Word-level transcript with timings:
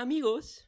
Amigos, 0.00 0.66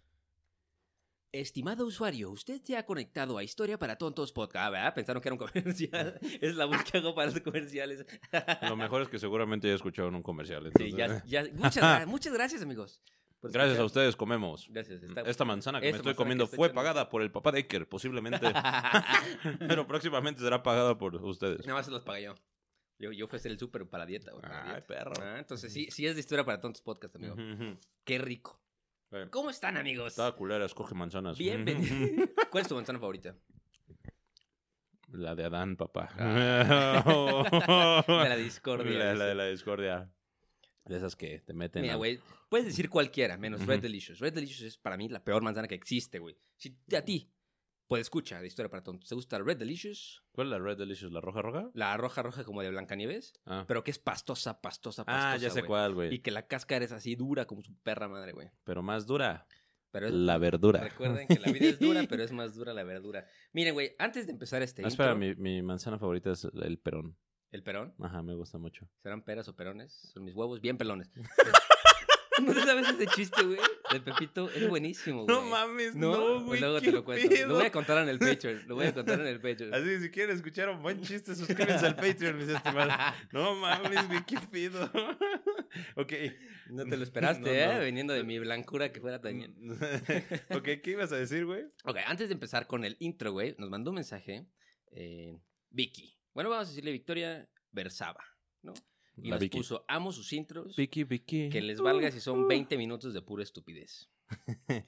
estimado 1.32 1.86
usuario, 1.86 2.30
usted 2.30 2.60
se 2.62 2.76
ha 2.76 2.84
conectado 2.84 3.38
a 3.38 3.42
Historia 3.42 3.78
para 3.78 3.96
Tontos 3.96 4.30
Podcast. 4.30 4.66
Ah, 4.66 4.68
¿verdad? 4.68 4.94
Pensaron 4.94 5.22
que 5.22 5.28
era 5.30 5.34
un 5.34 5.38
comercial. 5.38 6.18
es 6.42 6.54
la 6.54 6.66
voz 6.66 6.84
que 6.84 6.98
hago 6.98 7.14
para 7.14 7.30
los 7.30 7.40
comerciales. 7.40 8.04
Lo 8.68 8.76
mejor 8.76 9.00
es 9.00 9.08
que 9.08 9.18
seguramente 9.18 9.68
ya 9.68 9.74
escucharon 9.74 10.14
un 10.14 10.22
comercial. 10.22 10.70
Sí, 10.76 10.90
entonces, 10.90 11.22
ya, 11.24 11.44
ya- 11.44 11.50
muchas, 11.54 12.06
muchas 12.06 12.34
gracias, 12.34 12.60
amigos. 12.60 13.00
Gracias 13.40 13.78
a 13.78 13.84
ustedes 13.86 14.16
comemos. 14.16 14.66
Gracias. 14.68 15.02
está- 15.02 15.22
Esta 15.22 15.46
manzana 15.46 15.80
que 15.80 15.86
me 15.86 15.88
Esta 15.88 15.96
estoy 15.96 16.10
manzana 16.10 16.16
comiendo 16.24 16.44
estoy 16.44 16.56
fue 16.58 16.66
echando. 16.66 16.80
pagada 16.82 17.08
por 17.08 17.22
el 17.22 17.32
papá 17.32 17.52
de 17.52 17.58
Iker, 17.60 17.88
posiblemente. 17.88 18.52
pero 19.60 19.86
próximamente 19.86 20.42
será 20.42 20.62
pagada 20.62 20.98
por 20.98 21.16
ustedes. 21.16 21.60
Nada 21.60 21.78
más 21.78 21.86
se 21.86 21.90
los 21.90 22.02
pagué 22.02 22.24
yo. 22.24 22.34
Yo, 22.98 23.10
yo 23.12 23.26
fui 23.28 23.36
a 23.36 23.40
hacer 23.40 23.50
el 23.50 23.58
súper 23.58 23.88
para 23.88 24.04
dieta. 24.04 24.30
Ay, 24.42 24.72
dieta. 24.72 24.86
perro. 24.86 25.12
Ah, 25.22 25.38
entonces 25.38 25.72
sí, 25.72 25.88
sí 25.90 26.06
es 26.06 26.16
de 26.16 26.20
Historia 26.20 26.44
para 26.44 26.60
Tontos 26.60 26.82
Podcast, 26.82 27.16
amigo. 27.16 27.32
Ujú, 27.32 27.42
ujú. 27.54 27.78
Qué 28.04 28.18
rico. 28.18 28.61
Eh, 29.12 29.26
¿Cómo 29.30 29.50
están, 29.50 29.76
amigos? 29.76 30.08
Estaba 30.08 30.34
culera, 30.34 30.64
escoge 30.64 30.94
manzanas. 30.94 31.36
Bienvenidos. 31.36 32.28
¿Cuál 32.50 32.62
es 32.62 32.68
tu 32.68 32.74
manzana 32.74 32.98
favorita? 32.98 33.36
La 35.08 35.34
de 35.34 35.44
Adán, 35.44 35.76
papá. 35.76 36.08
Ah. 36.18 38.04
De 38.08 38.28
la 38.28 38.36
discordia. 38.36 39.12
La, 39.14 39.26
de 39.26 39.34
la 39.34 39.46
discordia. 39.46 40.10
De 40.86 40.96
esas 40.96 41.14
que 41.14 41.40
te 41.40 41.52
meten. 41.52 41.82
Mira, 41.82 41.94
al- 41.94 41.98
güey, 41.98 42.18
puedes 42.48 42.66
decir 42.66 42.88
cualquiera, 42.88 43.36
menos 43.36 43.66
Red. 43.66 43.80
Delicious. 43.80 44.18
Red 44.18 44.32
Delicious 44.32 44.62
es 44.62 44.78
para 44.78 44.96
mí 44.96 45.08
la 45.10 45.22
peor 45.22 45.42
manzana 45.42 45.68
que 45.68 45.74
existe, 45.74 46.18
güey. 46.18 46.38
Si 46.56 46.74
a 46.96 47.02
ti, 47.04 47.30
puedes 47.88 48.06
escuchar 48.06 48.40
de 48.40 48.46
historia 48.46 48.70
para 48.70 48.82
tontos, 48.82 49.08
¿te 49.08 49.14
gusta 49.14 49.38
la 49.38 49.44
Red 49.44 49.58
Delicious? 49.58 50.22
¿Cuál 50.32 50.46
es 50.48 50.50
la 50.52 50.58
Red 50.58 50.78
Delicious? 50.78 51.12
¿La 51.12 51.20
roja 51.20 51.42
roja? 51.42 51.70
La 51.74 51.96
roja 51.96 52.22
roja 52.22 52.44
como 52.44 52.62
de 52.62 52.70
Blancanieves, 52.70 53.34
Ah, 53.46 53.64
pero 53.68 53.84
que 53.84 53.90
es 53.90 53.98
pastosa, 53.98 54.60
pastosa, 54.60 55.04
pastosa. 55.04 55.32
ah 55.32 55.36
ya 55.36 55.50
sé 55.50 55.60
güey. 55.60 55.68
cuál, 55.68 55.90
Y 55.90 55.94
güey. 55.94 56.18
que 56.20 56.30
la 56.30 56.46
cáscara 56.46 56.84
es 56.84 56.92
así 56.92 57.14
dura 57.16 57.44
como 57.46 57.62
su 57.62 57.74
perra 57.82 58.08
madre, 58.08 58.32
güey. 58.32 58.50
Pero 58.64 58.82
más 58.82 59.06
dura. 59.06 59.46
Pero 59.90 60.06
es- 60.06 60.14
La 60.14 60.38
verdura. 60.38 60.80
recuerden 60.80 61.28
que 61.28 61.38
la 61.38 61.52
vida 61.52 61.66
es 61.66 61.78
dura, 61.78 62.02
pero 62.08 62.22
es 62.22 62.32
más 62.32 62.54
dura 62.54 62.72
la 62.72 62.82
verdura. 62.82 63.26
Miren, 63.52 63.74
güey, 63.74 63.94
antes 63.98 64.26
de 64.26 64.32
empezar 64.32 64.62
este 64.62 64.82
Ah, 64.84 64.88
espera, 64.88 65.12
intro, 65.12 65.18
mi, 65.20 65.34
mi 65.34 65.60
manzana 65.62 65.98
favorita 65.98 66.30
es 66.32 66.44
el 66.44 66.78
perón. 66.78 67.18
el 67.50 67.62
perón, 67.62 67.94
Ajá, 68.00 68.22
me 68.22 68.34
gusta 68.34 68.56
mucho. 68.56 68.88
¿serán 69.02 69.20
peras 69.22 69.46
o 69.48 69.54
perones? 69.54 69.92
Son 70.14 70.24
mis 70.24 70.34
huevos 70.34 70.62
bien 70.62 70.78
pelones. 70.78 71.10
¿No 72.40 72.54
sabes 72.54 72.88
ese 72.88 73.06
chiste, 73.08 73.42
güey? 73.42 73.58
Del 73.90 74.02
Pepito 74.02 74.50
es 74.50 74.68
buenísimo, 74.68 75.24
güey. 75.24 75.50
mames, 75.50 75.94
No, 75.94 76.40
luego 76.40 76.80
te 76.80 76.92
lo 76.92 77.04
cuento. 77.04 77.34
Lo 77.46 77.54
voy 77.56 77.66
a 77.66 77.72
contar 77.72 77.98
en 78.02 78.08
el 78.08 78.18
Patreon. 78.18 78.62
Lo 78.66 78.74
voy 78.76 78.86
a 78.86 78.94
contar 78.94 79.20
en 79.20 79.26
el 79.26 79.40
Patreon. 79.40 79.74
Así, 79.74 80.00
si 80.00 80.10
quieren 80.10 80.36
escuchar 80.36 80.68
un 80.70 80.82
buen 80.82 81.00
chiste, 81.02 81.34
suscríbanse 81.34 81.86
al 81.86 81.96
Patreon, 81.96 82.36
mis 82.38 82.48
estimados. 82.48 82.94
No 83.32 83.54
mames, 83.56 84.08
güey, 84.08 84.24
qué 84.24 84.38
pido. 84.50 84.84
ok. 85.96 86.12
No 86.70 86.84
te 86.84 86.96
lo 86.96 87.02
esperaste, 87.02 87.42
No, 87.42 87.48
¿eh? 87.50 87.78
no. 87.78 87.84
Viniendo 87.84 88.14
de 88.14 88.24
mi 88.24 88.38
blancura 88.38 88.92
que 88.92 89.00
fuera 89.00 89.20
tan 89.20 89.36
bien. 89.36 89.54
ok, 90.50 90.64
¿qué 90.82 90.90
ibas 90.92 91.12
a 91.12 91.16
decir, 91.16 91.44
güey? 91.44 91.64
Ok, 91.84 91.98
antes 92.06 92.28
de 92.28 92.34
empezar 92.34 92.66
con 92.66 92.84
el 92.84 92.96
intro, 93.00 93.32
güey, 93.32 93.54
nos 93.58 93.68
mandó 93.68 93.90
un 93.90 93.96
mensaje 93.96 94.46
eh, 94.92 95.38
Vicky. 95.70 96.18
Bueno, 96.34 96.50
vamos 96.50 96.68
a 96.68 96.70
decirle 96.70 96.92
Victoria 96.92 97.48
Versaba, 97.70 98.24
¿no? 98.62 98.72
Y 99.16 99.28
La 99.28 99.36
nos 99.36 99.40
Vicky. 99.40 99.58
puso, 99.58 99.84
amo 99.88 100.10
sus 100.12 100.32
intros, 100.32 100.74
Vicky, 100.76 101.04
Vicky. 101.04 101.48
que 101.50 101.60
les 101.60 101.80
valga 101.80 102.10
si 102.10 102.20
son 102.20 102.48
20 102.48 102.76
minutos 102.78 103.12
de 103.14 103.20
pura 103.22 103.42
estupidez. 103.42 104.08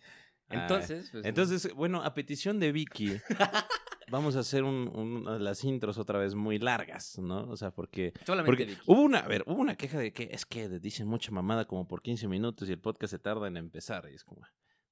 Entonces, 0.49 1.09
pues, 1.11 1.25
Entonces, 1.25 1.73
bueno, 1.75 2.03
a 2.03 2.15
petición 2.15 2.61
de 2.61 2.71
Vicky, 2.73 3.17
vamos 4.11 4.37
a 4.37 4.41
hacer 4.41 4.63
un, 4.63 4.89
un- 4.95 5.43
las 5.45 5.65
intros 5.65 5.99
otra 5.99 6.19
vez 6.19 6.35
muy 6.35 6.59
largas, 6.59 7.19
¿no? 7.19 7.49
O 7.51 7.57
sea, 7.57 7.71
porque... 7.71 8.13
solamente 8.27 8.51
Porque 8.51 8.65
Vicky. 8.67 8.83
hubo 8.87 9.01
una, 9.03 9.21
a 9.21 9.29
ver, 9.29 9.43
hubo 9.47 9.61
una 9.61 9.77
queja 9.77 9.99
de 9.99 10.13
que 10.13 10.29
es 10.33 10.45
que 10.47 10.69
dicen 10.69 11.07
mucha 11.09 11.31
mamada 11.33 11.67
como 11.67 11.89
por 11.89 12.03
15 12.03 12.29
minutos 12.29 12.69
y 12.69 12.73
el 12.73 12.79
podcast 12.81 13.11
se 13.13 13.19
tarda 13.19 13.49
en 13.49 13.57
empezar. 13.57 14.09
Y 14.11 14.15
es 14.15 14.25
como, 14.25 14.43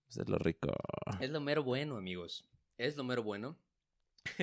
pues 0.06 0.16
es 0.18 0.28
lo 0.28 0.38
rico. 0.38 0.68
Es 1.20 1.30
lo 1.30 1.40
mero 1.40 1.62
bueno, 1.62 1.96
amigos. 1.96 2.44
Es 2.78 2.96
lo 2.96 3.04
mero 3.04 3.22
bueno. 3.22 3.58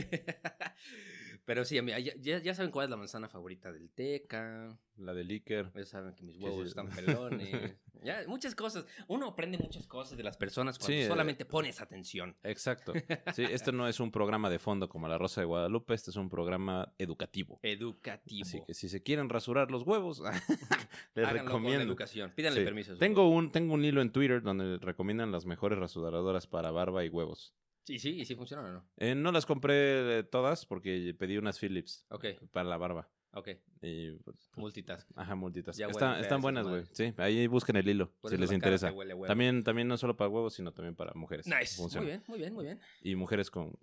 Pero 1.49 1.65
sí, 1.65 1.77
ya, 2.21 2.39
ya- 2.43 2.53
saben 2.53 2.69
cuál 2.69 2.83
es 2.83 2.89
la 2.91 2.97
manzana 2.97 3.27
favorita 3.27 3.71
del 3.71 3.89
Teca. 3.89 4.77
La 4.97 5.15
de 5.15 5.23
Licker. 5.23 5.71
Ya 5.73 5.83
saben 5.83 6.13
que 6.13 6.21
mis 6.21 6.37
huevos 6.37 6.61
sí. 6.61 6.67
están 6.67 6.89
pelones. 6.95 7.75
ya, 8.03 8.21
muchas 8.27 8.53
cosas. 8.53 8.85
Uno 9.07 9.29
aprende 9.29 9.57
muchas 9.57 9.87
cosas 9.87 10.15
de 10.15 10.21
las 10.23 10.37
personas 10.37 10.77
cuando 10.77 10.93
Sí, 10.93 10.99
eh, 10.99 11.07
solamente 11.07 11.45
pones 11.45 11.81
atención. 11.81 12.37
Exacto. 12.43 12.93
Sí, 13.33 13.45
esto 13.49 13.71
no 13.71 13.87
es 13.87 13.99
un 13.99 14.11
programa 14.11 14.51
de 14.51 14.59
fondo 14.59 14.89
como 14.89 15.07
La 15.07 15.17
Rosa 15.17 15.41
de 15.41 15.45
Guadalupe, 15.45 15.95
este 15.95 16.11
es 16.11 16.17
un 16.17 16.29
programa 16.29 16.93
educativo. 16.99 17.59
Educativo. 17.63 18.43
Así 18.45 18.61
que 18.67 18.75
si 18.75 18.87
se 18.87 19.01
quieren 19.01 19.27
rasurar 19.27 19.71
los 19.71 19.81
huevos, 19.87 20.19
les 21.15 21.25
Háganlo 21.25 21.51
con 21.51 21.63
recomiendo. 21.63 21.83
educación. 21.83 22.31
Pídanle 22.35 22.63
permiso. 22.63 22.93
a 22.93 22.97
Tengo 22.99 23.27
un, 23.27 23.51
tengo 23.51 23.73
un 23.73 23.83
hilo 23.83 24.03
en 24.03 24.11
Twitter 24.11 24.43
donde 24.43 24.77
recomiendan 24.77 25.31
las 25.31 25.47
mejores 25.47 25.79
rasuradoras 25.79 26.45
para 26.45 26.69
barba 26.69 27.03
y 27.03 27.09
huevos. 27.09 27.55
Sí, 27.89 27.97
sí, 27.97 28.19
y 28.21 28.25
sí 28.25 28.35
funciona 28.35 28.63
o 28.63 28.71
no. 28.71 28.85
Eh, 28.97 29.15
no 29.15 29.31
las 29.31 29.47
compré 29.47 30.21
todas 30.25 30.67
porque 30.67 31.15
pedí 31.17 31.37
unas 31.39 31.57
Philips 31.59 32.05
Ok, 32.09 32.25
para 32.51 32.69
la 32.69 32.77
barba. 32.77 33.09
ok. 33.31 33.49
Y, 33.81 34.11
pues, 34.17 34.51
Multitask. 34.55 35.09
ajá, 35.15 35.33
multitask. 35.33 35.79
Ya 35.79 35.87
Están, 35.87 36.39
buenas, 36.39 36.67
güey. 36.67 36.83
Sí, 36.91 37.13
ahí 37.17 37.47
busquen 37.47 37.77
el 37.77 37.87
hilo 37.89 38.13
si 38.29 38.37
les 38.37 38.51
interesa. 38.51 38.91
huele. 38.91 39.15
También, 39.25 39.63
también 39.63 39.87
no 39.87 39.97
solo 39.97 40.15
para 40.15 40.29
huevos, 40.29 40.53
sino 40.53 40.71
también 40.71 40.95
para 40.95 41.13
mujeres. 41.15 41.47
Nice. 41.47 41.77
Funciona. 41.77 42.03
Muy 42.05 42.11
bien, 42.11 42.23
muy 42.27 42.37
bien, 42.39 42.53
muy 42.53 42.65
bien. 42.65 42.79
Y 43.01 43.15
mujeres 43.15 43.49
con, 43.49 43.75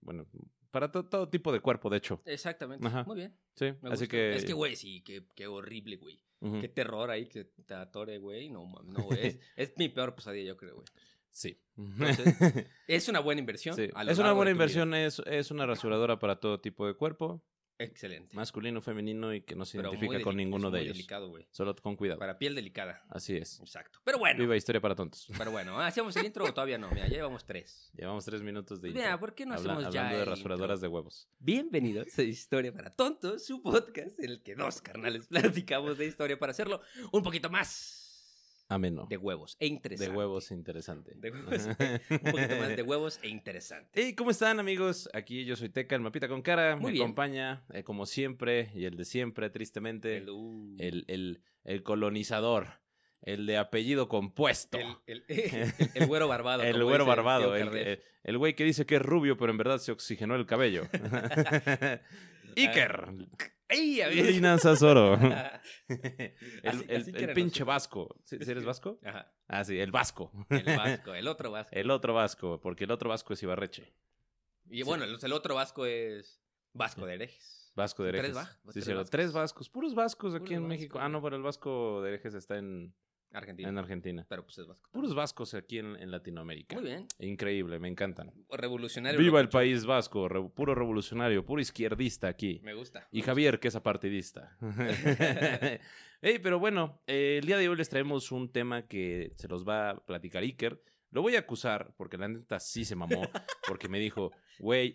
bueno, 0.00 0.26
para 0.70 0.90
to- 0.90 1.04
todo 1.04 1.28
tipo 1.28 1.52
de 1.52 1.60
cuerpo, 1.60 1.90
de 1.90 1.98
hecho. 1.98 2.22
Exactamente. 2.24 2.86
Ajá. 2.86 3.04
Muy 3.04 3.16
bien. 3.16 3.36
Sí, 3.56 3.66
me 3.82 3.90
así 3.90 4.04
gusta. 4.04 4.06
que... 4.08 4.34
Es 4.36 4.44
que, 4.46 4.52
güey, 4.54 4.74
sí, 4.74 5.02
qué, 5.02 5.26
qué 5.34 5.46
horrible, 5.46 5.96
güey. 5.96 6.18
Qué 6.62 6.68
terror 6.68 7.10
ahí 7.10 7.26
que 7.26 7.44
te 7.44 7.74
atore, 7.74 8.16
güey. 8.16 8.48
No, 8.48 8.64
no, 8.84 9.02
güey. 9.02 9.26
Es, 9.26 9.38
es 9.56 9.74
mi 9.76 9.90
peor 9.90 10.14
pesadilla, 10.14 10.46
yo 10.48 10.56
creo, 10.56 10.76
güey. 10.76 10.86
Sí. 11.30 11.60
Entonces, 11.76 12.66
Es 12.86 13.08
una 13.08 13.20
buena 13.20 13.40
inversión. 13.40 13.74
Sí, 13.76 13.88
Es 14.08 14.18
una 14.18 14.32
buena 14.32 14.50
inversión, 14.50 14.94
es, 14.94 15.20
es 15.26 15.50
una 15.50 15.66
rasuradora 15.66 16.18
para 16.18 16.36
todo 16.40 16.60
tipo 16.60 16.86
de 16.86 16.94
cuerpo, 16.94 17.42
Excelente. 17.78 18.36
masculino, 18.36 18.82
femenino 18.82 19.32
y 19.32 19.40
que 19.40 19.54
no 19.56 19.64
se 19.64 19.78
Pero 19.78 19.88
identifica 19.90 20.22
con 20.22 20.36
ninguno 20.36 20.66
es 20.68 20.72
de 20.74 20.80
ellos. 20.80 20.92
delicado, 20.96 21.28
güey. 21.30 21.46
Solo 21.50 21.74
con 21.76 21.96
cuidado. 21.96 22.18
Para 22.18 22.36
piel 22.38 22.54
delicada. 22.54 23.02
Así 23.08 23.36
es. 23.38 23.58
Exacto. 23.60 24.00
Pero 24.04 24.18
bueno. 24.18 24.38
Viva 24.38 24.54
Historia 24.54 24.82
para 24.82 24.94
Tontos. 24.94 25.28
Pero 25.38 25.50
bueno, 25.50 25.80
¿hacemos 25.80 26.14
el 26.16 26.26
intro 26.26 26.44
o 26.44 26.52
todavía 26.52 26.76
no? 26.76 26.90
Mira, 26.90 27.06
ya 27.08 27.14
llevamos 27.14 27.46
tres. 27.46 27.90
Llevamos 27.96 28.24
tres 28.26 28.42
minutos 28.42 28.82
de 28.82 28.88
Pues 28.88 28.96
mira, 28.96 29.06
intro. 29.12 29.20
¿por 29.20 29.34
qué 29.34 29.46
no 29.46 29.54
Habla- 29.54 29.72
hacemos 29.74 29.94
ya 29.94 30.00
Hablando 30.00 30.18
de 30.18 30.24
rasuradoras 30.26 30.76
intro? 30.76 30.88
de 30.90 30.94
huevos. 30.94 31.28
Bienvenidos 31.38 32.18
a 32.18 32.22
Historia 32.22 32.70
para 32.74 32.90
Tontos, 32.90 33.46
su 33.46 33.62
podcast 33.62 34.18
en 34.20 34.28
el 34.30 34.42
que 34.42 34.56
dos 34.56 34.82
carnales 34.82 35.26
platicamos 35.28 35.96
de 35.96 36.04
historia 36.06 36.38
para 36.38 36.50
hacerlo 36.50 36.82
un 37.12 37.22
poquito 37.22 37.48
más 37.48 37.99
Ameno. 38.70 39.06
de 39.10 39.16
huevos 39.16 39.56
e 39.60 39.64
De 39.66 39.70
interesante. 39.72 40.16
huevos 40.16 40.50
interesante. 40.52 41.12
De 41.16 41.30
huevos, 41.30 41.66
un 42.10 42.18
poquito 42.32 42.56
más 42.56 42.76
de 42.76 42.82
huevos 42.82 43.20
e 43.22 43.28
interesante. 43.28 43.90
Hey, 43.94 44.14
¿cómo 44.14 44.30
están 44.30 44.58
amigos? 44.60 45.10
Aquí 45.12 45.44
yo 45.44 45.56
soy 45.56 45.68
Teca, 45.68 45.96
el 45.96 46.00
mapita 46.00 46.28
con 46.28 46.40
cara. 46.40 46.76
Muy 46.76 46.86
Me 46.86 46.92
bien. 46.92 47.02
acompaña, 47.04 47.64
eh, 47.72 47.82
como 47.82 48.06
siempre, 48.06 48.70
y 48.74 48.84
el 48.84 48.96
de 48.96 49.04
siempre, 49.04 49.50
tristemente, 49.50 50.16
El, 50.18 50.30
uh, 50.30 50.76
el, 50.78 51.04
el- 51.08 51.42
el 51.64 51.82
colonizador, 51.82 52.80
el 53.22 53.44
de 53.46 53.58
apellido 53.58 54.08
compuesto. 54.08 54.78
el, 54.78 54.96
el- 55.06 55.24
el- 55.28 55.72
el 55.94 56.06
güero 56.06 56.28
barbado. 56.28 56.62
El 56.62 56.82
güero 56.82 57.04
barbado, 57.04 57.54
el, 57.56 57.64
Kardec. 57.64 57.86
el- 57.86 58.02
el 58.22 58.38
güey 58.38 58.54
que 58.54 58.64
dice 58.64 58.86
que 58.86 58.96
es 58.96 59.02
rubio, 59.02 59.36
pero 59.36 59.50
en 59.50 59.58
verdad 59.58 59.78
se 59.78 59.92
oxigenó 59.92 60.36
el 60.36 60.46
cabello. 60.46 60.84
Iker. 62.56 63.08
¡Ey! 63.70 64.02
Lina 64.32 64.58
Sasoro. 64.58 65.14
el 65.88 66.84
el- 67.14 67.32
pinche 67.34 67.64
vasco. 67.64 68.14
¿Sí, 68.24 68.36
eres 68.40 68.64
vasco? 68.64 68.98
Ajá, 69.04 69.32
Ah, 69.48 69.64
sí, 69.64 69.78
el 69.78 69.90
vasco. 69.90 70.30
el 70.50 70.64
vasco, 70.76 71.14
el 71.14 71.26
otro 71.28 71.50
vasco. 71.50 71.70
El 71.74 71.90
otro 71.90 72.14
vasco, 72.14 72.60
porque 72.60 72.84
el 72.84 72.90
otro 72.90 73.08
vasco 73.10 73.32
es 73.32 73.42
Ibarreche. 73.42 73.92
Y 74.68 74.82
bueno, 74.82 75.04
el, 75.04 75.32
otro 75.32 75.54
vasco 75.56 75.86
es 75.86 76.40
Vasco 76.72 77.04
de 77.06 77.14
Herejes. 77.14 77.72
Vasco 77.74 78.04
de 78.04 78.10
Tres 78.12 78.24
Herejes. 78.24 78.36
va- 78.36 78.72
Sí, 78.72 78.80
tres 78.80 78.86
vascos. 78.94 79.10
Tres 79.10 79.32
vascos, 79.32 79.68
puros 79.70 79.94
vascos 79.94 80.34
aquí 80.34 80.54
en 80.54 80.66
México. 80.66 80.98
Ah, 81.00 81.08
no, 81.08 81.20
pero 81.22 81.36
el 81.36 81.42
vasco 81.42 82.02
de 82.02 82.10
Herejes 82.10 82.34
está 82.34 82.58
en, 82.58 82.94
Argentina. 83.32 83.68
en 83.68 83.78
Argentina. 83.78 84.26
Pero 84.28 84.44
pues 84.44 84.58
es 84.58 84.66
vasco. 84.66 84.88
Puros 84.92 85.14
vascos 85.14 85.54
aquí 85.54 85.78
en, 85.78 85.96
en 85.96 86.10
Latinoamérica. 86.10 86.74
Muy 86.76 86.84
bien. 86.84 87.06
Increíble, 87.18 87.78
me 87.78 87.88
encantan. 87.88 88.32
Revolucionario. 88.50 89.18
Viva 89.20 89.40
el 89.40 89.48
país 89.48 89.84
vasco, 89.86 90.28
re- 90.28 90.48
puro 90.50 90.74
revolucionario, 90.74 91.44
puro 91.44 91.60
izquierdista 91.62 92.28
aquí. 92.28 92.60
Me 92.62 92.74
gusta. 92.74 93.06
Y 93.12 93.22
Javier, 93.22 93.60
que 93.60 93.68
es 93.68 93.76
apartidista. 93.76 94.56
Ey, 96.22 96.38
pero 96.38 96.58
bueno, 96.58 97.00
eh, 97.06 97.38
el 97.40 97.46
día 97.46 97.56
de 97.56 97.68
hoy 97.68 97.76
les 97.76 97.88
traemos 97.88 98.30
un 98.32 98.52
tema 98.52 98.86
que 98.86 99.32
se 99.36 99.48
los 99.48 99.66
va 99.66 99.90
a 99.90 100.04
platicar 100.04 100.42
Iker. 100.42 100.82
Lo 101.10 101.22
voy 101.22 101.34
a 101.36 101.40
acusar, 101.40 101.94
porque 101.96 102.18
la 102.18 102.28
neta 102.28 102.60
sí 102.60 102.84
se 102.84 102.94
mamó, 102.94 103.22
porque 103.66 103.88
me 103.88 103.98
dijo, 103.98 104.30
güey, 104.58 104.94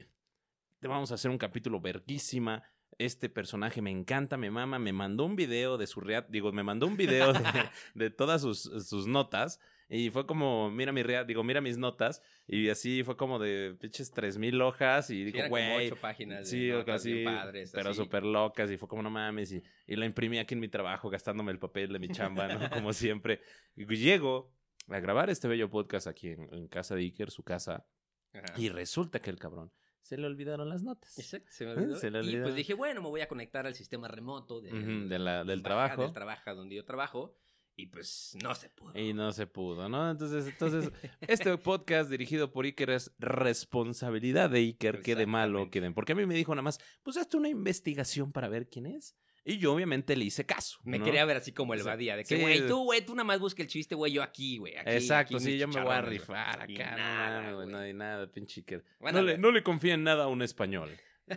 te 0.79 0.87
vamos 0.87 1.11
a 1.11 1.15
hacer 1.15 1.31
un 1.31 1.37
capítulo 1.37 1.81
verguísima. 1.81 2.63
Este 2.97 3.29
personaje 3.29 3.81
me 3.81 3.91
encanta, 3.91 4.37
me 4.37 4.49
mama. 4.51 4.79
Me 4.79 4.93
mandó 4.93 5.25
un 5.25 5.35
video 5.35 5.77
de 5.77 5.87
su 5.87 5.99
react, 5.99 6.29
digo, 6.29 6.51
me 6.51 6.63
mandó 6.63 6.87
un 6.87 6.95
video 6.97 7.33
de, 7.33 7.41
de 7.95 8.09
todas 8.09 8.41
sus, 8.41 8.61
sus 8.87 9.07
notas. 9.07 9.59
Y 9.87 10.09
fue 10.09 10.25
como, 10.25 10.71
mira 10.71 10.91
mi 10.91 11.03
react, 11.03 11.27
digo, 11.27 11.43
mira 11.43 11.61
mis 11.61 11.77
notas. 11.77 12.21
Y 12.47 12.69
así 12.69 13.03
fue 13.03 13.17
como 13.17 13.37
de 13.37 13.75
pinches 13.79 14.11
tres 14.11 14.37
mil 14.37 14.59
hojas. 14.61 15.09
Y 15.09 15.31
como 15.31 15.49
güey. 15.49 15.87
ocho 15.87 15.97
páginas. 15.97 16.39
de 16.39 16.45
Sí, 16.45 16.71
o 16.71 16.79
notas 16.79 17.05
padres, 17.23 17.71
pero 17.73 17.93
súper 17.93 18.23
locas 18.23 18.71
y 18.71 18.77
fue 18.77 18.87
como 18.87 19.03
no 19.03 19.09
mames 19.09 19.51
y, 19.51 19.63
y 19.85 19.95
la 19.95 20.05
imprimí 20.05 20.39
aquí 20.39 20.55
en 20.55 20.59
mi 20.59 20.69
trabajo 20.69 21.09
gastándome 21.09 21.51
el 21.51 21.59
papel 21.59 21.93
de 21.93 21.99
mi 21.99 22.09
chamba, 22.09 22.47
¿no? 22.47 22.69
Como 22.71 22.93
siempre. 22.93 23.41
Y 23.75 23.85
llego 23.95 24.51
a 24.89 24.99
grabar 24.99 25.29
este 25.29 25.47
bello 25.47 25.69
podcast 25.69 26.07
aquí 26.07 26.29
en, 26.29 26.51
en 26.53 26.67
casa 26.67 26.95
de 26.95 27.01
Iker, 27.01 27.29
su 27.29 27.43
casa, 27.43 27.85
Ajá. 28.33 28.53
y 28.57 28.69
resulta 28.69 29.19
que 29.19 29.29
el 29.29 29.37
cabrón 29.37 29.71
se 30.05 30.17
le 30.17 30.27
olvidaron 30.27 30.69
las 30.69 30.83
notas. 30.83 31.17
Exacto, 31.17 31.47
se 31.51 31.65
me 31.65 31.71
olvidó. 31.71 31.95
Se 31.97 32.11
le 32.11 32.19
y 32.19 32.21
olvidó. 32.21 32.43
pues 32.43 32.55
dije, 32.55 32.73
bueno, 32.75 33.01
me 33.01 33.09
voy 33.09 33.21
a 33.21 33.27
conectar 33.27 33.65
al 33.65 33.73
sistema 33.75 34.07
remoto 34.07 34.61
de, 34.61 34.71
Ujú, 34.71 35.07
de 35.09 35.17
la- 35.19 35.43
del 35.43 35.61
baja- 35.61 35.63
trabajo. 35.63 36.01
Del 36.03 36.13
trabajo 36.13 36.55
donde 36.55 36.75
yo 36.75 36.85
trabajo. 36.85 37.35
Y 37.77 37.87
pues 37.87 38.37
no 38.41 38.55
se 38.55 38.69
pudo. 38.69 38.97
Y 38.97 39.13
no 39.13 39.33
se 39.33 39.47
pudo, 39.47 39.89
¿no? 39.89 40.09
Entonces, 40.09 40.47
entonces 40.47 40.91
este 41.21 41.57
podcast 41.57 42.09
dirigido 42.09 42.49
por 42.51 42.63
Iker 42.65 42.89
es 42.91 43.11
responsabilidad 43.19 44.49
de 44.49 44.59
Iker, 44.59 45.01
que 45.01 45.15
de 45.15 45.25
malo 45.25 45.69
queden. 45.69 45.93
Porque 45.93 46.13
a 46.13 46.15
mí 46.15 46.25
me 46.25 46.35
dijo 46.35 46.53
nada 46.55 46.61
más, 46.61 46.79
pues 47.03 47.17
hazte 47.17 47.35
una 47.37 47.49
investigación 47.49 48.31
para 48.31 48.47
ver 48.47 48.69
quién 48.69 48.85
es. 48.85 49.15
Y 49.47 49.59
yo 49.59 49.73
obviamente 49.75 50.15
le 50.15 50.25
hice 50.25 50.43
caso. 50.45 50.79
Me 50.83 50.97
¿no? 50.97 51.05
quería 51.05 51.23
ver 51.23 51.37
así 51.37 51.51
como 51.51 51.75
el 51.75 51.81
Sí. 51.81 51.85
Badía, 51.85 52.15
de 52.17 52.23
que, 52.23 52.35
Sí. 52.35 52.41
güey, 52.41 52.65
tú, 52.67 52.83
güey, 52.83 53.05
tú 53.05 53.13
nada 53.13 53.25
más 53.25 53.39
busca 53.39 53.61
el 53.61 53.67
chiste, 53.69 53.93
güey, 53.93 54.11
yo 54.11 54.23
aquí, 54.23 54.57
güey. 54.57 54.73
Exacto, 54.85 55.37
aquí 55.37 55.45
sí, 55.45 55.57
yo 55.59 55.67
me 55.67 55.79
voy 55.81 55.93
a 55.93 56.01
rifar 56.01 56.63
acá. 56.63 56.95
nada, 56.95 57.41
no, 57.51 57.55
güey. 57.57 57.67
no 57.67 57.77
hay 57.77 57.93
nada, 57.93 58.25
pinche. 58.31 58.63
Bueno, 58.99 59.19
no, 59.21 59.27
le, 59.27 59.37
no 59.37 59.51
le 59.51 59.61
confía 59.61 59.93
en 59.93 60.03
nada 60.03 60.23
a 60.23 60.27
un 60.27 60.41
español. 60.41 60.89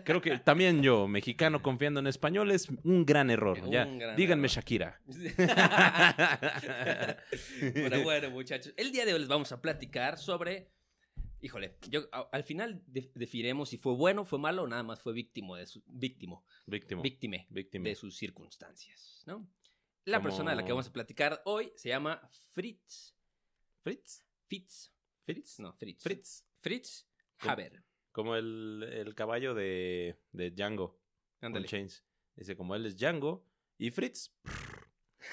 Creo 0.05 0.21
que 0.21 0.39
también 0.39 0.83
yo, 0.83 1.09
mexicano, 1.09 1.63
confiando 1.63 2.01
en 2.01 2.07
español 2.07 2.51
es 2.51 2.69
un 2.85 3.07
gran 3.07 3.31
error. 3.31 3.59
Un 3.63 3.71
ya, 3.73 3.87
gran 3.87 4.17
díganme 4.17 4.47
error. 4.47 4.57
Shakira. 4.57 5.01
bueno, 7.75 8.03
bueno, 8.03 8.31
muchachos. 8.31 8.75
El 8.77 8.93
día 8.93 9.07
de 9.07 9.15
hoy 9.15 9.21
les 9.21 9.29
vamos 9.29 9.51
a 9.53 9.61
platicar 9.63 10.19
sobre. 10.19 10.69
Híjole, 11.41 11.77
yo 11.89 12.09
a- 12.13 12.29
al 12.33 12.43
final 12.43 12.83
de- 12.87 13.11
definiremos 13.15 13.69
si 13.69 13.79
fue 13.79 13.95
bueno, 13.95 14.25
fue 14.25 14.39
malo 14.39 14.65
o 14.65 14.67
nada 14.67 14.83
más 14.83 15.01
fue 15.01 15.13
víctima 15.13 15.57
de 15.59 15.67
su 15.67 15.83
víctimo, 15.87 16.45
Víctima. 16.67 17.03
víctime 17.03 17.47
de 17.91 17.95
sus 17.95 18.17
circunstancias, 18.17 19.23
¿no? 19.27 19.49
La 20.05 20.19
Como- 20.19 20.29
persona 20.31 20.51
de 20.51 20.57
la 20.57 20.65
que 20.65 20.73
vamos 20.73 20.89
a 20.89 20.93
platicar 20.93 21.43
hoy 21.45 21.73
se 21.77 21.91
llama 21.91 22.21
Fritz. 22.53 23.15
Fritz. 23.83 24.25
Fitz. 24.47 24.93
Fritz. 25.25 25.61
No, 25.61 25.73
Fritz. 25.75 26.03
Fritz. 26.03 26.45
Fritz. 26.61 27.07
Haber. 27.41 27.85
Como 28.11 28.35
el, 28.35 28.83
el 28.91 29.15
caballo 29.15 29.55
de, 29.55 30.19
de 30.33 30.51
Django. 30.51 30.99
Ándale. 31.41 31.69
Chains. 31.69 32.05
Dice, 32.35 32.57
como 32.57 32.75
él 32.75 32.87
es 32.87 32.97
Django 32.97 33.45
y 33.77 33.91
Fritz. 33.91 34.33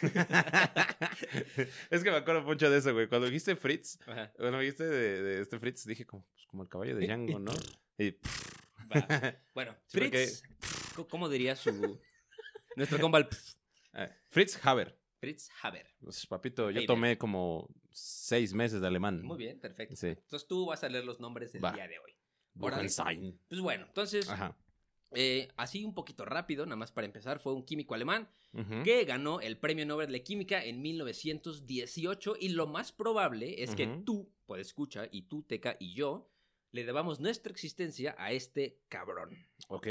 es 1.90 2.04
que 2.04 2.12
me 2.12 2.18
acuerdo 2.18 2.44
mucho 2.44 2.70
de 2.70 2.78
eso, 2.78 2.94
güey. 2.94 3.08
Cuando 3.08 3.28
dijiste 3.28 3.56
Fritz, 3.56 4.00
Ajá. 4.08 4.32
Cuando 4.38 4.60
dijiste 4.60 4.84
de, 4.86 5.22
de 5.22 5.42
este 5.42 5.60
Fritz, 5.60 5.86
dije 5.86 6.06
como, 6.06 6.26
pues, 6.34 6.46
como 6.48 6.64
el 6.64 6.70
caballo 6.70 6.96
de 6.96 7.06
Django, 7.06 7.40
¿no? 7.40 7.52
Y, 7.98 8.12
Va. 8.94 9.08
Bueno, 9.54 9.76
Sí, 9.88 9.98
Fritz. 10.00 10.44
¿cómo- 10.96 11.08
¿Cómo 11.08 11.30
diría 11.30 11.56
su. 11.56 12.00
Nuestro 12.76 13.00
compa 13.00 13.20
el 13.20 13.28
Fritz 14.30 14.60
Haber. 14.66 15.00
Fritz 15.20 15.50
Haber. 15.62 15.88
Pues, 16.02 16.26
papito, 16.28 16.70
yo 16.72 16.86
tomé 16.86 17.18
como 17.18 17.70
seis 17.92 18.54
meses 18.54 18.82
de 18.82 18.88
alemán. 18.88 19.22
Muy 19.24 19.38
bien, 19.38 19.60
perfecto. 19.60 19.96
Sí. 19.96 20.08
Entonces 20.08 20.48
tú 20.48 20.66
vas 20.66 20.84
a 20.84 20.90
leer 20.90 21.06
los 21.06 21.20
nombres 21.22 21.54
del 21.54 21.64
Va. 21.64 21.72
día 21.72 21.88
de 21.88 21.98
hoy. 22.00 22.12
Buchenstein. 22.54 23.40
Pues 23.48 23.60
bueno, 23.62 23.86
entonces, 23.88 24.30
Ajá. 24.30 24.58
Eh, 25.12 25.50
así 25.58 25.86
un 25.86 25.94
poquito 25.94 26.26
rápido, 26.26 26.66
nada 26.66 26.76
más 26.76 26.92
para 26.92 27.06
empezar, 27.06 27.40
fue 27.40 27.54
un 27.54 27.64
químico 27.64 27.94
alemán 27.94 28.28
que 28.86 29.04
ganó 29.04 29.42
el 29.42 29.58
Premio 29.58 29.86
Nobel 29.86 30.14
de 30.14 30.24
Química 30.24 30.64
en 30.64 30.82
1918 30.82 32.38
y 32.40 32.50
lo 32.50 32.68
más 32.68 32.94
probable 32.94 33.64
es 33.64 33.76
que 33.76 33.86
tú, 34.06 34.32
puedes 34.46 34.68
escuchar, 34.68 35.10
y 35.12 35.24
tú, 35.24 35.44
Teca, 35.44 35.76
y 35.78 35.94
yo, 35.94 36.30
le 36.72 36.86
debamos 36.86 37.20
nuestra 37.20 37.52
existencia 37.52 38.16
a 38.18 38.32
este 38.32 38.80
cabrón. 38.88 39.38
Ok. 39.68 39.88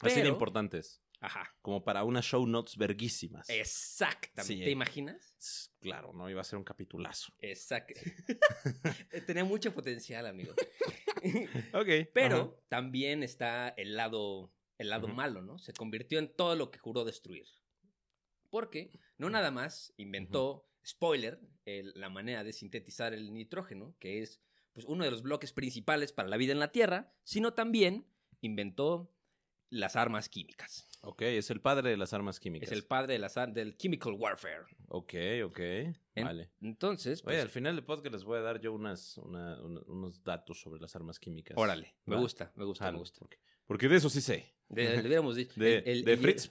Así 0.00 0.20
de 0.20 0.28
importantes. 0.28 1.00
Ajá. 1.20 1.54
Como 1.60 1.84
para 1.84 2.02
unas 2.04 2.24
show 2.24 2.46
notes 2.46 2.76
verguísimas. 2.76 3.48
Exactamente. 3.50 4.54
Sí. 4.54 4.60
¿Te 4.64 4.70
imaginas? 4.70 5.34
S- 5.38 5.68
Claro, 5.80 6.12
no 6.12 6.28
iba 6.30 6.40
a 6.40 6.44
ser 6.44 6.58
un 6.58 6.64
capitulazo. 6.64 7.32
Exacto. 7.40 8.00
Tenía 9.26 9.44
mucho 9.44 9.72
potencial, 9.74 10.26
amigo. 10.26 10.54
Ok. 11.74 11.88
Pero 12.14 12.62
también 12.68 13.22
está 13.22 13.68
el 13.76 13.94
lado, 13.96 14.52
el 14.78 14.88
lado 14.88 15.08
malo, 15.08 15.42
¿no? 15.42 15.58
Se 15.58 15.72
convirtió 15.74 16.18
en 16.18 16.34
todo 16.34 16.56
lo 16.56 16.70
que 16.70 16.78
juró 16.78 17.04
destruir. 17.04 17.46
Porque 18.48 18.90
no 19.18 19.28
nada 19.30 19.50
más 19.50 19.92
inventó, 19.98 20.66
spoiler, 20.86 21.40
el- 21.66 21.92
la 21.94 22.08
manera 22.08 22.42
de 22.42 22.52
sintetizar 22.54 23.12
el 23.12 23.32
nitrógeno, 23.34 23.94
que 24.00 24.22
es 24.22 24.40
pues, 24.72 24.86
uno 24.86 25.04
de 25.04 25.10
los 25.10 25.22
bloques 25.22 25.52
principales 25.52 26.12
para 26.12 26.28
la 26.28 26.36
vida 26.38 26.52
en 26.52 26.58
la 26.58 26.72
Tierra, 26.72 27.12
sino 27.22 27.52
también 27.54 28.06
inventó 28.40 29.12
las 29.70 29.96
armas 29.96 30.28
químicas. 30.28 30.86
Ok, 31.02 31.22
es 31.22 31.50
el 31.50 31.60
padre 31.60 31.90
de 31.90 31.96
las 31.96 32.12
armas 32.12 32.38
químicas. 32.40 32.68
Es 32.70 32.76
el 32.76 32.84
padre 32.84 33.14
de 33.14 33.18
las 33.20 33.34
del 33.54 33.76
chemical 33.78 34.12
warfare. 34.14 34.64
Ok, 34.88 35.14
ok. 35.44 35.58
En- 35.60 36.24
Vale. 36.24 36.50
Entonces, 36.60 37.20
Oye, 37.20 37.36
pues, 37.36 37.40
al 37.42 37.48
final 37.48 37.76
del 37.76 37.84
podcast 37.84 38.12
les 38.12 38.24
voy 38.24 38.38
a 38.38 38.42
dar 38.42 38.60
yo 38.60 38.72
unas, 38.72 39.16
una- 39.18 39.60
una- 39.62 39.80
unos 39.86 40.22
datos 40.22 40.60
sobre 40.60 40.80
las 40.80 40.94
armas 40.96 41.18
químicas. 41.18 41.56
órale, 41.56 41.94
me 42.04 42.16
Va. 42.16 42.20
gusta, 42.20 42.52
me 42.56 42.64
gusta, 42.64 42.84
Jalo, 42.84 42.98
me 42.98 43.00
gusta. 43.00 43.18
Porque, 43.20 43.38
porque 43.66 43.88
de 43.88 43.96
eso 43.96 44.10
sí 44.10 44.20
sé. 44.20 44.54
De- 44.68 44.96
le 44.96 45.06
hubiéramos 45.06 45.36
dicho. 45.36 45.54
De, 45.60 45.78
el- 45.78 45.88
el- 45.88 46.04
de 46.04 46.12
el- 46.12 46.18
Fritz, 46.18 46.50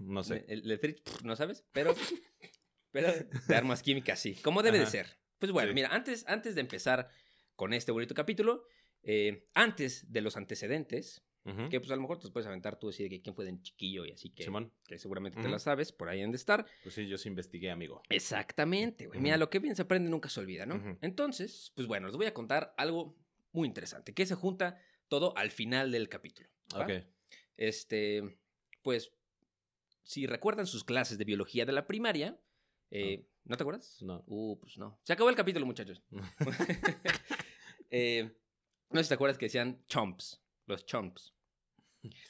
no 0.00 0.22
sé. 0.22 0.44
El 0.48 0.78
Fritz, 0.78 1.02
no 1.24 1.36
sabes, 1.36 1.64
pero, 1.72 1.94
pero 2.92 3.12
de 3.48 3.54
armas 3.56 3.82
químicas 3.82 4.18
sí, 4.20 4.34
como 4.36 4.62
debe 4.62 4.78
de 4.78 4.86
ser. 4.86 5.18
Pues 5.38 5.52
bueno, 5.52 5.70
Sí. 5.70 5.74
mira, 5.74 5.88
antes, 5.94 6.24
antes 6.28 6.54
de 6.54 6.60
empezar 6.60 7.08
con 7.56 7.72
este 7.72 7.92
bonito 7.92 8.14
capítulo, 8.14 8.64
eh, 9.02 9.48
antes 9.54 10.10
de 10.12 10.20
los 10.20 10.36
antecedentes, 10.36 11.22
Que 11.42 11.80
pues 11.80 11.90
a 11.90 11.96
lo 11.96 12.02
mejor 12.02 12.18
te 12.18 12.28
puedes 12.30 12.46
aventar 12.46 12.78
tú 12.78 12.88
decir 12.88 13.08
que 13.08 13.22
quién 13.22 13.34
fue 13.34 13.44
de 13.44 13.60
chiquillo 13.62 14.04
y 14.04 14.12
así 14.12 14.30
que, 14.30 14.44
Simón. 14.44 14.72
que 14.86 14.98
seguramente 14.98 15.40
te 15.40 15.48
la 15.48 15.58
sabes, 15.58 15.90
por 15.90 16.08
ahí 16.08 16.20
han 16.20 16.30
de 16.30 16.36
estar. 16.36 16.66
Pues 16.82 16.94
sí, 16.94 17.08
yo 17.08 17.16
sí 17.16 17.28
investigué, 17.28 17.70
amigo. 17.70 18.02
Exactamente, 18.10 19.06
güey. 19.06 19.20
Mira, 19.20 19.36
lo 19.36 19.48
que 19.48 19.58
bien 19.58 19.74
se 19.74 19.82
aprende 19.82 20.10
nunca 20.10 20.28
se 20.28 20.38
olvida, 20.40 20.66
¿no? 20.66 20.98
Entonces, 21.00 21.72
pues 21.74 21.88
bueno, 21.88 22.06
les 22.08 22.16
voy 22.16 22.26
a 22.26 22.34
contar 22.34 22.74
algo 22.76 23.16
muy 23.52 23.66
interesante, 23.66 24.12
que 24.14 24.26
se 24.26 24.34
junta 24.34 24.80
todo 25.08 25.36
al 25.36 25.50
final 25.50 25.90
del 25.90 26.08
capítulo. 26.08 26.48
¿va? 26.76 26.84
Ok. 26.84 27.04
Este, 27.56 28.38
pues, 28.82 29.12
si 30.02 30.26
recuerdan 30.26 30.66
sus 30.66 30.84
clases 30.84 31.18
de 31.18 31.24
biología 31.24 31.64
de 31.64 31.72
la 31.72 31.86
primaria, 31.86 32.38
eh, 32.90 33.26
¿no 33.44 33.56
te 33.56 33.62
acuerdas? 33.62 34.02
No. 34.02 34.24
Uh, 34.26 34.58
pues 34.58 34.78
no. 34.78 35.00
Se 35.02 35.12
acabó 35.12 35.30
el 35.30 35.36
capítulo, 35.36 35.66
muchachos. 35.66 36.02
Eh, 37.92 38.30
no 38.90 39.00
sé 39.00 39.02
si 39.02 39.08
te 39.08 39.14
acuerdas 39.14 39.36
que 39.36 39.46
decían 39.46 39.84
chomps, 39.88 40.40
los 40.70 40.86
chomps. 40.86 41.34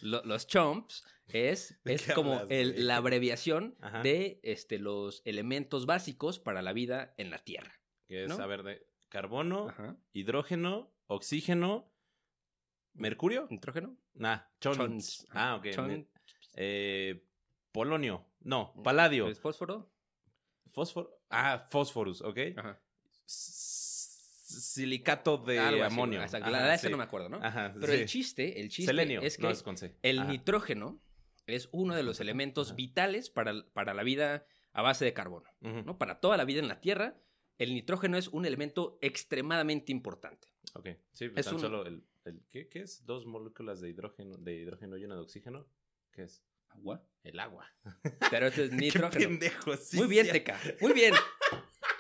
Lo- 0.01 0.23
los 0.25 0.47
chomps 0.49 1.05
es, 1.29 1.79
¿De 1.85 1.95
es 1.95 2.13
como 2.13 2.41
el- 2.49 2.87
la 2.89 2.97
abreviación 2.97 3.77
Ajá. 3.81 4.03
de 4.03 4.41
este, 4.43 4.79
los 4.79 5.23
elementos 5.25 5.87
básicos 5.87 6.41
para 6.41 6.61
la 6.63 6.73
vida 6.73 7.15
en 7.19 7.31
la 7.31 7.39
Tierra. 7.39 7.79
Que 8.09 8.25
es, 8.25 8.29
¿No? 8.29 8.43
a 8.43 8.47
ver, 8.47 8.65
de 8.65 8.85
carbono, 9.09 9.69
Ajá. 9.69 9.97
hidrógeno, 10.13 10.93
oxígeno, 11.07 11.93
mercurio. 12.95 13.47
¿Nitrógeno? 13.51 13.97
Nah, 14.15 14.41
chons. 14.61 14.77
Chons. 14.79 15.27
Ah, 15.31 15.55
ok. 15.57 15.67
Eh, 16.57 17.25
polonio. 17.71 18.27
No, 18.41 18.73
paladio. 18.83 19.29
¿Es 19.29 19.39
fósforo? 19.39 19.93
Fósforo. 20.67 21.21
Ah, 21.31 21.69
fósforus, 21.71 22.23
ok. 22.23 22.39
Ajá. 22.57 22.81
S- 23.27 23.90
Silicato 24.51 25.39
de 25.39 25.59
Algo 25.59 25.85
así, 25.85 25.95
amonio. 25.95 26.23
Ajá, 26.23 26.39
la 26.41 26.51
verdad, 26.51 26.81
sí. 26.81 26.89
no 26.89 26.97
me 26.99 27.05
acuerdo, 27.05 27.29
¿no? 27.29 27.39
Ajá, 27.43 27.75
Pero 27.81 27.93
sí. 27.93 28.01
el 28.01 28.07
chiste, 28.07 28.61
el 28.61 28.69
chiste 28.69 28.91
Selenio. 28.91 29.21
es 29.23 29.37
que 29.37 29.43
no, 29.45 29.51
es 29.51 29.63
con 29.63 29.77
C. 29.77 29.95
el 30.03 30.19
Ajá. 30.21 30.29
nitrógeno 30.31 31.01
es 31.47 31.69
uno 31.73 31.95
de 31.95 32.03
los 32.03 32.21
elementos 32.21 32.69
Ajá. 32.69 32.77
vitales 32.77 33.31
para, 33.31 33.53
para 33.73 33.95
la 33.95 34.03
vida 34.03 34.47
a 34.73 34.83
base 34.83 35.05
de 35.05 35.13
carbono. 35.13 35.51
¿no? 35.61 35.99
Para 35.99 36.21
toda 36.21 36.37
la 36.37 36.45
vida 36.45 36.61
en 36.61 36.69
la 36.69 36.81
Tierra, 36.81 37.21
el 37.59 37.75
nitrógeno 37.75 38.17
es 38.17 38.29
un 38.29 38.47
elemento 38.47 38.99
extremadamente 39.03 39.93
importante. 39.93 40.49
Ok. 40.75 40.89
Sí, 41.13 41.29
pues 41.29 41.41
Es 41.41 41.47
tan 41.47 41.55
un- 41.57 41.61
solo 41.61 41.87
el, 41.87 42.05
el- 42.25 42.43
¿qué, 42.49 42.69
qué 42.69 42.81
es? 42.83 43.05
Dos 43.05 43.27
moléculas 43.27 43.81
de 43.81 43.89
hidrógeno, 43.91 44.37
de 44.37 44.55
hidrógeno 44.55 44.97
y 44.97 45.05
una 45.05 45.17
de 45.17 45.21
oxígeno. 45.23 45.67
¿Qué 46.13 46.23
es? 46.23 46.45
Agua. 46.69 47.05
El 47.25 47.41
agua. 47.41 47.67
Pero 48.31 48.47
esto 48.47 48.63
es 48.63 48.71
Qué 48.71 48.77
nitrógeno. 48.77 49.29
pendejo, 49.29 49.77
sí, 49.77 49.97
Muy 49.97 50.07
bien. 50.07 50.29
Teca. 50.31 50.59
Muy 50.81 50.93
bien. 50.93 51.13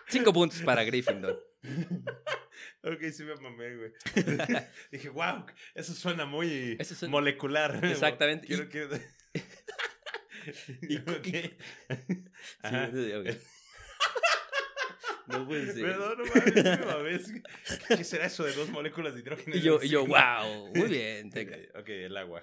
Cinco 0.08 0.32
puntos 0.32 0.62
para 0.62 0.84
Gryffindor. 0.84 1.44
Ok, 2.82 3.02
sí 3.12 3.24
me 3.24 3.34
mamé, 3.36 3.76
güey. 3.76 3.92
Dije, 4.92 5.08
wow, 5.10 5.44
eso 5.74 5.92
suena 5.94 6.24
muy 6.24 6.76
Eso 6.78 6.94
suena- 6.94 7.12
molecular. 7.12 7.78
Exactamente. 7.84 8.46
Quiero 8.46 8.64
Y- 8.64 8.68
que... 8.68 8.88
Y- 10.88 10.96
Ok. 10.98 11.52
Ajá. 12.62 12.90
Sí. 12.90 13.12
No 15.26 15.46
puede 15.46 15.72
ser. 15.72 15.82
Perdón, 15.84 16.18
no 16.18 16.24
mames, 16.24 17.28
mamé. 17.28 17.42
¿Qué 17.96 18.04
será 18.04 18.26
eso 18.26 18.42
de 18.44 18.52
dos 18.52 18.68
moléculas 18.70 19.14
de 19.14 19.20
hidrógeno? 19.20 19.54
Y 19.56 19.60
yo, 19.60 19.78
y 19.80 19.88
yo, 19.88 20.04
wow, 20.04 20.72
muy 20.74 20.88
bien, 20.88 21.30
Teca. 21.30 21.56
Ok, 21.78 21.88
el 21.90 22.16
agua. 22.16 22.42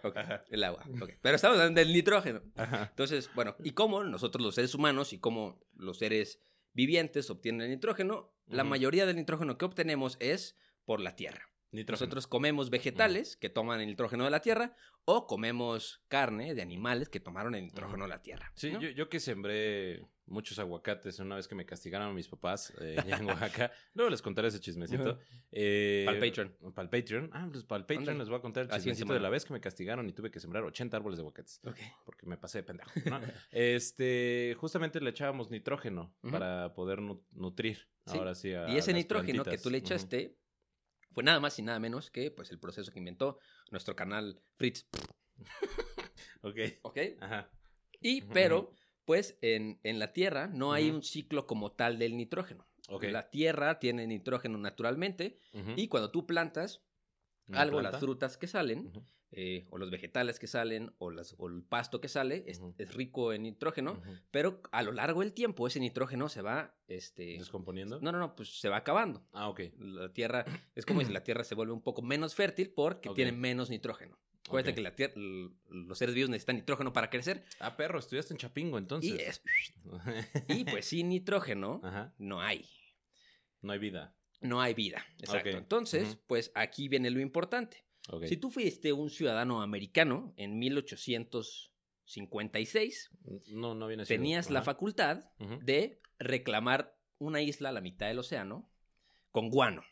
El 0.50 0.63
agua. 0.63 0.86
ok. 1.01 1.12
Pero 1.22 1.36
estamos 1.36 1.58
hablando 1.58 1.79
del 1.82 1.91
nitrógeno. 1.91 2.41
Ajá. 2.56 2.88
Entonces, 2.89 3.29
bueno, 3.36 3.58
¿y 3.63 3.72
cómo 3.72 4.03
nosotros 4.06 4.41
los 4.41 4.56
seres 4.56 4.74
humanos 4.74 5.12
y 5.12 5.20
cómo 5.20 5.60
los 5.75 5.98
seres 5.98 6.39
vivientes 6.74 7.29
obtienen 7.29 7.63
el 7.63 7.72
nitrógeno? 7.72 8.34
La 8.48 8.63
mayoría 8.63 9.06
del 9.06 9.18
nitrógeno 9.18 9.58
que 9.58 9.66
obtenemos 9.66 10.18
es 10.20 10.56
por 10.86 11.01
la 11.01 11.16
tierra. 11.16 11.50
Nitrógeno. 11.71 12.05
Nosotros 12.05 12.27
comemos 12.27 12.69
vegetales 12.69 13.36
que 13.38 13.50
toman 13.50 13.81
el 13.81 13.88
nitrógeno 13.88 14.24
de 14.24 14.29
la 14.31 14.39
tierra 14.41 14.75
o 15.05 15.27
comemos 15.27 16.01
carne 16.07 16.53
de 16.55 16.62
animales 16.62 17.09
que 17.09 17.19
tomaron 17.19 17.55
el 17.55 17.63
nitrógeno 17.65 18.05
de 18.05 18.09
la 18.09 18.21
tierra. 18.21 18.51
Sí, 18.55 18.71
¿no? 18.71 18.79
yo, 18.81 18.89
yo 18.89 19.09
que 19.09 19.19
sembré 19.19 20.07
muchos 20.25 20.59
aguacates 20.59 21.19
una 21.19 21.36
vez 21.38 21.47
que 21.47 21.55
me 21.55 21.65
castigaron 21.65 22.13
mis 22.13 22.27
papás 22.27 22.74
eh, 22.81 22.97
en 23.05 23.25
Oaxaca. 23.27 23.71
Luego 23.93 24.09
les 24.09 24.21
contaré 24.21 24.50
ese 24.50 24.59
chismecito. 24.59 25.19
Eh, 25.51 26.03
Pa'l 26.05 26.19
Patreon. 26.19 26.57
Para 26.74 26.83
el 26.83 26.89
Patreon. 26.89 27.29
Ah, 27.33 27.47
pues 27.51 27.63
para 27.63 27.79
el 27.79 27.86
Patreon 27.86 28.17
les 28.17 28.27
voy 28.29 28.38
a 28.38 28.41
contar 28.41 28.63
el 28.63 28.69
chismecito 28.69 29.13
de 29.13 29.19
la 29.21 29.29
vez 29.29 29.45
que 29.45 29.53
me 29.53 29.62
castigaron 29.62 30.07
y 30.09 30.13
tuve 30.13 30.29
que 30.31 30.39
sembrar 30.39 30.63
80 30.63 30.95
árboles 30.97 31.17
de 31.17 31.21
aguacates. 31.21 31.62
Ok. 31.65 31.77
Porque 32.05 32.25
me 32.25 32.38
pasé 32.38 32.59
de 32.59 32.63
pendejo. 32.63 32.91
¿no? 33.05 33.19
este, 33.51 34.55
justamente 34.59 35.00
le 35.01 35.09
echábamos 35.09 35.50
nitrógeno 35.51 36.13
para 36.31 36.74
poder 36.74 37.01
nu- 37.01 37.24
nutrir. 37.31 37.88
Sí. 38.05 38.17
Ahora 38.17 38.36
sí. 38.36 38.53
a 38.53 38.69
Y 38.69 38.77
ese 38.77 38.93
nitrógeno 38.93 39.43
que 39.43 39.57
tú 39.57 39.69
le 39.69 39.77
echaste 39.79 40.38
fue 41.17 41.24
nada 41.24 41.39
más 41.39 41.57
y 41.57 41.63
nada 41.63 41.79
menos 41.79 42.12
que 42.12 42.29
pues 42.29 42.51
el 42.51 42.59
proceso 42.59 42.91
que 42.91 43.00
inventó 43.00 43.39
nuestro 43.71 43.95
canal 43.95 44.39
Fritz. 44.55 44.86
Ok. 46.43 46.57
¿Ok? 46.83 46.97
Ajá. 47.19 47.50
Y, 48.00 48.21
pero, 48.21 48.71
pues 49.03 49.39
en, 49.41 49.79
en 49.81 49.97
la 49.97 50.13
Tierra 50.13 50.45
no 50.45 50.74
hay 50.74 50.91
un 50.91 51.01
ciclo 51.01 51.47
como 51.47 51.71
tal 51.71 51.97
del 51.97 52.15
nitrógeno. 52.15 52.67
La 53.01 53.31
Tierra 53.31 53.79
tiene 53.79 54.05
nitrógeno 54.05 54.59
naturalmente 54.59 55.39
y 55.75 55.88
cuando 55.88 56.12
tú 56.12 56.27
plantas 56.27 56.83
Una 57.48 57.62
algo, 57.62 57.80
planta. 57.80 57.92
las 57.92 58.00
frutas 58.01 58.38
que 58.38 58.48
salen, 58.48 58.92
eh, 59.32 59.66
o 59.70 59.77
los 59.77 59.89
vegetales 59.89 60.39
que 60.39 60.48
salen, 60.48 60.94
o, 60.98 61.12
las, 61.12 61.36
o 61.38 61.48
el 61.48 61.63
pasto 61.63 62.01
que 62.01 62.08
sale, 62.10 62.44
es, 62.48 62.62
rico 62.94 63.34
en 63.34 63.44
nitrógeno, 63.44 64.01
pero 64.32 64.62
a 64.72 64.84
lo 64.84 64.92
largo 64.92 65.22
del 65.22 65.34
tiempo 65.34 65.68
ese 65.68 65.80
nitrógeno 65.80 66.30
se 66.30 66.42
va, 66.42 66.75
este... 66.88 67.38
¿Descomponiendo? 67.38 68.00
No, 68.01 68.12
no, 68.12 68.20
no, 68.20 68.36
pues 68.36 68.60
se 68.60 68.70
va 68.70 68.77
acabando. 68.77 69.25
Ah, 69.32 69.50
ok. 69.50 69.62
La 69.80 70.12
Tierra, 70.13 70.46
es 70.75 70.86
como 70.86 71.01
si 71.04 71.12
la 71.12 71.24
Tierra 71.24 71.44
se 71.44 71.56
vuelve 71.56 71.74
un 71.74 71.82
poco 71.82 72.01
menos 72.01 72.36
fértil 72.36 72.70
porque 72.70 73.10
tiene 73.12 73.32
menos 73.32 73.70
nitrógeno. 73.70 74.18
Acuérdate 74.48 74.75
que 74.75 74.82
la 74.82 74.96
tierra, 74.96 75.13
los 75.70 75.98
seres 75.98 76.16
vivos 76.16 76.30
necesitan 76.30 76.56
nitrógeno 76.56 76.94
para 76.94 77.10
crecer. 77.10 77.44
Ah, 77.60 77.75
perro, 77.75 78.00
estudiaste 78.00 78.34
en 78.34 78.38
Chapingo 78.38 78.77
entonces. 78.77 79.12
Y, 79.12 79.16
es- 79.22 79.42
y 80.48 80.63
pues 80.63 80.86
sin 80.86 81.10
nitrógeno 81.10 81.82
Ajá. 81.84 82.13
no 82.18 82.39
hay. 82.42 82.66
No 83.62 83.74
hay 83.74 83.80
vida. 83.80 84.16
No 84.41 84.62
hay 84.62 84.74
vida. 84.74 85.06
Exacto. 85.20 85.50
Entonces, 85.58 86.17
pues 86.27 86.51
aquí 86.56 86.88
viene 86.88 87.10
lo 87.10 87.20
importante. 87.20 87.84
Si 88.25 88.38
tú 88.38 88.50
fuiste 88.50 88.94
un 88.94 89.10
ciudadano 89.10 89.62
americano 89.62 90.34
en 90.38 90.58
1856, 90.60 93.10
No, 93.50 93.75
no 93.75 93.88
viene 93.88 94.06
siendo. 94.06 94.24
tenías 94.24 94.50
la 94.50 94.62
facultad 94.62 95.25
de 95.62 96.00
reclamar 96.20 96.96
una 97.20 97.41
isla 97.41 97.70
a 97.70 97.72
la 97.72 97.82
mitad 97.82 98.08
del 98.08 98.20
océano 98.20 98.70
con 99.32 99.50
guano. 99.50 99.84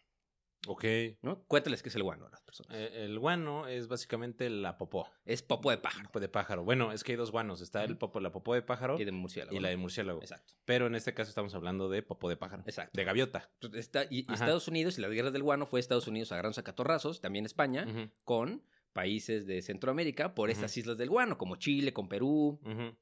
Ok. 0.67 0.85
¿no? 1.21 1.43
Cuéntales 1.45 1.81
qué 1.83 1.89
es 1.89 1.95
el 1.95 2.03
guano 2.03 2.25
a 2.25 2.29
las 2.29 2.41
personas. 2.41 2.75
Eh, 2.75 3.05
el 3.05 3.19
guano 3.19 3.67
es 3.67 3.87
básicamente 3.87 4.49
la 4.49 4.77
popó 4.77 5.07
es 5.25 5.41
popo 5.41 5.69
de 5.71 5.77
pájaro 5.77 6.09
de 6.19 6.29
pájaro. 6.29 6.63
Bueno, 6.63 6.91
es 6.91 7.03
que 7.03 7.11
hay 7.13 7.17
dos 7.17 7.31
guanos. 7.31 7.61
Está 7.61 7.83
el 7.83 7.97
popo, 7.97 8.19
la 8.19 8.31
popó 8.31 8.53
de 8.53 8.61
pájaro 8.61 8.99
y 8.99 9.05
de 9.05 9.11
murciélago. 9.11 9.55
y 9.55 9.59
la 9.59 9.69
de 9.69 9.77
murciélago. 9.77 10.19
Exacto. 10.21 10.53
Pero 10.65 10.87
en 10.87 10.95
este 10.95 11.13
caso 11.13 11.29
estamos 11.29 11.53
hablando 11.55 11.89
de 11.89 12.01
popó 12.03 12.29
de 12.29 12.37
pájaro. 12.37 12.63
Exacto. 12.65 12.91
De 12.95 13.03
gaviota. 13.03 13.51
Está- 13.73 14.05
y. 14.09 14.19
Estados 14.31 14.67
Unidos 14.67 14.97
y 14.97 15.01
las 15.01 15.11
guerras 15.11 15.33
del 15.33 15.43
guano 15.43 15.65
fue 15.65 15.79
Estados 15.79 16.07
Unidos 16.07 16.31
agarrándose 16.31 16.61
a 16.61 16.63
catorrazos, 16.63 17.21
también 17.21 17.45
España, 17.45 17.85
con 18.23 18.63
países 18.93 19.45
de 19.45 19.61
Centroamérica 19.61 20.33
por 20.35 20.49
estas 20.49 20.75
islas 20.77 20.97
del 20.97 21.09
guano, 21.09 21.37
como 21.37 21.57
Chile, 21.57 21.91
con 21.93 22.07
Perú. 22.07 22.59
ujú. 22.63 22.95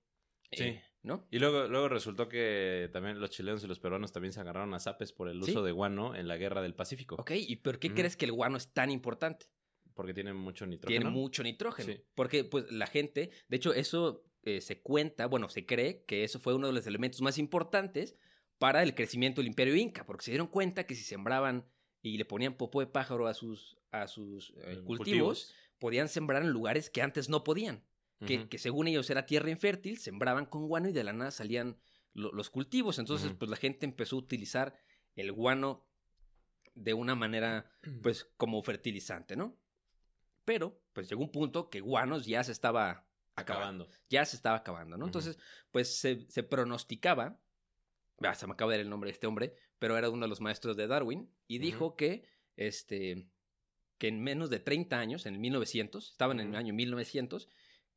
Sí. 0.51 0.63
eh, 0.65 0.83
¿No? 1.03 1.27
Y 1.31 1.39
luego, 1.39 1.67
luego 1.67 1.89
resultó 1.89 2.29
que 2.29 2.89
también 2.93 3.19
los 3.19 3.29
chilenos 3.29 3.61
y 3.63 3.67
los 3.67 3.79
peruanos 3.79 4.13
también 4.13 4.31
se 4.31 4.39
agarraron 4.39 4.73
a 4.73 4.79
zapes 4.79 5.11
por 5.11 5.27
el 5.27 5.43
Sí. 5.43 5.51
uso 5.51 5.61
de 5.63 5.73
guano 5.73 6.15
en 6.15 6.29
la 6.29 6.37
guerra 6.37 6.61
del 6.61 6.75
Pacífico. 6.75 7.15
Ok, 7.19 7.31
¿y 7.35 7.57
por 7.57 7.77
qué 7.77 7.93
crees 7.93 8.15
que 8.15 8.23
el 8.25 8.31
guano 8.31 8.55
es 8.55 8.71
tan 8.73 8.89
importante? 8.89 9.47
Porque 9.93 10.13
tiene 10.13 10.31
mucho 10.33 10.65
nitrógeno. 10.65 11.01
Tiene 11.01 11.11
mucho 11.13 11.43
nitrógeno. 11.43 11.91
Sí. 11.93 12.01
Porque, 12.15 12.45
pues, 12.45 12.71
la 12.71 12.87
gente, 12.87 13.31
de 13.49 13.57
hecho, 13.57 13.73
eso 13.73 14.25
eh, 14.43 14.61
se 14.61 14.81
cuenta, 14.81 15.25
bueno, 15.27 15.49
se 15.49 15.65
cree 15.65 16.03
que 16.05 16.23
eso 16.23 16.39
fue 16.39 16.53
uno 16.55 16.67
de 16.67 16.73
los 16.73 16.87
elementos 16.87 17.21
más 17.21 17.37
importantes 17.37 18.15
para 18.57 18.81
el 18.81 18.95
crecimiento 18.95 19.41
del 19.41 19.47
imperio 19.47 19.75
inca, 19.75 20.05
porque 20.05 20.23
se 20.25 20.31
dieron 20.31 20.47
cuenta 20.47 20.85
que 20.85 20.95
si 20.95 21.03
sembraban 21.03 21.65
y 22.01 22.17
le 22.17 22.23
ponían 22.25 22.55
popó 22.55 22.79
de 22.79 22.87
pájaro 22.87 23.27
a 23.27 23.33
sus, 23.33 23.77
a 23.91 24.07
sus 24.07 24.51
eh, 24.51 24.73
Eh, 24.77 24.81
cultivos, 24.85 25.53
podían 25.79 26.07
sembrar 26.07 26.43
en 26.43 26.49
lugares 26.49 26.89
que 26.89 27.01
antes 27.01 27.27
no 27.29 27.43
podían. 27.43 27.83
Que, 28.25 28.57
según 28.57 28.87
ellos 28.87 29.09
era 29.09 29.25
tierra 29.25 29.49
infértil, 29.49 29.97
sembraban 29.97 30.45
con 30.45 30.67
guano 30.67 30.89
y 30.89 30.93
de 30.93 31.03
la 31.03 31.13
nada 31.13 31.31
salían 31.31 31.77
lo- 32.13 32.31
los 32.31 32.49
cultivos. 32.49 32.99
Entonces, 32.99 33.31
pues 33.37 33.49
la 33.49 33.57
gente 33.57 33.85
empezó 33.85 34.15
a 34.15 34.19
utilizar 34.19 34.75
el 35.15 35.31
guano 35.31 35.85
de 36.75 36.93
una 36.93 37.15
manera, 37.15 37.71
pues, 38.01 38.25
como 38.37 38.61
fertilizante, 38.63 39.35
¿no? 39.35 39.57
Pero, 40.45 40.81
pues 40.93 41.09
llegó 41.09 41.21
un 41.23 41.31
punto 41.31 41.69
que 41.69 41.79
guanos 41.81 42.25
ya 42.25 42.43
se 42.43 42.51
estaba 42.51 43.07
acabando. 43.35 43.85
Acabando. 43.85 43.89
Ya 44.09 44.25
se 44.25 44.35
estaba 44.35 44.57
acabando, 44.57 44.97
¿no? 44.97 45.05
Entonces, 45.05 45.37
pues 45.71 45.97
se, 45.97 46.29
se 46.29 46.43
pronosticaba, 46.43 47.39
ah, 48.21 48.35
se 48.35 48.45
me 48.47 48.53
acaba 48.53 48.71
de 48.71 48.77
dar 48.77 48.83
el 48.85 48.89
nombre 48.89 49.07
de 49.09 49.13
este 49.13 49.27
hombre, 49.27 49.55
pero 49.79 49.97
era 49.97 50.09
uno 50.09 50.25
de 50.25 50.29
los 50.29 50.41
maestros 50.41 50.75
de 50.77 50.87
Darwin, 50.87 51.29
y 51.47 51.59
dijo 51.59 51.95
que, 51.95 52.25
este, 52.57 53.27
que 53.97 54.07
en 54.09 54.21
menos 54.21 54.49
de 54.49 54.59
30 54.59 54.99
años, 54.99 55.25
en 55.25 55.35
el 55.35 55.39
1900, 55.39 56.11
estaban 56.11 56.39
en 56.39 56.49
el 56.49 56.55
año 56.55 56.73
1900, 56.73 57.47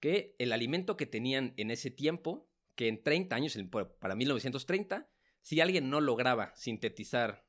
que 0.01 0.35
el 0.39 0.53
alimento 0.53 0.97
que 0.97 1.07
tenían 1.07 1.55
en 1.57 1.71
ese 1.71 1.91
tiempo, 1.91 2.49
que 2.75 2.89
en 2.89 3.03
30 3.03 3.35
años, 3.37 3.59
para 3.99 4.15
1930, 4.15 5.09
si 5.41 5.61
alguien 5.61 5.91
no 5.91 6.01
lograba 6.01 6.55
sintetizar 6.57 7.47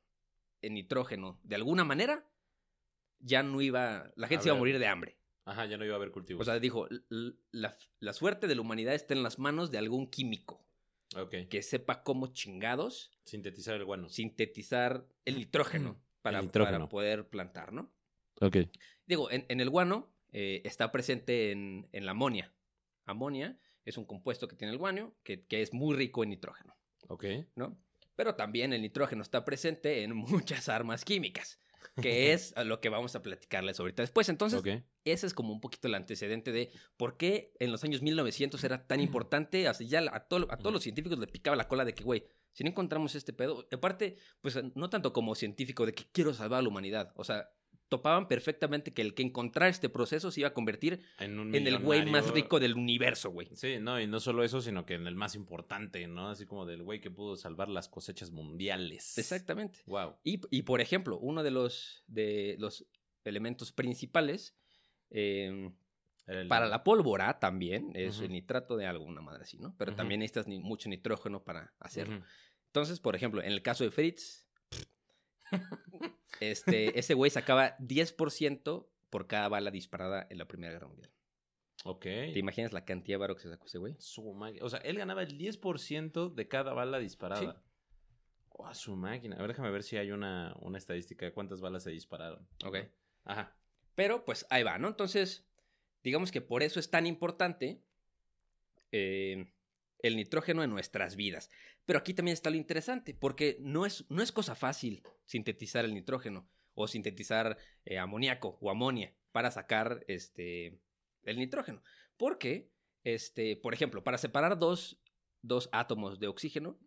el 0.62 0.74
nitrógeno 0.74 1.38
de 1.42 1.54
alguna 1.56 1.84
manera, 1.84 2.28
ya 3.20 3.42
no 3.42 3.60
iba, 3.60 4.12
la 4.16 4.28
gente 4.28 4.40
A 4.40 4.42
se 4.44 4.48
iba 4.48 4.56
a 4.56 4.58
morir 4.58 4.78
de 4.78 4.86
hambre. 4.86 5.16
Ajá, 5.44 5.64
ya 5.66 5.76
no 5.78 5.84
iba 5.84 5.94
a 5.94 5.96
haber 5.96 6.10
cultivos. 6.10 6.42
O 6.42 6.44
sea, 6.44 6.60
dijo, 6.60 6.88
"L- 6.88 7.00
l- 7.10 7.34
la, 7.52 7.76
la 8.00 8.12
suerte 8.12 8.46
de 8.46 8.54
la 8.54 8.60
humanidad 8.60 8.94
está 8.94 9.14
en 9.14 9.22
las 9.22 9.38
manos 9.38 9.70
de 9.70 9.78
algún 9.78 10.06
químico 10.08 10.64
que 11.48 11.62
sepa 11.62 12.02
cómo 12.02 12.28
chingados 12.28 13.10
Sintetizar 13.24 13.74
el 13.76 13.84
guano. 13.86 14.08
sintetizar 14.10 15.06
el 15.24 15.36
nitrógeno 15.38 15.98
para, 16.22 16.42
nitrógeno. 16.42 16.78
para 16.78 16.88
poder 16.90 17.28
plantar, 17.28 17.72
¿no? 17.72 17.90
Ok. 18.40 18.56
Digo, 19.06 19.30
en, 19.30 19.46
en 19.48 19.60
el 19.60 19.70
guano 19.70 20.12
eh, 20.32 20.62
está 20.64 20.90
presente 20.92 21.50
en, 21.52 21.88
en 21.92 22.04
la 22.06 22.12
amonia. 22.12 22.52
Amonia 23.06 23.58
es 23.84 23.96
un 23.96 24.04
compuesto 24.04 24.48
que 24.48 24.56
tiene 24.56 24.72
el 24.72 24.78
guano 24.78 25.14
que, 25.22 25.46
que 25.46 25.62
es 25.62 25.72
muy 25.72 25.96
rico 25.96 26.22
en 26.22 26.30
nitrógeno, 26.30 26.76
Ok. 27.08 27.24
¿no? 27.56 27.78
Pero 28.16 28.34
también 28.34 28.72
el 28.72 28.82
nitrógeno 28.82 29.22
está 29.22 29.44
presente 29.44 30.02
en 30.02 30.14
muchas 30.16 30.68
armas 30.68 31.04
químicas, 31.04 31.58
que 32.02 32.32
es 32.32 32.52
lo 32.64 32.80
que 32.80 32.88
vamos 32.90 33.14
a 33.14 33.22
platicarles 33.22 33.78
ahorita 33.80 34.02
después. 34.02 34.28
Entonces, 34.28 34.60
ok. 34.60 34.68
ese 35.04 35.26
es 35.26 35.32
como 35.34 35.52
un 35.52 35.60
poquito 35.60 35.88
el 35.88 35.94
antecedente 35.94 36.52
de 36.52 36.70
por 36.96 37.16
qué 37.16 37.54
en 37.60 37.70
los 37.72 37.82
años 37.84 38.02
1900 38.02 38.62
era 38.64 38.86
tan 38.86 39.00
importante. 39.00 39.68
Así 39.68 39.86
ya 39.88 40.00
a, 40.12 40.20
todo- 40.26 40.48
a 40.50 40.56
todos 40.58 40.72
los 40.72 40.82
científicos 40.82 41.18
le 41.18 41.26
picaba 41.28 41.56
la 41.56 41.66
cola 41.68 41.84
de 41.84 41.94
que, 41.94 42.04
güey, 42.04 42.24
si 42.52 42.64
no 42.64 42.70
encontramos 42.70 43.14
este 43.14 43.32
pedo. 43.32 43.66
Aparte, 43.72 44.16
pues 44.40 44.58
no 44.74 44.90
tanto 44.90 45.12
como 45.12 45.34
científico 45.36 45.86
de 45.86 45.92
que 45.94 46.04
quiero 46.12 46.34
salvar 46.34 46.58
a 46.58 46.62
la 46.62 46.68
humanidad. 46.68 47.12
O 47.16 47.22
sea, 47.24 47.48
topaban 47.88 48.28
perfectamente 48.28 48.92
que 48.92 49.02
el 49.02 49.14
que 49.14 49.22
encontrara 49.22 49.68
este 49.68 49.88
proceso 49.88 50.30
se 50.30 50.40
iba 50.40 50.48
a 50.48 50.54
convertir 50.54 51.00
En, 51.18 51.38
un 51.38 51.54
en 51.54 51.66
el 51.66 51.78
güey 51.78 52.04
más 52.06 52.30
rico 52.30 52.60
del 52.60 52.74
universo, 52.74 53.30
güey. 53.30 53.48
Sí, 53.54 53.78
no, 53.80 54.00
y 54.00 54.06
no 54.06 54.20
solo 54.20 54.44
eso, 54.44 54.60
sino 54.60 54.84
que 54.84 54.94
en 54.94 55.06
el 55.06 55.14
más 55.14 55.34
importante, 55.34 56.06
¿no? 56.06 56.28
Así 56.28 56.46
como 56.46 56.66
del 56.66 56.82
güey 56.82 57.00
que 57.00 57.10
pudo 57.10 57.36
salvar 57.36 57.68
las 57.68 57.88
cosechas 57.88 58.30
mundiales. 58.30 59.16
Exactamente. 59.18 59.80
Wow. 59.86 60.16
Y, 60.22 60.40
y, 60.50 60.62
por 60.62 60.80
ejemplo, 60.80 61.18
uno 61.18 61.42
de 61.42 61.50
los, 61.50 62.04
de 62.06 62.56
los 62.58 62.86
elementos 63.24 63.72
principales 63.72 64.56
eh, 65.10 65.70
Para 66.48 66.66
la 66.66 66.84
pólvora 66.84 67.38
también 67.38 67.92
es 67.94 68.20
el 68.20 68.32
nitrato 68.32 68.76
de 68.76 68.86
algo, 68.86 69.04
una 69.04 69.22
madre 69.22 69.44
así, 69.44 69.58
¿no? 69.58 69.74
Pero 69.78 69.94
también 69.94 70.20
necesitas 70.20 70.46
ni 70.46 70.58
mucho 70.58 70.88
nitrógeno 70.88 71.42
para 71.42 71.72
hacerlo. 71.78 72.22
Entonces, 72.66 73.00
por 73.00 73.16
ejemplo, 73.16 73.42
en 73.42 73.50
el 73.50 73.62
caso 73.62 73.84
de 73.84 73.90
Fritz, 73.90 74.46
este, 76.40 76.98
ese 76.98 77.14
güey 77.14 77.30
sacaba 77.30 77.76
10% 77.78 78.86
por 79.10 79.26
cada 79.26 79.48
bala 79.48 79.70
disparada 79.70 80.26
en 80.30 80.38
la 80.38 80.46
Primera 80.46 80.72
Guerra 80.72 80.88
Mundial. 80.88 81.12
Ok. 81.84 82.02
¿Te 82.02 82.38
imaginas 82.38 82.72
la 82.72 82.84
cantidad 82.84 83.14
de 83.14 83.20
varo 83.20 83.36
que 83.36 83.42
se 83.42 83.50
sacó 83.50 83.66
ese 83.66 83.78
güey? 83.78 83.96
Su 83.98 84.32
máquina. 84.34 84.64
O 84.64 84.68
sea, 84.68 84.80
él 84.80 84.98
ganaba 84.98 85.22
el 85.22 85.38
10% 85.38 86.34
de 86.34 86.48
cada 86.48 86.72
bala 86.72 86.98
disparada. 86.98 87.62
Oh, 88.50 88.74
su 88.74 88.96
máquina. 88.96 89.36
A 89.36 89.40
ver, 89.40 89.48
déjame 89.48 89.70
ver 89.70 89.84
si 89.84 89.96
hay 89.96 90.10
una, 90.10 90.56
una 90.60 90.78
estadística 90.78 91.24
de 91.24 91.32
cuántas 91.32 91.60
balas 91.60 91.84
se 91.84 91.90
dispararon. 91.90 92.48
Ok. 92.64 92.78
Ajá. 93.24 93.56
Pero 93.94 94.24
pues 94.24 94.46
ahí 94.50 94.64
va, 94.64 94.78
¿no? 94.78 94.88
Entonces, 94.88 95.46
digamos 96.02 96.32
que 96.32 96.40
por 96.40 96.62
eso 96.62 96.80
es 96.80 96.90
tan 96.90 97.06
importante 97.06 97.84
eh, 98.90 99.52
el 100.00 100.16
nitrógeno 100.16 100.62
en 100.62 100.70
nuestras 100.70 101.16
vidas. 101.16 101.50
Pero 101.86 101.98
aquí 101.98 102.14
también 102.14 102.34
está 102.34 102.50
lo 102.50 102.56
interesante, 102.56 103.14
porque 103.14 103.56
no 103.60 103.84
es, 103.86 104.04
no 104.10 104.22
es 104.22 104.32
cosa 104.32 104.54
fácil 104.54 105.02
sintetizar 105.24 105.84
el 105.84 105.94
nitrógeno 105.94 106.48
o 106.74 106.86
sintetizar 106.86 107.56
eh, 107.84 107.98
amoníaco 107.98 108.58
o 108.60 108.70
amonia 108.70 109.14
para 109.32 109.50
sacar 109.50 110.04
este, 110.08 110.80
el 111.24 111.38
nitrógeno. 111.38 111.82
Porque, 112.16 112.70
este, 113.04 113.56
por 113.56 113.74
ejemplo, 113.74 114.04
para 114.04 114.18
separar 114.18 114.58
dos, 114.58 115.00
dos 115.42 115.68
átomos 115.72 116.18
de 116.20 116.28
oxígeno, 116.28 116.78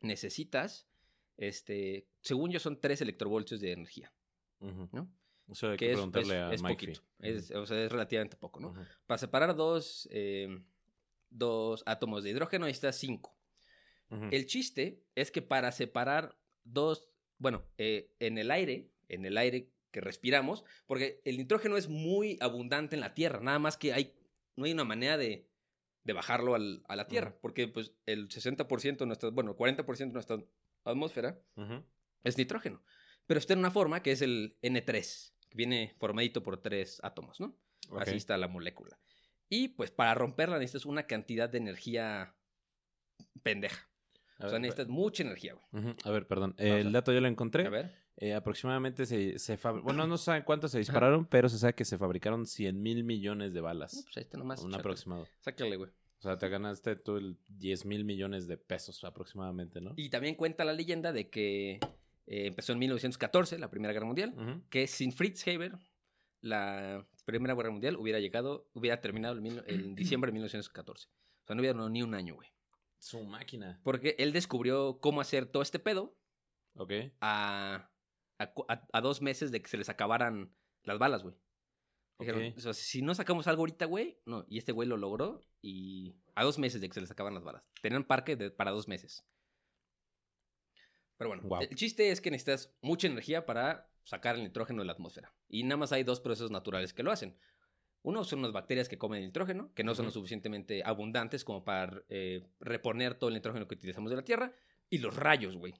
necesitas, 0.00 0.88
este, 1.36 2.06
según 2.22 2.50
yo, 2.50 2.60
son 2.60 2.80
3 2.80 3.00
electrovoltios 3.02 3.60
de 3.60 3.72
energía. 3.72 4.12
¿no? 4.60 5.10
Eso 5.48 5.70
hay 5.70 5.76
que, 5.76 5.86
Que 5.86 5.90
es, 5.92 5.96
preguntarle 5.96 6.34
es- 6.36 6.40
a 6.42 6.54
es 6.54 6.62
Mike 6.62 6.74
poquito. 6.74 7.02
Es, 7.18 7.50
o 7.50 7.66
sea, 7.66 7.84
es 7.84 7.90
relativamente 7.90 8.36
poco, 8.36 8.60
¿no? 8.60 8.74
Para 9.06 9.18
separar 9.18 9.54
dos, 9.56 10.08
eh, 10.12 10.48
dos 11.30 11.82
átomos 11.86 12.22
de 12.24 12.30
hidrógeno 12.30 12.66
necesitas 12.66 12.96
5. 12.96 13.36
Ujú. 14.10 14.24
El 14.30 14.46
chiste 14.46 15.02
es 15.14 15.30
que 15.30 15.42
para 15.42 15.72
separar 15.72 16.36
dos, 16.64 17.08
bueno, 17.38 17.64
eh, 17.78 18.12
en 18.18 18.38
el 18.38 18.50
aire, 18.50 18.90
en 19.08 19.24
el 19.24 19.38
aire 19.38 19.70
que 19.90 20.00
respiramos, 20.00 20.64
porque 20.86 21.20
el 21.24 21.36
nitrógeno 21.36 21.76
es 21.76 21.88
muy 21.88 22.36
abundante 22.40 22.94
en 22.96 23.00
la 23.00 23.14
Tierra, 23.14 23.40
nada 23.40 23.58
más 23.58 23.76
que 23.76 23.92
hay, 23.92 24.14
no 24.56 24.64
hay 24.64 24.72
una 24.72 24.84
manera 24.84 25.16
de, 25.16 25.48
de 26.04 26.12
bajarlo 26.12 26.54
al- 26.54 26.82
a 26.88 26.96
la 26.96 27.06
Tierra, 27.08 27.36
porque 27.40 27.66
pues 27.68 27.92
el 28.06 28.28
60% 28.28 28.98
de 28.98 29.06
nuestra, 29.06 29.30
bueno, 29.30 29.56
40% 29.56 29.96
de 29.98 30.06
nuestra 30.12 30.38
atmósfera 30.84 31.40
es 32.24 32.36
nitrógeno, 32.38 32.82
pero 33.26 33.38
está 33.38 33.52
en 33.54 33.58
una 33.60 33.70
forma 33.70 34.02
que 34.02 34.12
es 34.12 34.22
el 34.22 34.56
N3, 34.62 35.32
que 35.48 35.56
viene 35.56 35.94
formadito 35.98 36.42
por 36.42 36.60
tres 36.60 37.00
átomos, 37.02 37.40
¿no? 37.40 37.56
Así 38.02 38.16
está 38.16 38.36
la 38.38 38.46
molécula. 38.48 38.98
Y 39.50 39.68
pues 39.68 39.90
para 39.90 40.14
romperla 40.14 40.58
necesitas 40.58 40.86
una 40.86 41.02
cantidad 41.06 41.50
de 41.50 41.58
energía 41.58 42.34
pendeja. 43.42 43.88
A 44.38 44.46
O 44.46 44.48
sea, 44.48 44.52
ver, 44.52 44.60
necesitas 44.62 44.88
mucha 44.88 45.22
energía, 45.22 45.54
güey. 45.54 45.94
A 46.04 46.10
ver, 46.10 46.26
perdón. 46.26 46.54
El 46.56 46.92
dato 46.92 47.12
yo 47.12 47.20
lo 47.20 47.28
encontré. 47.28 47.66
A 47.66 47.70
ver. 47.70 47.94
Eh, 48.16 48.34
aproximadamente 48.34 49.06
se, 49.06 49.38
se 49.38 49.58
fab- 49.58 49.82
Bueno, 49.82 50.06
no 50.06 50.18
saben 50.18 50.42
cuántos 50.44 50.70
se 50.72 50.78
dispararon, 50.78 51.26
pero 51.26 51.48
se 51.48 51.58
sabe 51.58 51.74
que 51.74 51.84
se 51.84 51.96
fabricaron 51.98 52.46
100 52.46 52.80
mil 52.82 53.02
millones 53.04 53.52
de 53.54 53.60
No, 53.60 53.64
balas. 53.66 54.02
pues 54.04 54.16
ahí 54.18 54.22
está 54.22 54.38
nomás. 54.38 54.62
un 54.62 54.74
aproximado. 54.74 55.26
Sácale, 55.40 55.76
güey. 55.76 55.90
O 56.18 56.22
sea, 56.22 56.36
te 56.36 56.48
ganaste 56.50 56.96
tú 56.96 57.16
el 57.16 57.38
10 57.48 57.86
mil 57.86 58.04
millones 58.04 58.46
de 58.46 58.58
pesos 58.58 59.02
aproximadamente, 59.04 59.80
¿no? 59.80 59.94
Y 59.96 60.10
también 60.10 60.34
cuenta 60.34 60.66
la 60.66 60.74
leyenda 60.74 61.12
de 61.14 61.30
que 61.30 61.72
eh, 62.26 62.46
empezó 62.46 62.72
en 62.74 62.78
1914, 62.80 63.58
la 63.58 63.70
Primera 63.70 63.92
Guerra 63.94 64.04
Mundial, 64.06 64.62
que 64.68 64.86
sin 64.86 65.12
Fritz 65.12 65.46
Haber, 65.48 65.78
la 66.42 67.06
Primera 67.24 67.54
Guerra 67.54 67.70
Mundial 67.70 67.96
hubiera 67.96 68.18
llegado, 68.18 68.68
hubiera 68.72 69.00
terminado 69.00 69.38
en, 69.38 69.94
diciembre 69.94 70.28
de 70.30 70.34
1914. 70.34 71.08
O 71.08 71.46
sea, 71.46 71.54
no 71.56 71.60
hubiera 71.62 71.88
ni 71.88 72.02
un 72.02 72.14
año, 72.14 72.34
güey. 72.34 72.48
Su 72.98 73.22
máquina. 73.24 73.80
Porque 73.82 74.14
él 74.18 74.32
descubrió 74.32 74.98
cómo 75.00 75.20
hacer 75.20 75.46
todo 75.46 75.62
este 75.62 75.78
pedo 75.78 76.16
Ok. 76.74 76.92
a, 77.20 77.90
a, 78.38 79.00
dos 79.00 79.22
meses 79.22 79.50
de 79.50 79.62
que 79.62 79.68
se 79.68 79.76
les 79.78 79.88
acabaran 79.88 80.54
las 80.82 80.98
balas, 80.98 81.22
güey. 81.22 81.34
Dijeron, 82.18 82.48
Ok. 82.48 82.58
o 82.58 82.60
sea, 82.60 82.74
si 82.74 83.00
no 83.00 83.14
sacamos 83.14 83.46
algo 83.46 83.62
ahorita, 83.62 83.86
güey, 83.86 84.20
no. 84.26 84.44
Y 84.48 84.58
este 84.58 84.72
güey 84.72 84.86
lo 84.88 84.96
logró 84.98 85.40
y 85.62 86.14
a 86.34 86.44
dos 86.44 86.58
meses 86.58 86.80
de 86.82 86.88
que 86.88 86.94
se 86.94 87.00
les 87.00 87.10
acaban 87.10 87.32
las 87.34 87.42
balas. 87.44 87.64
Tenían 87.80 88.04
parque 88.04 88.36
de- 88.36 88.50
para 88.50 88.70
dos 88.70 88.86
meses. 88.88 89.24
Pero 91.16 91.28
bueno, 91.30 91.42
Guau. 91.44 91.62
el 91.62 91.74
chiste 91.74 92.10
es 92.10 92.20
que 92.20 92.30
necesitas 92.30 92.74
mucha 92.80 93.06
energía 93.06 93.44
para 93.44 93.89
sacar 94.10 94.34
el 94.34 94.42
nitrógeno 94.42 94.82
de 94.82 94.86
la 94.86 94.92
atmósfera. 94.92 95.32
Y 95.48 95.62
nada 95.62 95.76
más 95.76 95.92
hay 95.92 96.02
dos 96.02 96.20
procesos 96.20 96.50
naturales 96.50 96.92
que 96.92 97.04
lo 97.04 97.12
hacen. 97.12 97.36
Uno 98.02 98.24
son 98.24 98.42
las 98.42 98.50
bacterias 98.50 98.88
que 98.88 98.98
comen 98.98 99.22
nitrógeno, 99.22 99.72
que 99.74 99.84
no 99.84 99.94
son 99.94 100.06
lo 100.06 100.10
suficientemente 100.10 100.82
abundantes 100.84 101.44
como 101.44 101.64
para 101.64 102.02
eh, 102.08 102.42
reponer 102.58 103.14
todo 103.14 103.28
el 103.28 103.34
nitrógeno 103.34 103.68
que 103.68 103.74
utilizamos 103.76 104.10
de 104.10 104.16
la 104.16 104.24
Tierra. 104.24 104.52
Y 104.88 104.98
los 104.98 105.14
rayos, 105.14 105.56
güey. 105.56 105.74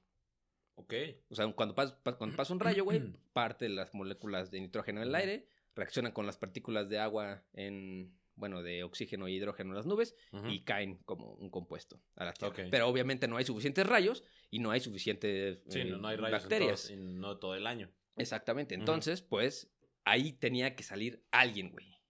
Ok. 0.77 0.95
O 1.29 1.35
sea, 1.35 1.51
cuando 1.53 1.75
pasa, 1.75 1.99
pa- 2.03 2.17
cuando 2.17 2.37
pasa 2.37 2.53
un 2.53 2.61
rayo, 2.61 2.85
güey, 2.85 3.01
parte 3.33 3.65
de 3.65 3.71
las 3.75 3.93
moléculas 3.95 4.51
de 4.53 4.61
nitrógeno 4.61 5.03
en 5.03 5.09
el 5.09 5.15
aire, 5.15 5.47
reaccionan 5.75 6.13
con 6.13 6.25
las 6.27 6.37
partículas 6.39 6.89
de 6.89 6.99
agua 7.01 7.43
en, 7.53 8.15
bueno, 8.37 8.63
de 8.63 8.85
oxígeno 8.85 9.27
e 9.27 9.33
hidrógeno 9.33 9.71
en 9.71 9.77
las 9.77 9.87
nubes 9.87 10.15
y 10.51 10.61
caen 10.63 10.99
como 11.07 11.33
un 11.35 11.51
compuesto 11.51 12.01
a 12.17 12.25
la 12.27 12.33
Tierra. 12.33 12.53
Pero 12.71 12.87
obviamente 12.87 13.27
no 13.29 13.39
hay 13.39 13.45
suficientes 13.45 13.87
rayos 13.87 14.23
y 14.51 14.59
no 14.61 14.71
hay 14.71 14.81
suficientes 14.81 15.63
Sí, 15.69 15.81
eh, 15.81 15.85
no, 15.87 15.99
no 15.99 16.09
hay 16.09 16.17
rayos 16.17 16.43
en 16.45 16.49
bacterias. 16.49 16.83
todo- 16.85 16.93
en- 16.93 17.19
no 17.21 17.39
todo 17.39 17.55
el 17.57 17.67
año. 17.67 17.91
Exactamente. 18.17 18.75
Entonces, 18.75 19.23
pues, 19.23 19.71
ahí 20.05 20.33
tenía 20.33 20.75
que 20.75 20.83
salir 20.83 21.25
alguien, 21.31 21.71
güey. 21.71 22.01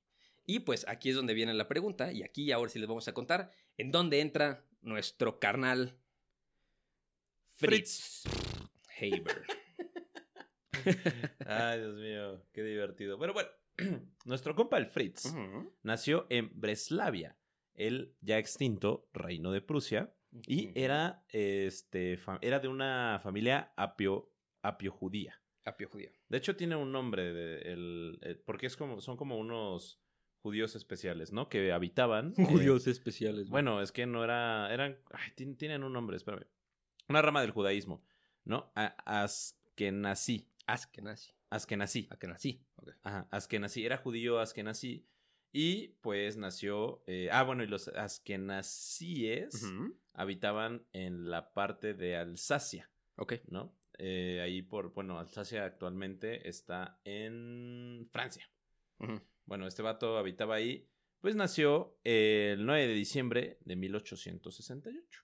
Y 0.47 0.61
pues 0.61 0.85
aquí 0.89 1.11
es 1.11 1.17
donde 1.17 1.35
viene 1.35 1.55
la 1.55 1.69
pregunta, 1.69 2.13
y 2.13 2.23
aquí 2.23 2.51
ahora 2.51 2.71
sí 2.71 2.79
les 2.79 2.89
vamos 2.89 3.07
a 3.07 3.15
contar 3.15 3.53
en 3.77 3.93
dónde 3.93 4.21
entra 4.21 4.65
nuestro 4.81 5.39
carnal 5.39 5.97
Fritz 7.55 8.25
Haber. 8.99 9.45
Ay, 11.47 11.79
Dios 11.79 11.97
mío, 11.97 12.43
qué 12.53 12.65
divertido. 12.65 13.19
Pero 13.19 13.33
bueno, 13.33 13.51
nuestro 14.25 14.55
compa 14.57 14.79
el 14.79 14.87
Fritz 14.87 15.33
nació 15.83 16.27
en 16.31 16.51
Breslavia, 16.59 17.39
el 17.75 18.17
ya 18.21 18.39
extinto 18.39 19.09
reino 19.13 19.53
de 19.53 19.61
Prusia, 19.61 20.15
y 20.47 20.71
era, 20.75 21.25
este, 21.29 22.19
era 22.41 22.61
de 22.61 22.69
una 22.69 23.21
familia 23.23 23.73
apio, 23.77 24.33
apio 24.63 24.93
judía. 24.93 25.40
Apio 25.65 25.89
judío. 25.89 26.11
De 26.29 26.39
hecho, 26.39 26.57
tiene 26.57 26.77
un 26.77 26.91
nombre, 26.93 27.33
de, 27.33 27.59
el, 27.73 28.19
eh, 28.23 28.35
porque 28.45 28.67
es 28.67 28.77
como, 28.77 29.01
son 29.01 29.17
como 29.17 29.39
unos 29.39 30.01
judíos 30.43 30.75
especiales, 30.75 31.33
¿no? 31.33 31.49
Que 31.49 31.71
habitaban. 31.73 32.33
eh, 32.39 32.91
especiales. 32.91 33.49
bueno, 33.51 33.83
es 33.83 33.93
que 33.93 34.07
no 34.07 34.25
era. 34.25 34.73
Eran. 34.73 34.99
Ay, 35.13 35.33
tien- 35.37 35.57
tienen 35.57 35.85
un 35.85 35.93
nombre, 35.93 36.17
espérame. 36.17 36.47
Una 37.09 37.21
rama 37.23 37.41
del 37.43 37.51
judaísmo, 37.51 38.03
¿no? 38.45 38.73
A- 38.75 38.97
Askenazí. 39.23 40.49
Askenazi. 40.67 41.33
Askenazí. 41.51 42.07
Askenazi. 42.11 42.65
ok. 42.77 42.91
Ajá, 43.03 43.29
Askenazí. 43.31 43.85
Era 43.85 43.97
judío 43.99 44.39
Askenazí. 44.39 45.07
Y 45.53 45.89
pues 46.01 46.37
nació. 46.37 47.03
eh, 47.09 47.29
ah, 47.33 47.43
bueno, 47.43 47.65
y 47.65 47.67
los 47.67 47.89
Askenazíes 47.89 49.63
habitaban 50.13 50.87
en 50.93 51.29
la 51.31 51.53
parte 51.53 51.95
de 51.95 52.17
Alsacia, 52.17 52.91
Ok. 53.17 53.35
¿no? 53.49 53.77
Eh, 54.03 54.41
ahí 54.41 54.63
por. 54.63 54.95
Bueno, 54.95 55.19
Alsacia 55.19 55.65
actualmente 55.67 56.49
está 56.49 56.99
en 57.05 58.09
Francia. 58.11 58.51
Bueno, 59.45 59.67
este 59.67 59.83
vato 59.83 60.17
habitaba 60.17 60.55
ahí. 60.55 60.89
Pues 61.21 61.37
nació 61.37 61.99
el 62.03 62.65
9 62.65 62.89
de 62.89 62.95
diciembre 62.95 63.59
de 63.61 63.77
1868. 63.77 65.23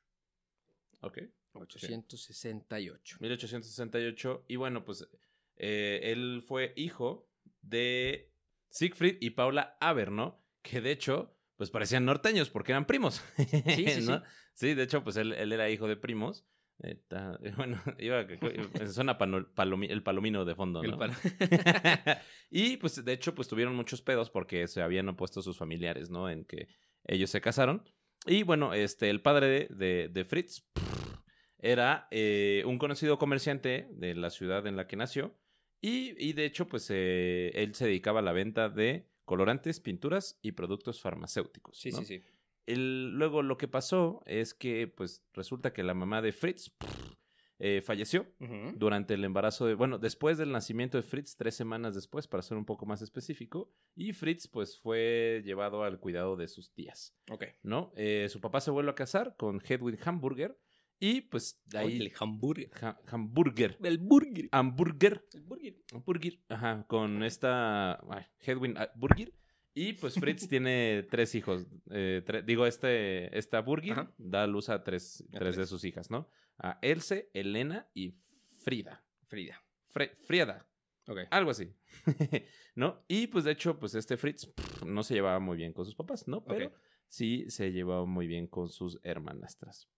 Ok. 1.00 1.18
868. 1.54 3.16
1868. 3.18 4.44
Y 4.46 4.56
bueno, 4.56 4.84
pues 4.84 5.08
eh, 5.56 6.00
él 6.02 6.42
fue 6.46 6.74
hijo 6.76 7.30
de 7.62 8.30
Siegfried 8.68 9.16
y 9.20 9.30
Paula 9.30 9.78
Averno, 9.80 10.44
que 10.60 10.82
de 10.82 10.90
hecho, 10.90 11.34
pues 11.56 11.70
parecían 11.70 12.04
norteños 12.04 12.50
porque 12.50 12.72
eran 12.72 12.86
primos. 12.86 13.22
Sí, 13.38 13.86
sí, 13.88 14.02
¿no? 14.02 14.18
sí. 14.18 14.24
Sí, 14.52 14.74
de 14.74 14.82
hecho, 14.82 15.02
pues 15.02 15.16
él, 15.16 15.32
él 15.32 15.52
era 15.52 15.70
hijo 15.70 15.88
de 15.88 15.96
primos. 15.96 16.46
Bueno, 17.56 17.80
iba, 17.98 18.26
suena 18.92 19.18
palomi- 19.18 19.90
el 19.90 20.02
palomino 20.02 20.44
de 20.44 20.54
fondo, 20.54 20.82
¿no? 20.82 20.98
palo. 20.98 21.12
y 22.50 22.76
pues 22.76 23.04
de 23.04 23.12
hecho 23.12 23.34
pues 23.34 23.48
tuvieron 23.48 23.74
muchos 23.74 24.02
pedos 24.02 24.30
porque 24.30 24.66
se 24.68 24.82
habían 24.82 25.08
opuesto 25.08 25.42
sus 25.42 25.56
familiares, 25.56 26.10
¿no? 26.10 26.28
En 26.30 26.44
que 26.44 26.68
ellos 27.04 27.30
se 27.30 27.40
casaron. 27.40 27.82
Y 28.26 28.42
bueno, 28.42 28.74
este, 28.74 29.08
el 29.10 29.22
padre 29.22 29.46
de, 29.46 29.68
de- 29.74 30.08
de 30.08 30.24
Fritz 30.24 30.64
era 31.58 32.08
eh, 32.10 32.62
un 32.66 32.78
conocido 32.78 33.18
comerciante 33.18 33.88
de 33.92 34.14
la 34.14 34.30
ciudad 34.30 34.66
en 34.66 34.76
la 34.76 34.86
que 34.86 34.96
nació. 34.96 35.34
Y, 35.80 36.14
y 36.22 36.32
de 36.32 36.44
hecho 36.46 36.66
pues 36.68 36.88
eh, 36.90 37.52
él 37.54 37.74
se 37.74 37.86
dedicaba 37.86 38.20
a 38.20 38.22
la 38.22 38.32
venta 38.32 38.68
de 38.68 39.08
colorantes, 39.24 39.80
pinturas 39.80 40.38
y 40.42 40.52
productos 40.52 41.00
farmacéuticos. 41.00 41.78
Sí, 41.78 41.90
¿no? 41.90 41.98
sí, 41.98 42.04
sí. 42.04 42.22
El- 42.66 43.12
luego 43.12 43.42
lo 43.42 43.56
que 43.56 43.68
pasó 43.68 44.22
es 44.26 44.54
que 44.54 44.86
pues 44.88 45.24
resulta 45.32 45.72
que 45.72 45.82
la 45.82 45.94
mamá 45.94 46.20
de 46.22 46.32
Fritz 46.32 46.72
eh, 47.58 47.80
falleció 47.82 48.26
durante 48.74 49.14
el 49.14 49.24
embarazo 49.24 49.66
de, 49.66 49.74
bueno, 49.74 49.98
después 49.98 50.36
del 50.36 50.52
nacimiento 50.52 50.98
de 50.98 51.02
Fritz, 51.02 51.36
tres 51.36 51.54
semanas 51.54 51.94
después, 51.94 52.26
para 52.28 52.42
ser 52.42 52.58
un 52.58 52.66
poco 52.66 52.84
más 52.84 53.00
específico, 53.02 53.72
y 53.94 54.12
Fritz 54.12 54.46
pues 54.48 54.78
fue 54.78 55.42
llevado 55.44 55.82
al 55.84 55.98
cuidado 55.98 56.36
de 56.36 56.48
sus 56.48 56.72
tías, 56.72 57.14
Ok. 57.30 57.44
¿no? 57.62 57.92
Eh, 57.96 58.26
su 58.30 58.40
papá 58.40 58.60
se 58.60 58.70
vuelve 58.70 58.90
a 58.90 58.94
casar 58.94 59.36
con 59.38 59.60
Hedwig 59.66 59.98
Hamburger 60.06 60.58
y 60.98 61.20
pues 61.22 61.60
de 61.66 61.78
ahí... 61.78 61.96
El 62.00 62.12
hamburger. 62.18 62.70
Ha- 62.82 62.98
hamburger. 63.08 63.78
El 63.82 63.98
burger. 63.98 64.48
Hamburger. 64.52 65.26
El 65.32 65.40
burger. 65.42 65.76
Hamburger. 65.92 66.38
Ajá, 66.48 66.84
con 66.88 67.22
esta 67.22 67.94
ay, 68.10 68.24
Hedwig 68.40 68.74
ah, 68.78 68.90
Burger. 68.96 69.32
Y 69.78 69.92
pues 69.92 70.14
Fritz 70.20 70.48
tiene 70.48 71.06
tres 71.10 71.34
hijos. 71.34 71.66
eh, 71.90 72.22
tre- 72.26 72.42
digo, 72.42 72.66
este, 72.66 73.36
esta 73.36 73.60
Burgir 73.60 73.92
Ajá. 73.92 74.12
da 74.16 74.44
a 74.44 74.46
luz 74.46 74.70
a 74.70 74.82
tres, 74.82 75.22
A 75.34 75.38
tres 75.38 75.56
de 75.56 75.66
sus 75.66 75.84
hijas, 75.84 76.10
¿no? 76.10 76.28
A 76.58 76.78
Else, 76.80 77.30
Elena 77.34 77.86
y 77.94 78.14
Frida. 78.62 79.04
Frida. 79.28 79.62
Fre- 79.94 80.14
Frieda, 80.24 80.66
Ok. 81.06 81.18
algo 81.30 81.50
así. 81.50 81.72
¿No? 82.74 83.04
Y 83.06 83.26
pues 83.28 83.44
de 83.44 83.52
hecho, 83.52 83.78
pues 83.78 83.94
este 83.94 84.16
Fritz 84.16 84.46
pff, 84.46 84.84
no 84.84 85.02
se 85.02 85.14
llevaba 85.14 85.38
muy 85.40 85.56
bien 85.58 85.72
con 85.72 85.84
sus 85.84 85.94
papás, 85.94 86.26
¿no? 86.26 86.44
Pero 86.44 86.72
sí 87.08 87.44
se 87.50 87.70
llevaba 87.72 88.04
muy 88.06 88.26
bien 88.26 88.46
con 88.46 88.68
sus 88.70 88.98
hermanastras. 89.02 89.88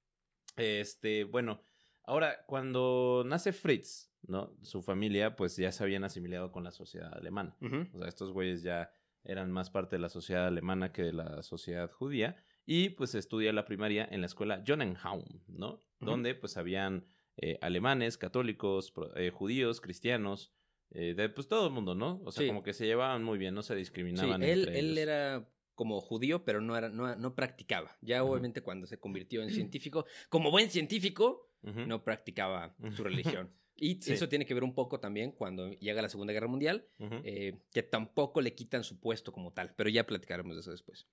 Este, 0.56 1.24
bueno, 1.24 1.62
ahora 2.04 2.44
cuando 2.46 3.22
nace 3.26 3.52
Fritz, 3.52 4.10
¿no? 4.22 4.56
Su 4.62 4.82
familia 4.82 5.36
pues 5.36 5.56
ya 5.56 5.70
se 5.72 5.82
habían 5.84 6.04
asimilado 6.04 6.50
con 6.52 6.64
la 6.64 6.72
sociedad 6.72 7.12
alemana. 7.14 7.56
O 7.92 7.98
sea, 7.98 8.08
estos 8.08 8.32
güeyes 8.32 8.62
ya 8.62 8.90
eran 9.28 9.52
más 9.52 9.70
parte 9.70 9.96
de 9.96 10.00
la 10.02 10.08
sociedad 10.08 10.46
alemana 10.46 10.92
que 10.92 11.02
de 11.02 11.12
la 11.12 11.42
sociedad 11.42 11.90
judía. 11.90 12.36
Y 12.66 12.90
pues 12.90 13.14
estudia 13.14 13.52
la 13.52 13.64
primaria 13.64 14.06
en 14.10 14.20
la 14.20 14.26
escuela 14.26 14.62
Jonenhaum, 14.66 15.24
¿no? 15.46 15.82
Donde 16.00 16.34
pues 16.34 16.56
habían 16.56 17.06
eh, 17.36 17.58
alemanes, 17.62 18.18
católicos, 18.18 18.92
eh, 19.14 19.30
judíos, 19.30 19.80
cristianos, 19.80 20.52
eh, 20.90 21.14
de 21.14 21.28
pues 21.28 21.46
todo 21.48 21.66
el 21.68 21.72
mundo, 21.72 21.94
¿no? 21.94 22.20
O 22.24 22.32
sea, 22.32 22.42
Sí. 22.42 22.48
como 22.48 22.62
que 22.62 22.72
se 22.72 22.84
llevaban 22.86 23.22
muy 23.22 23.38
bien, 23.38 23.54
no 23.54 23.62
se 23.62 23.74
Sí, 23.74 23.78
discriminaban. 23.78 24.42
él, 24.42 24.60
entre 24.60 24.78
él 24.80 24.86
ellos. 24.86 24.98
era 24.98 25.48
como 25.74 26.00
judío, 26.00 26.44
pero 26.44 26.60
no, 26.60 26.76
era, 26.76 26.88
no, 26.88 27.14
no 27.14 27.34
practicaba. 27.36 27.96
Ya 28.00 28.24
obviamente 28.24 28.62
cuando 28.62 28.86
se 28.88 28.98
convirtió 28.98 29.42
en 29.42 29.50
científico, 29.50 30.04
como 30.28 30.50
buen 30.50 30.68
científico, 30.70 31.52
no 31.62 32.02
practicaba 32.04 32.74
su 32.96 33.04
religión. 33.04 33.52
Y 33.80 34.02
Sí. 34.02 34.12
eso 34.12 34.28
tiene 34.28 34.44
que 34.44 34.54
ver 34.54 34.64
un 34.64 34.74
poco 34.74 34.98
también 34.98 35.30
cuando 35.32 35.70
llega 35.70 36.02
la 36.02 36.08
Segunda 36.08 36.32
Guerra 36.32 36.48
Mundial, 36.48 36.86
eh, 36.98 37.58
que 37.72 37.82
tampoco 37.84 38.40
le 38.40 38.54
quitan 38.54 38.82
su 38.82 38.98
puesto 38.98 39.32
como 39.32 39.52
tal, 39.52 39.72
pero 39.76 39.88
ya 39.88 40.04
platicaremos 40.06 40.56
de 40.56 40.60
eso 40.60 40.70
después. 40.72 41.06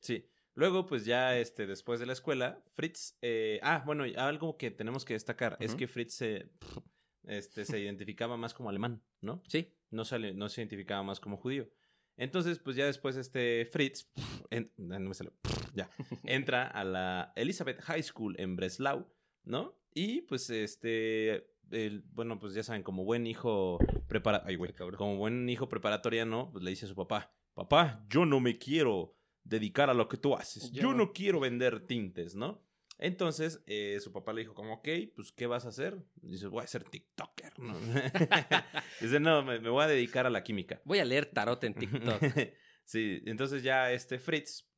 Sí. 0.00 0.24
Luego, 0.54 0.86
pues 0.86 1.04
ya 1.04 1.38
este, 1.38 1.66
después 1.66 2.00
de 2.00 2.06
la 2.06 2.12
escuela, 2.12 2.62
Fritz. 2.72 3.16
eh, 3.22 3.60
ah, 3.62 3.82
bueno, 3.86 4.04
algo 4.16 4.56
que 4.56 4.70
tenemos 4.70 5.04
que 5.04 5.14
destacar 5.14 5.56
es 5.60 5.74
que 5.74 5.86
Fritz 5.88 6.14
se, 6.14 6.50
este, 7.24 7.64
se 7.64 7.78
identificaba 7.80 8.36
más 8.36 8.54
como 8.54 8.68
alemán, 8.68 9.02
¿no? 9.20 9.42
Sí, 9.48 9.74
No, 9.90 10.04
sale, 10.04 10.34
no 10.34 10.48
se 10.48 10.60
identificaba 10.60 11.02
más 11.02 11.18
como 11.20 11.36
judío. 11.36 11.68
Entonces, 12.16 12.58
pues 12.58 12.76
ya 12.76 12.86
después 12.86 13.16
este 13.16 13.64
Fritz 13.66 14.10
en- 14.50 14.72
no 14.76 14.98
me 15.00 15.14
salió, 15.14 15.32
ya, 15.74 15.88
entra 16.24 16.66
a 16.66 16.82
la 16.84 17.32
Elizabeth 17.36 17.80
High 17.82 18.02
School 18.02 18.34
en 18.38 18.54
Breslau, 18.56 19.06
¿no? 19.44 19.78
Y 19.94 20.22
pues 20.22 20.50
este, 20.50 21.48
el- 21.70 22.02
bueno, 22.12 22.38
pues 22.38 22.54
ya 22.54 22.62
saben, 22.62 22.82
como 22.82 23.04
buen 23.04 23.26
hijo 23.26 23.78
prepara, 24.08 24.42
ay, 24.46 24.56
güey, 24.56 24.72
como 24.74 25.16
buen 25.16 25.48
hijo 25.48 25.68
preparatoriano, 25.68 26.50
pues 26.52 26.64
le 26.64 26.70
dice 26.70 26.86
a 26.86 26.88
su 26.88 26.94
papá, 26.94 27.32
papá, 27.54 28.04
yo 28.08 28.24
no 28.26 28.40
me 28.40 28.58
quiero 28.58 29.14
dedicar 29.44 29.90
a 29.90 29.94
lo 29.94 30.08
que 30.08 30.16
tú 30.16 30.34
haces, 30.34 30.70
yo 30.72 30.82
Yo- 30.82 30.94
no 30.94 31.12
quiero 31.12 31.40
vender 31.40 31.86
tintes, 31.86 32.34
¿no? 32.34 32.62
Entonces, 33.00 33.62
eh, 33.68 33.98
su 34.00 34.10
papá 34.12 34.32
le 34.32 34.40
dijo 34.40 34.54
como, 34.54 34.74
ok, 34.74 34.88
pues, 35.14 35.30
¿qué 35.30 35.46
vas 35.46 35.64
a 35.64 35.68
hacer? 35.68 35.96
Dice, 36.16 36.48
voy 36.48 36.64
a 36.64 36.66
ser 36.66 36.82
TikToker, 36.82 37.58
¿no? 37.60 37.74
Dice, 39.00 39.20
no, 39.20 39.44
me, 39.44 39.60
me 39.60 39.68
voy 39.70 39.84
a 39.84 39.86
dedicar 39.86 40.26
a 40.26 40.30
la 40.30 40.42
química. 40.42 40.80
voy 40.84 40.98
a 40.98 41.04
leer 41.04 41.26
tarot 41.26 41.62
en 41.62 41.74
TikTok. 41.74 42.20
sí, 42.84 43.22
entonces 43.26 43.62
ya 43.62 43.92
este 43.92 44.18
Fritz 44.18 44.68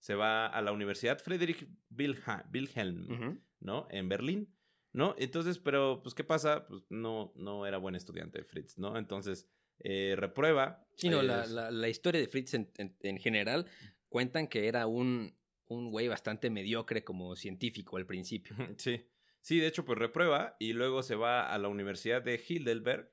se 0.00 0.14
va 0.16 0.46
a 0.48 0.60
la 0.62 0.72
Universidad 0.72 1.18
Friedrich 1.20 1.68
Wilhelm. 1.96 3.40
¿no? 3.60 3.86
En 3.90 4.08
Berlín, 4.08 4.52
¿no? 4.94 5.14
Entonces, 5.18 5.58
pero, 5.58 6.00
pues, 6.02 6.14
¿qué 6.14 6.24
pasa? 6.24 6.66
Pues 6.66 6.82
no, 6.88 7.32
no 7.36 7.66
era 7.66 7.76
buen 7.76 7.94
estudiante 7.94 8.42
Fritz, 8.44 8.78
¿no? 8.78 8.96
Entonces, 8.96 9.46
eh, 9.80 10.14
reprueba. 10.16 10.86
Sí, 10.96 11.10
no, 11.10 11.20
la, 11.22 11.44
la- 11.46 11.70
la 11.70 11.88
historia 11.90 12.20
de 12.20 12.28
Fritz 12.28 12.54
en, 12.54 12.70
en- 12.78 12.96
en 13.00 13.18
general 13.18 13.66
cuentan 14.08 14.46
que 14.48 14.68
era 14.68 14.86
un, 14.86 15.36
un 15.66 15.90
güey 15.90 16.08
bastante 16.08 16.48
mediocre 16.48 17.04
como 17.04 17.36
científico 17.36 17.96
al 17.98 18.06
principio. 18.06 18.56
Sí. 18.78 19.04
Sí, 19.40 19.58
de 19.58 19.66
hecho, 19.66 19.84
pues 19.84 19.98
reprueba 19.98 20.56
y 20.58 20.72
luego 20.72 21.02
se 21.02 21.16
va 21.16 21.52
a 21.52 21.58
la 21.58 21.68
Universidad 21.68 22.22
de 22.22 22.36
Heidelberg. 22.48 23.12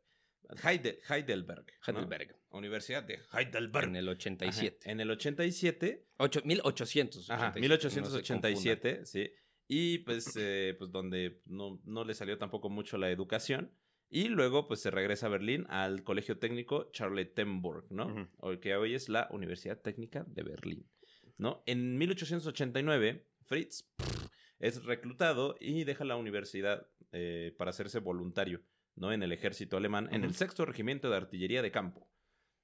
Heide- 0.63 0.99
Heidelberg. 1.09 1.65
¿no? 1.65 1.99
Heidelberg, 1.99 2.35
Universidad 2.51 3.03
de 3.03 3.19
Heidelberg. 3.33 3.87
en 3.89 3.95
el 3.97 4.07
Ajá, 4.07 4.15
87. 4.17 4.89
En 4.91 4.99
el 5.01 5.11
87 5.11 6.07
Ocho- 6.17 6.41
1887. 6.45 7.33
Ajá, 7.33 7.47
no 7.47 7.53
se 7.53 7.59
1887, 7.59 9.05
sí. 9.05 9.31
Y 9.73 9.99
pues, 9.99 10.35
eh, 10.35 10.75
pues 10.77 10.91
donde 10.91 11.41
no, 11.45 11.79
no 11.85 12.03
le 12.03 12.13
salió 12.13 12.37
tampoco 12.37 12.69
mucho 12.69 12.97
la 12.97 13.09
educación. 13.09 13.71
Y 14.09 14.27
luego 14.27 14.67
pues 14.67 14.81
se 14.81 14.91
regresa 14.91 15.27
a 15.27 15.29
Berlín 15.29 15.65
al 15.69 16.03
Colegio 16.03 16.37
Técnico 16.37 16.91
Charlottenburg, 16.91 17.85
¿no? 17.89 18.07
Ujú. 18.07 18.27
O 18.39 18.59
que 18.59 18.75
hoy 18.75 18.95
es 18.95 19.07
la 19.07 19.29
Universidad 19.31 19.79
Técnica 19.79 20.25
de 20.27 20.43
Berlín, 20.43 20.89
¿no? 21.37 21.63
En 21.65 21.97
1889, 21.97 23.25
Fritz 23.45 23.83
pff, 23.95 24.27
es 24.59 24.83
reclutado 24.83 25.55
y 25.57 25.85
deja 25.85 26.03
la 26.03 26.17
universidad 26.17 26.85
eh, 27.13 27.55
para 27.57 27.69
hacerse 27.69 27.99
voluntario, 27.99 28.61
¿no? 28.97 29.13
En 29.13 29.23
el 29.23 29.31
ejército 29.31 29.77
alemán, 29.77 30.09
en 30.11 30.25
el 30.25 30.33
sexto 30.33 30.65
regimiento 30.65 31.09
de 31.09 31.15
artillería 31.15 31.61
de 31.61 31.71
campo, 31.71 32.09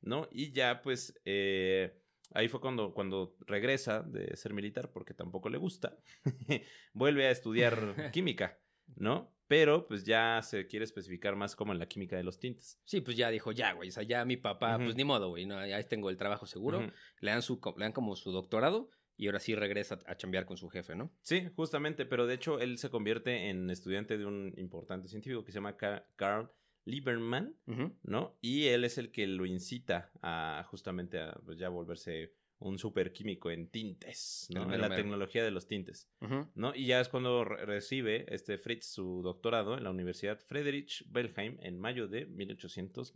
¿no? 0.01 0.27
Y 0.29 0.51
ya 0.51 0.81
pues... 0.81 1.17
eh, 1.23 2.03
Ahí 2.33 2.47
fue 2.49 2.59
cuando, 2.59 2.93
cuando 2.93 3.35
regresa 3.47 4.01
de 4.03 4.35
ser 4.35 4.53
militar, 4.53 4.91
porque 4.91 5.13
tampoco 5.13 5.49
le 5.49 5.57
gusta. 5.57 5.97
Vuelve 6.93 7.27
a 7.27 7.31
estudiar 7.31 7.73
química, 8.13 8.59
¿no? 8.95 9.33
Pero 9.47 9.87
pues 9.87 10.03
ya 10.03 10.41
se 10.43 10.67
quiere 10.67 10.83
especificar 10.83 11.37
más 11.37 11.55
como 11.55 11.71
en 11.71 11.79
la 11.79 11.87
química 11.87 12.17
de 12.17 12.23
los 12.23 12.37
tintes. 12.37 12.81
Sí, 12.83 12.99
pues 12.99 13.15
ya 13.15 13.29
dijo, 13.29 13.53
ya, 13.53 13.71
güey. 13.73 13.89
O 13.89 13.91
sea, 13.93 14.03
ya 14.03 14.25
mi 14.25 14.35
papá, 14.35 14.75
Ujú. 14.75 14.85
pues 14.85 14.95
ni 14.97 15.05
modo, 15.05 15.29
güey. 15.29 15.45
No, 15.45 15.65
ya 15.65 15.81
tengo 15.83 16.09
el 16.09 16.17
trabajo 16.17 16.45
seguro. 16.45 16.79
Ujú. 16.79 16.91
le, 17.21 17.31
dan 17.31 17.41
su, 17.41 17.61
le 17.77 17.85
dan 17.85 17.93
como 17.93 18.15
su 18.17 18.31
doctorado 18.33 18.89
y 19.15 19.27
ahora 19.27 19.39
sí 19.39 19.55
regresa 19.55 19.99
a 20.05 20.15
chambear 20.17 20.45
con 20.45 20.57
su 20.57 20.67
jefe, 20.69 20.95
¿no? 20.95 21.11
Sí, 21.21 21.47
justamente, 21.55 22.05
pero 22.05 22.27
de 22.27 22.33
hecho 22.35 22.59
él 22.59 22.77
se 22.77 22.89
convierte 22.89 23.49
en 23.49 23.69
estudiante 23.69 24.17
de 24.17 24.25
un 24.25 24.53
importante 24.57 25.07
científico 25.07 25.43
que 25.45 25.51
se 25.53 25.59
llama 25.59 25.77
Ca- 25.77 26.05
Carl 26.17 26.51
Lieberman. 26.87 27.55
¿no? 28.03 28.37
Y 28.41 28.65
él 28.67 28.83
es 28.85 28.97
el 28.97 29.11
que 29.11 29.27
lo 29.27 29.45
incita 29.45 30.11
a 30.21 30.65
justamente 30.69 31.19
a 31.19 31.33
pues, 31.45 31.57
ya 31.59 31.69
volverse 31.69 32.33
un 32.59 32.79
superquímico 32.79 33.51
en 33.51 33.69
tintes, 33.69 34.47
¿no? 34.51 34.63
En 34.73 34.81
la 34.81 34.87
tecnología 34.95 35.43
de 35.43 35.51
los 35.51 35.67
tintes. 35.67 36.09
¿no? 36.55 36.73
Y 36.73 36.87
ya 36.87 36.99
es 36.99 37.07
cuando 37.07 37.45
re- 37.45 37.65
recibe 37.67 38.25
este 38.33 38.57
Fritz 38.57 38.87
su 38.87 39.21
doctorado 39.21 39.77
en 39.77 39.83
la 39.83 39.91
Universidad 39.91 40.39
Friedrich 40.39 41.05
Wilhelm 41.13 41.59
en 41.61 41.77
mayo 41.77 42.07
de 42.07 42.25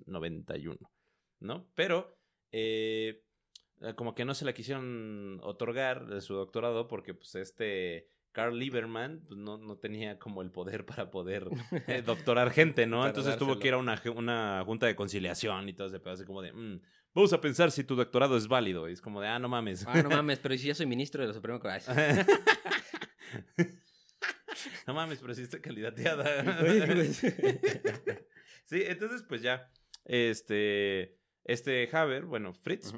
1891, 0.08 0.78
¿no? 1.40 1.72
Pero 1.76 2.16
eh, 2.52 3.24
como 3.96 4.14
que 4.14 4.26
no 4.26 4.34
se 4.36 4.46
la 4.46 4.54
quisieron 4.54 5.40
otorgar 5.42 6.06
de 6.08 6.22
su 6.22 6.34
doctorado 6.36 6.88
porque 6.88 7.14
pues 7.14 7.34
este 7.36 8.08
Carl 8.32 8.58
Lieberman 8.58 9.24
pues, 9.28 9.39
no, 9.39 9.58
no 9.58 9.78
tenía 9.78 10.17
como 10.20 10.41
el 10.41 10.52
poder 10.52 10.86
para 10.86 11.12
poder 11.12 11.48
eh, 11.88 12.02
doctorar 12.02 12.52
gente, 12.52 12.88
¿no? 12.88 13.06
Entonces 13.06 13.38
tuvo 13.38 13.60
que 13.60 13.67
ir 13.70 13.74
a 13.74 13.78
una, 13.78 14.02
una 14.15 14.63
junta 14.65 14.86
de 14.86 14.96
conciliación 14.96 15.67
y 15.70 15.74
todo 15.74 15.88
ese 15.88 16.00
pedazo 16.00 16.22
así 16.22 16.28
como 16.28 16.41
de, 16.41 16.54
"Mm, 16.54 16.82
vamos 17.13 17.34
a 17.34 17.41
pensar 17.41 17.72
si 17.72 17.84
tu 17.84 17.96
doctorado 17.96 18.38
es 18.38 18.48
válido. 18.48 18.89
Y 18.89 18.94
es 18.94 19.02
como 19.02 19.22
de, 19.22 19.28
ah, 19.28 19.39
no 19.39 19.50
mames. 19.50 19.86
Ah, 19.88 20.02
no 20.02 20.10
mames, 20.10 20.39
pero 20.39 20.54
¿y 20.54 20.58
si 20.58 20.67
ya 20.67 20.76
soy 20.76 20.86
ministro 20.86 21.22
de 21.22 21.28
la 21.28 21.34
Suprema 21.34 21.60
Corte. 21.60 21.82
no 24.88 24.94
mames, 24.94 25.20
pero 25.20 25.34
sí 25.34 25.44
está 25.44 25.62
candidateada. 25.62 26.44
Sí, 28.65 28.84
entonces 28.88 29.24
pues 29.28 29.41
ya, 29.41 29.70
este, 30.06 31.17
este 31.44 31.89
Haber, 31.91 32.26
bueno, 32.26 32.54
Fritz. 32.54 32.94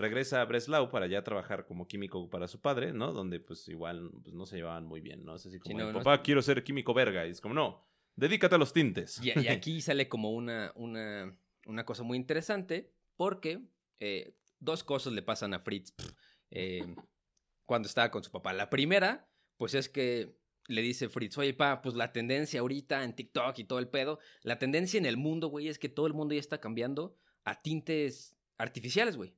Regresa 0.00 0.40
a 0.40 0.44
Breslau 0.44 0.90
para 0.90 1.06
ya 1.06 1.22
trabajar 1.22 1.66
como 1.66 1.86
químico 1.86 2.28
para 2.28 2.48
su 2.48 2.60
padre, 2.60 2.92
¿no? 2.92 3.12
Donde 3.12 3.38
pues 3.38 3.68
igual 3.68 4.10
pues, 4.22 4.34
no 4.34 4.46
se 4.46 4.56
llevaban 4.56 4.86
muy 4.86 5.00
bien, 5.00 5.24
¿no? 5.24 5.36
Es 5.36 5.46
así 5.46 5.58
como, 5.58 5.70
Sí, 5.70 5.74
no, 5.74 5.86
de, 5.86 5.92
no 5.92 5.98
papá, 6.00 6.22
quiero 6.22 6.42
ser 6.42 6.64
químico 6.64 6.92
verga. 6.92 7.26
Y 7.26 7.30
es 7.30 7.40
como, 7.40 7.54
no, 7.54 7.86
dedícate 8.16 8.54
a 8.54 8.58
los 8.58 8.72
tintes. 8.72 9.20
Y, 9.22 9.28
y 9.38 9.48
aquí 9.48 9.80
sale 9.80 10.08
como 10.08 10.32
una, 10.32 10.72
una, 10.74 11.36
una 11.66 11.84
cosa 11.84 12.02
muy 12.02 12.16
interesante 12.16 12.92
porque 13.16 13.60
eh, 14.00 14.34
dos 14.58 14.82
cosas 14.82 15.12
le 15.12 15.22
pasan 15.22 15.54
a 15.54 15.60
Fritz 15.60 15.92
pff, 15.92 16.12
eh, 16.50 16.94
cuando 17.64 17.86
estaba 17.86 18.10
con 18.10 18.24
su 18.24 18.30
papá. 18.30 18.52
La 18.52 18.70
primera, 18.70 19.28
pues 19.56 19.74
es 19.74 19.88
que 19.88 20.34
le 20.66 20.82
dice 20.82 21.08
Fritz, 21.08 21.36
oye, 21.38 21.54
pa, 21.54 21.82
pues 21.82 21.94
la 21.94 22.12
tendencia 22.12 22.60
ahorita 22.60 23.04
en 23.04 23.14
TikTok 23.14 23.58
y 23.58 23.64
todo 23.64 23.78
el 23.78 23.88
pedo, 23.88 24.18
la 24.42 24.58
tendencia 24.58 24.98
en 24.98 25.06
el 25.06 25.16
mundo, 25.16 25.48
güey, 25.48 25.68
es 25.68 25.78
que 25.78 25.88
todo 25.88 26.06
el 26.06 26.14
mundo 26.14 26.34
ya 26.34 26.40
está 26.40 26.60
cambiando 26.60 27.16
a 27.44 27.60
tintes 27.60 28.36
artificiales, 28.56 29.16
güey. 29.16 29.34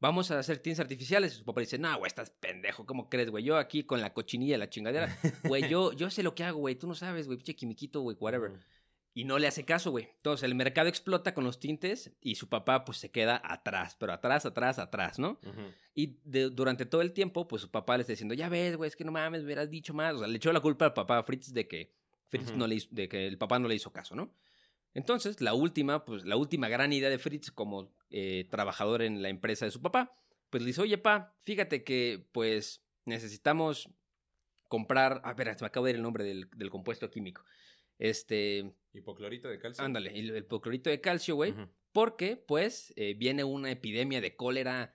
Vamos 0.00 0.30
a 0.30 0.38
hacer 0.38 0.58
tintes 0.58 0.80
artificiales. 0.80 1.34
Su 1.34 1.44
papá 1.44 1.60
dice, 1.60 1.78
no, 1.78 1.96
güey, 1.98 2.08
estás 2.08 2.30
pendejo. 2.30 2.86
¿Cómo 2.86 3.08
crees, 3.10 3.30
güey? 3.30 3.44
Yo 3.44 3.58
aquí 3.58 3.84
con 3.84 4.00
la 4.00 4.12
cochinilla, 4.14 4.56
la 4.58 4.70
chingadera. 4.70 5.14
Güey, 5.44 5.68
yo, 5.68 5.92
yo 5.92 6.10
sé 6.10 6.22
lo 6.22 6.34
que 6.34 6.42
hago, 6.44 6.58
güey. 6.58 6.74
Tú 6.74 6.86
no 6.86 6.94
sabes, 6.94 7.26
güey. 7.26 7.36
Pinche 7.38 7.54
quimiquito, 7.54 8.00
güey, 8.00 8.16
whatever. 8.18 8.52
Y 9.12 9.24
no 9.24 9.38
le 9.38 9.46
hace 9.48 9.64
caso, 9.64 9.90
güey. 9.90 10.08
Entonces 10.16 10.44
el 10.44 10.54
mercado 10.54 10.88
explota 10.88 11.34
con 11.34 11.44
los 11.44 11.58
tintes 11.58 12.12
y 12.20 12.36
su 12.36 12.48
papá 12.48 12.84
pues 12.84 12.96
se 12.98 13.10
queda 13.10 13.42
atrás, 13.44 13.96
pero 13.98 14.12
atrás, 14.12 14.46
atrás, 14.46 14.78
atrás, 14.78 15.18
¿no? 15.18 15.38
Y 15.94 16.18
de- 16.24 16.48
durante 16.48 16.86
todo 16.86 17.02
el 17.02 17.12
tiempo 17.12 17.46
pues 17.48 17.62
su 17.62 17.70
papá 17.72 17.96
le 17.96 18.02
está 18.02 18.12
diciendo, 18.12 18.34
ya 18.34 18.48
ves, 18.48 18.76
güey, 18.76 18.86
es 18.88 18.94
que 18.94 19.04
no 19.04 19.10
mames, 19.12 19.40
me 19.40 19.46
hubieras 19.46 19.68
dicho 19.68 19.92
más. 19.94 20.14
O 20.14 20.18
sea, 20.20 20.28
le 20.28 20.36
echó 20.36 20.52
la 20.52 20.60
culpa 20.60 20.84
al 20.86 20.94
papá 20.94 21.22
Fritz 21.24 21.52
de 21.52 21.66
que 21.66 21.92
Fritz 22.28 22.54
no 22.54 22.68
le 22.68 22.76
hizo- 22.76 22.88
de 22.92 23.08
que 23.08 23.26
el 23.26 23.36
papá 23.36 23.58
no 23.58 23.66
le 23.66 23.74
hizo 23.74 23.92
caso, 23.92 24.14
¿no? 24.14 24.32
Entonces 24.94 25.40
la 25.40 25.54
última, 25.54 26.04
pues 26.04 26.24
la 26.24 26.36
última 26.36 26.68
gran 26.68 26.92
idea 26.92 27.10
de 27.10 27.18
Fritz 27.18 27.50
como 27.50 27.92
eh, 28.10 28.46
trabajador 28.50 29.02
en 29.02 29.22
la 29.22 29.28
empresa 29.28 29.64
de 29.64 29.70
su 29.70 29.80
papá, 29.80 30.12
pues 30.50 30.62
le 30.62 30.68
dice, 30.68 30.80
oye, 30.82 30.98
pa, 30.98 31.36
fíjate 31.44 31.84
que 31.84 32.26
pues 32.32 32.84
necesitamos 33.04 33.88
comprar, 34.68 35.20
a 35.24 35.32
ver, 35.34 35.56
me 35.60 35.66
acabo 35.66 35.86
de 35.86 35.90
ir 35.92 35.96
el 35.96 36.02
nombre 36.02 36.24
del, 36.24 36.48
del 36.56 36.70
compuesto 36.70 37.10
químico. 37.10 37.44
Este, 37.98 38.72
Hipoclorito 38.92 39.48
de 39.48 39.58
calcio. 39.58 39.84
ándale, 39.84 40.10
el, 40.18 40.30
el 40.30 40.38
hipoclorito 40.38 40.88
de 40.90 41.00
calcio, 41.00 41.34
güey, 41.34 41.54
porque 41.92 42.36
pues 42.36 42.92
eh, 42.96 43.14
viene 43.14 43.44
una 43.44 43.70
epidemia 43.70 44.20
de 44.20 44.36
cólera 44.36 44.94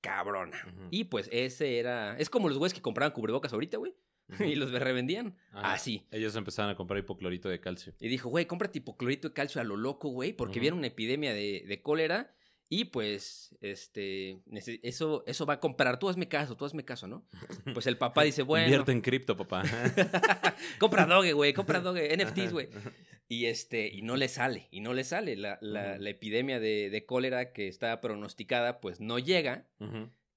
cabrona. 0.00 0.58
Y 0.90 1.04
pues 1.04 1.28
ese 1.32 1.78
era, 1.78 2.16
es 2.18 2.28
como 2.28 2.48
los 2.48 2.58
güeyes 2.58 2.74
que 2.74 2.82
compraban 2.82 3.12
cubrebocas 3.12 3.52
ahorita, 3.52 3.78
güey, 3.78 3.94
y 4.40 4.54
los 4.56 4.70
revendían. 4.72 5.36
Así. 5.52 6.06
Ellos 6.10 6.36
empezaron 6.36 6.70
a 6.70 6.76
comprar 6.76 6.98
hipoclorito 6.98 7.48
de 7.48 7.60
calcio. 7.60 7.94
Y 7.98 8.08
dijo, 8.08 8.28
güey, 8.28 8.46
cómprate 8.46 8.78
hipoclorito 8.78 9.28
de 9.28 9.34
calcio 9.34 9.60
a 9.60 9.64
lo 9.64 9.76
loco, 9.76 10.10
güey, 10.10 10.32
porque 10.34 10.58
Ujú. 10.58 10.62
viene 10.62 10.76
una 10.76 10.86
epidemia 10.88 11.32
de, 11.32 11.64
de 11.66 11.82
cólera 11.82 12.34
y 12.68 12.86
pues, 12.86 13.54
este, 13.60 14.40
eso, 14.82 15.22
eso 15.26 15.46
va 15.46 15.54
a 15.54 15.60
comprar. 15.60 15.98
Tú 15.98 16.08
hazme 16.08 16.28
caso, 16.28 16.56
tú 16.56 16.64
hazme 16.64 16.84
caso, 16.84 17.06
¿no? 17.06 17.26
Pues 17.74 17.86
el 17.86 17.96
papá 17.98 18.22
dice, 18.24 18.42
bueno, 18.42 18.66
Invierte 18.66 18.92
en 18.92 19.00
cripto, 19.00 19.36
papá. 19.36 19.62
compra 20.78 21.06
Doge, 21.06 21.32
güey, 21.32 21.52
compra 21.52 21.80
Doge, 21.80 22.16
NFTs, 22.16 22.52
güey. 22.52 22.68
Y 23.28 23.46
este, 23.46 23.88
y 23.88 24.02
no 24.02 24.16
le 24.16 24.28
sale, 24.28 24.68
y 24.70 24.80
no 24.80 24.92
le 24.92 25.02
sale. 25.04 25.36
La, 25.36 25.58
la- 25.60 25.96
epidemia 26.08 26.60
de, 26.60 26.90
de 26.90 27.06
cólera 27.06 27.52
que 27.52 27.68
está 27.68 28.00
pronosticada, 28.00 28.80
pues 28.80 29.00
no 29.00 29.18
llega. 29.18 29.66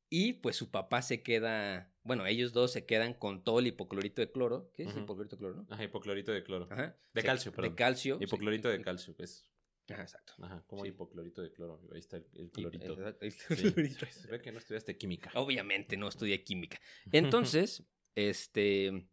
Y 0.10 0.34
pues 0.34 0.56
su 0.56 0.72
papá 0.72 1.02
se 1.02 1.22
queda, 1.22 1.92
bueno, 2.04 2.26
ellos 2.26 2.54
dos 2.54 2.72
se 2.72 2.86
quedan 2.86 3.14
con 3.14 3.44
todo 3.44 3.60
el 3.60 3.68
hipoclorito 3.68 4.22
de 4.22 4.32
cloro. 4.32 4.72
¿Qué 4.74 4.84
es 4.84 4.96
hipoclorito 4.96 5.36
de 5.36 5.40
cloro, 5.40 5.56
no? 5.56 5.68
Ajá, 5.70 5.84
hipoclorito 5.84 6.32
de 6.32 6.44
cloro. 6.44 6.68
Ajá. 6.72 6.96
De 7.14 7.22
Se- 7.22 7.28
calcio, 7.28 7.52
perdón. 7.52 7.72
De 7.72 7.76
calcio. 7.76 8.18
Hipoclorito 8.22 8.70
de 8.70 8.82
calcio, 8.82 9.14
es. 9.20 9.46
Exacto. 9.88 10.34
Ajá, 10.42 10.64
como 10.68 10.84
Sí. 10.84 10.90
hipoclorito 10.90 11.42
de 11.42 11.52
cloro. 11.52 11.82
Ahí 11.94 12.00
está 12.00 12.18
el, 12.18 12.26
el 12.36 12.52
clorito. 12.52 12.94
exacto, 12.94 13.26
el 13.26 13.32
Sí. 13.32 13.72
clorito. 13.74 14.06
Ve 14.32 14.42
que 14.42 14.52
no 14.52 14.58
estudiaste 14.60 14.98
química. 14.98 15.32
Obviamente 15.36 15.98
no 15.98 16.08
estudié 16.08 16.44
química. 16.44 16.80
Entonces, 17.12 17.84
este, 18.16 19.08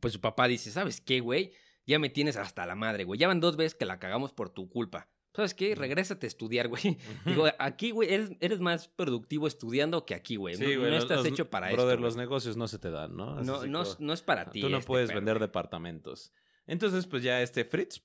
pues 0.00 0.12
su 0.14 0.20
papá 0.20 0.48
dice, 0.48 0.70
¿sabes 0.70 1.00
qué, 1.00 1.20
güey? 1.20 1.52
Ya 1.86 1.98
me 1.98 2.08
tienes 2.10 2.36
hasta 2.36 2.66
la 2.66 2.74
madre, 2.74 3.04
güey. 3.04 3.18
Ya 3.18 3.28
van 3.28 3.40
dos 3.40 3.56
veces 3.56 3.74
que 3.74 3.84
la 3.86 3.98
cagamos 3.98 4.32
por 4.32 4.50
tu 4.50 4.68
culpa. 4.68 5.10
¿Sabes 5.34 5.54
qué? 5.54 5.74
Regrésate 5.76 6.26
a 6.26 6.28
estudiar, 6.28 6.66
güey. 6.68 6.98
Digo, 7.24 7.46
aquí, 7.58 7.92
güey, 7.92 8.12
eres, 8.12 8.32
eres 8.40 8.58
más 8.60 8.88
productivo 8.88 9.46
estudiando 9.46 10.04
que 10.04 10.14
aquí, 10.14 10.34
güey. 10.36 10.56
Sí, 10.56 10.62
no, 10.74 10.80
güey, 10.80 10.90
no 10.90 10.96
estás 10.98 11.18
los- 11.18 11.26
hecho 11.26 11.50
para 11.50 11.70
Brother, 11.72 11.94
esto. 11.94 12.02
los 12.02 12.16
negocios 12.16 12.56
no 12.56 12.66
se 12.68 12.78
te 12.80 12.90
dan, 12.90 13.16
¿no? 13.16 13.40
No, 13.42 13.64
no, 13.66 13.84
no 13.98 14.12
es 14.12 14.22
para 14.22 14.50
ti. 14.50 14.60
Tú 14.60 14.68
no 14.68 14.78
este 14.78 14.86
puedes 14.88 15.14
vender 15.14 15.38
departamentos. 15.38 16.32
Entonces, 16.70 17.06
pues 17.06 17.22
ya 17.22 17.42
este 17.42 17.64
Fritz 17.64 18.02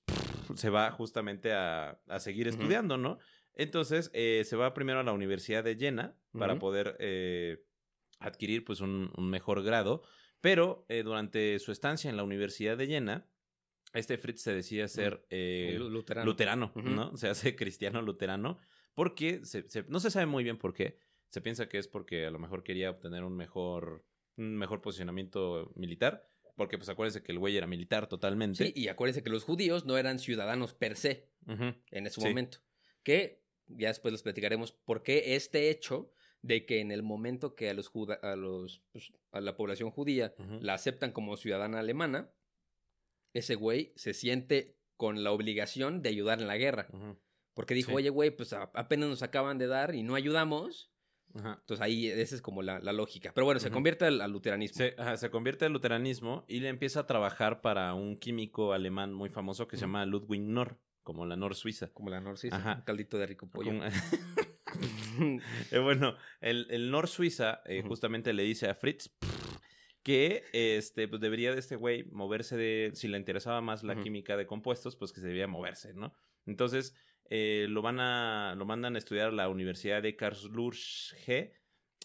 se 0.55 0.69
va 0.69 0.91
justamente 0.91 1.53
a, 1.53 2.01
a 2.07 2.19
seguir 2.19 2.47
estudiando, 2.47 2.97
¿no? 2.97 3.19
Entonces, 3.53 4.09
eh, 4.13 4.43
se 4.45 4.55
va 4.55 4.73
primero 4.73 4.99
a 4.99 5.03
la 5.03 5.13
Universidad 5.13 5.63
de 5.63 5.75
Jena 5.75 6.17
para 6.31 6.53
poder 6.59 6.95
eh, 6.99 7.63
adquirir 8.19 8.65
pues 8.65 8.81
un, 8.81 9.11
un 9.15 9.29
mejor 9.29 9.63
grado. 9.63 10.01
Pero 10.41 10.85
eh, 10.89 11.03
durante 11.03 11.57
su 11.59 11.71
estancia 11.71 12.09
en 12.09 12.17
la 12.17 12.23
Universidad 12.23 12.77
de 12.77 12.87
Jena, 12.87 13.27
este 13.93 14.17
Fritz 14.17 14.41
se 14.41 14.53
decide 14.53 14.87
ser 14.87 15.25
eh, 15.29 15.75
Lu- 15.79 15.89
luterano. 15.89 16.25
luterano. 16.25 16.71
¿no? 16.75 17.15
Se 17.17 17.29
hace 17.29 17.55
cristiano 17.55 18.01
luterano 18.01 18.57
porque 18.93 19.45
se- 19.45 19.69
se- 19.69 19.83
no 19.87 19.99
se 19.99 20.11
sabe 20.11 20.25
muy 20.25 20.43
bien 20.43 20.57
por 20.57 20.73
qué. 20.73 20.97
Se 21.29 21.39
piensa 21.41 21.67
que 21.69 21.77
es 21.77 21.87
porque 21.87 22.25
a 22.25 22.31
lo 22.31 22.39
mejor 22.39 22.63
quería 22.63 22.89
obtener 22.89 23.23
un 23.23 23.35
mejor, 23.35 24.05
un 24.37 24.55
mejor 24.57 24.81
posicionamiento 24.81 25.71
militar. 25.75 26.27
Porque, 26.55 26.77
pues, 26.77 26.87
acuérdense 26.89 27.21
que 27.21 27.31
el 27.31 27.39
güey 27.39 27.57
era 27.57 27.67
militar 27.67 28.07
totalmente. 28.07 28.65
Sí, 28.65 28.73
y 28.75 28.87
acuérdense 28.87 29.23
que 29.23 29.29
los 29.29 29.43
judíos 29.43 29.85
no 29.85 29.97
eran 29.97 30.19
ciudadanos 30.19 30.73
per 30.73 30.95
se 30.95 31.29
en 31.47 32.07
ese 32.07 32.21
Sí. 32.21 32.27
momento. 32.27 32.59
Que 33.03 33.43
ya 33.67 33.89
después 33.89 34.11
les 34.13 34.23
platicaremos 34.23 34.71
por 34.71 35.03
qué 35.03 35.35
este 35.35 35.69
hecho 35.69 36.11
de 36.41 36.65
que 36.65 36.79
en 36.79 36.91
el 36.91 37.01
momento 37.03 37.55
que 37.55 37.69
a 37.69 37.73
los 37.73 37.87
juda- 37.87 38.19
a 38.21 38.35
los 38.35 38.83
pues, 38.91 39.11
a 39.31 39.41
la 39.41 39.57
población 39.57 39.89
judía 39.91 40.33
la 40.61 40.75
aceptan 40.75 41.11
como 41.11 41.37
ciudadana 41.37 41.79
alemana, 41.79 42.31
ese 43.33 43.55
güey 43.55 43.91
se 43.95 44.13
siente 44.13 44.77
con 44.95 45.23
la 45.23 45.31
obligación 45.31 46.01
de 46.01 46.09
ayudar 46.09 46.39
en 46.39 46.47
la 46.47 46.57
guerra. 46.57 46.87
Porque 47.53 47.73
dijo, 47.73 47.91
Sí. 47.91 47.95
oye, 47.97 48.09
güey, 48.09 48.31
pues 48.31 48.53
apenas 48.53 49.09
nos 49.09 49.23
acaban 49.23 49.57
de 49.57 49.67
dar 49.67 49.93
y 49.95 50.03
no 50.03 50.15
ayudamos. 50.15 50.91
Ajá. 51.35 51.57
Entonces 51.59 51.81
ahí 51.81 52.07
esa 52.07 52.35
es 52.35 52.41
como 52.41 52.61
la, 52.61 52.79
la 52.79 52.93
lógica. 52.93 53.31
Pero 53.33 53.45
bueno, 53.45 53.59
se 53.59 53.71
convierte 53.71 54.05
al, 54.05 54.21
al 54.21 54.31
luteranismo. 54.31 54.77
Se, 54.77 54.95
ajá, 54.97 55.17
se 55.17 55.29
convierte 55.29 55.65
al 55.65 55.73
luteranismo 55.73 56.45
y 56.47 56.61
le 56.61 56.69
empieza 56.69 57.01
a 57.01 57.07
trabajar 57.07 57.61
para 57.61 57.93
un 57.93 58.17
químico 58.17 58.73
alemán 58.73 59.13
muy 59.13 59.29
famoso 59.29 59.67
que 59.67 59.77
se 59.77 59.81
llama 59.81 60.05
Ludwig 60.05 60.41
Nor, 60.41 60.77
como 61.03 61.25
la 61.25 61.35
Nor 61.35 61.55
Suiza. 61.55 61.89
Como 61.93 62.09
la 62.09 62.21
Nor 62.21 62.37
Ajá. 62.51 62.75
un 62.77 62.81
caldito 62.81 63.17
de 63.17 63.27
rico 63.27 63.49
pollo. 63.49 63.71
Eh, 65.71 65.79
bueno, 65.79 66.17
el, 66.41 66.67
el 66.69 66.91
Nor 66.91 67.07
Suiza 67.07 67.61
eh, 67.65 67.81
justamente 67.87 68.33
le 68.33 68.43
dice 68.43 68.67
a 68.67 68.75
Fritz 68.75 69.09
que 70.03 70.43
este, 70.53 71.07
pues 71.07 71.19
debería 71.19 71.51
de 71.51 71.59
este 71.59 71.75
güey 71.75 72.03
moverse 72.11 72.55
de, 72.55 72.91
si 72.93 73.07
le 73.07 73.17
interesaba 73.17 73.61
más 73.61 73.83
la 73.83 73.95
química 73.95 74.37
de 74.37 74.45
compuestos, 74.45 74.95
pues 74.95 75.11
que 75.11 75.19
se 75.19 75.27
debía 75.27 75.47
moverse, 75.47 75.95
¿no? 75.95 76.13
Entonces, 76.45 76.95
eh, 77.29 77.67
lo 77.69 77.81
van 77.81 77.99
a, 77.99 78.55
lo 78.55 78.65
mandan 78.65 78.95
a 78.95 78.97
estudiar 78.97 79.29
a 79.29 79.31
la 79.31 79.49
Universidad 79.49 80.01
de 80.01 80.15
Karlsruhe 80.15 81.53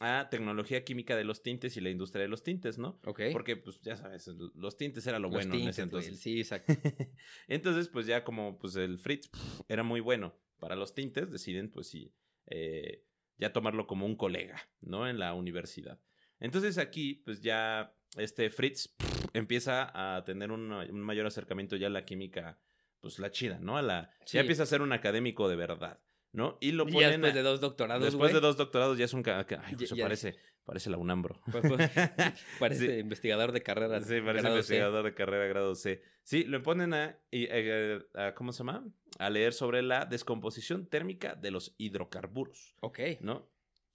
a 0.00 0.28
tecnología 0.30 0.83
química 0.83 1.14
de 1.14 1.24
los 1.24 1.42
tintes 1.42 1.76
y 1.76 1.80
la 1.83 1.90
industria 1.90 2.22
de 2.22 2.28
los 2.28 2.42
tintes, 2.42 2.78
¿no? 2.78 2.98
ok. 3.04 3.20
Porque, 3.33 3.56
pues, 3.56 3.83
ya 3.83 3.96
sabes, 3.96 4.28
los 4.28 4.78
tintes 4.78 5.06
era 5.06 5.18
lo 5.18 5.28
Los 5.28 5.33
bueno 5.33 5.54
en 5.54 5.68
ese 5.68 5.83
tintes, 5.83 5.90
güey, 5.90 6.06
entonces. 6.06 6.20
Sí, 6.20 6.40
exacto. 6.40 6.72
Entonces, 7.48 7.88
pues 7.88 8.06
ya 8.06 8.24
como 8.24 8.59
pues 8.59 8.76
el 8.76 8.98
Fritz 8.98 9.30
era 9.68 9.83
muy 9.83 10.00
bueno 10.00 10.35
para 10.59 10.74
los 10.74 10.94
tintes, 10.94 11.30
deciden 11.30 11.70
pues 11.70 11.88
sí, 11.88 12.14
eh, 12.46 13.04
ya 13.37 13.52
tomarlo 13.52 13.87
como 13.87 14.06
un 14.06 14.16
colega, 14.16 14.70
¿no? 14.80 15.06
En 15.06 15.18
la 15.18 15.35
universidad. 15.35 16.00
Entonces 16.38 16.78
aquí, 16.78 17.14
pues 17.14 17.42
ya 17.42 17.94
este 18.16 18.48
Fritz 18.48 18.96
empieza 19.35 19.90
a 19.92 20.24
tener 20.24 20.50
un, 20.50 20.72
un 20.72 21.00
mayor 21.00 21.26
acercamiento 21.26 21.76
ya 21.76 21.88
a 21.88 21.90
la 21.90 22.06
química, 22.06 22.59
pues 23.00 23.18
la 23.18 23.30
chida, 23.30 23.58
¿no? 23.60 23.76
A 23.76 23.82
la, 23.82 24.10
Sí. 24.24 24.36
Ya 24.36 24.40
empieza 24.40 24.62
a 24.62 24.66
ser 24.66 24.82
un 24.82 24.92
académico 24.92 25.48
de 25.48 25.56
verdad, 25.56 26.00
¿no? 26.32 26.58
Y 26.60 26.72
lo 26.72 26.84
Y 26.88 26.92
ponen... 26.92 27.00
ya 27.00 27.10
después 27.10 27.32
a- 27.32 27.36
de 27.36 27.42
dos 27.42 27.60
doctorados, 27.60 28.04
después 28.04 28.32
de 28.32 28.40
dos 28.40 28.56
doctorados 28.56 28.98
ya 28.98 29.04
es 29.06 29.12
un... 29.14 29.22
Ay, 29.26 29.44
pues, 29.76 29.90
ya- 29.90 30.04
parece, 30.04 30.36
parece 30.64 30.90
la 30.90 30.98
UNAMBRO. 30.98 31.40
Pues, 31.50 31.64
pues, 31.68 31.90
parece 32.60 32.86
Sí. 32.94 32.98
investigador 33.00 33.52
de 33.52 33.62
carrera. 33.62 34.00
Sí, 34.00 34.20
parece 34.20 34.44
C. 34.46 34.50
investigador 34.50 35.04
de 35.04 35.14
carrera 35.14 35.46
grado 35.46 35.74
C. 35.74 36.02
Sí, 36.22 36.44
lo 36.44 36.62
ponen 36.62 36.94
a, 36.94 37.18
y- 37.30 37.46
eh, 37.50 37.98
a- 38.14 38.34
¿cómo 38.34 38.52
se 38.52 38.58
llama? 38.58 38.84
A 39.18 39.30
leer 39.30 39.52
sobre 39.52 39.82
la 39.82 40.04
descomposición 40.06 40.86
térmica 40.86 41.34
de 41.34 41.50
los 41.50 41.74
hidrocarburos, 41.78 42.76
Ok. 42.80 43.00
¿no? 43.20 43.50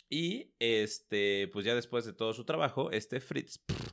Y 0.10 0.54
este, 0.60 1.48
pues 1.52 1.66
ya 1.66 1.74
después 1.74 2.06
de 2.06 2.14
todo 2.14 2.34
su 2.34 2.44
trabajo, 2.46 2.92
este 2.92 3.20
Fritz 3.20 3.58
pff, 3.60 3.85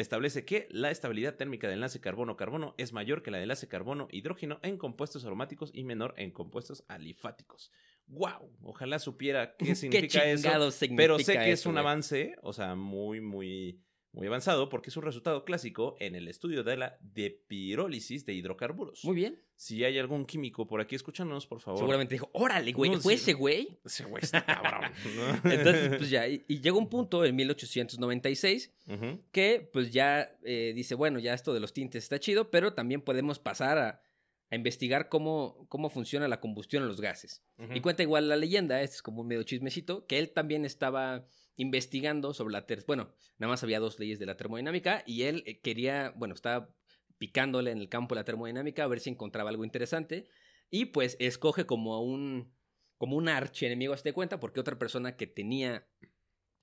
establece 0.00 0.44
que 0.44 0.68
la 0.70 0.90
estabilidad 0.90 1.34
térmica 1.34 1.66
del 1.66 1.78
enlace 1.78 2.00
carbono-carbono 2.00 2.74
es 2.78 2.92
mayor 2.92 3.22
que 3.22 3.30
la 3.30 3.38
del 3.38 3.44
enlace 3.44 3.68
carbono-hidrógeno 3.68 4.60
en 4.62 4.78
compuestos 4.78 5.24
aromáticos 5.24 5.70
y 5.74 5.84
menor 5.84 6.14
en 6.16 6.30
compuestos 6.30 6.84
alifáticos. 6.88 7.72
¡Wow! 8.06 8.56
Ojalá 8.62 8.98
supiera 8.98 9.56
qué 9.56 9.74
significa 9.74 10.24
eso. 10.24 10.48
Pero 10.96 11.18
sé 11.18 11.34
que 11.34 11.52
es 11.52 11.66
un 11.66 11.72
güey? 11.72 11.80
avance, 11.80 12.36
o 12.42 12.52
sea, 12.52 12.74
muy, 12.74 13.20
muy, 13.20 13.82
muy 14.12 14.26
avanzado, 14.26 14.68
porque 14.68 14.90
es 14.90 14.96
un 14.96 15.04
resultado 15.04 15.44
clásico 15.44 15.96
en 16.00 16.14
el 16.16 16.28
estudio 16.28 16.64
de 16.64 16.76
la 16.76 16.98
depirólisis 17.00 18.24
de 18.26 18.34
hidrocarburos. 18.34 19.04
Muy 19.04 19.14
bien. 19.14 19.42
Si 19.54 19.84
hay 19.84 19.98
algún 19.98 20.24
químico 20.24 20.66
por 20.66 20.80
aquí 20.80 20.94
escuchándonos, 20.96 21.46
por 21.46 21.60
favor. 21.60 21.78
Seguramente 21.80 22.14
dijo, 22.14 22.30
órale, 22.32 22.72
güey, 22.72 22.90
No, 22.90 23.00
¿fue 23.00 23.16
sí. 23.16 23.22
ese 23.22 23.32
güey? 23.34 23.78
Ese 23.84 24.04
güey 24.04 24.22
está 24.22 24.44
cabrón. 24.44 24.90
¿no? 25.44 25.50
Entonces, 25.50 25.96
pues 25.98 26.10
ya, 26.10 26.26
y, 26.28 26.44
y 26.48 26.60
llega 26.60 26.76
un 26.76 26.88
punto 26.88 27.24
en 27.24 27.36
1896 27.36 28.72
Ujú, 28.88 29.20
que 29.32 29.68
pues 29.72 29.90
ya 29.92 30.36
eh, 30.44 30.72
dice, 30.74 30.94
bueno, 30.94 31.18
ya 31.18 31.34
esto 31.34 31.52
de 31.52 31.60
los 31.60 31.72
tintes 31.72 32.04
está 32.04 32.18
chido, 32.18 32.50
pero 32.50 32.72
también 32.72 33.02
podemos 33.02 33.38
pasar 33.38 33.78
a, 33.78 34.02
a 34.50 34.56
investigar 34.56 35.08
cómo, 35.08 35.66
cómo 35.68 35.90
funciona 35.90 36.26
la 36.28 36.40
combustión 36.40 36.82
en 36.82 36.88
los 36.88 37.00
gases. 37.00 37.42
Y 37.74 37.80
cuenta 37.80 38.02
igual 38.02 38.28
la 38.28 38.36
leyenda, 38.36 38.80
este 38.80 38.96
es 38.96 39.02
como 39.02 39.20
un 39.20 39.28
medio 39.28 39.42
chismecito, 39.42 40.06
que 40.06 40.18
él 40.18 40.30
también 40.30 40.64
estaba 40.64 41.26
investigando 41.58 42.32
sobre 42.32 42.52
la... 42.52 42.64
ter- 42.66 42.84
bueno, 42.86 43.12
nada 43.36 43.50
más 43.50 43.62
había 43.62 43.78
dos 43.80 43.98
leyes 43.98 44.18
de 44.18 44.24
la 44.26 44.36
termodinámica 44.38 45.02
y 45.06 45.24
él 45.24 45.42
eh, 45.44 45.60
quería, 45.60 46.14
bueno, 46.16 46.34
estaba 46.34 46.74
picándole 47.18 47.72
en 47.72 47.78
el 47.78 47.88
campo 47.90 48.14
de 48.14 48.20
la 48.20 48.24
termodinámica 48.24 48.84
a 48.84 48.86
ver 48.88 49.00
si 49.00 49.10
encontraba 49.10 49.50
algo 49.50 49.64
interesante 49.64 50.28
y 50.70 50.86
pues 50.86 51.16
escoge 51.20 51.66
como 51.66 51.94
a 51.94 52.00
un 52.00 52.56
como 52.96 53.16
un 53.16 53.28
archienemigo, 53.28 53.92
hazte 53.92 54.12
cuenta, 54.12 54.40
porque 54.40 54.58
otra 54.58 54.76
persona 54.76 55.16
que 55.16 55.26
tenía 55.28 55.86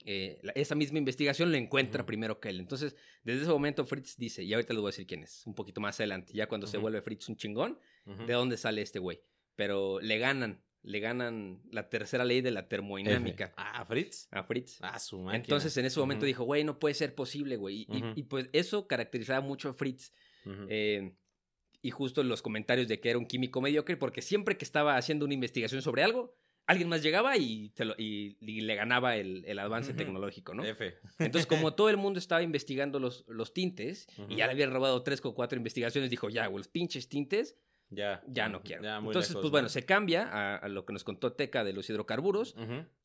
eh, 0.06 0.38
la- 0.44 0.52
esa 0.54 0.76
misma 0.76 0.98
investigación 1.00 1.50
lo 1.52 1.58
encuentra 1.58 2.06
primero 2.06 2.40
que 2.42 2.50
él. 2.50 2.60
Entonces, 2.60 2.96
desde 3.24 3.44
ese 3.44 3.52
momento 3.52 3.86
Fritz 3.86 4.18
dice, 4.18 4.44
y 4.44 4.54
ahorita 4.54 4.74
les 4.74 4.82
voy 4.82 4.90
a 4.90 4.92
decir 4.92 5.08
quién 5.08 5.24
es, 5.24 5.46
un 5.48 5.56
poquito 5.56 5.80
más 5.82 5.98
adelante, 6.00 6.34
ya 6.34 6.48
cuando 6.48 6.68
se 6.68 6.78
vuelve 6.78 7.02
Fritz 7.02 7.28
un 7.30 7.38
chingón, 7.38 7.80
de 8.28 8.34
dónde 8.34 8.58
sale 8.58 8.82
este 8.82 9.00
güey. 9.00 9.22
Pero 9.56 10.00
le 10.02 10.18
ganan, 10.20 10.62
le 10.88 11.00
ganan 11.00 11.62
la 11.72 11.90
tercera 11.90 12.24
ley 12.24 12.42
de 12.42 12.52
la 12.52 12.68
termodinámica. 12.68 13.54
Ah, 13.58 13.84
Fritz. 13.86 14.28
a 14.32 14.44
Fritz. 14.44 14.78
Ah, 14.82 15.00
su 15.00 15.20
máquina. 15.20 15.44
Entonces 15.44 15.76
en 15.78 15.86
ese 15.86 16.00
momento 16.00 16.26
dijo, 16.26 16.44
güey, 16.44 16.64
no 16.64 16.78
puede 16.80 16.94
ser 16.94 17.16
posible, 17.16 17.58
güey. 17.58 17.88
Y, 18.16 18.24
pues 18.24 18.50
eso 18.54 18.88
caracterizaba 18.88 19.42
mucho 19.42 19.70
a 19.70 19.74
Fritz. 19.74 20.12
eh, 20.70 21.16
y 21.82 21.92
justo 21.92 22.22
en 22.22 22.30
los 22.30 22.42
comentarios 22.42 22.88
de 22.88 23.00
que 23.00 23.10
era 23.12 23.20
un 23.20 23.26
químico 23.28 23.62
mediocre, 23.62 23.96
porque 23.98 24.22
siempre 24.24 24.58
que 24.58 24.66
estaba 24.66 24.98
haciendo 24.98 25.26
una 25.26 25.34
investigación 25.36 25.82
sobre 25.84 26.02
algo, 26.04 26.36
alguien 26.68 26.90
más 26.90 27.04
llegaba 27.04 27.38
y, 27.38 27.70
te 27.76 27.86
lo- 27.86 27.94
y- 27.96 28.38
y 28.42 28.62
le 28.62 28.74
ganaba 28.74 29.18
el, 29.18 29.44
el 29.46 29.60
avance 29.60 29.94
tecnológico, 29.94 30.56
¿no? 30.56 30.64
F. 30.66 30.96
Entonces, 31.20 31.46
como 31.46 31.74
todo 31.76 31.90
el 31.90 31.98
mundo 31.98 32.18
estaba 32.18 32.42
investigando 32.42 33.00
los, 33.00 33.24
los 33.28 33.54
tintes 33.54 34.08
y 34.30 34.38
ya 34.38 34.48
le 34.48 34.54
habían 34.54 34.72
robado 34.72 35.04
tres 35.04 35.22
o 35.24 35.36
cuatro 35.36 35.58
investigaciones, 35.58 36.10
dijo, 36.10 36.30
ya, 36.30 36.48
güey, 36.48 36.58
los 36.60 36.68
pinches 36.68 37.08
tintes, 37.08 37.56
Ya. 37.90 38.24
ya 38.28 38.50
no 38.50 38.62
quiero. 38.64 38.84
Ya, 38.84 38.98
Entonces, 38.98 39.30
lejos, 39.30 39.42
pues 39.42 39.46
¿no? 39.46 39.52
bueno, 39.52 39.70
se 39.70 39.86
cambia 39.86 40.24
a, 40.28 40.58
a 40.58 40.68
lo 40.70 40.86
que 40.86 40.94
nos 40.94 41.04
contó 41.04 41.34
Teca 41.34 41.64
de 41.64 41.72
los 41.74 41.90
hidrocarburos 41.90 42.56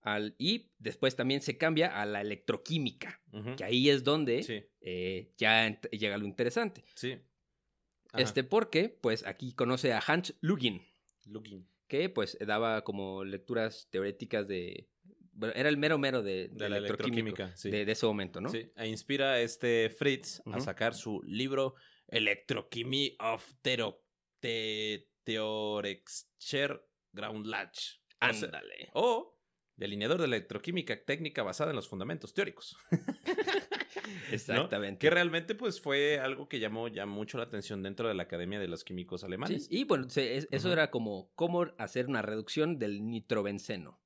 al, 0.00 0.34
y 0.38 0.70
después 0.78 1.14
también 1.16 1.42
se 1.42 1.58
cambia 1.58 2.00
a 2.00 2.06
la 2.06 2.22
electroquímica, 2.22 3.20
que 3.56 3.64
ahí 3.64 3.90
es 3.90 4.04
donde 4.04 4.42
Sí, 4.42 4.62
eh, 4.80 5.32
ya 5.36 5.80
llega 5.90 6.16
lo 6.18 6.24
interesante. 6.26 6.84
sí. 6.94 7.18
Ajá. 8.12 8.22
Este, 8.24 8.42
porque, 8.42 8.88
pues 8.88 9.24
aquí 9.24 9.52
conoce 9.52 9.92
a 9.92 10.00
Hans 10.04 10.34
Lugin, 10.40 10.82
Looking. 11.26 11.64
que 11.86 12.08
pues 12.08 12.36
daba 12.44 12.82
como 12.82 13.22
lecturas 13.22 13.86
teoréticas 13.92 14.48
de... 14.48 14.88
Bueno, 15.32 15.54
era 15.54 15.68
el 15.68 15.76
mero 15.76 15.96
mero 15.96 16.20
de, 16.20 16.48
De 16.48 16.68
la 16.68 16.78
electroquímica, 16.78 17.54
sí. 17.56 17.70
de, 17.70 17.84
de 17.84 17.92
ese 17.92 18.06
momento, 18.06 18.40
¿no? 18.40 18.48
Sí, 18.48 18.68
e 18.74 18.88
inspira 18.88 19.34
a 19.34 19.40
este 19.40 19.90
Fritz 19.90 20.42
a 20.46 20.58
sacar 20.58 20.94
su 20.96 21.22
libro 21.22 21.76
Electrochemie 22.08 23.14
of 23.20 23.48
Tero, 23.62 24.02
te, 24.40 25.08
Theorexcher 25.24 26.84
Groundlatch. 27.12 27.98
Ándale. 28.20 28.88
O 28.94 29.36
delineador 29.76 30.18
de 30.18 30.26
electroquímica 30.26 31.02
técnica 31.04 31.42
basada 31.42 31.70
en 31.70 31.76
los 31.76 31.88
fundamentos 31.88 32.34
teóricos. 32.34 32.76
¿no? 32.90 34.24
Exactamente. 34.32 34.98
Que 34.98 35.10
realmente 35.10 35.54
pues 35.54 35.80
fue 35.80 36.18
algo 36.20 36.48
que 36.48 36.58
llamó 36.60 36.88
ya 36.88 37.06
mucho 37.06 37.38
la 37.38 37.44
atención 37.44 37.82
dentro 37.82 38.08
de 38.08 38.14
la 38.14 38.24
Academia 38.24 38.60
de 38.60 38.68
los 38.68 38.84
Químicos 38.84 39.20
Sí, 39.22 39.26
Alemanes. 39.26 39.66
y 39.70 39.84
bueno, 39.84 40.08
se- 40.10 40.36
es- 40.36 40.48
eso 40.50 40.72
era 40.72 40.90
como 40.90 41.32
cómo 41.34 41.66
hacer 41.78 42.06
una 42.08 42.22
reducción 42.22 42.78
del 42.78 43.06
nitrobenceno. 43.08 44.00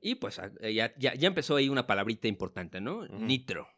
Y 0.00 0.14
pues 0.14 0.40
eh, 0.60 0.72
ya, 0.72 0.94
ya, 0.96 1.12
ya 1.14 1.28
empezó 1.28 1.56
ahí 1.56 1.68
una 1.68 1.86
palabrita 1.86 2.26
importante, 2.26 2.80
¿no? 2.80 3.06
Nitro. 3.08 3.68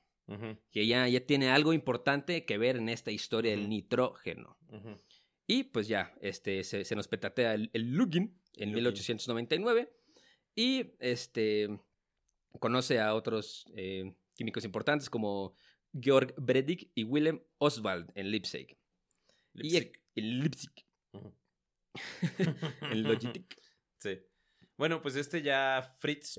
Que 0.70 0.86
ya, 0.86 1.08
ya 1.08 1.26
tiene 1.26 1.50
algo 1.50 1.72
importante 1.72 2.44
que 2.44 2.56
ver 2.58 2.76
en 2.76 2.88
esta 2.88 3.10
historia 3.10 3.50
del 3.50 3.68
nitrógeno. 3.68 4.56
Y 5.50 5.64
pues 5.64 5.88
ya, 5.88 6.14
este, 6.20 6.62
se, 6.62 6.84
se 6.84 6.94
nos 6.94 7.08
petatea 7.08 7.54
el, 7.54 7.70
el 7.72 7.90
Lugin 7.90 8.40
en 8.54 8.68
Lugin. 8.68 8.84
1899. 8.84 9.92
Y 10.54 10.92
este 11.00 11.80
conoce 12.60 13.00
a 13.00 13.14
otros 13.14 13.66
eh, 13.74 14.14
químicos 14.36 14.64
importantes 14.64 15.10
como 15.10 15.56
Georg 15.92 16.36
Bredig 16.36 16.92
y 16.94 17.02
Willem 17.02 17.42
Oswald 17.58 18.12
en 18.14 18.30
Leipzig. 18.30 18.78
Y 19.54 19.70
Leipzig. 19.70 20.00
en 20.14 20.38
Leipzig. 20.38 20.70
Ujú. 21.14 21.34
En 22.92 23.02
Logitech. 23.02 23.56
Sí. 23.98 24.20
Bueno, 24.76 25.02
pues 25.02 25.16
este 25.16 25.42
ya 25.42 25.96
Fritz 25.98 26.38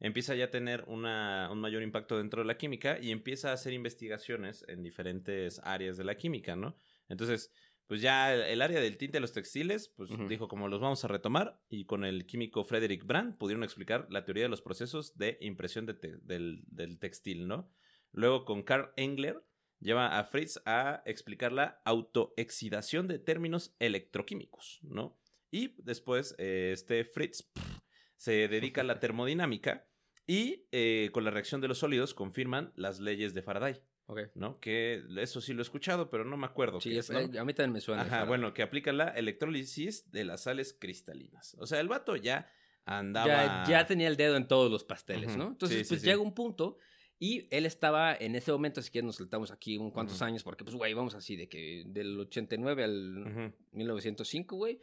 empieza 0.00 0.34
ya 0.34 0.44
a 0.44 0.50
tener 0.50 0.84
una, 0.86 1.48
un 1.50 1.60
mayor 1.60 1.82
impacto 1.82 2.18
dentro 2.18 2.42
de 2.42 2.46
la 2.46 2.58
química 2.58 2.98
y 3.00 3.10
empieza 3.10 3.50
a 3.50 3.54
hacer 3.54 3.72
investigaciones 3.72 4.66
en 4.68 4.82
diferentes 4.82 5.60
áreas 5.64 5.96
de 5.96 6.04
la 6.04 6.16
química, 6.16 6.56
¿no? 6.56 6.76
Entonces, 7.08 7.50
pues 7.92 8.00
ya 8.00 8.34
el, 8.34 8.62
área 8.62 8.80
del 8.80 8.96
tinte 8.96 9.18
de 9.18 9.20
los 9.20 9.34
textiles, 9.34 9.92
pues 9.94 10.08
dijo 10.26 10.48
como 10.48 10.66
los 10.66 10.80
vamos 10.80 11.04
a 11.04 11.08
retomar 11.08 11.60
y 11.68 11.84
con 11.84 12.06
el 12.06 12.24
químico 12.24 12.64
Frederick 12.64 13.04
Brand 13.04 13.36
pudieron 13.36 13.64
explicar 13.64 14.06
la 14.08 14.24
teoría 14.24 14.44
de 14.44 14.48
los 14.48 14.62
procesos 14.62 15.18
de 15.18 15.36
impresión 15.42 15.84
de 15.84 15.92
te- 15.92 16.16
del, 16.22 16.64
del 16.68 16.98
textil, 16.98 17.46
¿no? 17.46 17.70
Luego 18.10 18.46
con 18.46 18.62
Karl 18.62 18.94
Engler 18.96 19.44
lleva 19.78 20.18
a 20.18 20.24
Fritz 20.24 20.58
a 20.64 21.02
explicar 21.04 21.52
la 21.52 21.82
autoexidación 21.84 23.08
de 23.08 23.18
términos 23.18 23.76
electroquímicos, 23.78 24.78
¿no? 24.80 25.20
Y 25.50 25.74
después 25.82 26.34
eh, 26.38 26.70
este 26.72 27.04
Fritz 27.04 27.42
pff, 27.42 27.78
se 28.16 28.48
dedica 28.48 28.80
a 28.80 28.84
la 28.84 29.00
termodinámica 29.00 29.86
y 30.26 30.66
eh, 30.72 31.10
con 31.12 31.24
la 31.24 31.30
reacción 31.30 31.60
de 31.60 31.68
los 31.68 31.80
sólidos 31.80 32.14
confirman 32.14 32.72
las 32.74 33.00
leyes 33.00 33.34
de 33.34 33.42
Faraday, 33.42 33.82
Ok. 34.06 34.20
¿no? 34.34 34.58
Que 34.60 35.02
eso 35.18 35.40
sí 35.40 35.52
lo 35.54 35.60
he 35.60 35.62
escuchado, 35.62 36.10
pero 36.10 36.24
no 36.24 36.36
me 36.36 36.46
acuerdo. 36.46 36.80
Sí, 36.80 36.90
qué 36.90 36.98
es- 36.98 37.10
¿no? 37.10 37.18
eh, 37.20 37.38
a 37.38 37.44
mí 37.44 37.54
también 37.54 37.72
me 37.72 37.80
suena. 37.80 38.02
Ajá, 38.02 38.24
bueno, 38.24 38.52
que 38.52 38.62
aplica 38.62 38.92
la 38.92 39.08
electrólisis 39.08 40.10
de 40.10 40.24
las 40.24 40.42
sales 40.42 40.76
cristalinas. 40.78 41.56
O 41.58 41.66
sea, 41.66 41.80
el 41.80 41.88
vato 41.88 42.16
ya 42.16 42.50
andaba... 42.84 43.64
Ya, 43.64 43.64
ya 43.68 43.86
tenía 43.86 44.08
el 44.08 44.16
dedo 44.16 44.36
en 44.36 44.48
todos 44.48 44.70
los 44.70 44.84
pasteles, 44.84 45.30
Ujú. 45.30 45.38
¿no? 45.38 45.46
Entonces, 45.48 45.78
Sí, 45.78 45.84
sí, 45.84 45.88
pues 45.90 46.00
sí. 46.02 46.06
llega 46.08 46.20
un 46.20 46.34
punto 46.34 46.78
y 47.18 47.46
él 47.52 47.66
estaba 47.66 48.12
en 48.16 48.34
ese 48.34 48.50
momento, 48.50 48.82
si 48.82 48.90
quieres 48.90 49.06
nos 49.06 49.14
saltamos 49.16 49.52
aquí 49.52 49.78
un 49.78 49.92
cuantos 49.92 50.16
Ujú. 50.16 50.24
años, 50.24 50.42
porque 50.42 50.64
pues, 50.64 50.74
güey, 50.74 50.92
vamos 50.92 51.14
así 51.14 51.36
de 51.36 51.48
que 51.48 51.84
del 51.86 52.18
89 52.18 52.82
al 52.82 53.18
Ujú, 53.28 53.52
1905, 53.70 54.56
güey, 54.56 54.80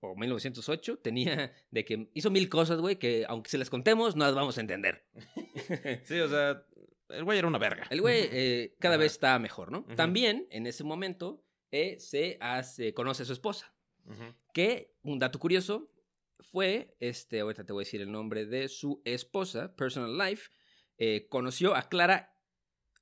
o 0.00 0.16
1908, 0.16 0.96
tenía 1.02 1.52
de 1.70 1.84
que 1.84 2.08
hizo 2.14 2.30
mil 2.30 2.48
cosas, 2.48 2.80
güey, 2.80 2.96
que 2.98 3.26
aunque 3.28 3.50
se 3.50 3.58
las 3.58 3.68
contemos, 3.68 4.16
no 4.16 4.24
las 4.24 4.34
vamos 4.34 4.56
a 4.56 4.62
entender. 4.62 5.04
Sí, 6.04 6.18
o 6.20 6.28
sea, 6.28 6.64
el 7.12 7.24
güey 7.24 7.38
era 7.38 7.48
una 7.48 7.58
verga. 7.58 7.86
El 7.90 8.00
güey 8.00 8.28
eh, 8.30 8.74
cada 8.78 8.94
Ajá. 8.94 9.02
vez 9.02 9.12
está 9.12 9.38
mejor, 9.38 9.70
¿no? 9.70 9.84
También, 9.96 10.46
en 10.50 10.66
ese 10.66 10.84
momento, 10.84 11.44
eh, 11.70 11.98
se 11.98 12.38
hace, 12.40 12.94
conoce 12.94 13.22
a 13.22 13.26
su 13.26 13.32
esposa, 13.32 13.74
que, 14.52 14.94
un 15.02 15.18
dato 15.18 15.38
curioso, 15.38 15.90
fue, 16.40 16.96
este, 16.98 17.40
ahorita 17.40 17.64
te 17.64 17.72
voy 17.72 17.82
a 17.82 17.86
decir 17.86 18.00
el 18.00 18.10
nombre 18.10 18.46
de 18.46 18.68
su 18.68 19.00
esposa, 19.04 19.74
Personal 19.76 20.18
Life, 20.18 20.50
eh, 20.98 21.28
conoció 21.28 21.74
a 21.74 21.88
Clara, 21.88 22.36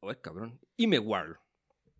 oh, 0.00 0.12
cabrón, 0.20 0.60
Imewar 0.76 1.40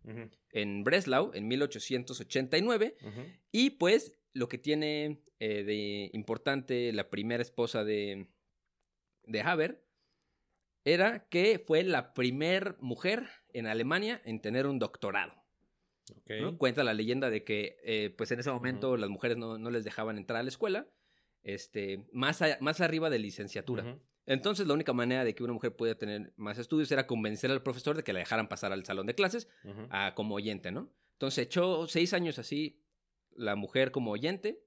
Ujú, 0.03 0.29
en 0.51 0.83
Breslau 0.83 1.31
en 1.35 1.47
1889 1.47 2.97
ujú. 3.03 3.21
y 3.51 3.71
pues 3.71 4.11
lo 4.33 4.47
que 4.47 4.57
tiene 4.57 5.21
de 5.39 6.09
importante 6.13 6.91
la 6.91 7.09
primera 7.09 7.43
esposa 7.43 7.83
de, 7.83 8.27
de 9.23 9.41
Haber 9.41 9.83
era 10.83 11.27
que 11.29 11.59
fue 11.65 11.83
la 11.83 12.13
primer 12.13 12.75
mujer 12.79 13.27
en 13.53 13.67
Alemania 13.67 14.21
en 14.25 14.41
tener 14.41 14.65
un 14.67 14.79
doctorado. 14.79 15.33
Cuenta 16.57 16.83
la 16.83 16.93
leyenda 16.93 17.29
de 17.29 17.43
que, 17.43 17.77
eh, 17.83 18.13
pues 18.17 18.31
en 18.31 18.39
ese 18.39 18.51
momento 18.51 18.97
las 18.97 19.09
mujeres 19.09 19.37
no, 19.37 19.57
no 19.57 19.69
les 19.69 19.83
dejaban 19.83 20.17
entrar 20.17 20.39
a 20.39 20.43
la 20.43 20.49
escuela, 20.49 20.87
este, 21.43 22.05
más, 22.11 22.41
a- 22.41 22.57
más 22.61 22.81
arriba 22.81 23.09
de 23.09 23.19
licenciatura. 23.19 23.83
Entonces, 24.27 24.67
la 24.67 24.73
única 24.75 24.93
manera 24.93 25.23
de 25.23 25.33
que 25.33 25.43
una 25.43 25.53
mujer 25.53 25.75
pudiera 25.75 25.97
tener 25.97 26.31
más 26.37 26.57
estudios 26.59 26.91
era 26.91 27.07
convencer 27.07 27.49
al 27.49 27.63
profesor 27.63 27.95
de 27.97 28.03
que 28.03 28.13
la 28.13 28.19
dejaran 28.19 28.47
pasar 28.49 28.71
al 28.71 28.85
salón 28.85 29.07
de 29.07 29.15
clases 29.15 29.47
a, 29.89 30.13
como 30.15 30.35
oyente, 30.35 30.71
¿no? 30.71 30.91
Entonces, 31.13 31.45
echó 31.45 31.87
seis 31.87 32.13
años 32.13 32.37
así 32.39 32.83
la 33.35 33.55
mujer 33.55 33.91
como 33.91 34.11
oyente. 34.11 34.63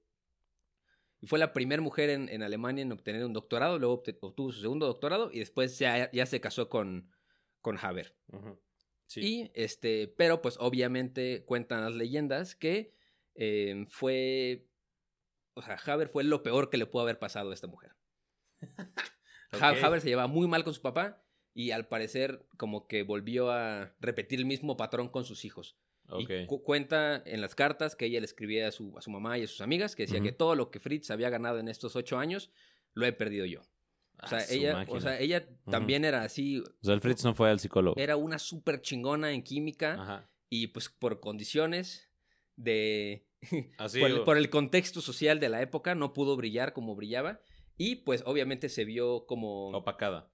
Y 1.21 1.27
fue 1.27 1.39
la 1.39 1.53
primera 1.53 1.81
mujer 1.81 2.09
en, 2.09 2.29
en 2.29 2.43
Alemania 2.43 2.81
en 2.83 2.91
obtener 2.91 3.25
un 3.25 3.33
doctorado, 3.33 3.79
luego 3.79 4.03
obtuvo 4.21 4.51
su 4.51 4.61
segundo 4.61 4.85
doctorado 4.85 5.31
y 5.31 5.39
después 5.39 5.79
ya, 5.79 6.11
ya 6.11 6.25
se 6.25 6.41
casó 6.41 6.69
con, 6.69 7.11
con 7.61 7.77
Haber. 7.77 8.15
Sí. 9.07 9.21
Y 9.21 9.51
este, 9.55 10.07
pero 10.07 10.41
pues 10.41 10.57
obviamente 10.59 11.43
cuentan 11.45 11.83
las 11.83 11.95
leyendas 11.95 12.55
que 12.55 12.93
eh, 13.35 13.85
fue, 13.89 14.67
o 15.53 15.61
sea, 15.61 15.75
Haber 15.85 16.09
fue 16.09 16.23
lo 16.23 16.43
peor 16.43 16.69
que 16.69 16.77
le 16.77 16.85
pudo 16.85 17.03
haber 17.03 17.19
pasado 17.19 17.51
a 17.51 17.53
esta 17.53 17.67
mujer. 17.67 17.91
Ha- 19.61 19.71
Ok. 19.71 19.83
Haber 19.83 20.01
se 20.01 20.09
llevaba 20.09 20.27
muy 20.27 20.47
mal 20.49 20.63
con 20.65 20.73
su 20.73 20.81
papá 20.81 21.23
y 21.53 21.71
al 21.71 21.87
parecer 21.87 22.45
como 22.57 22.87
que 22.87 23.03
volvió 23.03 23.51
a 23.51 23.95
repetir 24.01 24.39
el 24.39 24.45
mismo 24.45 24.75
patrón 24.75 25.07
con 25.07 25.23
sus 25.23 25.45
hijos. 25.45 25.77
Ok. 26.09 26.29
Y 26.29 26.45
cu- 26.45 26.61
cuenta 26.63 27.21
en 27.25 27.41
las 27.41 27.55
cartas 27.55 27.95
que 27.95 28.05
ella 28.05 28.19
le 28.19 28.25
escribía 28.25 28.67
a 28.67 28.71
su, 28.71 28.95
a 28.97 29.01
su 29.01 29.09
mamá 29.09 29.37
y 29.37 29.43
a 29.43 29.47
sus 29.47 29.61
amigas 29.61 29.95
que 29.95 30.03
decía 30.03 30.21
que 30.21 30.31
todo 30.31 30.55
lo 30.55 30.69
que 30.71 30.79
Fritz 30.79 31.09
había 31.11 31.29
ganado 31.29 31.59
en 31.59 31.67
estos 31.67 31.95
ocho 31.95 32.17
años 32.19 32.51
lo 32.93 33.05
he 33.05 33.11
perdido 33.13 33.45
yo. 33.45 33.61
O 34.23 34.27
sea, 34.27 34.37
Ah, 34.37 34.41
su 34.41 34.53
ella, 34.53 34.85
o 34.87 34.99
sea, 35.01 35.19
ella 35.19 35.47
también 35.69 36.05
era 36.05 36.23
así, 36.23 36.59
O 36.59 36.83
sea, 36.85 36.93
el 36.93 37.01
Fritz 37.01 37.23
no 37.25 37.33
fue 37.33 37.49
al 37.49 37.59
psicólogo. 37.59 37.99
era 37.99 38.15
una 38.15 38.39
súper 38.39 38.81
chingona 38.81 39.31
en 39.33 39.43
química 39.43 39.93
Ajá. 40.01 40.29
y 40.49 40.67
pues 40.67 40.89
por 40.89 41.19
condiciones 41.19 42.09
de... 42.55 43.27
Así, 43.77 43.99
por, 43.99 44.09
el, 44.09 44.23
por 44.23 44.37
el 44.37 44.49
contexto 44.49 45.01
social 45.01 45.39
de 45.39 45.49
la 45.49 45.61
época 45.61 45.93
no 45.95 46.13
pudo 46.13 46.35
brillar 46.37 46.73
como 46.73 46.95
brillaba 46.95 47.41
y 47.77 47.97
pues 47.97 48.23
obviamente 48.25 48.69
se 48.69 48.85
vio 48.85 49.25
como 49.27 49.67
opacada. 49.69 50.31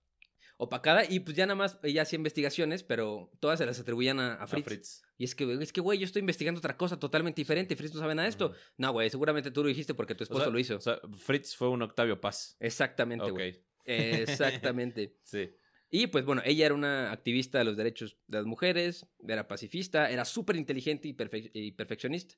Opacada 0.63 1.03
y 1.09 1.19
pues 1.21 1.35
ya 1.35 1.45
nada 1.47 1.55
más 1.55 1.79
ella 1.81 2.03
hacía 2.03 2.17
investigaciones 2.17 2.83
pero 2.83 3.31
todas 3.39 3.57
se 3.59 3.65
las 3.65 3.79
atribuían 3.79 4.19
a, 4.19 4.35
a 4.35 4.43
A 4.43 4.47
Fritz. 4.47 4.65
Fritz. 4.65 5.01
Y 5.17 5.23
es 5.23 5.33
que, 5.35 5.51
es 5.61 5.73
que, 5.73 5.81
güey, 5.81 5.97
yo 5.99 6.05
estoy 6.05 6.19
investigando 6.19 6.59
otra 6.59 6.77
cosa 6.77 6.99
totalmente 6.99 7.41
diferente 7.41 7.75
Fritz 7.75 7.93
no 7.93 7.99
sabe 7.99 8.13
nada 8.15 8.25
de 8.25 8.29
esto. 8.29 8.47
Ujú. 8.47 8.55
No, 8.77 8.91
güey, 8.93 9.09
seguramente 9.09 9.49
tú 9.51 9.63
lo 9.63 9.69
dijiste 9.69 9.93
porque 9.95 10.13
tu 10.15 10.21
O 10.21 10.25
esposo 10.25 10.43
sea- 10.43 10.51
lo 10.51 10.59
hizo. 10.59 10.75
O 10.75 10.81
sea, 10.81 10.99
Fritz 11.17 11.55
fue 11.55 11.69
un 11.69 11.81
Octavio 11.81 12.21
Paz. 12.21 12.55
Exactamente, 12.59 13.29
güey. 13.31 13.63
Exactamente. 13.85 15.17
Sí. 15.23 15.49
Y 15.89 16.07
pues 16.07 16.23
bueno, 16.25 16.41
ella 16.45 16.65
era 16.67 16.75
una 16.75 17.11
activista 17.11 17.57
de 17.57 17.65
los 17.65 17.75
derechos 17.75 18.17
de 18.27 18.37
las 18.37 18.45
mujeres, 18.45 19.07
era 19.27 19.47
pacifista, 19.47 20.09
era 20.09 20.23
súper 20.25 20.55
inteligente 20.55 21.07
y, 21.07 21.13
perfe- 21.13 21.51
y 21.53 21.71
perfeccionista. 21.71 22.35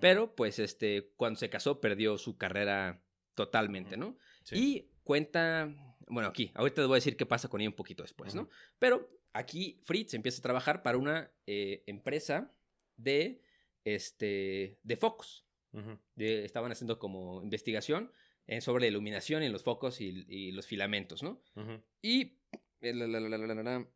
Pero 0.00 0.34
pues 0.34 0.58
este, 0.58 1.12
cuando 1.16 1.38
se 1.40 1.50
casó 1.50 1.80
perdió 1.80 2.16
su 2.16 2.36
carrera 2.38 3.02
totalmente, 3.34 3.96
¿no? 3.96 4.16
Sí. 4.44 4.54
Y 4.56 4.90
cuenta, 5.02 5.68
bueno, 6.12 6.28
aquí, 6.28 6.50
ahorita 6.54 6.82
les 6.82 6.88
voy 6.88 6.96
a 6.96 6.98
decir 7.02 7.16
qué 7.16 7.26
pasa 7.26 7.48
con 7.48 7.60
ella 7.60 7.70
un 7.70 7.76
poquito 7.76 8.02
después, 8.02 8.34
¿no? 8.34 8.48
Pero 8.78 9.08
aquí 9.32 9.80
Fritz 9.84 10.14
empieza 10.14 10.40
a 10.40 10.42
trabajar 10.42 10.82
para 10.82 10.98
una 10.98 11.30
eh, 11.46 11.82
empresa 11.86 12.52
de, 12.96 13.40
este, 13.84 14.78
de 14.82 14.96
focos. 14.96 15.44
De- 16.14 16.44
estaban 16.44 16.70
haciendo 16.70 16.98
como 16.98 17.42
investigación 17.42 18.12
en 18.46 18.60
sobre 18.60 18.82
la 18.82 18.88
iluminación 18.88 19.42
y 19.42 19.48
los 19.48 19.62
focos 19.62 20.00
y, 20.02 20.24
y 20.28 20.52
los 20.52 20.66
filamentos, 20.66 21.22
¿no? 21.22 21.40
Y... 22.02 22.36
eh, 22.82 22.92
la, 22.92 23.06
la, 23.06 23.20
la, 23.20 23.86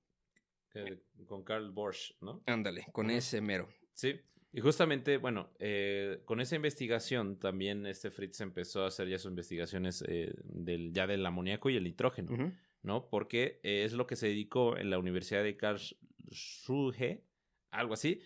Con 1.26 1.42
Karl 1.44 1.70
Bosch, 1.70 2.12
¿no? 2.20 2.42
ándale, 2.46 2.86
con 2.92 3.10
ese 3.10 3.40
mero. 3.40 3.68
Sí. 3.92 4.20
Y 4.57 4.62
justamente, 4.62 5.18
bueno, 5.18 5.50
eh, 5.59 6.22
con 6.24 6.40
esa 6.40 6.57
investigación 6.57 7.38
también 7.38 7.84
este 7.84 8.11
Fritz 8.11 8.40
empezó 8.40 8.84
a 8.84 8.86
hacer 8.86 9.07
ya 9.07 9.18
sus 9.18 9.28
investigaciones 9.28 10.02
eh, 10.09 10.32
del, 10.44 10.94
ya 10.94 11.07
del 11.07 11.26
amoníaco 11.26 11.68
y 11.68 11.76
el 11.76 11.84
nitrógeno. 11.84 12.54
¿no? 12.82 13.11
Porque 13.11 13.61
eh, 13.64 13.84
es 13.84 13.92
lo 13.92 14.07
que 14.07 14.16
se 14.16 14.28
dedicó 14.28 14.78
en 14.78 14.88
la 14.88 14.98
Universidad 14.98 15.42
de 15.42 15.59
Karlsruhe, 15.59 17.22
algo 17.70 17.92
así, 17.92 18.22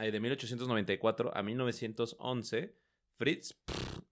eh, 0.00 0.10
de 0.10 0.20
1894 0.20 1.36
a 1.36 1.42
1911, 1.42 2.74
Fritz 3.16 3.54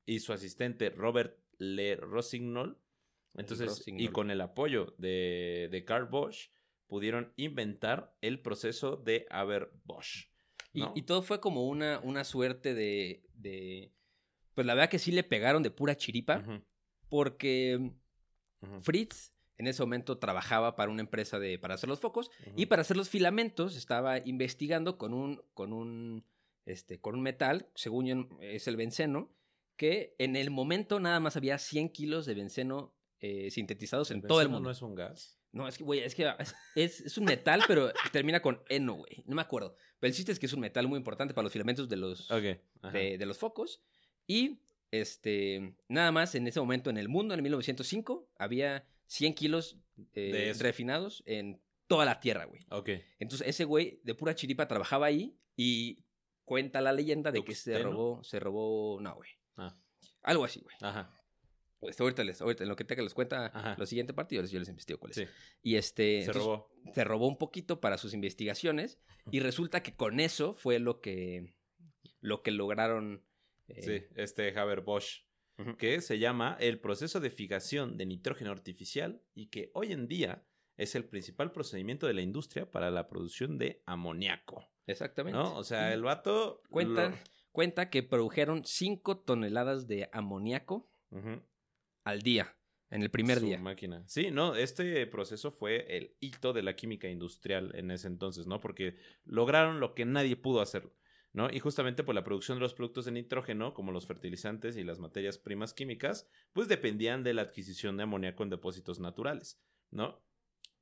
y 0.04 0.18
su 0.18 0.34
asistente 0.34 0.90
Robert 0.90 1.38
Le 1.56 1.96
Rossignol, 1.96 2.76
entonces, 3.34 3.82
y 3.86 4.08
con 4.08 4.30
el 4.30 4.42
apoyo 4.42 4.94
de, 4.98 5.70
de 5.70 5.84
Karl 5.86 6.04
Bosch, 6.04 6.50
pudieron 6.86 7.32
inventar 7.36 8.14
el 8.20 8.40
proceso 8.40 8.96
de 8.96 9.24
Haber-Bosch. 9.30 10.31
Y, 10.72 10.80
¿no? 10.80 10.92
y 10.94 11.02
todo 11.02 11.22
fue 11.22 11.40
como 11.40 11.66
una, 11.68 12.00
una 12.00 12.24
suerte 12.24 12.74
de, 12.74 13.22
de... 13.34 13.92
Pues 14.54 14.66
la 14.66 14.74
verdad 14.74 14.90
que 14.90 14.98
sí 14.98 15.12
le 15.12 15.24
pegaron 15.24 15.62
de 15.62 15.70
pura 15.70 15.96
chiripa, 15.96 16.44
porque 17.08 17.92
Fritz 18.82 19.32
en 19.58 19.66
ese 19.66 19.82
momento 19.82 20.18
trabajaba 20.18 20.76
para 20.76 20.90
una 20.90 21.02
empresa 21.02 21.38
de, 21.38 21.58
para 21.58 21.74
hacer 21.74 21.88
los 21.88 22.00
focos 22.00 22.30
y 22.56 22.66
para 22.66 22.82
hacer 22.82 22.96
los 22.96 23.08
filamentos 23.08 23.76
estaba 23.76 24.18
investigando 24.18 24.98
con 24.98 25.14
un, 25.14 25.42
con 25.54 25.72
un, 25.72 26.24
este, 26.64 27.00
con 27.00 27.14
un 27.14 27.22
metal, 27.22 27.68
según 27.74 28.06
yo 28.06 28.38
es 28.40 28.66
el 28.66 28.76
benceno, 28.76 29.30
que 29.76 30.14
en 30.18 30.36
el 30.36 30.50
momento 30.50 31.00
nada 31.00 31.20
más 31.20 31.36
había 31.36 31.58
100 31.58 31.90
kilos 31.90 32.26
de 32.26 32.34
benceno 32.34 32.94
eh, 33.20 33.50
sintetizados 33.50 34.10
en 34.10 34.22
todo 34.22 34.40
el 34.40 34.48
benceno 34.48 34.56
mundo. 34.58 34.68
no 34.68 34.72
es 34.72 34.82
un 34.82 34.94
gas? 34.94 35.38
No, 35.52 35.68
es 35.68 35.76
que, 35.78 35.84
güey, 35.84 36.00
es 36.00 36.14
que 36.14 36.32
es, 36.74 37.00
es- 37.02 37.18
un 37.18 37.24
metal, 37.26 37.62
pero 37.68 37.92
termina 38.10 38.40
con 38.40 38.62
eno, 38.68 38.94
güey. 38.94 39.22
No 39.26 39.34
me 39.36 39.42
acuerdo. 39.42 39.76
Pero 40.00 40.08
el 40.10 40.16
chiste 40.16 40.32
es 40.32 40.38
que 40.38 40.46
es 40.46 40.52
un 40.52 40.60
metal 40.60 40.88
muy 40.88 40.96
importante 40.96 41.34
para 41.34 41.42
los 41.44 41.52
filamentos 41.52 41.88
de 41.88 41.96
los, 41.96 42.30
Ok. 42.30 42.44
ajá. 42.82 42.96
de, 42.98 43.18
de 43.18 43.26
los 43.26 43.38
focos. 43.38 43.82
Y 44.26 44.60
este, 44.90 45.74
nada 45.88 46.10
más 46.12 46.34
en 46.34 46.46
ese 46.46 46.60
momento 46.60 46.90
en 46.90 46.96
el 46.98 47.08
mundo, 47.08 47.34
en 47.34 47.42
1905, 47.42 48.30
había 48.38 48.86
100 49.06 49.34
kilos 49.34 49.76
eh, 50.14 50.52
refinados 50.58 51.22
en 51.26 51.60
toda 51.86 52.04
la 52.06 52.20
tierra, 52.20 52.46
güey. 52.46 52.62
Ok. 52.70 52.88
Entonces 53.18 53.46
ese 53.46 53.64
güey 53.64 54.00
de 54.04 54.14
pura 54.14 54.34
chiripa 54.34 54.66
trabajaba 54.68 55.06
ahí 55.06 55.36
y 55.56 55.98
cuenta 56.44 56.80
la 56.80 56.92
leyenda 56.92 57.30
de 57.30 57.44
que 57.44 57.54
se 57.54 57.72
Tuxteno. 57.72 57.90
robó, 57.92 58.24
se 58.24 58.40
robó, 58.40 59.00
no, 59.00 59.14
güey. 59.16 59.30
Ah, 59.56 59.76
Algo 60.22 60.44
así, 60.44 60.60
güey. 60.60 60.76
ajá. 60.80 61.14
Pues 61.82 62.00
ahorita, 62.00 62.22
les, 62.22 62.40
ahorita 62.40 62.62
en 62.62 62.68
lo 62.68 62.76
que 62.76 62.84
tenga 62.84 63.02
les 63.02 63.12
cuenta 63.12 63.46
Ajá. 63.46 63.74
lo 63.76 63.84
siguiente 63.86 64.14
partido, 64.14 64.44
yo 64.44 64.58
les 64.60 64.68
investigo 64.68 65.00
cuál 65.00 65.10
es. 65.10 65.16
Sí. 65.16 65.24
Y 65.62 65.74
este... 65.74 66.20
Se 66.22 66.26
entonces, 66.30 66.42
robó. 66.44 66.70
se 66.94 67.02
robó 67.04 67.26
un 67.26 67.36
poquito 67.38 67.80
para 67.80 67.98
sus 67.98 68.14
investigaciones 68.14 69.00
y 69.32 69.40
resulta 69.40 69.82
que 69.82 69.96
con 69.96 70.20
eso 70.20 70.54
fue 70.54 70.78
lo 70.78 71.00
que 71.00 71.52
lo 72.20 72.42
que 72.44 72.52
lograron 72.52 73.24
eh, 73.66 73.82
Sí, 73.82 74.06
este 74.14 74.56
Haber-Bosch. 74.56 75.24
Ujú. 75.58 75.76
Que 75.76 76.00
se 76.00 76.18
llama 76.20 76.56
el 76.60 76.78
proceso 76.80 77.18
de 77.18 77.30
fijación 77.30 77.96
de 77.98 78.06
nitrógeno 78.06 78.52
artificial 78.52 79.20
y 79.34 79.46
que 79.48 79.70
hoy 79.74 79.90
en 79.92 80.06
día 80.06 80.46
es 80.76 80.94
el 80.94 81.04
principal 81.04 81.50
procedimiento 81.50 82.06
de 82.06 82.14
la 82.14 82.22
industria 82.22 82.70
para 82.70 82.90
la 82.92 83.08
producción 83.08 83.58
de 83.58 83.82
amoníaco. 83.86 84.64
exactamente 84.86 85.36
¿No? 85.36 85.56
O 85.56 85.64
sea, 85.64 85.92
el 85.92 86.02
vato. 86.02 86.62
cuenta 86.70 87.08
lo- 87.10 87.16
cuenta 87.50 87.90
que 87.90 88.02
produjeron 88.04 88.64
5 88.64 89.18
toneladas 89.18 89.86
de 89.88 90.08
amoníaco 90.12 90.88
Ujú. 91.10 91.42
Al 92.04 92.22
día 92.22 92.56
en 92.92 93.02
el 93.02 93.10
primer 93.10 93.38
Su 93.38 93.46
día 93.46 93.58
máquina. 93.58 94.04
Sí, 94.06 94.30
no, 94.30 94.54
este 94.54 95.06
proceso 95.06 95.50
fue 95.50 95.96
el 95.96 96.14
hito 96.20 96.52
de 96.52 96.62
la 96.62 96.76
química 96.76 97.08
industrial 97.08 97.72
en 97.74 97.90
ese 97.90 98.06
entonces, 98.06 98.46
¿no? 98.46 98.60
Porque 98.60 98.96
lograron 99.24 99.80
lo 99.80 99.94
que 99.94 100.04
nadie 100.04 100.36
pudo 100.36 100.60
hacer, 100.60 100.92
¿no? 101.32 101.50
Y 101.50 101.58
justamente 101.58 102.04
por 102.04 102.14
la 102.14 102.22
producción 102.22 102.58
de 102.58 102.62
los 102.62 102.74
productos 102.74 103.06
de 103.06 103.12
nitrógeno, 103.12 103.72
como 103.72 103.92
los 103.92 104.06
fertilizantes 104.06 104.76
y 104.76 104.84
las 104.84 104.98
materias 104.98 105.38
primas 105.38 105.72
químicas, 105.72 106.28
pues 106.52 106.68
dependían 106.68 107.24
de 107.24 107.32
la 107.32 107.42
adquisición 107.42 107.96
de 107.96 108.02
amoníaco 108.02 108.42
en 108.42 108.50
depósitos 108.50 109.00
naturales, 109.00 109.58
¿no? 109.90 110.22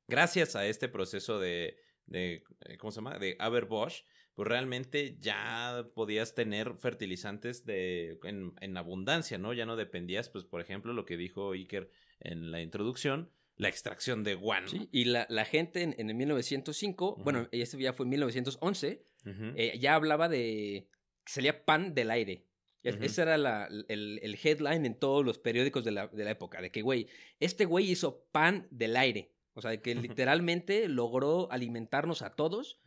Gracias 0.09 0.57
a 0.57 0.65
este 0.65 0.89
proceso 0.89 1.39
de, 1.39 1.77
de 2.07 2.43
eh, 2.65 2.77
¿cómo 2.77 2.91
se 2.91 2.97
llama? 2.97 3.19
De 3.19 3.37
Haber-Bosch, 3.39 4.03
pues 4.35 4.47
realmente 4.47 5.17
ya 5.19 5.85
podías 5.93 6.33
tener 6.35 6.75
fertilizantes 6.77 7.65
de, 7.65 8.17
en, 8.23 8.53
en 8.61 8.77
abundancia, 8.77 9.37
¿no? 9.37 9.53
Ya 9.53 9.65
no 9.65 9.75
dependías, 9.75 10.29
pues, 10.29 10.45
por 10.45 10.61
ejemplo, 10.61 10.93
lo 10.93 11.05
que 11.05 11.17
dijo 11.17 11.51
Iker 11.51 11.89
en 12.19 12.51
la 12.51 12.61
introducción, 12.61 13.31
la 13.57 13.67
extracción 13.69 14.23
de 14.23 14.35
guano. 14.35 14.67
Sí, 14.69 14.87
y 14.91 15.05
la, 15.05 15.27
la 15.29 15.45
gente 15.45 15.81
en, 15.83 15.95
en 15.97 16.09
el 16.09 16.15
1905 16.15 17.13
Ujú. 17.13 17.23
bueno 17.23 17.47
este 17.51 17.77
ya 17.79 17.93
fue 17.93 18.05
en 18.05 18.09
1911 18.11 19.05
Ujú. 19.25 19.43
eh, 19.55 19.77
ya 19.79 19.95
hablaba 19.95 20.29
de 20.29 20.87
que 21.23 21.31
salía 21.31 21.63
pan 21.65 21.93
del 21.93 22.09
aire 22.11 22.47
Ujú. 22.83 22.97
Ese 23.03 23.21
era 23.21 23.37
la- 23.37 23.67
el, 23.89 24.19
el 24.23 24.39
headline 24.43 24.87
en 24.87 24.97
todos 24.97 25.23
los 25.23 25.37
periódicos 25.37 25.83
de 25.83 25.91
la, 25.91 26.07
de 26.07 26.23
la 26.23 26.31
época, 26.31 26.61
de 26.61 26.71
que, 26.71 26.81
güey, 26.81 27.05
este 27.39 27.65
güey 27.65 27.91
hizo 27.91 28.25
pan 28.31 28.67
del 28.71 28.95
aire. 28.97 29.35
O 29.53 29.61
sea, 29.61 29.69
de 29.69 29.81
que 29.83 29.93
literalmente 30.17 30.87
logró 30.87 31.51
alimentarnos 31.51 32.23
a 32.23 32.33
todos. 32.33 32.81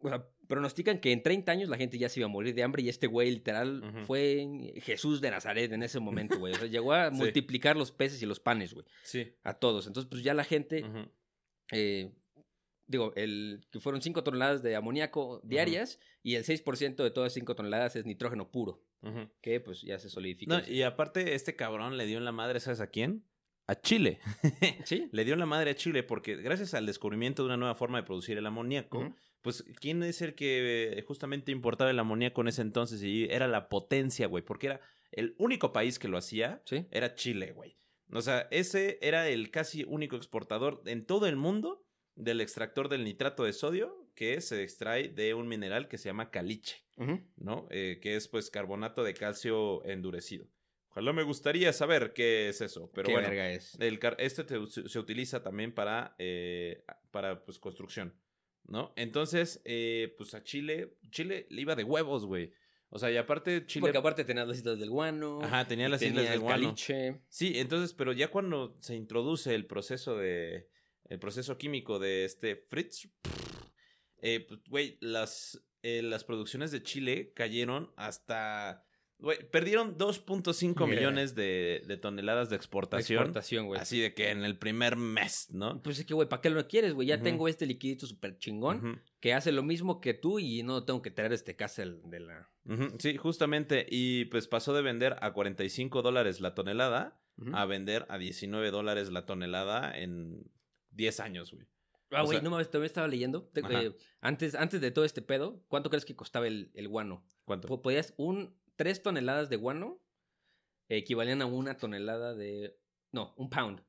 O 0.00 0.08
sea, 0.08 0.28
pronostican 0.46 1.00
que 1.00 1.10
en 1.12 1.22
30 1.22 1.50
años 1.52 1.68
la 1.68 1.76
gente 1.76 1.98
ya 1.98 2.08
se 2.08 2.20
iba 2.20 2.26
a 2.26 2.30
morir 2.30 2.54
de 2.54 2.62
hambre 2.62 2.82
y 2.82 2.88
este 2.88 3.06
güey 3.06 3.30
literal 3.30 3.82
fue 4.06 4.72
Jesús 4.82 5.20
de 5.20 5.30
Nazaret 5.30 5.72
en 5.72 5.82
ese 5.82 5.98
momento, 6.00 6.38
güey. 6.38 6.52
O 6.54 6.56
sea, 6.56 6.66
llegó 6.68 6.92
a 6.92 7.10
Sí. 7.10 7.16
multiplicar 7.16 7.76
los 7.76 7.90
peces 7.92 8.22
y 8.22 8.26
los 8.26 8.38
panes, 8.40 8.74
güey, 8.74 8.86
Sí. 9.02 9.32
a 9.42 9.54
todos. 9.54 9.86
Entonces, 9.86 10.08
pues 10.10 10.22
ya 10.22 10.34
la 10.34 10.44
gente, 10.44 10.84
eh, 11.72 12.12
digo, 12.86 13.12
el 13.16 13.66
que 13.70 13.80
fueron 13.80 14.00
5 14.02 14.22
toneladas 14.22 14.62
de 14.62 14.76
amoníaco 14.76 15.40
diarias 15.44 15.98
y 16.22 16.34
el 16.36 16.44
6% 16.44 17.02
de 17.02 17.10
todas 17.10 17.32
5 17.32 17.56
toneladas 17.56 17.96
es 17.96 18.06
nitrógeno 18.06 18.50
puro, 18.50 18.82
que 19.40 19.60
pues 19.60 19.82
ya 19.82 19.98
se 19.98 20.10
solidifica. 20.10 20.58
No, 20.60 20.68
y 20.68 20.82
aparte, 20.82 21.34
este 21.34 21.56
cabrón 21.56 21.96
le 21.96 22.06
dio 22.06 22.18
en 22.18 22.24
la 22.24 22.32
madre, 22.32 22.60
¿sabes 22.60 22.80
a 22.80 22.88
quién? 22.88 23.24
A 23.68 23.74
Chile. 23.80 24.20
Sí, 24.84 25.08
le 25.12 25.24
dio 25.24 25.34
en 25.34 25.40
la 25.40 25.46
madre 25.46 25.70
a 25.72 25.74
Chile 25.74 26.04
porque 26.04 26.36
gracias 26.36 26.72
al 26.74 26.86
descubrimiento 26.86 27.42
de 27.42 27.46
una 27.46 27.56
nueva 27.56 27.74
forma 27.74 27.98
de 27.98 28.04
producir 28.04 28.38
el 28.38 28.46
amoníaco. 28.46 29.12
Pues, 29.46 29.62
¿quién 29.80 30.02
es 30.02 30.22
el 30.22 30.34
que 30.34 31.04
justamente 31.06 31.52
importaba 31.52 31.88
el 31.92 31.98
amoníaco 32.00 32.40
en 32.40 32.48
ese 32.48 32.62
entonces? 32.62 33.00
Y 33.04 33.28
era 33.30 33.46
la 33.46 33.68
potencia, 33.68 34.26
güey, 34.26 34.42
porque 34.42 34.66
era 34.66 34.80
el 35.12 35.36
único 35.38 35.72
país 35.72 36.00
que 36.00 36.08
lo 36.08 36.18
hacía, 36.18 36.60
sí. 36.64 36.88
era 36.90 37.14
Chile, 37.14 37.52
güey. 37.52 37.78
O 38.12 38.22
sea, 38.22 38.48
ese 38.50 38.98
era 39.00 39.28
el 39.28 39.52
casi 39.52 39.84
único 39.84 40.16
exportador 40.16 40.82
en 40.86 41.06
todo 41.06 41.28
el 41.28 41.36
mundo 41.36 41.86
del 42.16 42.40
extractor 42.40 42.88
del 42.88 43.04
nitrato 43.04 43.44
de 43.44 43.52
sodio 43.52 44.10
que 44.16 44.40
se 44.40 44.64
extrae 44.64 45.10
de 45.10 45.34
un 45.34 45.46
mineral 45.46 45.86
que 45.86 45.96
se 45.98 46.08
llama 46.08 46.32
caliche. 46.32 46.78
¿no? 47.36 47.68
Eh, 47.70 48.00
que 48.02 48.16
es 48.16 48.26
pues 48.26 48.50
carbonato 48.50 49.04
de 49.04 49.14
calcio 49.14 49.84
endurecido. 49.84 50.48
Ojalá 50.88 51.12
me 51.12 51.22
gustaría 51.22 51.72
saber 51.72 52.12
qué 52.14 52.48
es 52.48 52.60
eso, 52.62 52.90
pero 52.92 53.06
Qué 53.06 53.12
bueno, 53.12 53.28
verga 53.28 53.50
es. 53.52 53.76
el 53.78 54.00
este 54.18 54.42
te- 54.42 54.66
se, 54.66 54.88
se 54.88 54.98
utiliza 54.98 55.42
también 55.42 55.72
para, 55.72 56.16
eh, 56.18 56.82
para 57.12 57.44
pues 57.44 57.58
construcción, 57.58 58.12
¿no? 58.68 58.92
Entonces, 58.96 59.60
eh, 59.64 60.14
pues 60.16 60.34
a 60.34 60.42
Chile, 60.42 60.96
Chile 61.10 61.46
le 61.50 61.62
iba 61.62 61.74
de 61.74 61.84
huevos, 61.84 62.26
güey. 62.26 62.52
O 62.88 62.98
sea, 62.98 63.10
y 63.10 63.16
aparte 63.16 63.66
Chile... 63.66 63.82
Porque 63.82 63.98
aparte 63.98 64.24
tenía 64.24 64.44
las 64.44 64.58
islas 64.58 64.78
del 64.78 64.90
guano. 64.90 65.40
Ajá, 65.42 65.66
tenía 65.66 65.88
las 65.88 66.00
islas 66.02 66.24
del 66.24 66.34
el 66.34 66.40
guano. 66.40 66.64
caliche. 66.68 67.20
Sí, 67.28 67.58
entonces, 67.58 67.94
pero 67.94 68.12
ya 68.12 68.28
cuando 68.28 68.76
se 68.80 68.94
introduce 68.94 69.54
el 69.54 69.66
proceso 69.66 70.16
de. 70.16 70.68
El 71.08 71.18
proceso 71.20 71.56
químico 71.56 71.98
de 71.98 72.24
este 72.24 72.56
Fritz. 72.56 73.08
eh, 74.22 74.44
pues, 74.48 74.60
güey, 74.68 74.98
las, 75.00 75.64
eh, 75.82 76.02
las 76.02 76.24
producciones 76.24 76.70
de 76.70 76.82
Chile 76.82 77.32
cayeron 77.34 77.92
hasta. 77.96 78.85
Güey, 79.18 79.38
perdieron 79.50 79.96
2.5 79.96 80.74
Yeah. 80.76 80.86
millones 80.86 81.34
de, 81.34 81.82
de 81.86 81.96
toneladas 81.96 82.50
de 82.50 82.56
exportación. 82.56 83.18
Exportación, 83.20 83.66
güey. 83.66 83.80
Así 83.80 83.98
de 83.98 84.12
que 84.12 84.30
en 84.30 84.44
el 84.44 84.58
primer 84.58 84.96
mes, 84.96 85.48
¿no? 85.50 85.82
Pues 85.82 85.98
es 85.98 86.04
que, 86.04 86.12
güey, 86.12 86.28
¿para 86.28 86.42
qué 86.42 86.50
lo 86.50 86.66
quieres, 86.68 86.92
güey? 86.92 87.08
Ya 87.08 87.22
tengo 87.22 87.48
este 87.48 87.64
liquidito 87.64 88.06
súper 88.06 88.36
chingón 88.38 89.00
que 89.20 89.32
hace 89.32 89.52
lo 89.52 89.62
mismo 89.62 90.00
que 90.02 90.12
tú 90.12 90.38
y 90.38 90.62
no 90.62 90.84
tengo 90.84 91.00
que 91.00 91.10
traer 91.10 91.32
este 91.32 91.56
castle 91.56 91.96
de 92.04 92.20
la... 92.20 92.50
Sí, 92.98 93.16
justamente. 93.16 93.86
Y 93.88 94.26
pues 94.26 94.48
pasó 94.48 94.74
de 94.74 94.82
vender 94.82 95.16
a 95.22 95.32
45 95.32 96.02
dólares 96.02 96.40
la 96.40 96.54
tonelada 96.54 97.18
a 97.52 97.64
vender 97.66 98.04
a 98.10 98.18
19 98.18 98.70
dólares 98.70 99.10
la 99.10 99.24
tonelada 99.26 99.96
en 99.98 100.50
10 100.90 101.20
años, 101.20 101.52
güey. 101.52 101.66
Ah, 102.10 102.22
güey, 102.22 102.36
sea- 102.38 102.42
no 102.44 102.50
mames, 102.50 102.70
también 102.70 102.86
estaba 102.86 103.08
leyendo. 103.08 103.44
Te- 103.52 103.60
eh, 103.68 103.96
antes, 104.20 104.54
antes 104.54 104.80
de 104.80 104.90
todo 104.90 105.04
este 105.04 105.22
pedo, 105.22 105.64
¿cuánto 105.68 105.90
crees 105.90 106.04
que 106.04 106.14
costaba 106.14 106.46
el, 106.46 106.70
el 106.74 106.86
guano? 106.88 107.24
¿Cuánto? 107.44 107.66
Po- 107.68 107.82
Podías 107.82 108.14
un... 108.16 108.54
Tres 108.76 109.02
toneladas 109.02 109.48
de 109.50 109.56
guano 109.56 110.00
equivalían 110.88 111.42
a 111.42 111.46
una 111.46 111.76
tonelada 111.76 112.34
de... 112.34 112.78
No, 113.12 113.34
un 113.36 113.48
pound. 113.50 113.82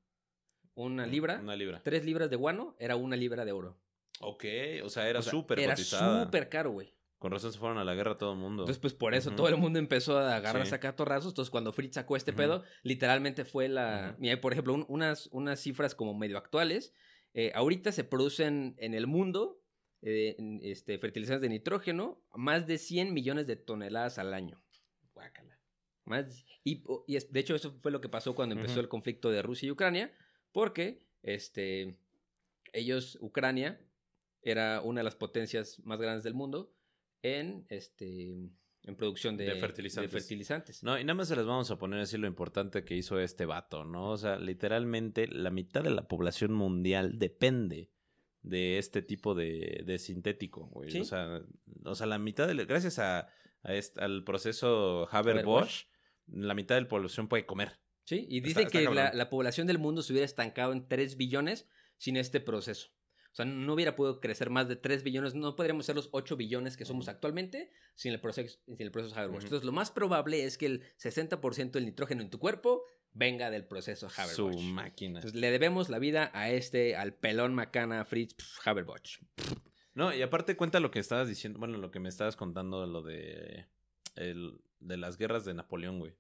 Una 0.74 1.06
libra. 1.06 1.40
Una 1.42 1.56
libra. 1.56 1.82
Tres 1.84 2.06
libras 2.06 2.30
de 2.30 2.36
guano 2.36 2.76
era 2.80 2.96
una 2.96 3.16
libra 3.16 3.46
de 3.46 3.52
oro. 3.52 3.80
Ok, 4.20 4.46
o 4.84 4.90
sea, 4.90 5.08
era 5.10 5.20
O 5.20 5.22
sea, 5.24 5.32
súper 5.32 5.60
Era 5.60 5.76
súper 5.76 6.50
caro, 6.50 6.72
güey. 6.72 6.96
Con 7.20 7.32
razón 7.32 7.52
se 7.52 7.58
fueron 7.58 7.80
a 7.80 7.84
la 7.84 7.96
guerra 7.96 8.16
todo 8.16 8.34
el 8.34 8.38
mundo. 8.40 8.64
Entonces, 8.64 8.80
pues 8.80 8.94
por 8.94 9.16
eso 9.16 9.32
todo 9.32 9.48
el 9.48 9.58
mundo 9.58 9.80
empezó 9.80 10.20
a 10.20 10.36
agarrarse 10.36 10.78
Sí. 10.80 10.88
a 10.88 10.96
torrazos. 10.96 11.32
Entonces, 11.32 11.50
cuando 11.50 11.74
Fritz 11.74 11.96
sacó 11.96 12.16
este 12.16 12.32
pedo, 12.32 12.64
literalmente 12.84 13.44
fue 13.44 13.68
la. 13.70 14.10
Ujú. 14.12 14.22
Mira, 14.22 14.36
hay, 14.36 14.40
por 14.40 14.54
ejemplo, 14.54 14.76
un- 14.76 14.86
unas, 14.88 15.28
unas 15.32 15.60
cifras 15.60 15.96
como 15.96 16.14
medio 16.14 16.38
actuales. 16.38 16.94
Eh, 17.34 17.52
ahorita 17.56 17.92
se 17.92 18.04
producen 18.04 18.76
en 18.78 18.94
el 18.94 19.08
mundo 19.08 19.62
eh, 20.04 20.36
este, 20.62 21.00
fertilizantes 21.00 21.42
de 21.42 21.50
nitrógeno 21.50 22.24
más 22.36 22.68
de 22.68 22.78
100 22.78 23.16
millones 23.16 23.48
de 23.48 23.56
toneladas 23.56 24.20
al 24.20 24.36
año. 24.36 24.64
Guácala. 25.18 25.60
Más, 26.06 26.46
y, 26.64 26.84
y 27.08 27.16
es- 27.18 27.32
de 27.32 27.40
hecho, 27.40 27.56
eso 27.56 27.72
fue 27.82 27.92
lo 27.92 28.00
que 28.00 28.08
pasó 28.10 28.34
cuando 28.36 28.56
empezó 28.56 28.80
el 28.80 28.88
conflicto 28.88 29.30
de 29.30 29.42
Rusia 29.42 29.68
y 29.68 29.72
Ucrania, 29.72 30.14
porque 30.54 31.06
este, 31.22 31.98
ellos, 32.72 33.18
Ucrania, 33.22 33.82
era 34.42 34.82
una 34.82 35.02
de 35.02 35.04
las 35.06 35.16
potencias 35.16 35.80
más 35.84 36.00
grandes 36.00 36.24
del 36.24 36.34
mundo 36.34 36.74
en, 37.22 37.66
este, 37.70 38.32
en 38.84 38.96
producción 38.96 39.36
de, 39.36 39.46
De 39.46 39.56
fertilizantes. 39.56 40.12
de 40.12 40.20
fertilizantes. 40.20 40.84
No, 40.84 40.98
y 40.98 41.04
nada 41.04 41.16
más 41.16 41.28
se 41.28 41.36
les 41.36 41.46
vamos 41.46 41.70
a 41.72 41.78
poner 41.78 42.00
así 42.00 42.18
lo 42.18 42.28
importante 42.28 42.86
que 42.86 42.96
hizo 42.96 43.20
este 43.20 43.46
vato, 43.46 43.84
¿no? 43.84 44.12
O 44.12 44.18
sea, 44.18 44.38
literalmente 44.38 45.28
la 45.28 45.50
mitad 45.52 45.84
de 45.84 45.90
la 45.90 46.08
población 46.08 46.54
mundial 46.54 47.20
depende 47.20 47.92
de 48.44 48.78
este 48.78 49.02
tipo 49.02 49.36
de, 49.36 49.84
de 49.86 49.98
sintético, 49.98 50.68
güey. 50.68 50.90
Sí. 50.92 51.00
O, 51.02 51.04
sea, 51.04 51.42
o 51.84 51.96
sea, 51.96 52.08
la 52.08 52.18
mitad, 52.20 52.48
de, 52.48 52.64
gracias 52.66 52.98
a, 53.00 53.28
a 53.64 53.74
este- 53.74 54.02
al 54.02 54.24
proceso 54.24 55.08
Haber-Bosch, 55.12 55.86
la 56.28 56.54
mitad 56.54 56.76
de 56.76 56.82
la 56.82 56.88
población 56.88 57.28
puede 57.28 57.46
comer. 57.46 57.80
Sí, 58.06 58.26
y 58.30 58.46
está 58.48 58.66
que 58.66 58.84
la, 58.90 59.12
la 59.14 59.30
población 59.30 59.68
del 59.68 59.80
mundo 59.80 60.02
se 60.02 60.14
hubiera 60.14 60.26
estancado 60.26 60.72
en 60.72 60.88
3 60.88 61.18
billones 61.18 61.68
sin 61.98 62.16
este 62.16 62.40
proceso. 62.40 62.90
O 63.32 63.36
sea, 63.38 63.46
no 63.46 63.74
hubiera 63.74 63.96
podido 63.96 64.20
crecer 64.20 64.50
más 64.50 64.68
de 64.68 64.78
3 64.78 65.04
billones, 65.04 65.36
no 65.36 65.56
podríamos 65.56 65.86
ser 65.86 65.96
los 65.96 66.10
8 66.12 66.38
billones 66.38 66.76
que 66.78 66.86
somos 66.86 67.08
actualmente 67.08 67.72
sin 67.96 68.14
el 68.14 68.20
proceso, 68.22 68.58
sin 68.66 68.82
el 68.82 68.92
proceso 68.92 69.16
Haber-Bosch. 69.16 69.44
Entonces, 69.44 69.66
lo 69.66 69.72
más 69.74 69.92
probable 69.92 70.44
es 70.46 70.58
que 70.58 70.66
el 70.66 70.84
60% 70.98 71.72
del 71.72 71.86
nitrógeno 71.86 72.22
en 72.22 72.30
tu 72.30 72.40
cuerpo 72.40 72.84
venga 73.12 73.50
del 73.52 73.66
proceso 73.68 74.10
Su 74.10 74.22
Haber-Bosch. 74.22 74.62
máquina. 74.64 75.20
Entonces, 75.20 75.40
le 75.40 75.52
debemos 75.52 75.90
la 75.90 76.00
vida 76.00 76.32
a 76.34 76.50
este, 76.50 76.96
al 76.96 77.14
pelón 77.14 77.54
macana 77.54 78.06
Fritz 78.06 78.36
Haber-Bosch. 78.66 79.20
No, 79.98 80.14
y 80.14 80.22
aparte 80.22 80.56
cuenta 80.56 80.80
lo 80.80 80.92
que 80.92 81.00
estabas 81.00 81.28
diciendo, 81.28 81.58
bueno, 81.60 81.78
lo 81.78 81.90
que 81.90 82.00
me 82.00 82.08
estabas 82.08 82.36
contando, 82.36 82.86
lo 82.86 83.02
de, 83.02 83.66
el, 84.16 84.62
de 84.80 84.96
las 84.98 85.18
guerras 85.18 85.44
de 85.44 85.56
Napoleón, 85.56 85.98
güey. 86.00 86.14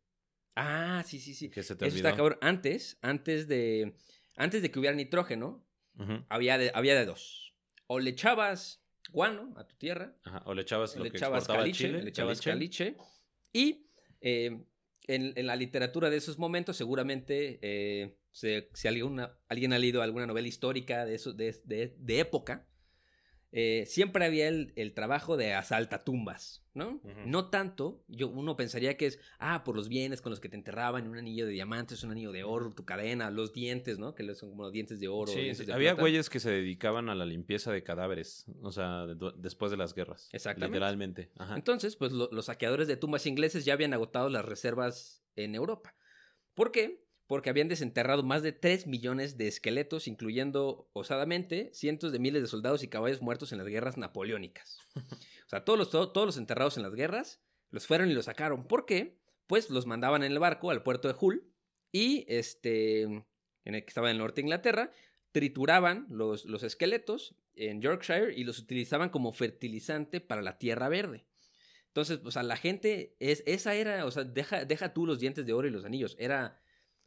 Ah, 0.55 1.03
sí, 1.05 1.19
sí, 1.19 1.35
sí. 1.35 1.49
Que 1.51 1.61
se 1.61 1.75
te 1.75 1.85
Eso 1.85 1.93
olvidó. 1.93 2.07
está 2.09 2.17
cabrón. 2.17 2.39
Antes, 2.41 2.97
antes 3.03 3.47
de, 3.47 3.95
antes 4.35 4.63
de 4.63 4.71
que 4.71 4.79
hubiera 4.79 4.95
nitrógeno, 4.95 5.63
había 6.29 6.57
de, 6.57 6.71
había 6.73 6.95
de 6.95 7.05
dos. 7.05 7.53
O 7.85 7.99
le 7.99 8.09
echabas 8.09 8.83
guano 9.11 9.53
a 9.57 9.67
tu 9.67 9.75
tierra, 9.75 10.15
Ajá, 10.23 10.41
O 10.45 10.53
le 10.55 10.63
echabas 10.63 10.95
lo 10.95 11.03
le 11.03 11.11
que 11.11 11.17
echabas 11.17 11.39
exportaba 11.43 11.59
caliche, 11.63 11.85
Chile. 11.87 12.01
le 12.03 12.09
echabas 12.09 12.41
caliche. 12.41 12.97
Y 13.53 13.87
eh, 14.21 14.65
en, 15.07 15.33
en 15.35 15.45
la 15.45 15.55
literatura 15.55 16.09
de 16.09 16.17
esos 16.17 16.39
momentos, 16.39 16.75
seguramente, 16.77 17.59
eh, 17.61 18.17
se- 18.31 18.69
si 18.73 18.87
alguna- 18.87 19.37
alguien 19.47 19.71
ha 19.73 19.77
leído 19.79 20.01
alguna 20.01 20.25
novela 20.25 20.47
histórica 20.47 21.05
de, 21.05 21.13
eso, 21.15 21.31
de, 21.33 21.55
de- 21.63 21.95
de 21.99 22.19
época, 22.19 22.67
eh, 23.51 23.85
siempre 23.87 24.25
había 24.25 24.47
el, 24.49 24.73
el 24.75 24.93
trabajo 24.93 25.37
de 25.37 25.53
asaltatumbas, 25.53 26.63
¿no? 26.73 27.01
No 27.25 27.49
tanto, 27.49 28.03
yo, 28.07 28.27
uno 28.27 28.55
pensaría 28.55 28.97
que 28.97 29.05
es, 29.07 29.19
ah, 29.39 29.63
por 29.63 29.75
los 29.75 29.87
bienes 29.89 30.21
con 30.21 30.29
los 30.31 30.39
que 30.39 30.49
te 30.49 30.55
enterraban, 30.57 31.07
un 31.07 31.17
anillo 31.17 31.45
de 31.45 31.53
diamantes, 31.53 32.03
un 32.03 32.11
anillo 32.11 32.31
de 32.31 32.43
oro, 32.43 32.73
tu 32.73 32.85
cadena, 32.85 33.31
los 33.31 33.53
dientes, 33.53 33.97
¿no? 33.99 34.13
Que 34.15 34.35
son 34.35 34.49
como 34.49 34.63
los 34.63 34.71
dientes 34.73 34.99
de 34.99 35.07
oro. 35.07 35.31
Sí, 35.31 35.39
dientes 35.39 35.57
sí, 35.59 35.65
de 35.65 35.73
había 35.73 35.91
plata. 35.91 36.01
güeyes 36.01 36.29
que 36.29 36.39
se 36.39 36.51
dedicaban 36.51 37.09
a 37.09 37.15
la 37.15 37.25
limpieza 37.25 37.71
de 37.71 37.83
cadáveres, 37.83 38.45
o 38.61 38.71
sea, 38.71 39.05
de- 39.07 39.31
después 39.37 39.71
de 39.71 39.77
las 39.77 39.95
guerras. 39.95 40.29
Exactamente. 40.33 40.73
Literalmente. 40.75 41.31
Ajá. 41.37 41.55
Entonces, 41.55 41.95
pues 41.95 42.11
lo- 42.11 42.29
los 42.31 42.45
saqueadores 42.45 42.87
de 42.87 42.97
tumbas 42.97 43.25
ingleses 43.25 43.65
ya 43.65 43.73
habían 43.73 43.93
agotado 43.93 44.29
las 44.29 44.45
reservas 44.45 45.23
en 45.35 45.55
Europa. 45.55 45.95
¿Por 46.53 46.71
qué? 46.71 47.06
Porque 47.27 47.49
habían 47.49 47.67
desenterrado 47.67 48.23
más 48.23 48.41
de 48.41 48.53
3 48.53 48.87
millones 48.87 49.37
de 49.37 49.47
esqueletos, 49.47 50.07
incluyendo 50.07 50.89
osadamente 50.93 51.69
cientos 51.73 52.11
de 52.13 52.19
miles 52.19 52.41
de 52.41 52.47
soldados 52.47 52.83
y 52.83 52.87
caballos 52.87 53.21
muertos 53.21 53.51
en 53.51 53.57
las 53.57 53.67
guerras 53.67 53.97
napoleónicas. 53.97 54.79
O 55.45 55.49
sea, 55.49 55.63
todos 55.63 55.79
los, 55.79 55.89
to- 55.89 56.11
todos 56.11 56.27
los 56.27 56.37
enterrados 56.37 56.75
en 56.75 56.83
las 56.83 56.93
guerras 56.93 57.39
los 57.69 57.87
fueron 57.87 58.09
y 58.11 58.13
los 58.13 58.25
sacaron. 58.25 58.67
¿Por 58.67 58.85
qué? 58.85 59.17
Pues 59.47 59.69
los 59.69 59.85
mandaban 59.85 60.23
en 60.23 60.33
el 60.33 60.39
barco 60.39 60.71
al 60.71 60.83
puerto 60.83 61.07
de 61.07 61.15
Hull 61.17 61.53
y 61.89 62.25
este, 62.27 63.03
en 63.03 63.23
el 63.63 63.81
que 63.83 63.87
estaba 63.87 64.09
en 64.09 64.15
el 64.15 64.17
norte 64.17 64.41
de 64.41 64.45
Inglaterra, 64.47 64.91
trituraban 65.31 66.05
los, 66.09 66.43
los 66.43 66.63
esqueletos 66.63 67.35
en 67.55 67.81
Yorkshire 67.81 68.33
y 68.35 68.43
los 68.43 68.59
utilizaban 68.59 69.09
como 69.09 69.31
fertilizante 69.31 70.19
para 70.19 70.41
la 70.41 70.57
tierra 70.57 70.89
verde. 70.89 71.25
Entonces, 71.87 72.19
o 72.25 72.31
sea, 72.31 72.43
la 72.43 72.57
gente, 72.57 73.15
es, 73.19 73.41
esa 73.45 73.73
era, 73.73 74.05
o 74.05 74.11
sea, 74.11 74.25
deja, 74.25 74.65
deja 74.65 74.93
tú 74.93 75.05
los 75.05 75.19
dientes 75.19 75.45
de 75.45 75.53
oro 75.53 75.67
y 75.67 75.71
los 75.71 75.85
anillos, 75.85 76.17
era... 76.19 76.59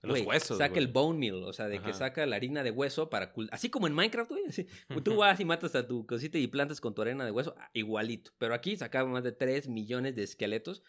Los 0.03 0.13
güey, 0.17 0.25
huesos, 0.27 0.57
Saca 0.59 0.71
güey. 0.75 0.85
el 0.85 0.89
bone 0.93 1.19
meal, 1.19 1.43
o 1.45 1.53
sea, 1.53 1.69
de 1.69 1.79
que 1.79 1.91
Ajá. 1.91 1.99
saca 1.99 2.25
la 2.27 2.37
harina 2.37 2.63
de 2.63 2.71
hueso 2.71 3.11
para... 3.11 3.35
Así 3.51 3.69
como 3.69 3.87
en 3.87 3.93
Minecraft, 3.95 4.31
güey. 4.31 4.45
tú 5.05 5.17
vas 5.17 5.39
y 5.41 5.45
matas 5.45 5.75
a 5.75 5.87
tu 5.87 6.07
cosita 6.07 6.39
y 6.39 6.47
plantas 6.47 6.81
con 6.81 6.95
tu 6.95 7.03
arena 7.03 7.25
de 7.25 7.31
hueso, 7.31 7.55
ah, 7.59 7.69
igualito. 7.75 8.31
Pero 8.39 8.55
aquí 8.55 8.77
sacaban 8.77 9.13
más 9.13 9.25
de 9.25 9.33
3 9.33 9.69
millones 9.69 10.15
de 10.17 10.23
esqueletos 10.23 10.83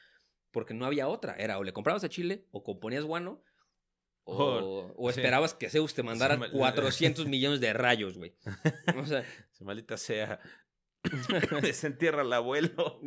porque 0.51 0.74
no 0.74 0.86
había 0.86 1.07
otra. 1.09 1.36
Era 1.38 1.57
o 1.59 1.64
le 1.64 1.74
comprabas 1.74 2.03
a 2.05 2.09
Chile 2.09 2.47
o 2.51 2.64
componías 2.64 3.03
guano 3.03 3.43
o, 4.24 4.36
Oh, 4.36 4.93
o 4.97 5.12
sí. 5.12 5.20
esperabas 5.20 5.53
que 5.55 5.70
Zeus 5.70 5.93
te 5.93 6.03
mandara 6.03 6.36
Sí, 6.36 6.39
mal- 6.41 6.51
400 6.51 7.26
millones 7.26 7.59
de 7.59 7.74
rayos, 7.74 8.18
güey. 8.18 8.36
O 8.97 9.05
sea, 9.05 9.26
Si 9.51 9.64
maldita 9.66 9.97
sea. 9.97 10.39
Desentierra 11.62 12.22
al 12.22 12.34
abuelo. 12.34 12.99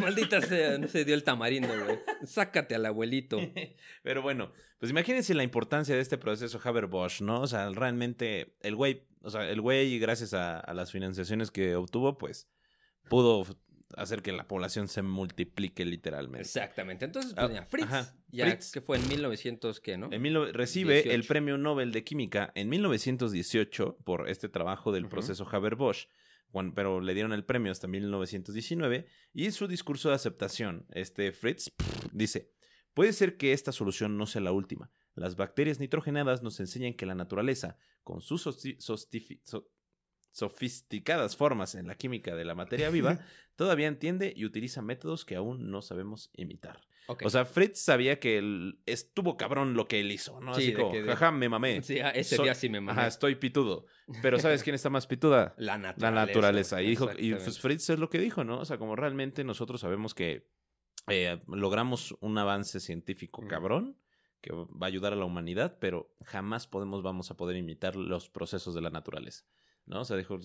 maldita 0.00 0.40
sea, 0.40 0.78
no 0.78 0.88
se 0.88 1.04
dio 1.04 1.14
el 1.14 1.24
tamarindo, 1.24 1.68
güey. 1.84 1.98
Sácate 2.24 2.74
al 2.74 2.86
abuelito. 2.86 3.38
Pero 4.02 4.22
bueno, 4.22 4.52
pues 4.78 4.90
imagínense 4.90 5.34
la 5.34 5.42
importancia 5.42 5.94
de 5.94 6.00
este 6.00 6.18
proceso 6.18 6.60
Haber-Bosch, 6.62 7.20
¿no? 7.20 7.40
O 7.40 7.46
sea, 7.46 7.68
realmente 7.70 8.56
el 8.60 8.76
güey, 8.76 9.06
o 9.22 9.30
sea, 9.30 9.48
el 9.48 9.60
güey, 9.60 9.98
gracias 9.98 10.34
a, 10.34 10.58
a 10.58 10.74
las 10.74 10.90
financiaciones 10.92 11.50
que 11.50 11.76
obtuvo, 11.76 12.16
pues 12.18 12.48
pudo 13.08 13.44
hacer 13.96 14.22
que 14.22 14.32
la 14.32 14.48
población 14.48 14.88
se 14.88 15.02
multiplique 15.02 15.84
literalmente. 15.84 16.40
Exactamente. 16.42 17.04
Entonces, 17.04 17.32
Ah, 17.36 17.42
pues 17.42 17.54
ya, 17.54 17.66
Fritz, 17.66 17.84
ajá, 17.84 18.16
ya 18.32 18.46
Fritz. 18.46 18.72
que 18.72 18.80
fue 18.80 18.96
en 18.96 19.06
1900, 19.08 19.80
¿qué, 19.80 19.96
no? 19.96 20.08
En 20.10 20.20
mil 20.22 20.52
recibe 20.52 20.98
el 21.00 21.04
18. 21.20 21.28
premio 21.28 21.58
Nobel 21.58 21.92
de 21.92 22.02
Química 22.02 22.50
en 22.56 22.68
1918 22.70 23.98
por 24.04 24.28
este 24.28 24.48
trabajo 24.48 24.90
del 24.90 25.06
proceso 25.06 25.46
Haber-Bosch, 25.50 26.08
pero 26.74 27.00
le 27.00 27.14
dieron 27.14 27.32
el 27.32 27.44
premio 27.44 27.72
hasta 27.72 27.88
1919 27.88 29.06
y 29.32 29.44
en 29.46 29.52
su 29.52 29.66
discurso 29.66 30.08
de 30.08 30.14
aceptación, 30.14 30.86
este 30.90 31.32
Fritz 31.32 31.70
pff, 31.70 32.06
dice, 32.12 32.52
puede 32.94 33.12
ser 33.12 33.36
que 33.36 33.52
esta 33.52 33.72
solución 33.72 34.16
no 34.16 34.26
sea 34.26 34.40
la 34.40 34.52
última. 34.52 34.90
Las 35.14 35.36
bacterias 35.36 35.80
nitrogenadas 35.80 36.42
nos 36.42 36.60
enseñan 36.60 36.94
que 36.94 37.06
la 37.06 37.14
naturaleza, 37.14 37.76
con 38.02 38.20
sus 38.20 38.42
so- 38.42 39.68
sofisticadas 40.30 41.36
formas 41.36 41.74
en 41.74 41.86
la 41.86 41.94
química 41.96 42.34
de 42.34 42.44
la 42.44 42.54
materia 42.54 42.90
viva, 42.90 43.20
todavía 43.56 43.86
entiende 43.86 44.32
y 44.34 44.44
utiliza 44.44 44.82
métodos 44.82 45.24
que 45.24 45.36
aún 45.36 45.70
no 45.70 45.82
sabemos 45.82 46.30
imitar. 46.34 46.80
O 47.06 47.28
sea, 47.30 47.44
Fritz 47.44 47.80
sabía 47.80 48.18
que 48.18 48.38
él- 48.38 48.80
estuvo 48.86 49.36
cabrón 49.36 49.74
lo 49.74 49.86
que 49.88 50.00
él 50.00 50.10
hizo, 50.10 50.40
¿no? 50.40 50.54
Sí, 50.54 50.62
Así 50.68 50.72
como, 50.74 50.92
que 50.92 51.02
de- 51.02 51.08
jaja, 51.10 51.30
me 51.32 51.48
mamé. 51.48 51.82
Sí, 51.82 51.98
ese 52.14 52.36
Soy- 52.36 52.44
día 52.46 52.54
sí 52.54 52.68
me 52.68 52.80
mamé. 52.80 52.98
Ajá, 52.98 53.08
estoy 53.08 53.34
pitudo. 53.34 53.86
Pero 54.22 54.38
¿sabes 54.38 54.62
quién 54.62 54.74
está 54.74 54.90
más 54.90 55.06
pituda? 55.06 55.54
La 55.58 55.72
La 55.72 55.78
naturaleza. 55.78 56.26
naturaleza. 56.26 56.82
Y, 56.82 56.88
dijo, 56.90 57.10
y 57.18 57.34
pues 57.34 57.60
Fritz 57.60 57.90
es 57.90 57.98
lo 57.98 58.08
que 58.08 58.18
dijo, 58.18 58.44
¿no? 58.44 58.60
O 58.60 58.64
sea, 58.64 58.78
como 58.78 58.96
realmente 58.96 59.44
nosotros 59.44 59.80
sabemos 59.80 60.14
que 60.14 60.48
eh, 61.08 61.38
logramos 61.48 62.16
un 62.20 62.38
avance 62.38 62.80
científico 62.80 63.42
cabrón 63.46 63.98
que 64.40 64.52
va 64.52 64.66
a 64.82 64.86
ayudar 64.86 65.12
a 65.12 65.16
la 65.16 65.24
humanidad, 65.26 65.78
pero 65.80 66.14
jamás 66.24 66.66
podemos, 66.66 67.02
vamos 67.02 67.30
a 67.30 67.36
poder 67.36 67.56
imitar 67.56 67.96
los 67.96 68.28
procesos 68.30 68.74
de 68.74 68.80
la 68.82 68.90
naturaleza, 68.90 69.44
¿no? 69.86 70.00
O 70.00 70.04
sea, 70.04 70.16
dijo, 70.16 70.38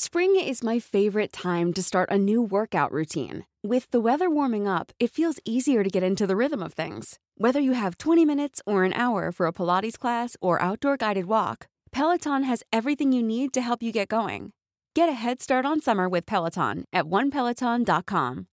Spring 0.00 0.36
is 0.36 0.62
my 0.62 0.78
favorite 0.78 1.32
time 1.32 1.72
to 1.74 1.82
start 1.82 2.08
a 2.08 2.16
new 2.16 2.40
workout 2.40 2.92
routine. 2.92 3.44
With 3.66 3.90
the 3.90 3.98
weather 3.98 4.30
warming 4.30 4.68
up, 4.68 4.92
it 5.00 5.10
feels 5.10 5.40
easier 5.44 5.82
to 5.82 5.90
get 5.90 6.04
into 6.04 6.24
the 6.24 6.36
rhythm 6.36 6.62
of 6.62 6.72
things. 6.72 7.18
Whether 7.36 7.58
you 7.58 7.72
have 7.72 7.98
20 7.98 8.24
minutes 8.24 8.62
or 8.64 8.84
an 8.84 8.92
hour 8.92 9.32
for 9.32 9.46
a 9.48 9.52
Pilates 9.52 9.98
class 9.98 10.36
or 10.40 10.62
outdoor 10.62 10.96
guided 10.98 11.26
walk, 11.26 11.66
Peloton 11.90 12.44
has 12.44 12.62
everything 12.72 13.10
you 13.10 13.24
need 13.24 13.52
to 13.54 13.60
help 13.60 13.82
you 13.82 13.90
get 13.90 14.06
going. 14.06 14.52
Get 14.94 15.08
a 15.08 15.14
head 15.18 15.40
start 15.42 15.66
on 15.66 15.80
summer 15.80 16.08
with 16.08 16.26
Peloton 16.26 16.84
at 16.92 17.06
onepeloton.com. 17.06 18.46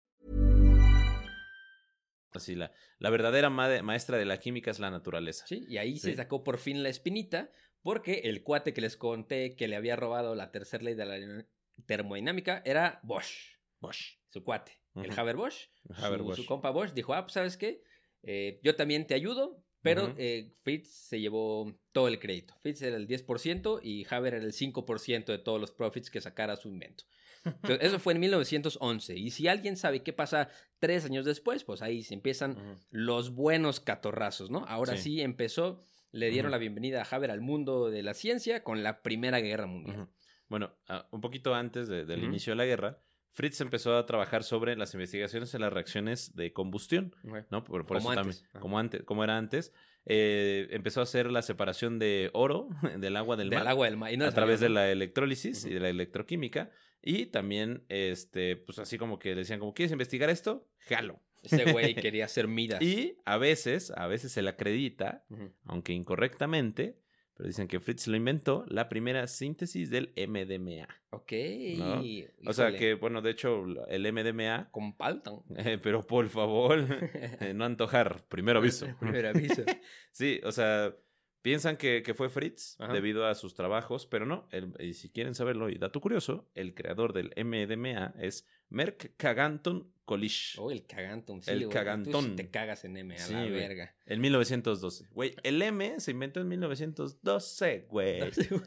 así, 2.35 2.53
la, 2.57 2.69
la 2.99 3.09
verdadera 3.11 3.49
ma- 3.49 3.81
maestra 3.81 4.17
de 4.17 4.25
la 4.25 4.37
química 4.39 4.69
es 4.71 4.79
la 4.79 4.89
naturaleza. 4.89 5.45
Sí, 5.47 5.63
y 5.69 5.77
ahí 5.77 5.97
Sí. 5.99 6.09
se 6.09 6.15
sacó 6.17 6.43
por 6.43 6.57
fin 6.57 6.83
la 6.83 6.89
espinita, 6.89 7.49
porque 7.85 8.21
el 8.23 8.41
cuate 8.41 8.73
que 8.73 8.81
les 8.81 8.97
conté 8.97 9.55
que 9.55 9.67
le 9.67 9.75
había 9.75 9.95
robado 9.95 10.33
la 10.33 10.49
tercera 10.51 10.83
ley 10.83 10.95
de 10.95 11.05
la 11.05 11.45
termodinámica 11.85 12.63
era 12.65 12.99
Bosch, 13.03 13.57
Bosch. 13.79 14.17
su 14.29 14.43
cuate. 14.43 14.71
El. 14.95 15.11
Haber 15.19 15.35
Bosch, 15.35 15.67
El 15.89 15.95
su, 15.95 16.05
Haber-Bosch. 16.05 16.35
su 16.37 16.45
compa 16.45 16.71
Bosch, 16.71 16.93
dijo, 16.93 17.13
ah, 17.13 17.21
pues 17.23 17.33
sabes 17.33 17.57
qué, 17.57 17.81
Eh, 18.23 18.59
yo 18.63 18.75
también 18.75 19.05
te 19.05 19.13
ayudo, 19.13 19.63
pero 19.83 20.15
eh, 20.17 20.51
Fritz 20.63 20.89
se 20.89 21.19
llevó 21.19 21.77
todo 21.91 22.07
el 22.07 22.17
crédito. 22.17 22.55
Fritz 22.63 22.81
era 22.81 22.97
el 22.97 23.07
10% 23.07 23.81
y 23.83 24.03
Haber 24.09 24.33
era 24.33 24.43
el 24.45 24.51
5% 24.53 25.25
de 25.31 25.37
todos 25.37 25.61
los 25.61 25.71
profits 25.71 26.09
que 26.09 26.21
sacara 26.21 26.55
su 26.55 26.69
invento. 26.69 27.03
Entonces, 27.45 27.77
eso 27.87 27.99
fue 27.99 28.13
en 28.13 28.19
1911. 28.21 29.15
Y 29.15 29.29
si 29.29 29.47
alguien 29.47 29.77
sabe 29.77 30.01
qué 30.01 30.11
pasa 30.11 30.49
tres 30.79 31.05
años 31.05 31.23
después, 31.25 31.63
pues 31.63 31.83
ahí 31.83 32.01
se 32.01 32.15
empiezan 32.15 32.79
los 32.89 33.35
buenos 33.35 33.79
catorrazos, 33.79 34.49
¿no? 34.49 34.65
Ahora 34.67 34.97
sí, 34.97 35.17
Sí. 35.17 35.21
empezó, 35.21 35.83
le 36.15 36.29
dieron 36.29 36.51
la 36.51 36.57
bienvenida 36.57 37.01
a 37.01 37.15
Haber 37.15 37.29
al 37.31 37.41
mundo 37.41 37.89
de 37.89 38.01
la 38.03 38.13
ciencia 38.13 38.63
con 38.63 38.83
la 38.83 39.01
Primera 39.01 39.39
Guerra 39.41 39.65
Mundial. 39.67 40.07
Bueno, 40.47 40.71
ah, 40.87 41.07
un 41.11 41.21
poquito 41.21 41.53
antes 41.55 41.87
de- 41.87 42.05
del 42.05 42.23
inicio 42.23 42.51
de 42.51 42.57
la 42.57 42.65
guerra, 42.65 42.99
Fritz 43.31 43.59
empezó 43.59 43.97
a 43.97 44.05
trabajar 44.05 44.43
sobre 44.43 44.77
las 44.77 44.93
investigaciones 44.93 45.53
en 45.53 45.61
las 45.61 45.73
reacciones 45.73 46.35
de 46.35 46.53
combustión. 46.53 47.13
¿no? 47.51 47.63
Por, 47.63 47.85
por 47.85 47.97
Como 47.97 48.11
eso 48.13 48.19
antes. 48.21 48.41
también, 48.43 48.61
como 48.61 48.79
antes, 48.79 49.03
como 49.03 49.23
era 49.25 49.37
antes, 49.37 49.73
eh, 50.05 50.67
empezó 50.71 51.01
a 51.01 51.03
hacer 51.03 51.29
la 51.31 51.41
separación 51.41 51.99
de 51.99 52.29
oro 52.33 52.69
del 52.97 53.17
agua 53.17 53.35
del, 53.35 53.49
Del 53.49 53.59
mar 53.59 53.67
agua 53.67 53.85
del 53.87 53.97
mar. 53.97 54.13
y 54.13 54.17
no 54.17 54.25
a 54.25 54.31
través 54.31 54.59
de 54.61 54.69
la 54.69 54.89
electrólisis 54.91 55.65
y 55.65 55.71
de 55.73 55.79
la 55.81 55.89
electroquímica 55.89 56.69
y 57.01 57.25
también, 57.25 57.83
este, 57.89 58.55
pues 58.55 58.79
así 58.79 58.97
como 58.97 59.19
que 59.19 59.35
decían, 59.35 59.59
como 59.59 59.73
quieres 59.73 59.91
investigar 59.91 60.29
esto, 60.29 60.67
jalo. 60.87 61.19
Ese 61.45 61.71
güey 61.71 61.95
quería 61.95 62.27
ser 62.27 62.47
Midas. 62.47 62.81
Y 62.81 63.17
a 63.25 63.37
veces, 63.37 63.91
a 63.91 64.07
veces 64.07 64.31
se 64.31 64.41
le 64.41 64.49
acredita 64.49 65.25
aunque 65.65 65.93
incorrectamente, 65.93 66.97
pero 67.35 67.47
dicen 67.47 67.67
que 67.67 67.79
Fritz 67.81 68.07
lo 68.07 68.15
inventó, 68.15 68.63
la 68.67 68.87
primera 68.87 69.27
síntesis 69.27 69.89
del 69.89 70.13
MDMA. 70.15 70.87
Ok. 71.09 71.31
¿No? 71.77 72.01
O 72.45 72.53
sea 72.53 72.71
que, 72.75 72.93
bueno, 72.93 73.21
de 73.21 73.31
hecho, 73.31 73.65
el 73.89 74.11
MDMA, 74.13 74.69
Con 74.71 74.95
Palton. 74.95 75.43
eh, 75.57 75.77
pero 75.81 76.01
por 76.05 76.27
favor, 76.29 76.85
eh, 77.41 77.53
no 77.53 77.65
antojar, 77.65 78.23
primero 78.29 78.59
aviso. 78.59 78.87
Primer 78.99 79.25
aviso. 79.25 79.63
Sí, 80.11 80.39
o 80.45 80.51
sea, 80.53 80.95
piensan 81.41 81.75
que, 81.77 82.03
que 82.03 82.13
fue 82.13 82.29
Fritz 82.29 82.79
Ajá. 82.79 82.93
debido 82.93 83.25
a 83.27 83.35
sus 83.35 83.53
trabajos, 83.53 84.07
pero 84.07 84.25
no. 84.25 84.47
el- 84.51 84.73
y 84.79 84.93
si 84.93 85.09
quieren 85.09 85.35
saberlo, 85.35 85.69
y 85.69 85.77
dato 85.77 85.99
curioso, 85.99 86.49
el 86.55 86.73
creador 86.73 87.11
del 87.11 87.31
MDMA 87.35 88.13
es 88.17 88.47
Merck 88.69 89.11
Kaganton 89.17 89.91
Kolisch. 90.05 90.57
Oh, 90.59 90.71
el 90.71 90.85
cagantón. 90.85 91.41
Sí, 91.41 91.51
El 91.51 91.57
güey, 91.59 91.69
Tú 91.69 91.73
cagantón. 91.73 92.23
sí 92.23 92.35
te 92.35 92.49
cagas 92.49 92.85
en 92.85 92.97
M, 92.97 93.15
a 93.15 93.19
Sí, 93.19 93.33
la 93.33 93.45
verga. 93.45 93.94
En 94.07 94.21
1912. 94.21 95.07
Güey, 95.13 95.35
el 95.41 95.59
M 95.61 95.99
se 95.99 96.11
inventó 96.11 96.39
en 96.39 96.47
1912, 96.47 97.87
güey. 97.89 98.19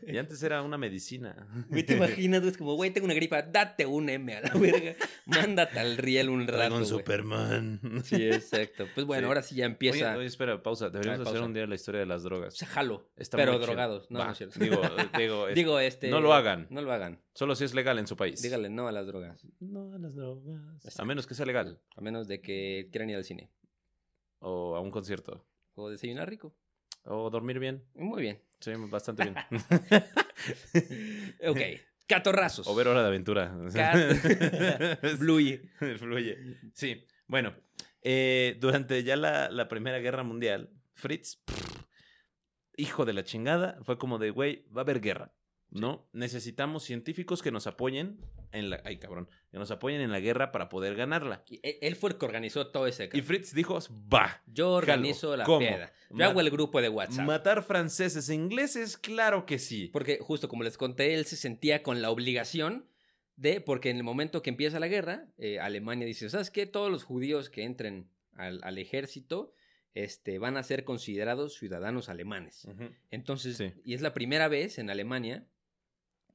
Y 0.06 0.16
antes 0.18 0.42
era 0.42 0.62
una 0.62 0.78
medicina. 0.78 1.46
Güey, 1.68 1.84
te 1.84 1.94
imaginas, 1.94 2.42
es 2.42 2.56
como, 2.56 2.74
güey, 2.74 2.90
tengo 2.90 3.04
una 3.04 3.14
gripa, 3.14 3.42
date 3.42 3.86
un 3.86 4.08
M 4.08 4.34
a 4.34 4.40
la 4.40 4.52
verga. 4.54 4.96
Mándate 5.26 5.78
al 5.78 5.96
riel 5.96 6.28
un 6.28 6.46
rato, 6.46 6.74
güey. 6.74 6.86
Superman. 6.86 7.80
Sí, 8.04 8.26
exacto. 8.26 8.86
Pues 8.94 9.06
bueno, 9.06 9.22
Sí. 9.22 9.26
ahora 9.28 9.42
sí 9.42 9.54
ya 9.54 9.64
empieza. 9.66 10.16
oye, 10.16 10.26
espera, 10.26 10.60
pausa. 10.62 10.90
Deberíamos 10.90 11.26
hacer 11.28 11.40
un 11.42 11.54
día 11.54 11.66
la 11.66 11.74
historia 11.76 12.00
de 12.00 12.06
las 12.06 12.22
drogas. 12.24 12.56
Se 12.56 12.66
jalo. 12.66 13.08
Está 13.16 13.36
pero 13.36 13.58
drogados. 13.60 14.10
No, 14.10 14.28
es 14.30 14.38
cierto. 14.38 14.58
Digo, 14.58 14.80
digo, 15.16 15.48
es- 15.48 15.54
Digo, 15.54 15.78
este. 15.80 16.08
no 16.10 16.20
lo 16.20 16.34
hagan. 16.34 16.66
No 16.70 16.82
lo 16.82 16.92
hagan. 16.92 17.20
solo 17.34 17.54
si 17.54 17.62
es 17.64 17.74
legal 17.74 17.98
en 18.00 18.06
su 18.08 18.16
país. 18.16 18.42
Dígale 18.42 18.68
no 18.70 18.88
a 18.88 18.92
las 18.92 19.06
drogas. 19.06 19.46
No 19.60 19.92
a 19.94 19.98
las 19.98 20.14
drogas. 20.16 20.98
A 20.98 21.04
menos 21.04 21.26
que 21.28 21.34
sea 21.34 21.46
legal. 21.46 21.78
A 21.96 22.00
menos 22.00 22.26
de 22.26 22.40
que 22.40 22.88
quieran 22.90 23.10
ir 23.10 23.16
al 23.16 23.24
cine. 23.24 23.50
O 24.40 24.76
a 24.76 24.80
un 24.80 24.90
concierto. 24.90 25.44
O 25.74 25.88
desayunar 25.90 26.28
rico. 26.28 26.54
O 27.04 27.30
dormir 27.30 27.58
bien. 27.58 27.84
Muy 27.94 28.22
bien. 28.22 28.42
Sí, 28.60 28.72
bastante 28.90 29.24
bien. 29.24 29.36
Ok. 31.46 31.58
Catorrazos. 32.06 32.66
o 32.66 32.74
ver 32.74 32.88
Hora 32.88 33.02
de 33.02 33.08
Aventura. 33.08 33.54
Cat- 33.74 35.18
Bluey. 35.18 35.58
Fluye. 35.98 36.38
Sí. 36.72 37.04
Bueno, 37.26 37.54
eh, 38.02 38.56
durante 38.60 39.02
ya 39.04 39.16
la, 39.16 39.50
la 39.50 39.68
Primera 39.68 39.98
Guerra 39.98 40.22
Mundial, 40.22 40.70
Fritz, 40.94 41.36
pff, 41.44 41.82
hijo 42.76 43.04
de 43.04 43.12
la 43.12 43.24
chingada, 43.24 43.78
fue 43.82 43.98
como 43.98 44.18
de, 44.18 44.30
güey, 44.30 44.64
va 44.74 44.80
a 44.80 44.84
haber 44.84 45.00
guerra. 45.00 45.34
¿No? 45.70 46.08
Necesitamos 46.12 46.82
científicos 46.84 47.42
que 47.42 47.50
nos 47.50 47.66
apoyen 47.66 48.18
en 48.52 48.70
la... 48.70 48.80
Ay, 48.86 48.96
cabrón. 48.98 49.28
Que 49.50 49.58
nos 49.58 49.70
apoyen 49.70 50.00
en 50.00 50.10
la 50.10 50.18
guerra 50.18 50.50
para 50.50 50.70
poder 50.70 50.94
ganarla. 50.94 51.44
Y 51.50 51.60
él- 51.62 51.94
fue 51.96 52.10
el 52.10 52.16
que 52.16 52.24
organizó 52.24 52.68
todo 52.68 52.86
ese. 52.86 53.10
Y 53.12 53.20
Fritz 53.20 53.52
dijo, 53.52 53.78
va. 54.12 54.42
Yo 54.46 54.70
organizo 54.72 55.28
jalo. 55.32 55.36
la 55.36 55.44
¿Cómo? 55.44 55.58
peda. 55.58 55.92
Yo 56.10 56.24
hago 56.24 56.40
el 56.40 56.48
grupo 56.50 56.80
de 56.80 56.88
WhatsApp. 56.88 57.26
Matar 57.26 57.62
franceses 57.62 58.30
e 58.30 58.34
ingleses, 58.34 58.96
claro 58.96 59.44
que 59.44 59.58
sí. 59.58 59.90
Porque 59.92 60.18
justo 60.22 60.48
como 60.48 60.62
les 60.62 60.78
conté, 60.78 61.12
él 61.14 61.26
se 61.26 61.36
sentía 61.36 61.82
con 61.82 62.00
la 62.00 62.10
obligación 62.10 62.86
de, 63.36 63.60
porque 63.60 63.90
en 63.90 63.98
el 63.98 64.04
momento 64.04 64.40
que 64.42 64.48
empieza 64.50 64.80
la 64.80 64.88
guerra, 64.88 65.26
eh, 65.36 65.60
Alemania 65.60 66.06
dice, 66.06 66.30
¿sabes 66.30 66.50
qué? 66.50 66.64
Todos 66.64 66.90
los 66.90 67.04
judíos 67.04 67.50
que 67.50 67.64
entren 67.64 68.08
al, 68.36 68.60
al 68.64 68.78
ejército 68.78 69.52
este, 69.92 70.38
van 70.38 70.56
a 70.56 70.62
ser 70.62 70.84
considerados 70.84 71.54
ciudadanos 71.58 72.08
alemanes. 72.08 72.66
Entonces, 73.10 73.58
Sí. 73.58 73.72
y 73.84 73.92
es 73.94 74.00
la 74.00 74.14
primera 74.14 74.48
vez 74.48 74.78
en 74.78 74.88
Alemania 74.90 75.46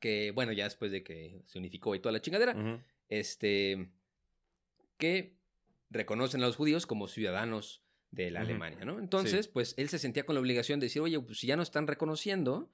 que, 0.03 0.31
bueno, 0.31 0.51
ya 0.51 0.65
después 0.65 0.91
de 0.91 1.01
que 1.01 1.41
se 1.45 1.57
unificó 1.59 1.95
y 1.95 1.99
toda 1.99 2.11
la 2.11 2.19
chingadera, 2.21 2.51
Ujú. 2.57 2.81
este, 3.07 3.87
que 4.97 5.37
reconocen 5.89 6.43
a 6.43 6.47
los 6.47 6.57
judíos 6.57 6.85
como 6.85 7.07
ciudadanos 7.07 7.81
de 8.11 8.29
la 8.29 8.41
Ujú. 8.41 8.49
Alemania, 8.49 8.83
¿no? 8.83 8.99
Entonces, 8.99 9.47
pues 9.47 9.75
él 9.77 9.87
se 9.87 9.99
sentía 9.99 10.25
con 10.25 10.35
la 10.35 10.41
obligación 10.41 10.81
de 10.81 10.87
decir, 10.87 11.01
oye, 11.01 11.17
pues 11.21 11.39
si 11.39 11.47
ya 11.47 11.55
nos 11.55 11.69
están 11.69 11.87
reconociendo, 11.87 12.69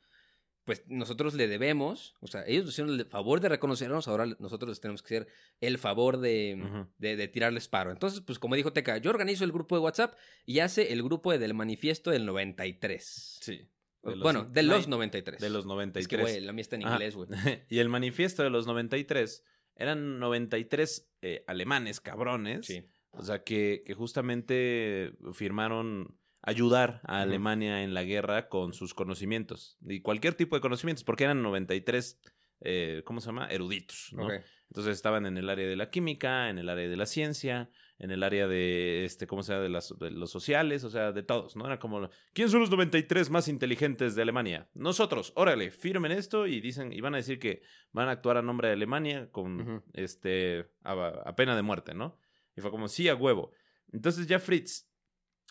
pues 0.65 0.81
nosotros 0.87 1.35
le 1.35 1.47
debemos, 1.47 2.15
o 2.19 2.25
sea, 2.25 2.43
ellos 2.47 2.65
nos 2.65 2.73
hicieron 2.73 2.99
el 2.99 3.05
favor 3.05 3.41
de 3.41 3.49
reconocernos, 3.49 4.07
ahora 4.07 4.25
nosotros 4.39 4.69
les 4.69 4.79
tenemos 4.81 5.03
que 5.03 5.17
hacer 5.17 5.27
el 5.61 5.77
favor 5.77 6.17
de, 6.17 6.59
Ujú. 6.63 6.87
de, 6.97 7.15
de 7.15 7.27
tirarles 7.27 7.67
paro. 7.67 7.91
Entonces, 7.91 8.21
pues 8.21 8.39
como 8.39 8.55
dijo 8.55 8.73
Teca, 8.73 8.97
yo 8.97 9.11
organizo 9.11 9.43
el 9.43 9.51
grupo 9.51 9.75
de 9.75 9.81
WhatsApp 9.81 10.15
y 10.47 10.59
hace 10.59 10.93
el 10.93 11.03
grupo 11.03 11.37
del 11.37 11.53
manifiesto 11.53 12.09
del 12.09 12.25
93. 12.25 13.37
Sí. 13.41 13.67
De 14.03 14.11
los- 14.11 14.21
bueno, 14.23 14.45
de 14.45 14.63
los 14.63 14.85
hay- 14.85 14.89
93. 14.89 15.39
De 15.41 15.49
los 15.49 15.61
Es 15.61 15.65
93. 15.67 16.07
que, 16.07 16.17
güey, 16.17 16.39
la 16.41 16.53
mía 16.53 16.61
está 16.61 16.75
en 16.77 16.83
inglés, 16.83 17.15
güey. 17.15 17.29
y 17.69 17.79
el 17.79 17.89
manifiesto 17.89 18.43
de 18.43 18.49
los 18.49 18.65
93 18.67 19.43
eran 19.75 20.19
93 20.19 21.11
eh, 21.21 21.43
alemanes 21.47 21.99
cabrones. 22.01 22.65
Sí. 22.65 22.83
O 23.11 23.23
sea, 23.23 23.43
que, 23.43 23.83
que 23.85 23.93
justamente 23.93 25.13
firmaron 25.33 26.17
ayudar 26.41 27.01
a. 27.03 27.21
Alemania 27.21 27.83
en 27.83 27.93
la 27.93 28.03
guerra 28.03 28.47
con 28.49 28.73
sus 28.73 28.93
conocimientos. 28.93 29.77
Y 29.85 30.01
cualquier 30.01 30.35
tipo 30.35 30.55
de 30.55 30.61
conocimientos, 30.61 31.03
porque 31.03 31.23
eran 31.25 31.41
93, 31.41 32.19
eh, 32.61 33.01
¿cómo 33.05 33.19
se 33.19 33.27
llama? 33.27 33.47
Eruditos, 33.47 34.11
¿no? 34.13 34.27
Entonces 34.69 34.95
estaban 34.95 35.25
en 35.25 35.37
el 35.37 35.49
área 35.49 35.67
de 35.67 35.75
la 35.75 35.89
química, 35.89 36.49
en 36.49 36.59
el 36.59 36.69
área 36.69 36.87
de 36.87 36.95
la 36.97 37.05
ciencia, 37.05 37.69
en 37.99 38.11
el 38.11 38.23
área 38.23 38.47
de, 38.47 39.05
este, 39.05 39.27
¿cómo 39.27 39.43
se 39.43 39.51
llama? 39.51 39.63
De, 39.63 39.69
las, 39.69 39.93
de 39.99 40.09
los 40.09 40.31
sociales, 40.31 40.83
o 40.83 40.89
sea, 40.89 41.11
de 41.11 41.21
todos, 41.21 41.55
¿no? 41.55 41.65
Era 41.65 41.79
como, 41.79 42.09
¿quién 42.33 42.49
son 42.49 42.61
los 42.61 42.71
93 42.71 43.29
más 43.29 43.47
inteligentes 43.47 44.15
de 44.15 44.21
Alemania? 44.21 44.69
Nosotros, 44.73 45.33
órale, 45.35 45.69
firmen 45.69 46.11
esto 46.13 46.47
y 46.47 46.61
dicen, 46.61 46.93
y 46.93 47.01
van 47.01 47.13
a 47.13 47.17
decir 47.17 47.39
que 47.39 47.61
van 47.91 48.07
a 48.07 48.11
actuar 48.11 48.37
a 48.37 48.41
nombre 48.41 48.69
de 48.69 48.73
Alemania 48.75 49.29
con, 49.31 49.83
este, 49.93 50.69
a, 50.83 50.93
a 51.25 51.35
pena 51.35 51.55
de 51.55 51.61
muerte, 51.61 51.93
¿no? 51.93 52.17
Y 52.55 52.61
fue 52.61 52.71
como, 52.71 52.87
sí, 52.87 53.09
a 53.09 53.15
huevo. 53.15 53.51
Entonces 53.91 54.27
ya 54.27 54.39
Fritz 54.39 54.87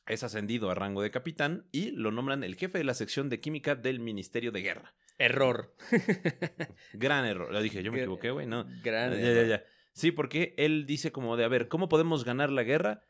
es 0.06 0.22
ascendido 0.22 0.70
a 0.70 0.74
rango 0.74 1.02
de 1.02 1.10
capitán 1.10 1.66
y 1.70 1.90
lo 1.90 2.10
nombran 2.10 2.42
el 2.44 2.56
jefe 2.56 2.78
de 2.78 2.84
la 2.84 2.94
sección 2.94 3.28
de 3.28 3.40
química 3.40 3.74
del 3.74 4.00
Ministerio 4.00 4.52
de 4.52 4.62
Guerra. 4.62 4.94
Error. 5.18 5.74
Gran 6.92 7.26
error. 7.26 7.52
Lo 7.52 7.60
dije, 7.60 7.82
yo 7.82 7.92
me 7.92 7.98
equivoqué, 7.98 8.30
güey, 8.30 8.46
no. 8.46 8.66
Gran 8.82 9.12
Ya, 9.12 9.32
ya, 9.32 9.42
ya. 9.42 9.64
Sí, 9.98 10.12
porque 10.12 10.54
él 10.56 10.86
dice 10.86 11.10
como 11.10 11.36
de, 11.36 11.44
a 11.44 11.48
ver, 11.48 11.66
¿cómo 11.66 11.88
podemos 11.88 12.24
ganar 12.24 12.50
la 12.50 12.62
guerra? 12.62 13.02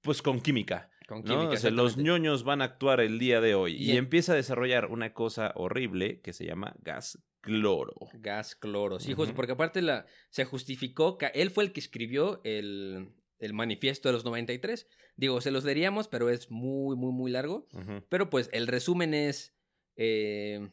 Pues 0.00 0.22
con 0.22 0.40
química. 0.40 0.90
Con 1.08 1.18
¿no? 1.18 1.24
química, 1.24 1.54
O 1.54 1.56
sea, 1.56 1.72
los 1.72 1.96
ñoños 1.96 2.44
van 2.44 2.62
a 2.62 2.66
actuar 2.66 3.00
el 3.00 3.18
día 3.18 3.40
de 3.40 3.56
hoy. 3.56 3.74
Y, 3.74 3.92
Y- 3.92 3.96
empieza 3.96 4.32
a 4.32 4.36
desarrollar 4.36 4.86
una 4.86 5.12
cosa 5.12 5.52
horrible 5.56 6.20
que 6.20 6.32
se 6.32 6.46
llama 6.46 6.76
gas 6.82 7.18
cloro. 7.40 7.94
Gas 8.14 8.54
cloro. 8.54 9.00
Sí, 9.00 9.12
justo, 9.12 9.34
porque 9.34 9.52
aparte 9.52 9.82
la, 9.82 10.06
se 10.30 10.44
justificó 10.44 11.18
que 11.18 11.26
él 11.34 11.50
fue 11.50 11.64
el 11.64 11.72
que 11.72 11.80
escribió 11.80 12.40
el, 12.44 13.08
el 13.40 13.52
manifiesto 13.52 14.08
de 14.08 14.12
los 14.12 14.24
93. 14.24 14.86
Digo, 15.16 15.40
se 15.40 15.50
los 15.50 15.64
leeríamos, 15.64 16.06
pero 16.06 16.30
es 16.30 16.48
muy, 16.50 16.94
muy, 16.96 17.12
muy 17.12 17.32
largo. 17.32 17.66
Pero 18.08 18.30
pues 18.30 18.50
el 18.52 18.68
resumen 18.68 19.14
es, 19.14 19.52
eh, 19.96 20.68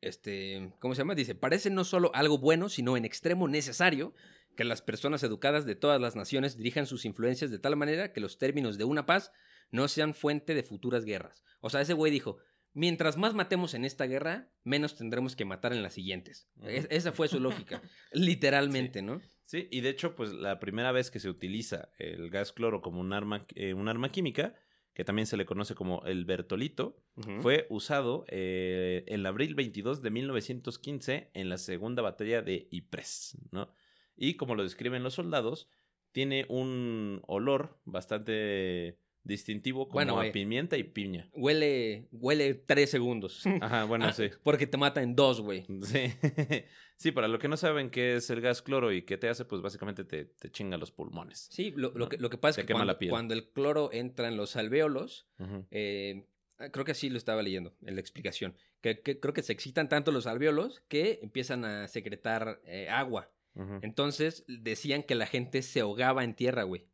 este, 0.00 0.72
¿cómo 0.78 0.94
se 0.94 1.00
llama? 1.00 1.14
Dice, 1.14 1.34
parece 1.34 1.70
no 1.70 1.84
solo 1.84 2.10
algo 2.14 2.38
bueno, 2.38 2.68
sino 2.68 2.96
en 2.98 3.04
extremo 3.04 3.48
necesario 3.48 4.14
que 4.58 4.64
las 4.64 4.82
personas 4.82 5.22
educadas 5.22 5.64
de 5.66 5.76
todas 5.76 6.00
las 6.00 6.16
naciones 6.16 6.56
dirijan 6.56 6.86
sus 6.86 7.04
influencias 7.04 7.52
de 7.52 7.60
tal 7.60 7.76
manera 7.76 8.12
que 8.12 8.20
los 8.20 8.38
términos 8.38 8.76
de 8.76 8.82
una 8.82 9.06
paz 9.06 9.30
no 9.70 9.86
sean 9.86 10.14
fuente 10.14 10.52
de 10.52 10.64
futuras 10.64 11.04
guerras. 11.04 11.44
O 11.60 11.70
sea, 11.70 11.80
ese 11.80 11.94
güey 11.94 12.10
dijo, 12.10 12.38
mientras 12.72 13.16
más 13.16 13.34
matemos 13.34 13.74
en 13.74 13.84
esta 13.84 14.06
guerra, 14.06 14.50
menos 14.64 14.96
tendremos 14.96 15.36
que 15.36 15.44
matar 15.44 15.72
en 15.72 15.84
las 15.84 15.94
siguientes. 15.94 16.48
Es- 16.64 16.88
esa 16.90 17.12
fue 17.12 17.28
su 17.28 17.38
lógica, 17.38 17.80
literalmente, 18.12 19.00
¿no? 19.00 19.20
Sí, 19.44 19.68
y 19.70 19.80
de 19.80 19.90
hecho, 19.90 20.16
pues 20.16 20.32
la 20.32 20.58
primera 20.58 20.90
vez 20.90 21.12
que 21.12 21.20
se 21.20 21.28
utiliza 21.30 21.90
el 21.98 22.28
gas 22.28 22.52
cloro 22.52 22.82
como 22.82 23.00
un 23.00 23.12
arma, 23.12 23.46
eh, 23.54 23.74
un 23.74 23.88
arma 23.88 24.08
química, 24.10 24.54
que 24.92 25.04
también 25.04 25.26
se 25.26 25.36
le 25.36 25.46
conoce 25.46 25.76
como 25.76 26.02
el 26.04 26.24
Bertolito, 26.24 27.00
fue 27.42 27.66
usado 27.70 28.24
eh, 28.26 29.04
el 29.06 29.24
abril 29.24 29.54
22 29.54 30.02
de 30.02 30.10
1915 30.10 31.30
en 31.32 31.48
la 31.48 31.58
segunda 31.58 32.02
batalla 32.02 32.42
de 32.42 32.66
Ypres, 32.72 33.38
¿no? 33.52 33.72
Y 34.18 34.34
como 34.34 34.54
lo 34.54 34.62
describen 34.64 35.02
los 35.02 35.14
soldados, 35.14 35.68
tiene 36.12 36.44
un 36.48 37.22
olor 37.26 37.78
bastante 37.84 38.98
distintivo 39.24 39.86
como 39.88 39.94
Bueno, 39.94 40.20
a 40.20 40.32
pimienta 40.32 40.76
y 40.76 40.84
piña. 40.84 41.28
Huele, 41.34 42.08
huele 42.12 42.54
tres 42.54 42.90
segundos. 42.90 43.44
Ajá, 43.60 43.84
bueno, 43.84 44.06
Ah, 44.06 44.12
sí. 44.12 44.30
Porque 44.42 44.66
te 44.66 44.76
mata 44.78 45.02
en 45.02 45.14
dos, 45.14 45.40
güey. 45.40 45.66
Sí. 45.82 46.12
sí, 46.96 47.12
para 47.12 47.28
lo 47.28 47.38
que 47.38 47.48
no 47.48 47.56
saben 47.56 47.90
qué 47.90 48.16
es 48.16 48.28
el 48.30 48.40
gas 48.40 48.62
cloro 48.62 48.90
y 48.92 49.02
qué 49.02 49.18
te 49.18 49.28
hace, 49.28 49.44
pues 49.44 49.60
básicamente 49.62 50.04
te, 50.04 50.24
te 50.24 50.50
chinga 50.50 50.76
los 50.78 50.90
pulmones. 50.90 51.48
Sí, 51.50 51.72
lo, 51.76 51.92
lo 51.94 52.08
que, 52.08 52.16
lo 52.16 52.30
que 52.30 52.38
pasa 52.38 52.56
Te 52.56 52.60
es 52.62 52.64
que 52.66 52.68
quema 52.68 52.80
cuando, 52.80 52.92
la 52.92 52.98
piel. 52.98 53.10
cuando 53.10 53.34
el 53.34 53.48
cloro 53.50 53.90
entra 53.92 54.28
en 54.28 54.36
los 54.36 54.56
alvéolos, 54.56 55.28
eh, 55.70 56.24
creo 56.72 56.84
que 56.84 56.92
así 56.92 57.10
lo 57.10 57.18
estaba 57.18 57.42
leyendo 57.42 57.76
en 57.82 57.94
la 57.94 58.00
explicación, 58.00 58.56
que, 58.80 59.00
que 59.00 59.20
creo 59.20 59.34
que 59.34 59.42
se 59.42 59.52
excitan 59.52 59.88
tanto 59.88 60.10
los 60.10 60.26
alvéolos 60.26 60.80
que 60.88 61.20
empiezan 61.22 61.64
a 61.64 61.86
secretar 61.88 62.60
eh, 62.64 62.88
agua. 62.88 63.30
Entonces 63.82 64.44
decían 64.46 65.02
que 65.02 65.14
la 65.14 65.26
gente 65.26 65.62
se 65.62 65.80
ahogaba 65.80 66.24
en 66.24 66.34
tierra, 66.34 66.62
güey. 66.62 66.86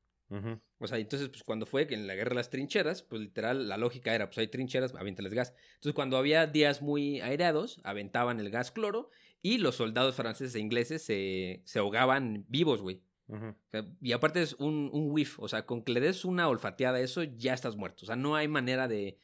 O 0.78 0.86
sea, 0.86 0.98
entonces, 0.98 1.28
pues 1.28 1.42
cuando 1.44 1.64
fue 1.64 1.86
que 1.86 1.94
en 1.94 2.06
la 2.06 2.14
guerra 2.14 2.30
de 2.30 2.34
las 2.36 2.50
trincheras, 2.50 3.02
pues 3.02 3.22
literal, 3.22 3.68
la 3.68 3.76
lógica 3.76 4.14
era, 4.14 4.26
pues 4.26 4.38
hay 4.38 4.48
trincheras, 4.48 4.94
aviéntales 4.94 5.32
gas. 5.32 5.54
Entonces, 5.74 5.94
cuando 5.94 6.16
había 6.16 6.46
días 6.46 6.82
muy 6.82 7.20
aireados, 7.20 7.80
aventaban 7.84 8.40
el 8.40 8.50
gas 8.50 8.72
cloro 8.72 9.10
y 9.42 9.58
los 9.58 9.76
soldados 9.76 10.16
franceses 10.16 10.54
e 10.54 10.60
ingleses 10.60 11.02
se, 11.02 11.62
se 11.64 11.78
ahogaban 11.78 12.44
vivos, 12.48 12.82
güey. 12.82 13.02
Ujú. 13.28 13.46
O 13.46 13.70
sea, 13.70 13.86
y 14.00 14.12
aparte 14.12 14.42
es 14.42 14.54
un, 14.54 14.90
un 14.92 15.10
whiff, 15.10 15.38
o 15.38 15.48
sea, 15.48 15.64
con 15.64 15.82
que 15.82 15.92
le 15.92 16.00
des 16.00 16.24
una 16.24 16.48
olfateada 16.48 16.98
a 16.98 17.00
eso, 17.00 17.22
ya 17.22 17.54
estás 17.54 17.76
muerto. 17.76 18.04
O 18.04 18.06
sea, 18.06 18.16
no 18.16 18.36
hay 18.36 18.48
manera 18.48 18.88
de, 18.88 19.18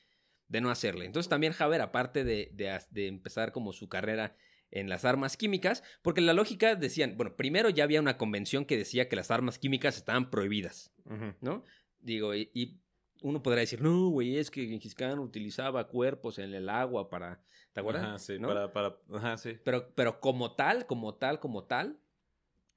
de 0.49 0.61
no 0.61 0.71
hacerle. 0.71 1.05
Entonces 1.05 1.29
también 1.29 1.53
Javier, 1.53 1.81
aparte 1.81 2.25
de, 2.25 2.51
de, 2.53 2.79
de 2.91 3.07
empezar 3.09 3.53
como 3.53 3.73
su 3.73 3.89
carrera 3.89 4.37
en 4.71 4.89
las 4.89 5.05
armas 5.05 5.37
químicas, 5.37 5.83
porque 6.03 6.21
la 6.21 6.33
lógica 6.33 6.75
decían, 6.77 7.17
bueno, 7.17 7.37
primero 7.37 7.71
ya 7.71 7.85
había 7.85 8.01
una 8.01 8.17
convención 8.17 8.65
que 8.65 8.77
decía 8.77 9.09
que 9.09 9.17
las 9.17 9.31
armas 9.31 9.59
químicas 9.59 9.97
estaban 9.97 10.31
prohibidas. 10.31 10.93
¿no? 11.41 11.65
Digo, 12.01 12.35
y, 12.35 12.51
y 12.55 12.79
uno 13.23 13.43
podrá 13.43 13.61
decir, 13.61 13.81
no, 13.83 14.09
güey, 14.09 14.37
es 14.39 14.51
que 14.51 14.67
Gengis 14.67 14.95
Khan 14.95 15.19
utilizaba 15.19 15.89
cuerpos 15.89 16.39
en 16.39 16.55
el 16.55 16.69
agua 16.69 17.11
para... 17.11 17.43
¿Te 17.73 17.81
acuerdas? 17.81 18.03
Ajá, 18.05 18.19
sí, 18.19 18.39
¿No? 18.39 18.49
para, 18.49 18.73
para, 18.73 18.97
ajá, 19.13 19.37
sí. 19.37 19.57
Pero, 19.65 19.93
pero 19.95 20.21
como 20.21 20.55
tal, 20.57 20.87
como 20.87 21.15
tal, 21.15 21.39
como 21.39 21.65
tal, 21.65 21.99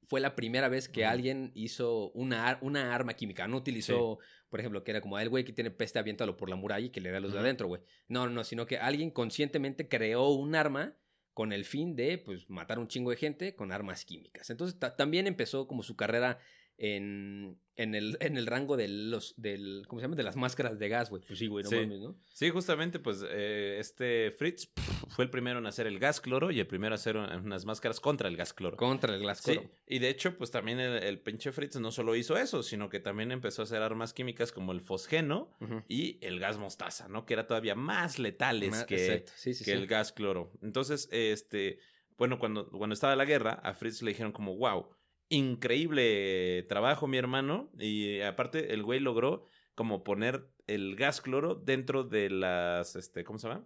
fue 0.07 0.19
la 0.19 0.35
primera 0.35 0.67
vez 0.69 0.87
que 0.89 1.05
alguien 1.05 1.51
hizo 1.55 2.11
una, 2.11 2.47
ar- 2.47 2.59
una 2.61 2.93
arma 2.93 3.13
química. 3.15 3.47
No 3.47 3.57
utilizó, 3.57 4.19
por 4.49 4.59
ejemplo, 4.59 4.83
que 4.83 4.91
era 4.91 5.01
como 5.01 5.17
el 5.17 5.29
güey 5.29 5.45
que 5.45 5.53
tiene 5.53 5.71
peste, 5.71 5.97
aviéntalo 5.97 6.37
por 6.37 6.49
la 6.49 6.55
muralla 6.55 6.85
y 6.85 6.89
que 6.91 7.01
le 7.01 7.09
da 7.09 7.19
los 7.19 7.33
de 7.33 7.39
adentro, 7.39 7.67
güey. 7.67 7.81
No, 8.07 8.25
no, 8.25 8.31
no, 8.33 8.43
sino 8.43 8.67
que 8.67 8.77
alguien 8.77 9.09
conscientemente 9.09 9.87
creó 9.87 10.29
un 10.29 10.53
arma 10.53 10.95
con 11.33 11.51
el 11.53 11.65
fin 11.65 11.95
de, 11.95 12.17
pues, 12.17 12.49
matar 12.49 12.79
un 12.79 12.87
chingo 12.87 13.09
de 13.11 13.17
gente 13.17 13.55
con 13.55 13.71
armas 13.71 14.05
químicas. 14.05 14.49
Entonces, 14.49 14.79
ta- 14.79 14.95
también 14.95 15.27
empezó 15.27 15.67
como 15.67 15.83
su 15.83 15.95
carrera 15.95 16.39
en, 16.77 17.59
en, 17.75 17.95
el, 17.95 18.17
en 18.19 18.37
el 18.37 18.45
rango 18.47 18.77
de 18.77 18.87
los, 18.87 19.33
del, 19.37 19.83
¿cómo 19.87 19.99
se 19.99 20.05
llama? 20.05 20.15
De 20.15 20.23
las 20.23 20.35
máscaras 20.35 20.77
de 20.79 20.89
gas, 20.89 21.09
güey. 21.09 21.21
Pues 21.25 21.39
sí, 21.39 21.47
güey, 21.47 21.63
no 21.63 21.69
Sí. 21.69 21.75
mames, 21.77 21.99
¿no? 22.01 22.15
Sí, 22.33 22.49
justamente, 22.49 22.99
pues 22.99 23.23
eh, 23.29 23.77
este 23.79 24.31
Fritz 24.31 24.69
fue 25.09 25.25
el 25.25 25.29
primero 25.31 25.59
en 25.59 25.65
hacer 25.67 25.87
el 25.87 25.99
gas 25.99 26.19
cloro 26.19 26.51
y 26.51 26.59
el 26.59 26.67
primero 26.67 26.93
en 26.93 26.99
hacer 26.99 27.17
un- 27.17 27.29
unas 27.29 27.65
máscaras 27.65 27.99
contra 27.99 28.27
el 28.27 28.35
gas 28.37 28.53
cloro. 28.53 28.75
Contra 28.77 29.15
el 29.15 29.23
gas 29.23 29.39
Sí, 29.39 29.53
cloro. 29.53 29.69
y 29.87 29.99
de 29.99 30.09
hecho, 30.09 30.37
pues 30.37 30.51
también 30.51 30.79
el, 30.79 31.01
el 31.03 31.19
pinche 31.19 31.51
Fritz 31.51 31.75
no 31.79 31.91
solo 31.91 32.15
hizo 32.15 32.37
eso, 32.37 32.63
sino 32.63 32.89
que 32.89 32.99
también 32.99 33.31
empezó 33.31 33.61
a 33.61 33.65
hacer 33.65 33.81
armas 33.81 34.13
químicas 34.13 34.51
como 34.51 34.71
el 34.71 34.81
fosgeno 34.81 35.51
y 35.87 36.17
el 36.25 36.39
gas 36.39 36.57
mostaza, 36.57 37.07
¿no? 37.07 37.25
Que 37.25 37.33
era 37.33 37.47
todavía 37.47 37.75
más 37.75 38.19
letales 38.19 38.83
que. 38.85 39.25
Sí, 39.35 39.63
que 39.63 39.71
el 39.73 39.87
gas 39.87 40.11
cloro. 40.11 40.51
Entonces, 40.61 41.07
este, 41.11 41.79
bueno, 42.17 42.39
cuando, 42.39 42.69
cuando 42.69 42.93
estaba 42.93 43.15
la 43.15 43.25
guerra, 43.25 43.53
a 43.53 43.73
Fritz 43.73 44.01
le 44.01 44.11
dijeron 44.11 44.31
como, 44.31 44.55
wow, 44.55 44.89
increíble 45.33 46.63
trabajo, 46.69 47.07
mi 47.07 47.17
hermano. 47.17 47.71
Y 47.79 48.21
aparte, 48.21 48.73
el 48.73 48.83
güey 48.83 48.99
logró 48.99 49.45
como 49.75 50.03
poner 50.03 50.47
el 50.67 50.95
gas 50.95 51.21
cloro 51.21 51.55
dentro 51.55 52.03
de 52.03 52.29
las, 52.29 52.95
este, 52.95 53.23
¿cómo 53.23 53.39
se 53.39 53.47
llama? 53.47 53.65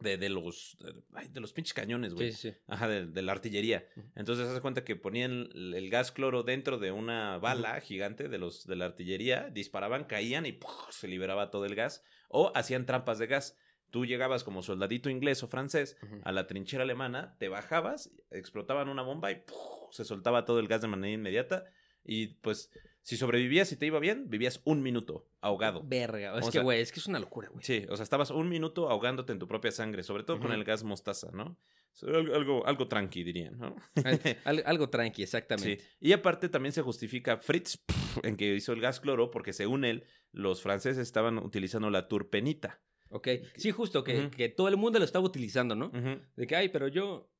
De, 0.00 0.16
de 0.16 0.30
los, 0.30 0.78
de, 0.80 0.94
ay, 1.12 1.28
de 1.28 1.40
los 1.40 1.52
pinches 1.52 1.74
cañones, 1.74 2.14
güey. 2.14 2.32
Sí, 2.32 2.50
sí. 2.50 2.56
Ajá, 2.66 2.88
de, 2.88 3.06
de 3.06 3.22
la 3.22 3.32
artillería. 3.32 3.86
Ujú. 3.96 4.06
Entonces, 4.16 4.48
hace 4.48 4.62
cuenta 4.62 4.82
que 4.82 4.96
ponían 4.96 5.50
el, 5.52 5.74
el 5.74 5.90
gas 5.90 6.10
cloro 6.10 6.42
dentro 6.42 6.78
de 6.78 6.90
una 6.90 7.36
bala 7.38 7.78
gigante 7.82 8.28
de 8.28 8.38
los 8.38 8.66
de 8.66 8.76
la 8.76 8.86
artillería, 8.86 9.50
disparaban, 9.50 10.04
caían 10.04 10.46
y 10.46 10.52
¡puf! 10.52 10.70
se 10.90 11.06
liberaba 11.06 11.50
todo 11.50 11.66
el 11.66 11.74
gas. 11.74 12.02
O 12.28 12.50
hacían 12.54 12.86
trampas 12.86 13.18
de 13.18 13.26
gas. 13.26 13.58
Tú 13.90 14.04
llegabas 14.04 14.44
como 14.44 14.62
soldadito 14.62 15.08
inglés 15.10 15.42
o 15.42 15.48
francés 15.48 15.96
a 16.24 16.32
la 16.32 16.46
trinchera 16.46 16.82
alemana, 16.82 17.36
te 17.38 17.48
bajabas, 17.48 18.10
explotaban 18.30 18.88
una 18.88 19.02
bomba 19.02 19.30
y 19.32 19.36
¡puf! 19.36 19.56
se 19.92 20.04
soltaba 20.04 20.44
todo 20.44 20.58
el 20.60 20.68
gas 20.68 20.82
de 20.82 20.88
manera 20.88 21.12
inmediata. 21.12 21.64
Y 22.04 22.28
pues, 22.42 22.70
si 23.02 23.16
sobrevivías 23.16 23.70
y 23.72 23.76
te 23.76 23.86
iba 23.86 23.98
bien, 23.98 24.30
vivías 24.30 24.60
un 24.64 24.82
minuto 24.82 25.26
ahogado. 25.40 25.82
Verga. 25.84 26.38
Es 26.38 26.48
que, 26.50 26.60
güey, 26.60 26.80
es 26.80 26.90
que 26.92 27.00
es 27.00 27.06
una 27.06 27.18
locura, 27.18 27.48
güey. 27.48 27.62
Sí, 27.64 27.84
o 27.90 27.96
sea, 27.96 28.02
estabas 28.04 28.30
un 28.30 28.48
minuto 28.48 28.88
ahogándote 28.88 29.32
en 29.32 29.38
tu 29.38 29.46
propia 29.48 29.70
sangre, 29.72 30.02
sobre 30.02 30.22
todo 30.24 30.38
con 30.40 30.52
el 30.52 30.64
gas 30.64 30.84
mostaza, 30.84 31.30
¿no? 31.32 31.58
Algo, 32.02 32.34
algo, 32.34 32.66
algo 32.66 32.86
tranqui, 32.88 33.24
dirían, 33.24 33.58
¿no? 33.58 33.74
Al- 34.04 34.20
al- 34.44 34.62
algo 34.66 34.88
tranqui, 34.88 35.22
exactamente. 35.22 35.82
Sí. 35.82 35.88
Y 36.00 36.12
aparte 36.12 36.48
también 36.48 36.72
se 36.72 36.80
justifica 36.82 37.38
Fritz 37.38 37.78
en 38.22 38.36
que 38.36 38.54
hizo 38.54 38.72
el 38.72 38.80
gas 38.80 39.00
cloro 39.00 39.30
porque 39.30 39.52
según 39.52 39.84
él, 39.84 40.04
los 40.32 40.62
franceses 40.62 40.98
estaban 41.02 41.38
utilizando 41.38 41.90
la 41.90 42.06
turpenita. 42.08 42.80
Ok. 43.10 43.28
Sí, 43.56 43.70
justo, 43.70 44.04
que, 44.04 44.30
que 44.30 44.48
todo 44.48 44.68
el 44.68 44.76
mundo 44.76 44.98
lo 44.98 45.04
estaba 45.04 45.24
utilizando, 45.24 45.74
¿no? 45.74 45.90
De 46.36 46.46
que, 46.46 46.56
ay, 46.56 46.68
pero 46.68 46.88
yo. 46.88 47.30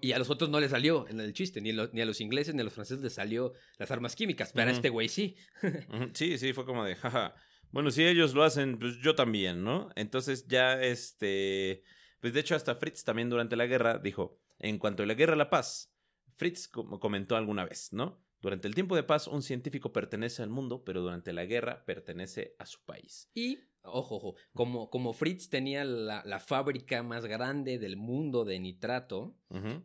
Y 0.00 0.12
a 0.12 0.18
los 0.18 0.30
otros 0.30 0.48
no 0.48 0.60
les 0.60 0.70
salió 0.70 1.08
en 1.08 1.18
el 1.18 1.32
chiste, 1.32 1.60
ni, 1.60 1.70
a 1.70 1.74
los- 1.74 1.92
ni 1.92 2.00
a 2.00 2.04
los 2.06 2.20
ingleses 2.20 2.54
ni 2.54 2.60
a 2.60 2.64
los 2.64 2.72
franceses 2.72 3.02
les 3.02 3.14
salió 3.14 3.52
las 3.78 3.90
armas 3.90 4.14
químicas, 4.14 4.52
pero 4.54 4.70
a 4.70 4.72
este 4.72 4.90
güey 4.90 5.08
sí. 5.08 5.36
Sí, 6.14 6.38
sí, 6.38 6.52
fue 6.52 6.64
como 6.64 6.84
de, 6.84 6.94
jaja. 6.94 7.34
Bueno, 7.72 7.90
si 7.90 8.04
ellos 8.04 8.32
lo 8.34 8.44
hacen, 8.44 8.78
pues 8.78 8.98
yo 8.98 9.14
también, 9.16 9.64
¿no? 9.64 9.88
Entonces 9.96 10.46
ya, 10.46 10.80
este, 10.80 11.82
pues 12.20 12.32
de 12.32 12.40
hecho 12.40 12.54
hasta 12.54 12.74
Fritz 12.76 13.02
también 13.02 13.28
durante 13.30 13.56
la 13.56 13.66
guerra 13.66 13.98
dijo, 13.98 14.38
en 14.58 14.78
cuanto 14.78 15.02
a 15.02 15.06
la 15.06 15.14
guerra 15.14 15.32
a 15.32 15.36
la 15.36 15.50
paz, 15.50 15.92
Fritz 16.36 16.68
como 16.68 17.00
comentó 17.00 17.34
alguna 17.34 17.64
vez, 17.64 17.92
¿no? 17.92 18.22
Durante 18.40 18.68
el 18.68 18.74
tiempo 18.74 18.94
de 18.94 19.02
paz, 19.04 19.26
un 19.26 19.42
científico 19.42 19.92
pertenece 19.92 20.42
al 20.42 20.50
mundo, 20.50 20.84
pero 20.84 21.00
durante 21.00 21.32
la 21.32 21.44
guerra 21.44 21.84
pertenece 21.84 22.54
a 22.58 22.66
su 22.66 22.84
país. 22.84 23.30
Y, 23.34 23.58
ojo, 23.84 24.16
ojo, 24.16 24.34
como, 24.54 24.90
como 24.90 25.12
Fritz 25.12 25.48
tenía 25.48 25.84
la, 25.84 26.22
la 26.24 26.38
fábrica 26.40 27.02
más 27.02 27.26
grande 27.26 27.78
del 27.78 27.96
mundo 27.96 28.44
de 28.44 28.58
nitrato, 28.60 29.36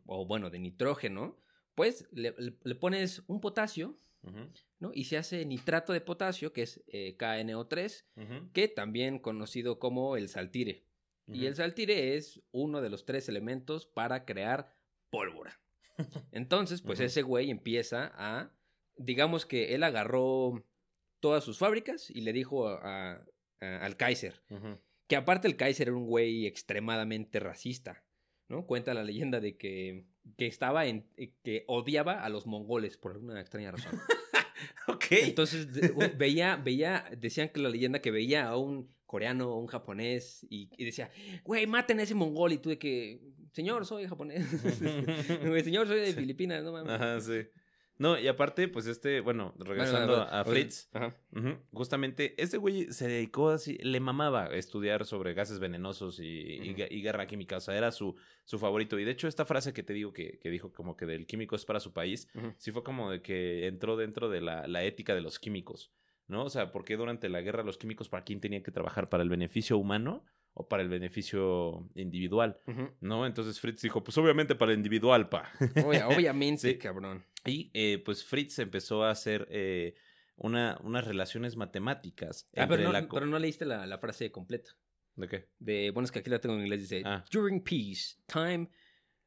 o 0.06 0.26
bueno, 0.26 0.50
de 0.50 0.60
nitrógeno, 0.60 1.38
pues 1.76 2.08
le, 2.12 2.34
le- 2.38 2.58
le 2.64 2.76
pones 2.76 3.24
un 3.28 3.40
potasio, 3.42 4.00
¿no? 4.80 4.92
Y 4.94 5.06
se 5.06 5.18
hace 5.18 5.46
nitrato 5.46 5.94
de 5.94 6.02
potasio, 6.02 6.52
que 6.54 6.64
es 6.64 6.84
eh, 6.88 7.16
KNO3, 7.18 8.06
ujú, 8.16 8.52
que 8.52 8.68
también 8.68 9.20
conocido 9.20 9.80
como 9.80 10.18
el 10.18 10.28
saltire. 10.30 10.86
Y 11.30 11.46
el 11.46 11.56
saltire 11.56 12.16
es 12.16 12.42
uno 12.52 12.82
de 12.82 12.90
los 12.90 13.06
tres 13.06 13.28
elementos 13.30 13.86
para 13.86 14.24
crear 14.26 14.74
pólvora. 15.10 15.60
Entonces, 16.32 16.82
pues 16.82 17.00
ese 17.06 17.22
güey 17.22 17.50
empieza 17.52 18.12
a, 18.16 18.52
digamos 18.96 19.46
que 19.46 19.76
él 19.76 19.84
agarró 19.84 20.64
todas 21.20 21.44
sus 21.44 21.58
fábricas 21.58 22.10
y 22.10 22.22
le 22.22 22.32
dijo 22.34 22.68
a- 22.70 22.80
a- 23.14 23.26
al 23.62 23.98
Kaiser, 23.98 24.42
que 25.08 25.16
aparte 25.16 25.48
el 25.48 25.56
Kaiser 25.56 25.88
era 25.90 25.98
un 25.98 26.06
güey 26.06 26.46
extremadamente 26.46 27.40
racista, 27.40 28.04
¿no? 28.50 28.66
Cuenta 28.66 28.94
la 28.94 29.04
leyenda 29.04 29.40
de 29.40 29.58
que, 29.58 30.06
que 30.38 30.48
estaba 30.48 30.86
en, 30.86 31.06
eh, 31.18 31.34
que 31.44 31.64
odiaba 31.68 32.24
a 32.24 32.30
los 32.30 32.46
mongoles 32.46 32.98
por 32.98 33.14
alguna 33.14 33.40
extraña 33.40 33.72
razón. 33.72 34.00
Ok. 34.88 35.06
Entonces 35.12 35.68
veía, 36.18 36.56
veía, 36.56 37.06
decían 37.16 37.50
que 37.50 37.60
la 37.60 37.70
leyenda 37.70 38.00
que 38.02 38.10
veía 38.10 38.48
a 38.48 38.58
un 38.58 38.90
coreano 39.06 39.52
o 39.52 39.60
un 39.60 39.68
japonés 39.68 40.46
y, 40.50 40.70
y 40.78 40.86
decía, 40.86 41.12
güey, 41.44 41.68
maten 41.68 42.00
a 42.00 42.04
ese 42.04 42.16
mongol 42.16 42.54
y 42.54 42.58
tú 42.58 42.70
de 42.70 42.80
que, 42.80 43.22
señor, 43.52 43.86
soy 43.86 44.08
japonés. 44.08 44.46
Señor, 45.64 45.88
soy 45.88 46.00
de. 46.00 46.14
Filipinas, 46.14 46.64
no 46.64 46.72
mames. 46.72 46.92
Ajá, 46.92 47.20
sí. 47.22 47.48
No, 48.00 48.20
y 48.20 48.28
aparte, 48.28 48.68
pues 48.68 48.86
este, 48.86 49.22
bueno, 49.22 49.54
regresando 49.58 50.22
a 50.22 50.46
Fritz, 50.46 50.90
Ajá. 50.94 51.16
justamente, 51.72 52.42
este 52.42 52.58
güey 52.58 52.92
se 52.92 53.08
dedicó 53.08 53.50
así, 53.50 53.78
le 53.80 54.00
mamaba 54.00 54.48
estudiar 54.48 55.06
sobre 55.06 55.34
gases 55.34 55.60
venenosos 55.60 56.20
y, 56.20 56.26
y 56.26 57.02
guerra 57.02 57.26
química, 57.26 57.58
o 57.58 57.60
sea, 57.60 57.76
era 57.76 57.92
su, 57.92 58.16
su 58.46 58.60
favorito. 58.60 59.00
Y 59.00 59.04
de 59.04 59.12
hecho, 59.12 59.28
esta 59.28 59.46
frase 59.46 59.74
que 59.74 59.84
te 59.84 59.94
digo 59.94 60.14
que, 60.14 60.38
que 60.40 60.50
dijo 60.50 60.72
como 60.72 60.96
que 60.96 61.06
del 61.06 61.26
químico 61.26 61.56
es 61.56 61.66
para 61.66 61.80
su 61.80 61.92
país, 61.94 62.28
sí 62.58 62.72
fue 62.72 62.84
como 62.84 63.10
de 63.12 63.22
que 63.22 63.68
entró 63.68 63.98
dentro 63.98 64.30
de 64.30 64.42
la, 64.42 64.68
la 64.68 64.84
ética 64.84 65.16
de 65.16 65.22
los 65.22 65.40
químicos, 65.40 65.92
¿no? 66.28 66.44
O 66.44 66.50
sea, 66.50 66.72
¿por 66.72 66.86
qué 66.86 66.98
durante 66.98 67.30
la 67.30 67.42
guerra 67.42 67.64
los 67.64 67.78
químicos 67.78 68.10
para 68.10 68.24
quién 68.24 68.40
tenían 68.42 68.62
que 68.64 68.72
trabajar? 68.72 69.10
¿Para 69.10 69.24
el 69.24 69.30
beneficio 69.30 69.78
humano 69.78 70.24
o 70.60 70.68
para 70.68 70.82
el 70.82 70.90
beneficio 70.90 71.88
individual? 71.96 72.60
¿No? 73.00 73.26
Entonces 73.28 73.60
Fritz 73.60 73.82
dijo, 73.82 74.04
pues 74.04 74.18
obviamente 74.18 74.56
para 74.56 74.72
el 74.72 74.78
individual, 74.80 75.30
pa. 75.30 75.52
Obvia- 75.60 76.08
obviamente, 76.34 76.72
Sí. 76.72 76.78
cabrón. 76.80 77.24
Y 77.46 77.70
eh, 77.76 78.02
pues 78.04 78.24
Fritz 78.26 78.58
empezó 78.60 79.04
a 79.04 79.12
hacer 79.12 79.48
eh, 79.52 79.94
una, 80.36 80.80
unas 80.84 81.06
relaciones 81.06 81.56
matemáticas. 81.56 82.50
Ah, 82.56 82.66
pero 82.68 82.84
no, 82.84 82.92
la 82.92 83.08
pero 83.08 83.26
no 83.28 83.38
leíste 83.38 83.66
la, 83.66 83.86
la 83.86 84.00
frase 84.00 84.32
completa. 84.32 84.72
¿De 85.16 85.28
qué? 85.28 85.50
De, 85.60 85.92
bueno, 85.92 86.06
es 86.06 86.12
que 86.12 86.20
aquí 86.20 86.30
la 86.30 86.40
tengo 86.40 86.56
en 86.56 86.62
inglés, 86.62 86.82
dice, 86.82 87.02
Ah. 87.06 87.24
During 87.32 87.64
peace, 87.64 88.18
time, 88.28 88.70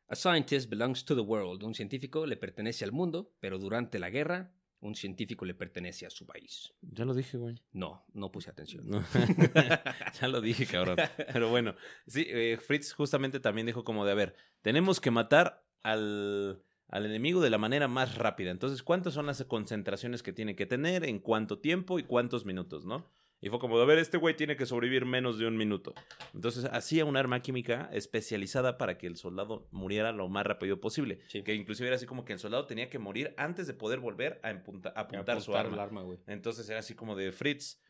a 0.09 0.15
scientist 0.17 0.69
belongs 0.69 1.05
to 1.05 1.15
the 1.15 1.21
world. 1.21 1.63
Un 1.63 1.75
científico 1.75 2.27
le 2.27 2.37
pertenece 2.37 2.85
al 2.85 2.93
mundo, 2.93 3.33
pero 3.41 3.59
durante 3.59 3.99
la 4.01 4.11
guerra, 4.11 4.53
un 4.81 4.95
científico 4.95 5.45
le 5.45 5.55
pertenece 5.55 6.07
a 6.07 6.11
su 6.11 6.27
país. 6.27 6.73
Ya 6.81 7.05
lo 7.05 7.15
dije, 7.15 7.37
güey. 7.37 7.63
No, 7.73 8.05
no 8.15 8.33
puse 8.33 8.51
atención. 8.51 8.89
No. 8.89 9.05
ya 10.21 10.29
lo 10.29 10.41
dije, 10.41 10.67
cabrón. 10.67 10.97
Pero 11.33 11.51
bueno, 11.51 11.75
sí, 12.07 12.27
eh, 12.29 12.59
Fritz 12.61 12.93
justamente 12.93 13.41
también 13.41 13.67
dijo 13.67 13.85
como 13.85 14.05
de, 14.05 14.13
a 14.13 14.15
ver, 14.15 14.35
tenemos 14.63 15.01
que 15.01 15.11
matar 15.11 15.65
al, 15.83 16.63
al 16.89 17.07
enemigo 17.07 17.41
de 17.41 17.51
la 17.51 17.59
manera 17.59 17.89
más 17.89 18.17
rápida. 18.17 18.51
Entonces, 18.51 18.83
¿cuántas 18.83 19.15
son 19.15 19.27
las 19.27 19.45
concentraciones 19.45 20.23
que 20.23 20.33
tiene 20.33 20.57
que 20.57 20.67
tener, 20.67 21.05
en 21.05 21.19
cuánto 21.19 21.59
tiempo 21.59 21.99
y 21.99 22.05
cuántos 22.05 22.45
minutos, 22.47 22.85
no? 22.85 23.11
Y 23.43 23.49
fue 23.49 23.59
como, 23.59 23.79
a 23.79 23.85
ver, 23.87 23.99
este 23.99 24.19
güey 24.19 24.37
tiene 24.37 24.55
que 24.57 24.67
sobrevivir 24.67 25.07
menos 25.07 25.39
de 25.39 25.47
un 25.47 25.57
minuto. 25.57 25.95
Entonces, 26.35 26.67
hacía 26.67 27.07
un 27.07 27.17
arma 27.17 27.41
química 27.41 27.89
especializada 27.93 28.77
para 28.77 28.99
que 28.99 29.07
el 29.07 29.17
soldado 29.17 29.67
muriera 29.71 30.13
lo 30.13 30.29
más 30.29 30.45
rápido 30.47 30.79
posible. 30.81 31.21
Sí. 31.29 31.43
Que 31.43 31.55
inclusive 31.55 31.87
era 31.89 31.97
así 31.97 32.05
como 32.07 32.25
que 32.27 32.35
el 32.35 32.39
soldado 32.39 32.67
tenía 32.67 32.91
que 32.91 32.99
morir 32.99 33.33
antes 33.39 33.67
de 33.67 33.73
poder 33.73 33.99
volver 34.01 34.41
a 34.43 34.51
empunta- 34.51 34.93
a 34.95 35.01
apuntar, 35.01 35.41
su 35.41 35.57
Apuntar 35.57 35.81
arma. 35.87 36.01
el 36.01 36.07
güey. 36.07 36.19
Entonces 36.27 36.69
era 36.69 36.81
así 36.81 36.95
como 36.95 37.17
de 37.17 37.33
Fritz, 37.33 37.81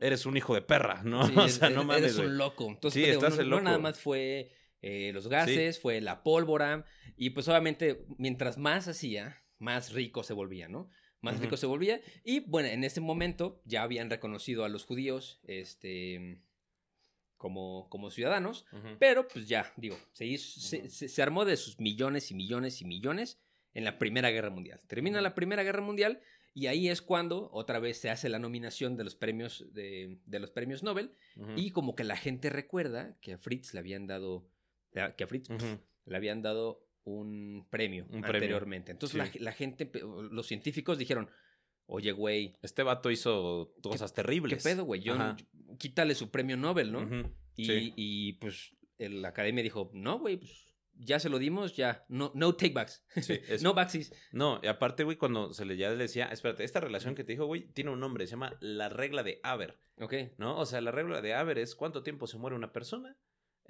eres 0.00 0.26
un 0.26 0.36
hijo 0.36 0.54
de 0.54 0.62
perra, 0.62 1.02
¿no? 1.04 1.24
Sí, 1.26 1.34
o 1.38 1.48
sea, 1.48 1.70
no 1.70 1.82
es- 1.82 1.86
mames. 1.86 2.02
Eres 2.02 2.18
un 2.18 2.36
loco. 2.36 2.66
Entonces, 2.68 3.04
Sí, 3.04 3.08
estás 3.08 3.36
no, 3.36 3.42
el 3.42 3.48
no 3.50 3.56
loco. 3.56 3.64
nada 3.66 3.78
más 3.78 4.00
fue 4.00 4.50
eh, 4.82 5.12
los 5.14 5.28
gases, 5.28 5.78
fue 5.80 6.00
la 6.00 6.22
pólvora. 6.24 6.84
Y 7.16 7.30
pues 7.30 7.46
obviamente, 7.48 8.04
mientras 8.18 8.58
más 8.58 8.88
hacía, 8.88 9.36
más 9.58 9.92
rico 9.92 10.22
se 10.24 10.32
volvía, 10.34 10.66
¿no? 10.68 10.88
Más 11.20 11.40
rico 11.40 11.56
se 11.56 11.66
volvía. 11.66 12.00
Y 12.24 12.40
bueno, 12.40 12.68
en 12.68 12.84
ese 12.84 13.00
momento 13.00 13.60
ya 13.64 13.82
habían 13.82 14.08
reconocido 14.10 14.64
a 14.64 14.68
los 14.68 14.84
judíos 14.84 15.40
este, 15.44 16.40
como, 17.36 17.88
como 17.90 18.10
ciudadanos. 18.10 18.64
Pero 18.98 19.26
pues 19.28 19.48
ya, 19.48 19.72
digo, 19.76 19.96
se, 20.12 20.26
hizo- 20.26 20.60
se, 20.60 20.88
se- 20.90 21.08
se 21.08 21.22
armó 21.22 21.44
de 21.44 21.56
sus 21.56 21.78
millones 21.80 22.30
y 22.30 22.34
millones 22.34 22.80
y 22.80 22.84
millones 22.84 23.40
en 23.74 23.84
la 23.84 23.98
Primera 23.98 24.30
Guerra 24.30 24.50
Mundial. 24.50 24.80
Termina 24.86 25.20
la 25.20 25.34
Primera 25.34 25.62
Guerra 25.62 25.82
Mundial 25.82 26.20
y 26.54 26.66
ahí 26.66 26.88
es 26.88 27.02
cuando 27.02 27.48
otra 27.52 27.78
vez 27.78 27.98
se 27.98 28.10
hace 28.10 28.28
la 28.28 28.38
nominación 28.40 28.96
de 28.96 29.04
los 29.04 29.14
premios, 29.14 29.66
de, 29.72 30.18
de 30.24 30.38
los 30.40 30.50
premios 30.50 30.82
Nobel 30.82 31.12
y 31.56 31.70
como 31.70 31.94
que 31.94 32.02
la 32.04 32.16
gente 32.16 32.50
recuerda 32.50 33.16
que 33.20 33.34
a 33.34 33.38
Fritz 33.38 33.74
le 33.74 33.80
habían 33.80 34.06
dado, 34.08 34.48
que 34.92 35.22
a 35.24 35.26
Fritz 35.28 35.48
pf, 35.48 35.78
le 36.06 36.16
habían 36.16 36.42
dado 36.42 36.87
un 37.04 37.66
premio 37.70 38.04
Un 38.04 38.20
premio, 38.20 38.26
anteriormente. 38.36 38.92
Entonces 38.92 39.12
sí. 39.32 39.38
la, 39.38 39.44
la 39.46 39.52
gente, 39.52 39.90
los 40.30 40.46
científicos 40.46 40.98
dijeron, 40.98 41.30
oye, 41.86 42.12
güey, 42.12 42.56
Este 42.62 42.82
vato 42.82 43.10
hizo 43.10 43.72
cosas 43.82 44.12
¿qué 44.12 44.16
terribles. 44.22 44.62
pedo, 44.62 44.84
güey? 44.84 45.00
Yo, 45.00 45.16
quítale 45.78 46.14
su 46.14 46.30
premio 46.30 46.56
Nobel, 46.56 46.92
¿no? 46.92 47.08
Y, 47.56 47.64
Sí. 47.64 47.92
y, 47.96 48.32
pues 48.34 48.76
la 48.98 49.28
academia 49.28 49.62
dijo, 49.62 49.90
no, 49.94 50.18
güey, 50.18 50.36
pues 50.36 50.74
ya 51.00 51.20
se 51.20 51.28
lo 51.28 51.38
dimos, 51.38 51.76
ya, 51.76 52.04
no, 52.08 52.32
no 52.34 52.56
take 52.56 52.72
backs, 52.74 53.04
Sí, 53.22 53.38
no 53.62 53.72
backsies. 53.72 54.12
No, 54.32 54.60
y 54.62 54.66
aparte, 54.66 55.04
güey, 55.04 55.16
cuando 55.16 55.54
se 55.54 55.64
le 55.64 55.76
ya 55.76 55.90
le 55.90 55.96
decía, 55.96 56.26
espérate, 56.26 56.64
esta 56.64 56.80
relación 56.80 57.14
que 57.14 57.22
te 57.24 57.32
dijo, 57.32 57.46
güey, 57.46 57.68
tiene 57.72 57.90
un 57.90 58.00
nombre, 58.00 58.26
se 58.26 58.32
llama 58.32 58.56
la 58.60 58.88
regla 58.88 59.22
de 59.22 59.40
Haber, 59.44 59.78
Ok, 60.00 60.14
¿no? 60.36 60.58
O 60.58 60.66
sea, 60.66 60.80
la 60.80 60.90
regla 60.92 61.20
de 61.22 61.34
Haber 61.34 61.58
es 61.58 61.74
cuánto 61.74 62.02
tiempo 62.02 62.26
se 62.26 62.38
muere 62.38 62.54
una 62.56 62.72
persona 62.72 63.16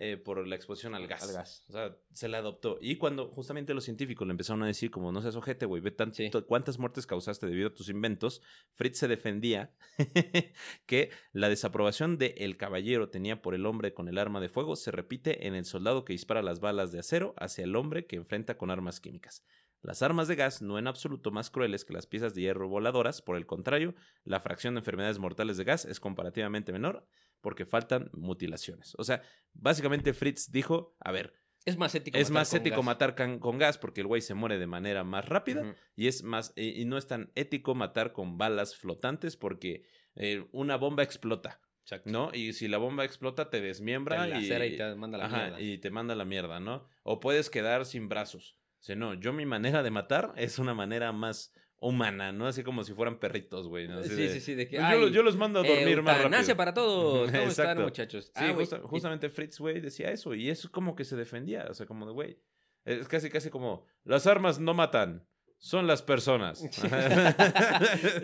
eh, 0.01 0.17
por 0.17 0.47
la 0.47 0.55
exposición 0.55 0.95
al 0.95 1.09
gas. 1.09 1.25
Al 1.25 1.33
gas. 1.35 1.65
O 1.69 1.73
sea, 1.73 1.97
se 2.13 2.29
la 2.29 2.39
adoptó. 2.39 2.79
Y 2.81 2.97
cuando 2.97 3.29
justamente 3.29 3.75
los 3.75 3.85
científicos 3.85 4.27
le 4.27 4.31
empezaron 4.31 4.63
a 4.63 4.67
decir, 4.67 4.91
como 4.93 5.11
no 5.11 5.21
seas 5.21 5.35
ojete, 5.35 5.67
güey, 5.67 5.83
ve 5.83 5.91
tanto, 5.91 6.17
Sí. 6.17 6.31
cuántas 6.47 6.79
muertes 6.79 7.07
causaste 7.07 7.47
debido 7.47 7.69
a 7.69 7.75
tus 7.75 7.89
inventos, 7.89 8.41
Fritz 8.75 8.99
se 8.99 9.09
defendía 9.09 9.73
que 10.87 11.11
la 11.33 11.49
desaprobación 11.49 12.17
de 12.17 12.35
el 12.39 12.57
caballero 12.57 13.11
tenía 13.11 13.43
por 13.43 13.55
el 13.55 13.67
hombre 13.67 13.93
con 13.93 14.09
el 14.09 14.19
arma 14.19 14.41
de 14.41 14.49
fuego 14.49 14.77
se 14.77 14.91
repite 14.91 15.47
en 15.47 15.55
el 15.55 15.65
soldado 15.65 16.05
que 16.05 16.13
dispara 16.13 16.43
las 16.43 16.61
balas 16.61 16.93
de 16.93 17.01
acero 17.01 17.35
hacia 17.37 17.65
el 17.65 17.75
hombre 17.77 18.07
que 18.07 18.17
enfrenta 18.17 18.57
con 18.57 18.71
armas 18.71 19.01
químicas. 19.01 19.45
Las 19.81 20.03
armas 20.03 20.27
de 20.27 20.35
gas 20.35 20.61
no 20.61 20.79
en 20.79 20.89
absoluto 20.89 21.31
más 21.31 21.51
crueles 21.51 21.85
que 21.85 21.93
las 21.93 22.07
piezas 22.07 22.35
de 22.35 22.43
hierro 22.43 22.69
voladoras, 22.69 23.23
por 23.23 23.37
el 23.37 23.47
contrario, 23.47 23.95
la 24.25 24.41
fracción 24.41 24.75
de 24.75 24.81
enfermedades 24.81 25.21
mortales 25.21 25.57
de 25.57 25.63
gas 25.65 25.85
es 25.85 26.01
comparativamente 26.01 26.73
menor 26.73 27.07
porque 27.41 27.67
faltan 27.67 28.11
mutilaciones. 28.13 28.95
O 28.99 29.05
sea, 29.05 29.23
básicamente 29.53 30.13
Fritz 30.15 30.51
dijo, 30.51 30.97
a 31.01 31.13
ver, 31.13 31.35
es 31.65 31.77
más 31.77 31.95
ético. 31.95 32.17
es 32.17 32.31
matar 32.31 32.41
más 32.41 32.51
con 32.51 32.61
ético 32.61 32.77
gas. 32.77 32.85
matar 32.85 33.15
can- 33.15 33.39
con 33.41 33.59
gas 33.59 33.79
porque 33.79 34.01
el 34.01 34.07
güey 34.07 34.23
se 34.23 34.35
muere 34.35 34.59
de 34.59 34.67
manera 34.67 35.05
más 35.05 35.29
rápida 35.29 35.77
y 35.97 36.07
es 36.09 36.23
más 36.23 36.53
y 36.57 36.81
y 36.81 36.85
no 36.87 36.97
es 36.97 37.07
tan 37.07 37.31
ético 37.35 37.75
matar 37.75 38.13
con 38.13 38.39
balas 38.39 38.77
flotantes 38.77 39.37
porque 39.37 39.85
eh, 40.15 40.47
una 40.53 40.77
bomba 40.77 41.03
explota, 41.03 41.61
Exacto. 41.83 42.11
¿no? 42.11 42.31
Y 42.33 42.53
si 42.55 42.69
la 42.69 42.79
bomba 42.79 43.05
explota 43.05 43.51
te 43.51 43.61
desmiembra 43.61 44.25
Te 44.31 44.41
y, 44.41 44.75
y 44.75 44.77
te 44.77 44.95
manda 44.95 45.19
la 45.19 45.27
Ajá, 45.27 45.37
mierda. 45.43 45.61
y 45.61 45.79
te 45.79 45.91
manda 45.91 46.15
la 46.15 46.25
mierda, 46.25 46.59
¿no? 46.61 46.87
O 47.03 47.21
puedes 47.21 47.51
quedar 47.51 47.85
sin 47.85 48.09
brazos. 48.09 48.57
O 48.81 48.83
sea, 48.83 48.97
no, 48.97 49.15
yo 49.15 49.33
mi 49.33 49.45
manera 49.45 49.83
de 49.83 49.91
matar 49.91 50.33
es 50.37 50.59
una 50.59 50.73
manera 50.75 51.13
más 51.13 51.53
humana, 51.81 52.33
¿no? 52.33 52.47
Así 52.47 52.63
como 52.65 52.83
si 52.85 52.93
fueran 52.93 53.19
perritos, 53.21 53.69
güey. 53.69 53.87
¿no? 53.89 54.03
Sí, 54.03 54.15
de, 54.15 54.29
sí, 54.33 54.41
sí, 54.41 54.55
de 54.55 54.67
que, 54.69 54.77
"Pues 54.79 54.89
yo, 54.91 54.95
ay, 54.97 55.01
los- 55.01 55.13
yo 55.13 55.23
los 55.23 55.37
mando 55.37 55.61
a 55.61 55.63
dormir 55.63 56.03
más 56.03 56.17
eutanasia 56.17 56.41
rápido. 56.55 56.57
para 56.57 56.75
todos. 56.75 57.31
¿Cómo 57.31 57.43
están, 57.45 57.83
muchachos? 57.83 58.25
Sí, 58.27 58.33
Ah, 58.35 58.53
justa- 58.55 58.81
justamente 58.83 59.29
Fritz, 59.31 59.59
güey, 59.61 59.81
decía 59.81 60.11
eso. 60.11 60.35
Y 60.35 60.49
eso 60.51 60.71
como 60.73 60.97
que 60.97 61.05
se 61.05 61.15
defendía. 61.17 61.67
O 61.71 61.75
sea, 61.75 61.87
como 61.87 62.07
de, 62.07 62.13
güey. 62.13 62.39
Es 62.85 63.07
casi, 63.07 63.29
casi 63.31 63.51
como, 63.51 63.85
las 64.05 64.27
armas 64.27 64.59
no 64.59 64.73
matan, 64.75 65.27
son 65.59 65.87
las 65.87 66.03
personas. 66.03 66.65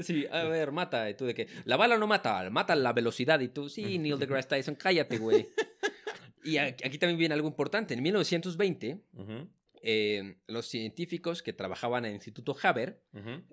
Sí, 0.03 0.27
a 0.31 0.45
ver, 0.45 0.73
mata. 0.73 1.09
Y 1.11 1.15
tú 1.15 1.27
de 1.27 1.35
que 1.35 1.49
la 1.65 1.77
bala 1.77 1.97
no 1.99 2.07
mata, 2.07 2.49
mata 2.51 2.75
la 2.75 2.93
velocidad. 2.93 3.41
Y 3.41 3.49
tú, 3.49 3.69
sí, 3.69 3.99
Neil 3.99 4.19
deGrasse 4.19 4.49
Tyson, 4.49 4.75
cállate, 4.75 5.19
güey. 5.19 5.49
Y 6.43 6.59
aquí 6.59 6.99
también 6.99 7.19
viene 7.19 7.35
algo 7.35 7.49
importante. 7.49 7.95
En 7.95 8.03
1920, 8.03 9.01
Ujú, 9.15 9.49
eh, 9.87 10.39
los 10.47 10.67
científicos 10.67 11.43
que 11.43 11.53
trabajaban 11.53 12.07
en 12.07 12.13
el 12.13 12.15
Instituto 12.15 12.57
Haber, 12.63 13.03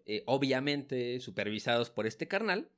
eh, 0.05 0.23
obviamente 0.27 1.19
supervisados 1.19 1.89
por 1.89 2.07
este 2.07 2.29
carnal, 2.29 2.71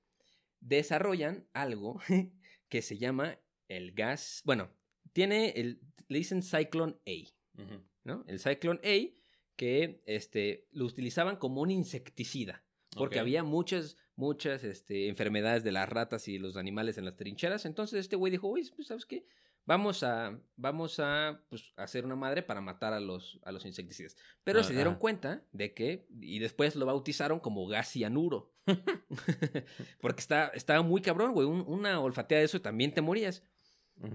desarrollan 0.59 1.47
algo 1.53 2.01
que 2.69 2.81
se 2.81 2.97
llama 2.97 3.37
el 3.67 3.91
gas. 3.91 4.41
Bueno, 4.43 4.71
tiene 5.13 5.49
el. 5.51 5.81
Le 6.07 6.17
dicen 6.17 6.41
Cyclone 6.41 6.95
A. 7.05 7.61
¿no? 8.03 8.25
El 8.27 8.39
Cyclone 8.39 8.79
A, 8.83 9.15
que 9.55 10.01
este, 10.07 10.67
lo 10.71 10.85
utilizaban 10.85 11.37
como 11.37 11.61
un 11.61 11.69
insecticida, 11.69 12.65
porque 12.95 13.19
había 13.19 13.43
muchas, 13.43 13.97
muchas 14.15 14.63
este, 14.63 15.07
enfermedades 15.07 15.63
de 15.63 15.71
las 15.71 15.89
ratas 15.89 16.27
y 16.27 16.37
los 16.37 16.55
animales 16.57 16.97
en 16.97 17.05
las 17.05 17.15
trincheras. 17.15 17.65
Entonces 17.65 17.99
este 18.01 18.15
güey 18.15 18.31
dijo, 18.31 18.47
oye, 18.49 18.69
pues, 18.75 18.87
¿sabes 18.87 19.05
qué? 19.05 19.25
Vamos 19.65 20.03
a, 20.03 20.37
vamos 20.57 20.99
a 20.99 21.41
pues, 21.49 21.71
hacer 21.77 22.03
una 22.05 22.15
madre 22.17 22.43
para 22.43 22.59
matar 22.59 22.91
a 22.93 22.99
los, 22.99 23.39
a 23.43 23.51
los 23.53 23.65
insecticidas. 23.65 24.17
Pero 24.43 24.59
Ah, 24.59 24.63
se 24.63 24.73
dieron 24.73 24.95
ah. 24.95 24.99
cuenta 24.99 25.45
de 25.53 25.73
que, 25.73 26.05
y 26.19 26.39
después 26.39 26.75
lo 26.75 26.85
bautizaron 26.85 27.39
como 27.39 27.65
gas 27.67 27.89
cianuro. 27.89 28.53
porque 30.01 30.19
está, 30.19 30.47
estaba 30.47 30.81
muy 30.81 31.01
cabrón, 31.01 31.33
güey. 31.33 31.47
Un- 31.47 31.65
una 31.67 31.99
olfateada 31.99 32.39
de 32.39 32.45
eso 32.45 32.61
también 32.61 32.93
te 32.93 33.01
morías. 33.01 33.43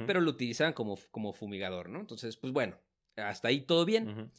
Pero 0.07 0.20
lo 0.20 0.30
utilizaban 0.30 0.72
como, 0.74 0.99
como 1.11 1.32
fumigador, 1.32 1.88
¿no? 1.88 2.01
Entonces, 2.01 2.36
pues 2.36 2.53
bueno, 2.53 2.76
hasta 3.16 3.49
ahí 3.49 3.61
todo 3.62 3.84
bien. 3.86 4.09
Ujú. 4.09 4.30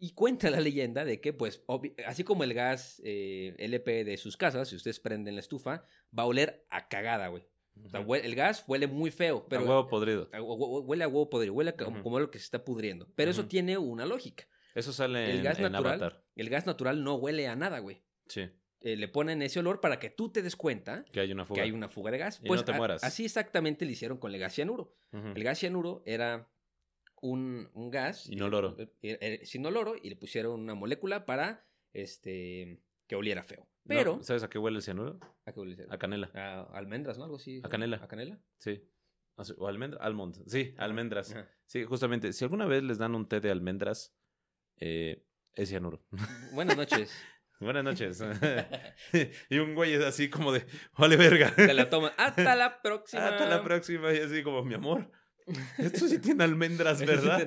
Y 0.00 0.12
cuenta 0.12 0.48
la 0.50 0.60
leyenda 0.60 1.04
de 1.04 1.20
que, 1.20 1.32
pues, 1.32 1.64
así 2.06 2.22
como 2.24 2.44
el 2.44 2.54
gas 2.54 3.00
eh, 3.04 3.54
LP 3.58 4.04
de 4.04 4.16
sus 4.16 4.36
casas, 4.36 4.68
si 4.68 4.76
ustedes 4.76 5.00
prenden 5.00 5.34
la 5.34 5.40
estufa, 5.40 5.84
va 6.16 6.22
a 6.22 6.26
oler 6.26 6.64
a 6.70 6.88
cagada, 6.88 7.28
güey. 7.28 7.44
O 7.84 7.88
sea, 7.88 8.00
el 8.00 8.34
gas 8.34 8.64
huele 8.66 8.86
muy 8.88 9.10
feo, 9.10 9.46
pero... 9.48 9.62
a 9.62 9.64
huevo 9.64 9.88
podrido. 9.88 10.28
a 10.32 10.40
huele 10.42 11.04
a 11.04 11.08
huevo 11.08 11.30
podrido, 11.30 11.54
huele 11.54 11.74
a 11.76 11.84
Ujú. 11.84 12.02
como 12.02 12.18
lo 12.20 12.30
que 12.30 12.38
se 12.38 12.44
está 12.44 12.64
pudriendo. 12.64 13.08
Pero 13.14 13.30
eso 13.30 13.46
tiene 13.46 13.78
una 13.78 14.04
lógica. 14.06 14.46
Eso 14.74 14.92
sale 14.92 15.30
El 15.30 15.38
en, 15.38 15.44
gas 15.44 15.58
en 15.58 15.72
natural, 15.72 15.94
Avatar. 16.02 16.24
el 16.36 16.48
gas 16.50 16.66
natural 16.66 17.02
no 17.04 17.14
huele 17.16 17.46
a 17.48 17.56
nada, 17.56 17.78
güey. 17.80 18.02
Sí, 18.28 18.48
Eh, 18.80 18.94
le 18.96 19.08
ponen 19.08 19.42
ese 19.42 19.58
olor 19.58 19.80
para 19.80 19.98
que 19.98 20.10
tú 20.10 20.28
te 20.30 20.42
des 20.42 20.54
cuenta 20.54 21.04
que 21.10 21.18
hay 21.20 21.32
una 21.32 21.44
fuga. 21.44 21.56
que 21.56 21.62
hay 21.62 21.72
una 21.72 21.88
fuga 21.88 22.12
de 22.12 22.18
gas. 22.18 22.40
Y 22.42 22.46
Pues 22.46 22.60
no 22.60 22.64
te 22.64 22.72
a- 22.72 22.76
mueras. 22.76 23.02
así 23.02 23.24
exactamente 23.24 23.84
le 23.84 23.92
hicieron 23.92 24.18
con 24.18 24.32
el 24.32 24.38
gas 24.40 24.54
cianuro. 24.54 24.94
El 25.12 25.42
gas 25.42 25.58
cianuro 25.58 26.02
era 26.06 26.48
un, 27.22 27.68
un 27.74 27.90
gas. 27.90 28.28
Inoloro. 28.28 28.76
eh, 28.78 28.88
eh, 29.02 29.18
eh, 29.20 29.46
sin 29.46 29.64
oloro 29.66 29.94
y 30.00 30.08
le 30.10 30.16
pusieron 30.16 30.60
una 30.60 30.74
molécula 30.74 31.26
para 31.26 31.66
este 31.92 32.80
que 33.06 33.16
oliera 33.16 33.42
feo. 33.42 33.60
No, 33.84 33.94
Pero. 33.96 34.22
¿Sabes 34.22 34.42
a 34.42 34.50
qué 34.50 34.58
huele 34.58 34.76
el 34.78 34.82
cianuro? 34.82 35.18
¿A 35.46 35.52
qué 35.52 35.60
huele? 35.60 35.86
A 35.88 35.98
canela. 35.98 36.30
A 36.34 36.62
almendras, 36.76 37.16
¿no? 37.18 37.24
Algo 37.24 37.36
así. 37.36 37.60
A 37.64 37.68
canela. 37.68 37.96
¿A 38.02 38.08
canela? 38.08 38.38
Sí. 38.58 38.82
O 39.36 39.44
sea, 39.44 39.54
O 39.58 39.66
almendra, 39.68 40.00
almond. 40.02 40.36
Sí, 40.46 40.74
almendras. 40.78 41.32
Ajá. 41.32 41.48
Sí, 41.64 41.84
justamente. 41.84 42.32
Si 42.32 42.44
alguna 42.44 42.66
vez 42.66 42.82
les 42.82 42.98
dan 42.98 43.14
un 43.14 43.26
té 43.28 43.40
de 43.40 43.50
almendras, 43.50 44.14
eh, 44.76 45.24
es 45.54 45.68
cianuro. 45.70 46.02
Buenas 46.52 46.76
noches. 46.76 47.16
Buenas 47.60 47.82
noches. 47.82 48.22
y 49.50 49.58
un 49.58 49.74
güey 49.74 49.92
es 49.94 50.04
así 50.04 50.28
como 50.30 50.52
de, 50.52 50.64
vale 50.96 51.16
verga. 51.16 51.52
Te 51.56 51.74
la 51.74 51.88
toman. 51.90 52.12
Hasta 52.16 52.54
la 52.54 52.80
próxima. 52.82 53.26
Hasta 53.28 53.48
la 53.48 53.64
próxima. 53.64 54.12
Y 54.12 54.18
así 54.18 54.42
como, 54.44 54.62
mi 54.64 54.74
amor, 54.74 55.10
esto 55.78 56.06
sí 56.08 56.18
tiene 56.18 56.44
almendras, 56.44 57.00
¿verdad? 57.06 57.46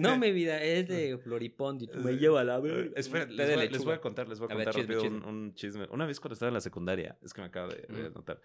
no, 0.00 0.18
mi 0.18 0.32
vida, 0.32 0.62
es 0.62 0.88
de 0.88 1.18
Floripond 1.18 1.82
y 1.82 1.86
tú 1.88 1.98
me 2.00 2.12
llevas 2.16 2.42
a 2.42 2.44
la 2.44 2.58
verga. 2.60 2.92
Espera, 2.96 3.26
Té 3.26 3.32
les, 3.34 3.54
voy, 3.56 3.68
les 3.68 3.84
voy 3.84 3.94
a 3.94 4.00
contar, 4.00 4.28
les 4.28 4.38
voy 4.38 4.48
a 4.50 4.54
A 4.54 4.56
ver, 4.56 4.64
contar 4.66 4.80
chisme, 4.82 4.94
rápido 4.94 5.10
chisme. 5.14 5.28
Un, 5.28 5.36
un 5.44 5.54
chisme. 5.54 5.86
Una 5.90 6.06
vez 6.06 6.20
cuando 6.20 6.34
estaba 6.34 6.48
en 6.48 6.54
la 6.54 6.60
secundaria, 6.60 7.18
es 7.22 7.32
que 7.34 7.40
me 7.40 7.46
acabo 7.48 7.68
de, 7.72 7.82
de 7.88 8.10
notar, 8.10 8.40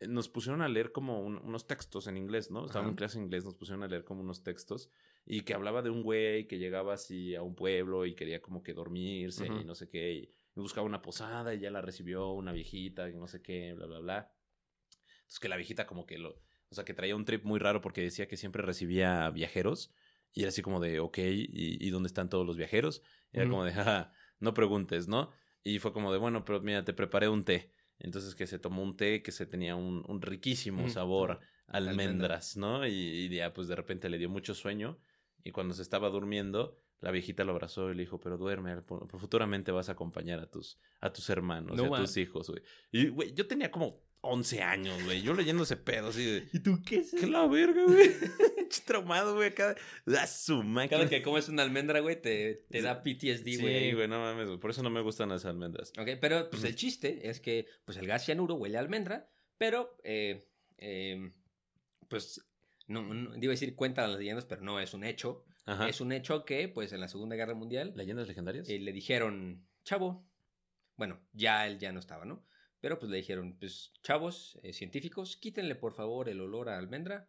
eh, 0.00 0.06
nos 0.08 0.28
pusieron 0.28 0.62
a 0.62 0.68
leer 0.68 0.92
como 0.92 1.20
un- 1.20 1.38
unos 1.38 1.66
textos 1.66 2.06
en 2.06 2.16
inglés, 2.16 2.50
¿no? 2.50 2.66
Estaba 2.66 2.84
Ajá. 2.84 2.90
en 2.90 2.96
clase 2.96 3.18
de 3.18 3.24
inglés, 3.24 3.44
nos 3.44 3.54
pusieron 3.54 3.82
a 3.82 3.88
leer 3.88 4.04
como 4.04 4.20
unos 4.22 4.42
textos 4.42 4.90
y 5.26 5.42
que 5.42 5.54
hablaba 5.54 5.82
de 5.82 5.90
un 5.90 6.02
güey 6.02 6.46
que 6.46 6.58
llegaba 6.58 6.94
así 6.94 7.34
a 7.34 7.42
un 7.42 7.54
pueblo 7.54 8.06
y 8.06 8.14
quería 8.14 8.40
como 8.40 8.62
que 8.62 8.72
dormirse 8.74 9.46
y 9.46 9.64
no 9.64 9.74
sé 9.74 9.88
qué. 9.88 10.12
Y, 10.12 10.34
y 10.56 10.60
buscaba 10.60 10.86
una 10.86 11.00
posada 11.02 11.54
y 11.54 11.60
ya 11.60 11.70
la 11.70 11.80
recibió 11.80 12.32
una 12.32 12.52
viejita 12.52 13.08
y 13.08 13.14
no 13.14 13.28
sé 13.28 13.40
qué, 13.42 13.74
bla, 13.74 13.86
bla, 13.86 13.98
bla. 14.00 14.32
Entonces 15.20 15.38
que 15.40 15.48
la 15.48 15.56
viejita 15.56 15.86
como 15.86 16.06
que 16.06 16.18
lo, 16.18 16.40
o 16.70 16.74
sea, 16.74 16.84
que 16.84 16.94
traía 16.94 17.16
un 17.16 17.24
trip 17.24 17.44
muy 17.44 17.58
raro 17.58 17.80
porque 17.80 18.02
decía 18.02 18.28
que 18.28 18.36
siempre 18.36 18.62
recibía 18.62 19.28
viajeros 19.30 19.92
y 20.32 20.42
era 20.42 20.50
así 20.50 20.62
como 20.62 20.80
de, 20.80 21.00
ok, 21.00 21.18
¿y, 21.18 21.48
y 21.86 21.90
dónde 21.90 22.06
están 22.06 22.28
todos 22.28 22.46
los 22.46 22.56
viajeros? 22.56 23.02
Y 23.32 23.38
era 23.38 23.48
como 23.48 23.64
de, 23.64 23.72
jaja, 23.74 24.12
no 24.38 24.54
preguntes, 24.54 25.08
¿no? 25.08 25.30
Y 25.62 25.78
fue 25.78 25.92
como 25.92 26.12
de, 26.12 26.18
bueno, 26.18 26.44
pero 26.44 26.60
mira, 26.60 26.84
te 26.84 26.92
preparé 26.94 27.28
un 27.28 27.44
té. 27.44 27.74
Entonces 27.98 28.34
que 28.34 28.46
se 28.46 28.58
tomó 28.58 28.82
un 28.82 28.96
té 28.96 29.22
que 29.22 29.32
se 29.32 29.46
tenía 29.46 29.76
un, 29.76 30.04
un 30.08 30.22
riquísimo 30.22 30.88
Ujú. 30.88 30.88
sabor 30.88 31.40
almendras, 31.66 32.56
¿no? 32.56 32.86
Y, 32.86 32.90
y 32.92 33.28
ya 33.28 33.52
pues 33.52 33.68
de 33.68 33.76
repente 33.76 34.08
le 34.08 34.18
dio 34.18 34.30
mucho 34.30 34.54
sueño 34.54 35.00
y 35.44 35.52
cuando 35.52 35.74
se 35.74 35.82
estaba 35.82 36.08
durmiendo, 36.10 36.76
la 37.00 37.10
viejita 37.10 37.44
lo 37.44 37.52
abrazó 37.52 37.90
y 37.90 37.94
le 37.94 38.02
dijo, 38.02 38.20
pero 38.20 38.36
duerme, 38.38 38.82
futuramente 38.82 39.72
vas 39.72 39.88
a 39.88 39.92
acompañar 39.92 40.38
a 40.40 40.50
tus, 40.50 40.78
a 41.00 41.12
tus 41.12 41.30
hermanos 41.30 41.76
No 41.78 41.84
y 41.84 41.86
a 41.86 41.94
tus 41.94 42.16
hijos, 42.16 42.48
güey. 42.50 42.62
Y, 42.92 43.08
güey, 43.08 43.32
yo 43.34 43.46
tenía 43.46 43.70
como 43.70 44.02
11 44.22 44.62
años, 44.62 45.02
güey, 45.04 45.22
yo 45.22 45.32
leyendo 45.34 45.62
ese 45.62 45.76
pedo 45.76 46.08
así 46.08 46.24
de... 46.24 46.48
¿Y 46.52 46.58
tú 46.60 46.82
qué 46.84 46.96
es 46.96 47.10
¿Qué 47.18 47.26
la 47.26 47.46
verga, 47.46 47.84
güey? 47.84 48.10
Traumado, 48.86 49.34
güey, 49.34 49.48
acá. 49.48 49.74
A 50.06 50.26
su 50.26 50.62
máquina. 50.62 50.98
Cada 50.98 51.08
que 51.10 51.22
comes 51.22 51.48
una 51.48 51.62
almendra, 51.62 52.00
güey, 52.00 52.20
te, 52.20 52.66
te 52.70 52.82
da 52.82 53.02
PTSD, 53.02 53.44
Sí, 53.44 53.56
güey. 53.60 53.92
güey, 53.94 54.08
no 54.08 54.20
mames, 54.20 54.46
güey. 54.46 54.60
Por 54.60 54.70
eso 54.70 54.82
no 54.82 54.90
me 54.90 55.00
gustan 55.00 55.30
las 55.30 55.44
almendras. 55.44 55.92
Ok, 55.98 56.08
pero 56.20 56.50
pues 56.50 56.62
el 56.64 56.74
chiste 56.76 57.28
es 57.30 57.40
que 57.40 57.66
pues 57.84 57.96
el 57.98 58.06
gas 58.06 58.24
cianuro 58.24 58.54
huele 58.56 58.76
a 58.76 58.80
almendra, 58.80 59.30
pero 59.58 59.96
eh, 60.04 60.46
eh, 60.78 61.32
pues 62.08 62.44
no, 62.86 63.02
no- 63.02 63.32
digo 63.36 63.50
decir 63.52 63.74
cuenta 63.74 64.06
las 64.06 64.18
leyendas, 64.18 64.44
pero 64.44 64.62
no 64.62 64.78
es 64.80 64.92
un 64.94 65.04
hecho. 65.04 65.44
Ajá. 65.66 65.88
Es 65.88 66.00
un 66.00 66.12
hecho 66.12 66.44
que 66.44 66.68
pues 66.68 66.92
en 66.92 67.00
la 67.00 67.08
Segunda 67.08 67.36
Guerra 67.36 67.54
Mundial 67.54 67.92
¿Leyendas 67.96 68.26
legendarias? 68.28 68.68
eh, 68.68 68.78
le 68.78 68.92
dijeron, 68.92 69.66
chavo, 69.84 70.26
bueno, 70.96 71.20
ya 71.32 71.66
él 71.66 71.78
ya 71.78 71.92
no 71.92 72.00
estaba, 72.00 72.24
¿no? 72.24 72.44
Pero 72.80 72.98
pues 72.98 73.10
le 73.10 73.18
dijeron, 73.18 73.56
pues 73.58 73.92
chavos, 74.02 74.58
eh, 74.62 74.72
científicos, 74.72 75.36
quítenle 75.36 75.74
por 75.74 75.92
favor 75.92 76.28
el 76.28 76.40
olor 76.40 76.68
a 76.68 76.78
almendra, 76.78 77.28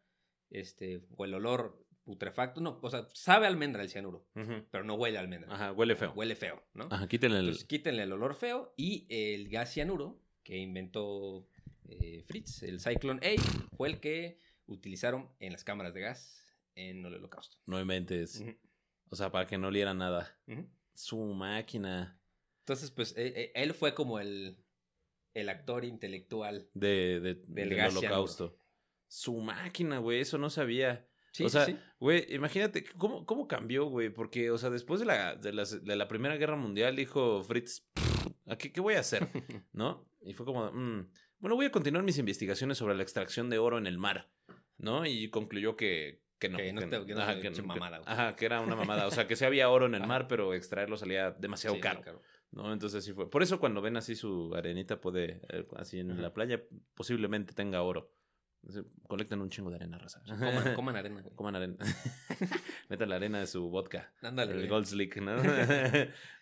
este, 0.49 1.01
o 1.15 1.25
el 1.25 1.33
olor 1.33 1.85
putrefacto, 2.03 2.61
no, 2.61 2.79
o 2.81 2.89
sea, 2.89 3.07
sabe 3.13 3.45
a 3.45 3.49
almendra 3.49 3.83
el 3.83 3.89
cianuro, 3.89 4.25
pero 4.71 4.83
no 4.83 4.95
huele 4.95 5.17
a 5.17 5.21
almendra. 5.21 5.53
Ajá, 5.53 5.71
huele 5.71 5.95
feo. 5.95 6.13
Huele 6.13 6.35
feo, 6.35 6.63
¿no? 6.73 6.87
Ajá, 6.89 7.07
quítenle 7.07 7.39
el... 7.39 7.45
Entonces 7.45 7.65
quítenle 7.65 8.03
el 8.03 8.11
olor 8.11 8.33
feo 8.33 8.73
y 8.75 9.05
el 9.09 9.49
gas 9.49 9.73
cianuro 9.73 10.19
que 10.43 10.57
inventó 10.57 11.47
eh, 11.87 12.23
Fritz, 12.25 12.63
el 12.63 12.79
Cyclone 12.79 13.19
A, 13.25 13.41
fue 13.75 13.89
el 13.89 13.99
que 13.99 14.39
utilizaron 14.67 15.29
en 15.39 15.51
las 15.51 15.63
cámaras 15.63 15.93
de 15.93 16.01
gas 16.01 16.43
en 16.75 17.05
el 17.05 17.13
holocausto. 17.13 17.57
No 17.65 17.79
inventes. 17.79 18.43
O 19.09 19.15
sea, 19.15 19.31
para 19.31 19.45
que 19.45 19.57
no 19.57 19.67
oliera 19.67 19.93
nada. 19.93 20.37
Su 20.93 21.17
máquina 21.17 22.19
Entonces, 22.59 22.91
pues 22.91 23.11
eh, 23.17 23.33
eh, 23.35 23.51
él 23.55 23.73
fue 23.73 23.93
como 23.93 24.19
el, 24.19 24.57
el 25.33 25.49
actor 25.49 25.85
intelectual. 25.85 26.67
de, 26.73 27.19
de- 27.19 27.41
Del 27.47 27.73
holocausto. 27.79 28.57
Su 29.07 29.37
máquina, 29.39 29.97
güey, 29.99 30.21
eso 30.21 30.37
no 30.37 30.49
sabía. 30.49 31.07
Sí, 31.33 31.43
o 31.45 31.49
sea, 31.49 31.65
sí. 31.65 31.77
güey, 31.99 32.25
imagínate 32.33 32.83
cómo, 32.97 33.25
cómo 33.25 33.47
cambió, 33.47 33.85
güey. 33.85 34.09
Porque, 34.09 34.51
o 34.51 34.57
sea, 34.57 34.69
después 34.69 34.99
de 34.99 35.05
la, 35.05 35.35
de, 35.35 35.51
la 35.95 36.07
Primera 36.07 36.35
Guerra 36.37 36.55
Mundial 36.57 36.95
dijo 36.95 37.41
Fritz, 37.43 37.85
¿a 38.47 38.57
qué, 38.57 38.71
qué 38.71 38.81
voy 38.81 38.95
a 38.95 38.99
hacer? 38.99 39.27
¿No? 39.73 40.05
Y 40.21 40.33
fue 40.33 40.45
como, 40.45 40.71
"Mm, 40.71 41.09
bueno, 41.39 41.55
voy 41.55 41.65
a 41.65 41.71
continuar 41.71 42.03
mis 42.03 42.17
investigaciones 42.17 42.77
sobre 42.77 42.95
la 42.95 43.03
extracción 43.03 43.49
de 43.49 43.57
oro 43.59 43.77
en 43.77 43.87
el 43.87 43.97
mar, 43.97 44.29
¿no? 44.77 45.05
Y 45.05 45.29
concluyó 45.29 45.75
que, 45.75 46.21
que 46.37 46.49
no. 46.49 46.57
Que 46.57 46.73
no 46.73 46.81
te- 46.81 47.05
que 47.05 47.13
no 47.15 47.21
ajá, 47.21 47.39
que 47.39 47.49
mamada, 47.61 48.01
ajá, 48.05 48.35
que 48.35 48.45
era 48.45 48.61
una 48.61 48.75
mamada. 48.75 49.07
O 49.07 49.11
sea, 49.11 49.25
que 49.27 49.35
sí 49.35 49.45
había 49.45 49.69
oro 49.69 49.85
en 49.85 49.95
el 49.95 50.05
mar, 50.05 50.27
pero 50.27 50.53
extraerlo 50.53 50.97
salía 50.97 51.31
demasiado 51.31 51.75
Sí, 51.77 51.81
caro. 51.81 52.21
¿No? 52.51 52.71
Entonces 52.73 53.03
sí 53.03 53.13
fue. 53.13 53.29
Por 53.29 53.43
eso 53.43 53.59
cuando 53.59 53.81
ven 53.81 53.97
así 53.97 54.15
su 54.15 54.53
arenita 54.55 54.99
puede, 55.01 55.41
eh, 55.49 55.65
así 55.77 55.99
en 55.99 56.21
la 56.21 56.33
playa, 56.33 56.61
posiblemente 56.95 57.53
tenga 57.53 57.81
oro. 57.81 58.13
Colectan 59.07 59.41
un 59.41 59.49
chingo 59.49 59.69
de 59.71 59.77
arena, 59.77 59.97
raza. 59.97 60.21
Coman, 60.25 60.75
coman 60.75 60.95
arena. 60.95 61.23
Coman 61.35 61.55
arena. 61.55 61.77
Metan 62.89 63.09
la 63.09 63.15
arena 63.15 63.39
de 63.39 63.47
su 63.47 63.69
vodka. 63.69 64.13
Ándale, 64.21 64.53
el. 64.53 64.67
Gold 64.67 64.85
Slick, 64.85 65.17
¿no? 65.17 65.35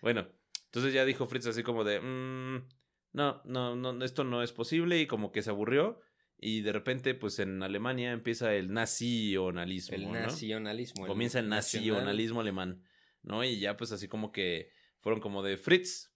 bueno, 0.02 0.28
entonces 0.66 0.94
ya 0.94 1.06
dijo 1.06 1.28
Fritz 1.28 1.48
así 1.48 1.64
como 1.64 1.84
de, 1.84 2.00
"Mm, 2.02 2.68
no, 3.14 3.42
no, 3.46 3.76
no, 3.76 4.04
esto 4.04 4.24
no 4.24 4.44
es 4.44 4.52
posible 4.52 5.00
y 5.00 5.08
como 5.08 5.32
que 5.32 5.42
se 5.42 5.50
aburrió. 5.50 6.02
Y 6.42 6.62
de 6.62 6.72
repente, 6.72 7.16
pues 7.16 7.40
en 7.40 7.62
Alemania 7.64 8.12
empieza 8.14 8.54
el 8.54 8.72
nacionalismo. 8.72 9.96
El 9.96 10.04
¿no? 10.06 10.14
nacionalismo. 10.14 11.06
Comienza 11.06 11.40
el 11.40 11.50
nacional. 11.50 11.90
nacionalismo 11.90 12.40
alemán, 12.42 12.84
¿no? 13.24 13.44
Y 13.44 13.60
ya 13.60 13.76
pues 13.76 13.92
así 13.92 14.08
como 14.08 14.32
que 14.32 14.72
fueron 15.00 15.22
como 15.22 15.44
de 15.44 15.58
Fritz, 15.58 16.14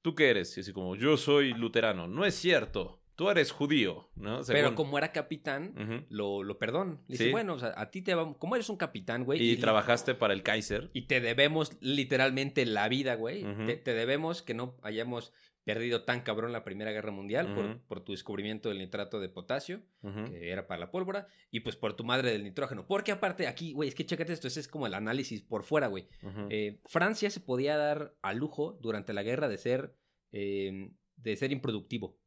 ¿tú 0.00 0.14
qué 0.14 0.30
eres? 0.30 0.56
Y 0.56 0.60
así 0.60 0.72
como, 0.72 0.96
yo 0.96 1.16
soy 1.16 1.52
luterano. 1.54 2.08
No 2.08 2.24
es 2.24 2.34
cierto, 2.34 3.02
tú 3.14 3.30
eres 3.30 3.52
judío, 3.52 4.10
¿no? 4.14 4.40
Pero 4.46 4.74
como 4.74 4.98
era 4.98 5.12
capitán, 5.12 6.06
lo, 6.08 6.42
lo 6.42 6.58
perdón. 6.58 7.02
Le 7.06 7.16
dice, 7.16 7.30
bueno, 7.30 7.54
o 7.54 7.58
sea, 7.58 7.72
a 7.76 7.90
ti 7.90 8.02
te 8.02 8.14
va... 8.14 8.32
Como 8.34 8.56
eres 8.56 8.68
un 8.68 8.76
capitán, 8.76 9.24
güey. 9.24 9.42
Y 9.42 9.56
trabajaste 9.56 10.14
para 10.14 10.34
el 10.34 10.42
Kaiser. 10.42 10.90
Y 10.92 11.02
te 11.02 11.20
debemos 11.20 11.76
literalmente 11.80 12.66
la 12.66 12.88
vida, 12.88 13.14
güey. 13.14 13.44
Te 13.82 13.94
debemos 13.94 14.42
que 14.42 14.54
no 14.54 14.76
hayamos 14.82 15.32
perdido 15.64 16.04
tan 16.04 16.22
cabrón 16.22 16.52
la 16.52 16.64
Primera 16.64 16.90
Guerra 16.92 17.12
Mundial 17.12 17.80
por, 17.86 18.00
tu 18.00 18.12
descubrimiento 18.12 18.68
del 18.68 18.78
nitrato 18.78 19.20
de 19.20 19.28
potasio, 19.28 19.82
que 20.00 20.50
era 20.50 20.66
para 20.66 20.80
la 20.80 20.90
pólvora, 20.90 21.28
y 21.50 21.60
pues 21.60 21.76
por 21.76 21.94
tu 21.94 22.04
madre 22.04 22.32
del 22.32 22.44
nitrógeno. 22.44 22.86
Porque 22.86 23.12
aparte 23.12 23.46
aquí, 23.46 23.72
güey, 23.72 23.88
es 23.88 23.94
que 23.94 24.04
chécate 24.06 24.32
esto, 24.32 24.48
ese 24.48 24.60
es 24.60 24.68
como 24.68 24.86
el 24.86 24.94
análisis 24.94 25.42
por 25.42 25.62
fuera, 25.64 25.86
güey. 25.86 26.08
Eh, 26.50 26.80
Francia 26.86 27.30
se 27.30 27.40
podía 27.40 27.76
dar 27.76 28.14
al 28.22 28.38
lujo 28.38 28.78
durante 28.80 29.12
la 29.12 29.22
guerra 29.22 29.48
de 29.48 29.58
ser, 29.58 29.94
eh, 30.32 30.90
de 31.16 31.36
ser 31.36 31.52
improductivo. 31.52 32.18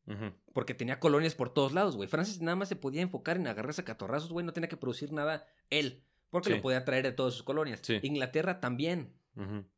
Porque 0.54 0.74
tenía 0.74 1.00
colonias 1.00 1.36
por 1.36 1.54
todos 1.54 1.74
lados, 1.74 1.96
güey. 1.96 2.08
Francia 2.08 2.38
nada 2.42 2.56
más 2.56 2.70
se 2.70 2.76
podía 2.76 3.02
enfocar 3.02 3.38
en 3.38 3.48
agarrarse 3.48 3.82
a 3.82 3.86
catorrazos, 3.86 4.32
güey. 4.32 4.46
No 4.46 4.54
tenía 4.54 4.70
que 4.70 4.78
producir 4.78 5.12
nada 5.12 5.46
él. 5.70 6.04
Porque 6.30 6.50
Sí. 6.50 6.56
lo 6.56 6.62
podía 6.62 6.86
traer 6.86 7.04
de 7.04 7.12
todas 7.12 7.34
sus 7.34 7.44
colonias. 7.44 7.80
Sí. 7.84 8.00
Inglaterra 8.04 8.60
también. 8.60 9.14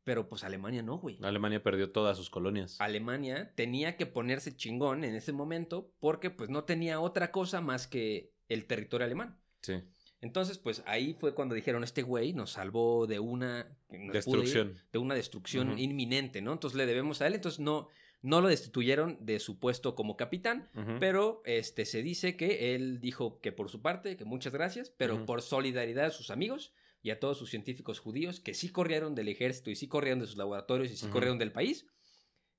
Pero 0.04 0.28
pues 0.28 0.44
Alemania 0.44 0.82
no, 0.82 0.98
güey. 0.98 1.18
Alemania 1.22 1.62
perdió 1.62 1.90
todas 1.90 2.16
sus 2.16 2.30
colonias. 2.30 2.80
Alemania 2.80 3.52
tenía 3.54 3.96
que 3.96 4.06
ponerse 4.06 4.54
chingón 4.56 5.04
en 5.04 5.14
ese 5.14 5.32
momento 5.32 5.92
porque 6.00 6.30
pues 6.30 6.48
no 6.50 6.64
tenía 6.64 7.00
otra 7.00 7.30
cosa 7.32 7.60
más 7.60 7.86
que 7.86 8.32
el 8.48 8.66
territorio 8.66 9.04
alemán. 9.06 9.38
Sí. 9.62 9.74
Entonces, 10.20 10.58
pues 10.58 10.82
ahí 10.86 11.14
fue 11.20 11.34
cuando 11.34 11.54
dijeron, 11.54 11.84
este 11.84 12.02
güey 12.02 12.32
nos 12.32 12.50
salvó 12.52 13.06
de 13.06 13.18
una 13.20 13.68
ir- 13.90 14.12
Destrucción. 14.12 14.76
de 14.92 14.98
una 14.98 15.14
destrucción 15.14 15.78
inminente, 15.78 16.42
¿no? 16.42 16.52
Entonces 16.52 16.76
le 16.76 16.86
debemos 16.86 17.20
a 17.22 17.26
él, 17.28 17.34
entonces 17.34 17.60
no, 17.60 17.88
no 18.22 18.40
lo 18.40 18.48
destituyeron 18.48 19.18
de 19.20 19.38
su 19.38 19.60
puesto 19.60 19.94
como 19.94 20.16
capitán, 20.16 20.68
pero 20.98 21.40
este 21.44 21.84
se 21.84 22.02
dice 22.02 22.36
que 22.36 22.74
él 22.74 23.00
dijo 23.00 23.40
que 23.40 23.52
por 23.52 23.68
su 23.68 23.80
parte, 23.80 24.16
que 24.16 24.24
muchas 24.24 24.52
gracias, 24.52 24.90
pero 24.90 25.24
por 25.24 25.40
solidaridad 25.40 26.06
a 26.06 26.10
sus 26.10 26.30
amigos 26.30 26.72
y 27.08 27.10
a 27.10 27.18
todos 27.18 27.38
sus 27.38 27.48
científicos 27.50 27.98
judíos 28.00 28.38
que 28.38 28.52
sí 28.52 28.68
corrieron 28.70 29.14
del 29.14 29.28
ejército 29.28 29.70
y 29.70 29.76
sí 29.76 29.88
corrieron 29.88 30.20
de 30.20 30.26
sus 30.26 30.36
laboratorios 30.36 30.90
y 30.92 30.96
sí 30.96 31.06
Ujú. 31.06 31.14
corrieron 31.14 31.38
del 31.38 31.52
país, 31.52 31.86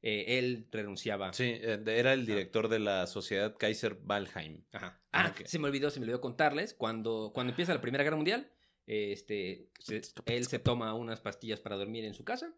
eh, 0.02 0.40
él 0.40 0.68
renunciaba. 0.72 1.32
Sí, 1.34 1.44
eh, 1.44 1.80
era 1.86 2.14
el 2.14 2.26
director 2.26 2.68
de 2.68 2.80
la 2.80 3.06
sociedad 3.06 3.56
Kaiser 3.58 3.96
Valheim. 4.02 4.64
Ajá. 4.72 5.00
Ah, 5.12 5.28
Ah, 5.28 5.36
se 5.46 5.60
me 5.60 5.68
olvidó, 5.68 5.90
se 5.92 6.00
me 6.00 6.06
olvidó 6.06 6.20
contarles. 6.22 6.74
Cuando, 6.74 7.32
cuando 7.34 7.52
empieza 7.52 7.74
la 7.74 7.82
Primera 7.82 8.04
Guerra 8.04 8.16
Mundial, 8.16 8.52
este, 8.88 9.70
se- 9.80 10.02
él 10.26 10.48
se 10.48 10.58
toma 10.60 10.94
unas 10.96 11.22
pastillas 11.22 11.60
para 11.60 11.76
dormir 11.76 12.06
en 12.06 12.14
su 12.16 12.24
casa 12.24 12.54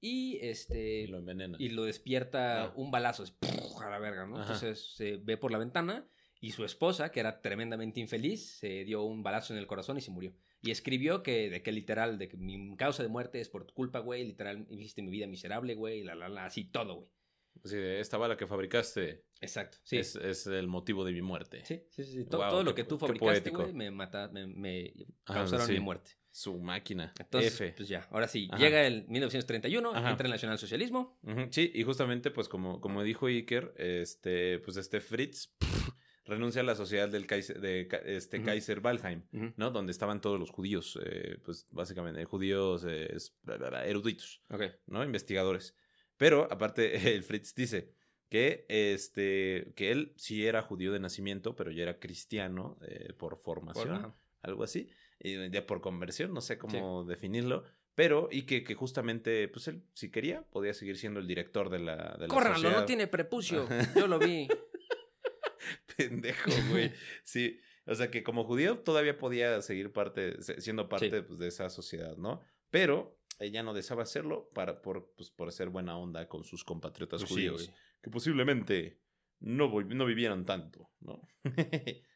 y 0.00 0.38
este 0.42 1.02
Y 1.02 1.06
lo 1.06 1.18
envenena. 1.18 1.56
y 1.60 1.68
lo 1.68 1.84
despierta 1.84 2.64
Ah. 2.64 2.72
un 2.74 2.90
balazo, 2.90 3.22
es, 3.22 3.34
a 3.80 3.90
la 3.90 3.98
verga, 4.00 4.26
¿no? 4.26 4.36
Ajá. 4.38 4.54
Entonces 4.54 4.94
se 4.96 5.18
ve 5.18 5.36
por 5.36 5.52
la 5.52 5.58
ventana 5.58 6.08
y 6.40 6.50
su 6.50 6.64
esposa, 6.64 7.12
que 7.12 7.20
era 7.20 7.40
tremendamente 7.40 8.00
infeliz, 8.00 8.58
se 8.58 8.82
dio 8.84 9.02
un 9.04 9.22
balazo 9.22 9.52
en 9.52 9.60
el 9.60 9.66
corazón 9.68 9.98
y 9.98 10.00
se 10.00 10.10
murió. 10.10 10.34
Y 10.62 10.70
escribió 10.70 11.22
que, 11.24 11.50
de 11.50 11.62
que 11.62 11.72
literal, 11.72 12.18
de 12.18 12.28
que 12.28 12.36
mi 12.36 12.76
causa 12.76 13.02
de 13.02 13.08
muerte 13.08 13.40
es 13.40 13.48
por 13.48 13.64
tu 13.66 13.74
culpa, 13.74 13.98
güey, 13.98 14.24
literal, 14.24 14.64
hiciste 14.70 15.02
mi 15.02 15.10
vida 15.10 15.26
miserable, 15.26 15.74
güey, 15.74 16.02
la, 16.04 16.14
la, 16.14 16.28
la, 16.28 16.46
así 16.46 16.64
todo, 16.64 16.94
güey. 16.94 17.10
De, 17.64 18.00
esta 18.00 18.16
bala 18.16 18.36
que 18.36 18.46
fabricaste 18.46 19.24
Exacto, 19.40 19.76
sí. 19.82 19.98
es, 19.98 20.16
es 20.16 20.46
el 20.46 20.68
motivo 20.68 21.04
de 21.04 21.12
mi 21.12 21.20
muerte. 21.20 21.62
Sí, 21.64 21.82
sí, 21.90 22.04
sí. 22.04 22.12
sí. 22.12 22.24
Todo, 22.24 22.62
lo 22.62 22.74
que 22.74 22.84
tú 22.84 22.96
fabricaste, 22.98 23.50
güey, 23.50 23.72
me 23.72 23.90
mata, 23.90 24.28
me, 24.28 24.46
me 24.46 24.94
Ah, 25.26 25.34
causaron 25.34 25.66
sí. 25.66 25.72
mi 25.74 25.80
muerte. 25.80 26.12
Su 26.30 26.58
máquina. 26.58 27.12
Entonces, 27.20 27.54
F. 27.54 27.74
pues 27.76 27.88
ya, 27.88 28.08
ahora 28.10 28.26
sí, 28.26 28.48
Ajá. 28.50 28.62
llega 28.62 28.86
el 28.86 29.06
1931, 29.08 29.94
Ajá. 29.94 30.10
entra 30.10 30.26
el 30.26 30.30
nacionalsocialismo. 30.32 31.18
Ujú, 31.22 31.48
Sí, 31.50 31.70
y 31.74 31.82
justamente, 31.82 32.30
pues 32.30 32.48
como, 32.48 32.80
como 32.80 33.02
dijo 33.02 33.26
Iker, 33.26 33.74
este, 33.76 34.58
pues 34.60 34.78
este 34.78 35.00
Fritz 35.00 35.54
renuncia 36.24 36.60
a 36.60 36.64
la 36.64 36.74
sociedad 36.74 37.08
del 37.08 37.26
Kaiser, 37.26 37.60
de 37.60 37.88
este 38.06 38.38
Ujú. 38.38 38.46
Kaiser 38.46 38.80
Valheim, 38.80 39.22
Ujú. 39.32 39.52
¿no? 39.56 39.70
Donde 39.70 39.90
estaban 39.92 40.20
todos 40.20 40.38
los 40.38 40.50
judíos, 40.50 40.98
eh, 41.04 41.38
pues 41.44 41.66
básicamente 41.70 42.24
judíos 42.24 42.84
eh, 42.84 43.08
es- 43.14 43.34
bla, 43.42 43.56
bla, 43.56 43.70
bla, 43.70 43.86
eruditos, 43.86 44.40
Ok. 44.50 44.62
¿no? 44.86 45.02
Investigadores. 45.04 45.74
Pero 46.16 46.46
aparte, 46.50 46.92
el 47.16 47.22
Fritz 47.24 47.54
dice 47.54 47.92
que, 48.28 48.64
este, 48.68 49.72
que 49.76 49.90
él 49.90 50.12
sí 50.16 50.46
era 50.46 50.62
judío 50.62 50.92
de 50.92 51.00
nacimiento, 51.00 51.54
pero 51.56 51.70
ya 51.70 51.82
era 51.82 51.98
cristiano 51.98 52.78
eh, 52.82 53.12
por 53.18 53.36
formación, 53.36 54.14
algo 54.42 54.64
así, 54.64 54.88
y 55.20 55.50
ya 55.50 55.66
por 55.66 55.80
conversión, 55.80 56.32
no 56.32 56.40
sé 56.40 56.56
cómo 56.58 57.04
definirlo, 57.04 57.64
Pero, 57.94 58.28
y 58.32 58.42
que, 58.42 58.64
que 58.64 58.74
justamente, 58.74 59.48
pues 59.48 59.68
él, 59.68 59.82
si 59.92 60.10
quería, 60.10 60.42
podía 60.50 60.72
seguir 60.72 60.96
siendo 60.96 61.20
el 61.20 61.26
director 61.26 61.68
de 61.68 61.78
la, 61.78 62.16
de 62.18 62.20
la 62.22 62.28
Córranlo, 62.28 62.54
sociedad. 62.56 62.80
no 62.80 62.84
tiene 62.86 63.06
prepucio. 63.06 63.68
Yo 63.94 64.06
lo 64.06 64.18
vi. 64.18 64.48
Pendejo, 65.96 66.50
güey. 66.70 66.92
Sí. 67.24 67.58
O 67.86 67.94
sea 67.96 68.10
que 68.10 68.22
como 68.22 68.44
judío 68.44 68.78
todavía 68.78 69.18
podía 69.18 69.60
seguir 69.60 69.92
parte, 69.92 70.40
siendo 70.60 70.88
parte 70.88 71.10
Sí. 71.18 71.22
pues, 71.26 71.38
de 71.40 71.48
esa 71.48 71.68
sociedad, 71.68 72.16
¿no? 72.16 72.40
Pero 72.70 73.18
ella 73.40 73.62
no 73.64 73.74
deseaba 73.74 74.04
hacerlo 74.04 74.48
para, 74.54 74.80
por, 74.82 75.12
pues, 75.16 75.30
por 75.30 75.50
ser 75.52 75.68
buena 75.68 75.98
onda 75.98 76.28
con 76.28 76.44
sus 76.44 76.62
compatriotas 76.64 77.22
Pues 77.22 77.28
sí, 77.30 77.34
judíos. 77.34 77.66
güey. 77.66 77.76
que 78.00 78.10
posiblemente 78.10 79.00
no, 79.40 79.68
no 79.80 80.06
vivieran 80.06 80.44
tanto, 80.46 80.90
¿no? 81.00 81.20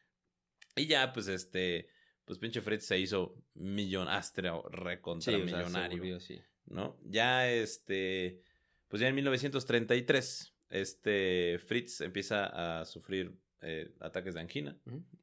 y 0.77 0.85
ya, 0.87 1.11
pues, 1.11 1.27
este, 1.27 1.89
pues 2.23 2.39
pinche 2.39 2.61
Fritz 2.61 2.85
se 2.85 2.97
hizo 2.99 3.35
millonastro, 3.53 4.63
Sí, 4.69 4.77
recontra 4.77 5.33
o 5.33 5.37
sea, 5.37 5.47
se 5.47 5.55
millonario, 5.57 6.15
así. 6.15 6.41
¿no? 6.65 6.97
Ya, 7.03 7.49
este, 7.51 8.41
pues 8.87 9.01
ya 9.01 9.07
en 9.09 9.15
1933, 9.15 10.53
este, 10.69 11.59
Fritz 11.65 12.01
empieza 12.01 12.79
a 12.81 12.85
sufrir 12.85 13.37
eh, 13.61 13.93
ataques 13.99 14.33
de 14.35 14.41
angina, 14.41 14.77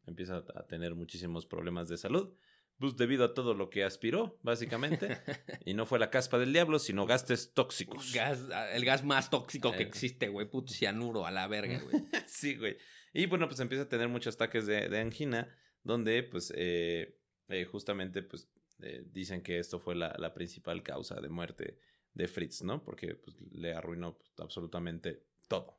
empieza 0.07 0.45
a 0.55 0.66
tener 0.66 0.95
muchísimos 0.95 1.47
problemas 1.47 1.88
de 1.88 1.97
salud, 1.97 2.34
pues 2.78 2.97
debido 2.97 3.24
a 3.24 3.34
todo 3.34 3.55
lo 3.55 3.70
que 3.70 3.84
aspiró, 3.84 4.38
básicamente, 4.42 5.18
y 5.64 5.74
no 5.74 5.86
fue 5.86 5.99
la 6.01 6.11
caspa 6.11 6.38
del 6.38 6.53
diablo, 6.53 6.78
sino 6.80 7.07
gases 7.07 7.55
tóxicos. 7.55 8.12
Gas- 8.12 8.49
el 8.72 8.84
gas 8.84 9.05
más 9.05 9.30
tóxico 9.30 9.70
que 9.72 9.84
Eh. 9.84 9.86
existe, 9.86 10.28
güey. 10.28 10.51
Puto 10.51 10.72
cianuro 10.72 11.24
a 11.26 11.30
la 11.30 11.47
verga, 11.47 11.80
güey. 11.80 12.03
sí, 12.26 12.57
güey. 12.57 12.76
Y 13.12 13.26
bueno, 13.26 13.47
pues 13.47 13.61
empieza 13.61 13.84
a 13.84 13.88
tener 13.88 14.09
muchos 14.09 14.34
ataques 14.34 14.66
de, 14.66 14.88
de 14.88 14.99
angina, 14.99 15.49
donde 15.84 16.24
pues 16.24 16.53
eh, 16.57 17.16
eh, 17.49 17.64
justamente 17.64 18.22
pues 18.22 18.49
eh, 18.80 19.05
dicen 19.07 19.40
que 19.42 19.61
esto 19.61 19.78
fue 19.78 19.95
la, 19.95 20.12
la 20.18 20.34
principal 20.34 20.82
causa 20.82 21.20
de 21.20 21.28
muerte 21.28 21.78
de 22.12 22.26
Fritz, 22.26 22.62
¿no? 22.62 22.82
Porque 22.82 23.14
pues, 23.14 23.36
le 23.53 23.72
arruinó 23.72 24.18
pues, 24.18 24.32
absolutamente 24.38 25.22
todo. 25.49 25.78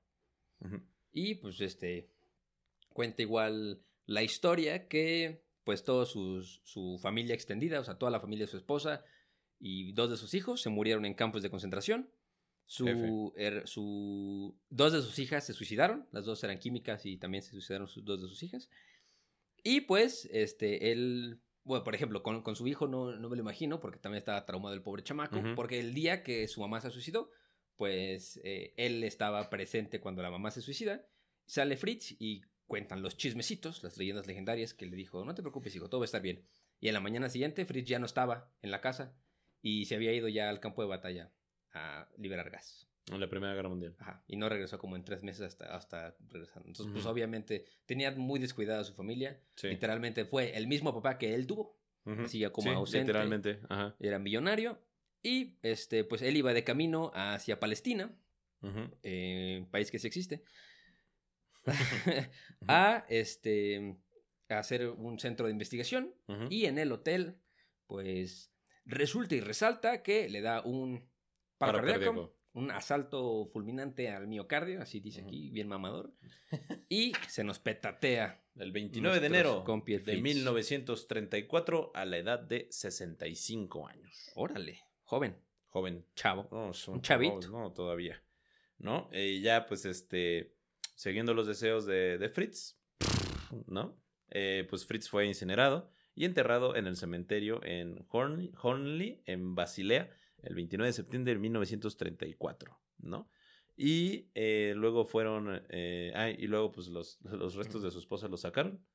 Y 1.11 1.35
pues 1.35 1.61
este 1.61 2.09
cuenta 2.89 3.21
igual 3.21 3.83
la 4.05 4.23
historia 4.23 4.87
que 4.87 5.43
pues 5.63 5.83
toda 5.83 6.05
su 6.05 6.99
familia 7.01 7.33
extendida, 7.33 7.79
o 7.79 7.83
sea, 7.83 7.97
toda 7.97 8.11
la 8.11 8.19
familia 8.19 8.45
de 8.45 8.51
su 8.51 8.57
esposa 8.57 9.03
y 9.59 9.93
dos 9.93 10.09
de 10.09 10.17
sus 10.17 10.33
hijos 10.33 10.61
se 10.61 10.69
murieron 10.69 11.05
en 11.05 11.13
campos 11.13 11.41
de 11.41 11.49
concentración. 11.49 12.09
Su, 12.67 12.85
her- 13.37 13.65
su, 13.67 14.57
dos 14.69 14.91
de 14.93 15.01
sus 15.01 15.19
hijas 15.19 15.45
se 15.45 15.53
suicidaron, 15.53 16.07
las 16.11 16.25
dos 16.25 16.43
eran 16.43 16.57
químicas 16.57 17.05
y 17.05 17.17
también 17.17 17.43
se 17.43 17.51
suicidaron 17.51 17.87
sus, 17.87 18.03
dos 18.03 18.21
de 18.21 18.27
sus 18.27 18.41
hijas. 18.43 18.69
Y 19.63 19.81
pues, 19.81 20.27
este, 20.31 20.91
él, 20.91 21.41
bueno, 21.63 21.83
por 21.83 21.93
ejemplo, 21.95 22.21
con, 22.23 22.41
con 22.43 22.55
su 22.55 22.67
hijo 22.67 22.87
no, 22.87 23.15
no 23.17 23.29
me 23.29 23.35
lo 23.35 23.41
imagino, 23.41 23.79
porque 23.79 23.99
también 23.99 24.19
estaba 24.19 24.45
traumado 24.45 24.73
el 24.75 24.81
pobre 24.81 25.03
chamaco, 25.03 25.37
porque 25.55 25.79
el 25.79 25.93
día 25.93 26.23
que 26.23 26.47
su 26.47 26.59
mamá 26.61 26.81
se 26.81 26.89
suicidó, 26.91 27.29
pues 27.75 28.39
eh, 28.43 28.73
él 28.77 29.03
estaba 29.03 29.49
presente 29.49 29.99
cuando 29.99 30.21
la 30.21 30.31
mamá 30.31 30.51
se 30.51 30.61
suicida. 30.61 31.05
Sale 31.45 31.77
Fritz 31.77 32.15
y 32.19 32.41
cuentan 32.65 33.01
los 33.01 33.17
chismecitos, 33.17 33.83
las 33.83 33.97
leyendas 33.97 34.27
legendarias, 34.27 34.73
que 34.73 34.85
le 34.85 34.95
dijo, 34.95 35.23
no 35.23 35.35
te 35.35 35.41
preocupes, 35.41 35.75
hijo, 35.75 35.89
todo 35.89 36.01
va 36.01 36.05
a 36.05 36.05
estar 36.05 36.21
bien. 36.21 36.43
Y 36.79 36.87
en 36.87 36.93
la 36.93 36.99
mañana 36.99 37.29
siguiente, 37.29 37.65
Fritz 37.65 37.87
ya 37.87 37.99
no 37.99 38.05
estaba 38.05 38.51
en 38.61 38.71
la 38.71 38.81
casa 38.81 39.15
y 39.61 39.85
se 39.85 39.95
había 39.95 40.13
ido 40.13 40.27
ya 40.27 40.49
al 40.49 40.59
campo 40.59 40.81
de 40.81 40.87
batalla 40.87 41.31
a 41.73 42.07
liberar 42.17 42.49
gas. 42.49 42.87
En 43.11 43.19
la 43.19 43.29
Primera 43.29 43.53
Guerra 43.53 43.69
Mundial. 43.69 43.95
Ajá, 43.99 44.23
y 44.27 44.35
no 44.35 44.49
regresó 44.49 44.79
como 44.79 44.95
en 44.95 45.03
tres 45.03 45.21
meses 45.21 45.41
hasta, 45.41 45.75
hasta 45.75 46.15
regresando. 46.27 46.67
Entonces, 46.69 46.91
pues 46.91 47.05
obviamente 47.05 47.65
tenía 47.85 48.09
muy 48.11 48.39
descuidada 48.39 48.81
a 48.81 48.83
su 48.83 48.93
familia. 48.95 49.39
Sí. 49.55 49.67
Literalmente 49.67 50.25
fue 50.25 50.57
el 50.57 50.65
mismo 50.65 50.91
papá 50.93 51.19
que 51.19 51.35
él 51.35 51.45
tuvo. 51.45 51.79
Así 52.05 52.39
ya 52.39 52.51
como 52.51 52.69
Sí, 52.69 52.75
ausente. 52.75 53.07
Literalmente, 53.07 53.59
ajá. 53.69 53.95
Era 53.99 54.17
millonario. 54.19 54.79
Y 55.25 55.57
este, 55.63 56.03
pues 56.03 56.21
él 56.21 56.37
iba 56.37 56.53
de 56.53 56.63
camino 56.63 57.11
hacia 57.15 57.59
Palestina, 57.59 58.15
eh, 59.01 59.65
país 59.71 59.89
que 59.89 59.97
sí 59.97 60.05
existe, 60.05 60.43
a 62.67 63.05
este 63.09 63.97
a 64.49 64.59
hacer 64.59 64.87
un 64.87 65.19
centro 65.19 65.47
de 65.47 65.51
investigación. 65.51 66.13
Y 66.51 66.65
en 66.65 66.77
el 66.77 66.91
hotel, 66.91 67.41
pues 67.87 68.53
resulta 68.85 69.33
y 69.33 69.39
resalta 69.39 70.03
que 70.03 70.29
le 70.29 70.41
da 70.41 70.61
un 70.61 71.09
paro 71.57 71.81
cardíaco, 71.83 72.37
un 72.53 72.69
asalto 72.69 73.49
fulminante 73.51 74.09
al 74.09 74.27
miocardio, 74.27 74.79
así 74.79 74.99
dice 74.99 75.21
aquí, 75.21 75.49
bien 75.49 75.67
mamador. 75.67 76.13
Y 76.87 77.13
se 77.27 77.43
nos 77.43 77.57
petatea. 77.57 78.43
El 78.57 78.71
29 78.71 79.19
de 79.19 79.25
enero 79.25 79.65
de 79.65 79.99
Fritz. 79.99 80.21
1934 80.21 81.91
a 81.95 82.05
la 82.05 82.17
edad 82.17 82.39
de 82.39 82.67
65 82.69 83.87
años. 83.87 84.31
Órale, 84.35 84.81
joven, 85.05 85.37
Joven. 85.69 86.05
chavo. 86.15 86.47
No, 86.51 86.73
son 86.73 86.95
Un 86.95 87.01
chavito. 87.01 87.39
chavos, 87.39 87.51
No, 87.51 87.71
todavía. 87.73 88.21
¿No? 88.77 89.09
Y 89.13 89.41
ya, 89.41 89.65
pues, 89.65 89.85
este, 89.85 90.53
siguiendo 90.95 91.33
los 91.33 91.47
deseos 91.47 91.85
de, 91.85 92.17
de 92.17 92.29
Fritz, 92.29 92.77
¿no? 93.67 93.97
Eh, 94.29 94.67
pues 94.69 94.85
Fritz 94.85 95.07
fue 95.07 95.25
incinerado 95.25 95.89
y 96.13 96.25
enterrado 96.25 96.75
en 96.75 96.87
el 96.87 96.97
cementerio 96.97 97.61
en 97.63 98.05
Hornley, 98.09 98.51
Hornley, 98.61 99.21
en 99.25 99.55
Basilea, 99.55 100.09
el 100.43 100.55
29 100.55 100.87
de 100.89 100.93
septiembre 100.93 101.33
de 101.33 101.39
1934, 101.39 102.77
¿no? 102.99 103.29
Y 103.77 104.29
eh, 104.35 104.73
luego 104.75 105.05
fueron, 105.05 105.61
eh, 105.69 106.11
ah, 106.15 106.29
y 106.29 106.47
luego 106.47 106.71
pues 106.71 106.87
los, 106.87 107.19
los 107.23 107.55
restos 107.55 107.81
de 107.83 107.91
su 107.91 107.99
esposa 107.99 108.27
los 108.27 108.41
sacaron, 108.41 108.85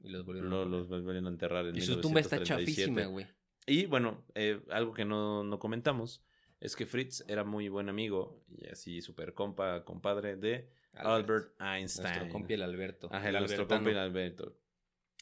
Y 0.00 0.08
los 0.10 0.24
volvieron 0.24 0.50
lo- 0.50 0.60
a 0.60 0.64
poner. 0.64 0.78
los 0.78 0.88
volvieron 0.88 1.26
a 1.26 1.30
enterrar 1.30 1.66
en 1.66 1.76
Y 1.76 1.80
su 1.80 2.00
tumba 2.00 2.20
está 2.20 2.36
1937. 2.36 2.46
chafísima, 2.92 3.06
güey. 3.06 3.26
Y 3.66 3.86
bueno, 3.86 4.24
eh, 4.34 4.60
algo 4.70 4.92
que 4.92 5.04
no, 5.04 5.42
no 5.44 5.58
comentamos 5.58 6.24
es 6.60 6.76
que 6.76 6.86
Fritz 6.86 7.24
era 7.28 7.44
muy 7.44 7.68
buen 7.68 7.88
amigo 7.88 8.42
y 8.48 8.66
así 8.68 9.00
súper 9.00 9.34
compa, 9.34 9.84
compadre 9.84 10.36
de 10.36 10.70
Albert 10.94 11.60
Einstein. 11.60 12.08
Nuestro 12.08 12.28
compi 12.30 12.54
el 12.54 12.62
Alberto. 12.62 13.08
Ajá, 13.12 13.28
el 13.28 13.38
nuestro 13.38 13.66
compa 13.66 13.90
el 13.90 13.98
Alberto. 13.98 14.56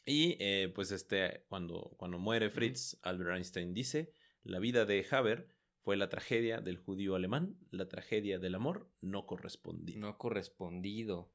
Y 0.05 0.37
eh, 0.41 0.71
pues 0.75 0.91
este, 0.91 1.45
cuando, 1.49 1.95
cuando 1.97 2.19
muere 2.19 2.51
Fritz, 2.51 2.99
Albert 3.03 3.37
Einstein 3.37 3.73
dice, 3.73 4.13
la 4.43 4.59
vida 4.59 4.85
de 4.85 5.07
Haber 5.11 5.49
fue 5.83 5.97
la 5.97 6.09
tragedia 6.09 6.61
del 6.61 6.77
judío 6.77 7.15
alemán, 7.15 7.57
la 7.71 7.89
tragedia 7.89 8.39
del 8.39 8.55
amor 8.55 8.89
no 9.01 9.27
correspondido. 9.27 10.01
No 10.01 10.19
correspondido. 10.19 11.33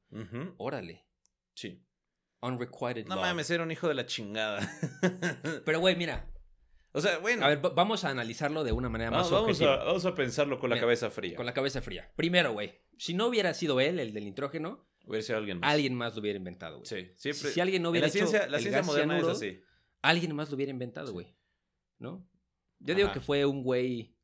Órale. 0.56 1.06
Sí. 1.54 1.84
Unrequited 2.40 3.06
No 3.06 3.16
love. 3.16 3.24
mames, 3.24 3.50
era 3.50 3.62
un 3.62 3.70
hijo 3.70 3.88
de 3.88 3.94
la 3.94 4.06
chingada. 4.06 4.60
Pero, 5.64 5.80
güey, 5.80 5.96
mira. 5.96 6.30
O 6.92 7.00
sea, 7.00 7.18
bueno. 7.18 7.44
A 7.44 7.48
ver, 7.48 7.64
va- 7.64 7.70
vamos 7.70 8.04
a 8.04 8.10
analizarlo 8.10 8.64
de 8.64 8.72
una 8.72 8.88
manera 8.88 9.10
más 9.10 9.30
vamos, 9.30 9.32
vamos 9.32 9.48
objetiva. 9.50 9.74
a, 9.82 9.84
vamos 9.84 10.04
a 10.06 10.14
pensarlo 10.14 10.58
con 10.58 10.70
la 10.70 10.76
Mira, 10.76 10.86
cabeza 10.86 11.10
fría. 11.10 11.36
Con 11.36 11.46
la 11.46 11.54
cabeza 11.54 11.82
fría. 11.82 12.12
Primero, 12.16 12.52
güey. 12.52 12.80
Si 12.96 13.14
no 13.14 13.26
hubiera 13.26 13.54
sido 13.54 13.80
él, 13.80 13.98
el 14.00 14.12
del 14.12 14.24
nitrógeno, 14.24 14.86
Hubiera 15.06 15.22
sido 15.22 15.38
alguien 15.38 15.60
más. 15.60 15.72
alguien 15.72 15.94
más 15.94 16.14
lo 16.14 16.20
hubiera 16.20 16.36
inventado, 16.36 16.78
güey. 16.80 16.86
Sí, 16.86 17.12
siempre. 17.16 17.50
Si 17.50 17.60
alguien 17.60 17.82
no 17.82 17.90
hubiera 17.90 18.06
la 18.08 18.12
ciencia, 18.12 18.40
hecho 18.40 18.50
la 18.50 18.56
el 18.58 18.62
ciencia 18.62 18.78
gas 18.80 18.86
moderna 18.86 19.14
cianuro, 19.14 19.32
es 19.32 19.38
así. 19.38 19.60
alguien 20.02 20.34
más 20.36 20.50
lo 20.50 20.56
hubiera 20.56 20.70
inventado, 20.70 21.12
güey. 21.12 21.34
¿No? 21.98 22.28
Yo 22.80 22.94
digo 22.94 23.10
que 23.12 23.20
fue 23.20 23.44
un 23.46 23.62
güey 23.62 24.14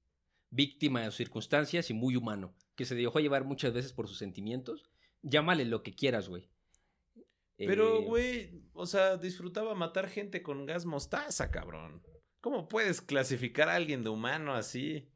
víctima 0.50 1.00
de 1.00 1.06
sus 1.06 1.16
circunstancias 1.16 1.90
y 1.90 1.94
muy 1.94 2.16
humano, 2.16 2.54
que 2.76 2.84
se 2.84 2.94
dejó 2.94 3.18
llevar 3.20 3.44
muchas 3.44 3.72
veces 3.72 3.92
por 3.92 4.06
sus 4.08 4.18
sentimientos. 4.18 4.90
Llámale 5.22 5.64
lo 5.64 5.82
que 5.82 5.94
quieras, 5.94 6.28
güey. 6.28 6.50
Pero, 7.56 7.98
Eh, 8.00 8.04
güey, 8.04 8.62
o 8.72 8.84
sea, 8.86 9.16
disfrutaba 9.16 9.74
matar 9.74 10.08
gente 10.08 10.42
con 10.42 10.66
gas 10.66 10.84
mostaza, 10.86 11.50
cabrón. 11.50 12.02
¿Cómo 12.44 12.68
puedes 12.68 13.00
clasificar 13.00 13.70
a 13.70 13.74
alguien 13.74 14.02
de 14.04 14.10
humano 14.10 14.52
así? 14.52 15.08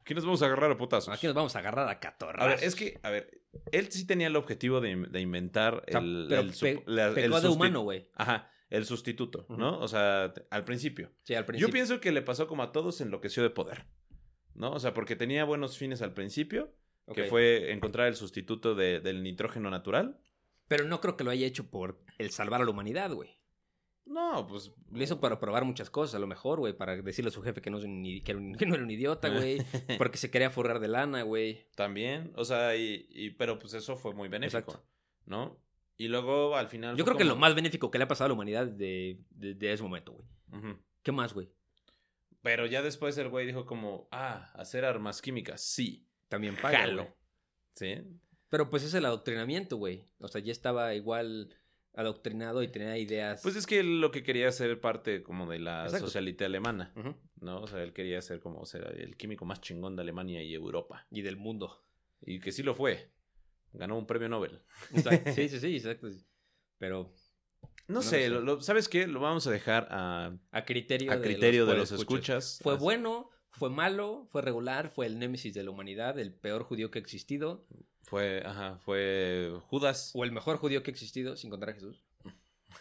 Aquí 0.00 0.14
nos 0.14 0.24
vamos 0.24 0.42
a 0.42 0.46
agarrar 0.46 0.72
a 0.72 0.76
putazos. 0.76 1.14
Aquí 1.14 1.24
nos 1.28 1.36
vamos 1.36 1.54
a 1.54 1.60
agarrar 1.60 1.88
a 1.88 2.00
catorrazos. 2.00 2.44
A 2.44 2.56
ver, 2.56 2.64
es 2.64 2.74
que, 2.74 2.98
a 3.04 3.10
ver, 3.10 3.40
él 3.70 3.92
sí 3.92 4.04
tenía 4.04 4.26
el 4.26 4.34
objetivo 4.34 4.80
de, 4.80 4.96
de 4.96 5.20
inventar 5.20 5.84
O 5.86 5.90
sea, 5.92 6.00
el, 6.00 6.26
pero 6.28 6.40
el 6.40 6.52
sup- 6.52 6.60
pe- 6.62 6.82
la- 6.86 7.06
el 7.10 7.14
de 7.30 7.48
humano, 7.48 7.82
güey. 7.82 8.08
Ajá, 8.14 8.50
el 8.68 8.84
sustituto, 8.84 9.46
¿no? 9.48 9.78
O 9.78 9.86
sea, 9.86 10.34
al 10.50 10.64
principio. 10.64 11.12
Sí, 11.22 11.34
al 11.36 11.44
principio. 11.44 11.68
Yo 11.68 11.72
pienso 11.72 12.00
que 12.00 12.10
le 12.10 12.22
pasó 12.22 12.48
como 12.48 12.64
a 12.64 12.72
todos, 12.72 13.00
enloqueció 13.00 13.44
de 13.44 13.50
poder. 13.50 13.86
¿No? 14.54 14.72
O 14.72 14.80
sea, 14.80 14.92
porque 14.92 15.14
tenía 15.14 15.44
buenos 15.44 15.78
fines 15.78 16.02
al 16.02 16.14
principio, 16.14 16.74
que 17.14 17.26
fue 17.26 17.70
encontrar 17.70 18.08
el 18.08 18.16
sustituto 18.16 18.74
de- 18.74 18.98
del 18.98 19.22
nitrógeno 19.22 19.70
natural. 19.70 20.20
Pero 20.66 20.84
no 20.84 21.00
creo 21.00 21.16
que 21.16 21.22
lo 21.22 21.30
haya 21.30 21.46
hecho 21.46 21.70
por 21.70 22.02
el 22.18 22.30
salvar 22.30 22.60
a 22.60 22.64
la 22.64 22.72
humanidad, 22.72 23.12
güey. 23.12 23.38
No, 24.16 24.46
pues. 24.46 24.72
Lo 24.90 25.02
hizo 25.02 25.20
para 25.20 25.38
probar 25.38 25.64
muchas 25.64 25.90
cosas, 25.90 26.14
a 26.14 26.18
lo 26.18 26.26
mejor, 26.26 26.58
güey. 26.58 26.72
Para 26.72 26.96
decirle 26.96 27.28
a 27.28 27.32
su 27.32 27.42
jefe 27.42 27.60
que 27.60 27.70
no, 27.70 27.76
es 27.78 27.84
un 27.84 28.02
que 28.02 28.32
era 28.32 28.38
un- 28.38 28.54
que 28.58 28.64
no 28.66 28.74
era 28.74 28.82
un 28.82 28.90
idiota, 28.90 29.28
güey. 29.28 29.58
porque 29.98 30.16
se 30.18 30.30
quería 30.30 30.50
forrar 30.50 30.80
de 30.80 30.88
lana, 30.88 31.22
güey. 31.22 31.66
También, 31.76 32.32
o 32.34 32.44
sea, 32.44 32.74
y, 32.76 33.06
y- 33.10 33.30
pero 33.30 33.58
pues 33.58 33.74
eso 33.74 33.96
fue 33.96 34.14
muy 34.14 34.28
benéfico, 34.28 34.58
Exacto. 34.58 34.82
¿no? 35.26 35.58
Y 35.98 36.08
luego 36.08 36.56
al 36.56 36.68
final... 36.68 36.96
Yo 36.96 37.04
creo 37.04 37.16
que 37.16 37.24
lo 37.24 37.36
más 37.36 37.54
benéfico 37.54 37.90
que 37.90 37.98
le 37.98 38.04
ha 38.04 38.08
pasado 38.08 38.26
a 38.26 38.28
la 38.28 38.34
humanidad 38.34 38.66
de, 38.66 39.20
de, 39.30 39.54
de 39.54 39.72
ese 39.72 39.82
momento, 39.82 40.12
güey. 40.12 40.76
¿Qué 41.02 41.12
más, 41.12 41.32
güey? 41.32 41.50
Pero 42.42 42.66
ya 42.66 42.82
después 42.82 43.16
el 43.18 43.28
güey 43.28 43.46
dijo 43.46 43.64
como, 43.66 44.08
ah, 44.12 44.50
hacer 44.54 44.84
armas 44.84 45.20
químicas, 45.22 45.60
sí, 45.62 46.06
También 46.28 46.54
paga, 46.56 46.78
Jalo. 46.80 47.14
¿sí? 47.74 47.96
Pero 48.48 48.68
pues 48.70 48.82
es 48.84 48.94
el 48.94 49.04
adoctrinamiento, 49.06 49.76
güey. 49.76 50.04
O 50.20 50.28
sea, 50.28 50.40
ya 50.40 50.52
estaba 50.52 50.94
igual 50.94 51.48
adoctrinado 51.96 52.62
y 52.62 52.68
tenía 52.68 52.96
ideas. 52.98 53.40
Pues 53.42 53.56
es 53.56 53.66
que 53.66 53.80
él 53.80 54.00
lo 54.00 54.10
que 54.10 54.22
quería 54.22 54.52
ser 54.52 54.80
parte 54.80 55.22
como 55.22 55.48
de 55.50 55.58
la 55.58 55.84
Exacto. 55.84 56.06
socialite 56.06 56.44
alemana. 56.44 56.92
¿no? 57.40 57.60
O 57.62 57.66
sea, 57.66 57.82
él 57.82 57.92
quería 57.92 58.20
ser 58.22 58.38
como 58.40 58.62
el 58.94 59.16
químico 59.16 59.44
más 59.44 59.60
chingón 59.60 59.96
de 59.96 60.02
Alemania 60.02 60.42
y 60.42 60.54
Europa. 60.54 61.06
Y 61.10 61.22
del 61.22 61.36
mundo. 61.36 61.84
Y 62.20 62.38
que 62.38 62.52
sí 62.52 62.62
lo 62.62 62.74
fue. 62.74 63.10
Ganó 63.72 63.98
un 63.98 64.06
premio 64.06 64.28
Nobel. 64.28 64.62
Exacto. 64.94 65.32
Sí, 65.34 65.48
sí, 65.48 65.58
sí, 65.58 65.76
exacto. 65.76 66.08
Pero 66.78 67.12
No, 67.88 67.96
No 67.96 68.02
sé, 68.02 68.28
lo 68.28 68.60
¿sabes 68.60 68.88
qué? 68.88 69.06
Lo 69.06 69.20
vamos 69.20 69.46
a 69.46 69.50
dejar 69.50 69.88
a, 69.90 70.36
a 70.50 70.64
criterio, 70.64 71.12
a 71.12 71.20
criterio 71.20 71.66
de 71.66 71.74
los 71.76 71.92
escuchas. 71.92 72.58
Fue 72.62 72.74
Así- 72.74 72.82
bueno, 72.82 73.30
fue 73.50 73.70
malo, 73.70 74.28
fue 74.30 74.42
regular, 74.42 74.90
fue 74.90 75.06
el 75.06 75.18
némesis 75.18 75.54
de 75.54 75.62
la 75.64 75.70
humanidad, 75.70 76.18
el 76.18 76.34
peor 76.34 76.62
judío 76.64 76.90
que 76.90 76.98
ha 76.98 77.02
existido, 77.02 77.66
Fue, 78.06 78.42
ajá, 78.44 78.78
fue 78.78 79.52
Judas. 79.68 80.12
o 80.14 80.24
el 80.24 80.32
mejor 80.32 80.56
judío 80.58 80.82
que 80.82 80.90
ha 80.90 80.94
existido, 80.94 81.36
sin 81.36 81.50
contar 81.50 81.70
a 81.70 81.74
Jesús. 81.74 82.04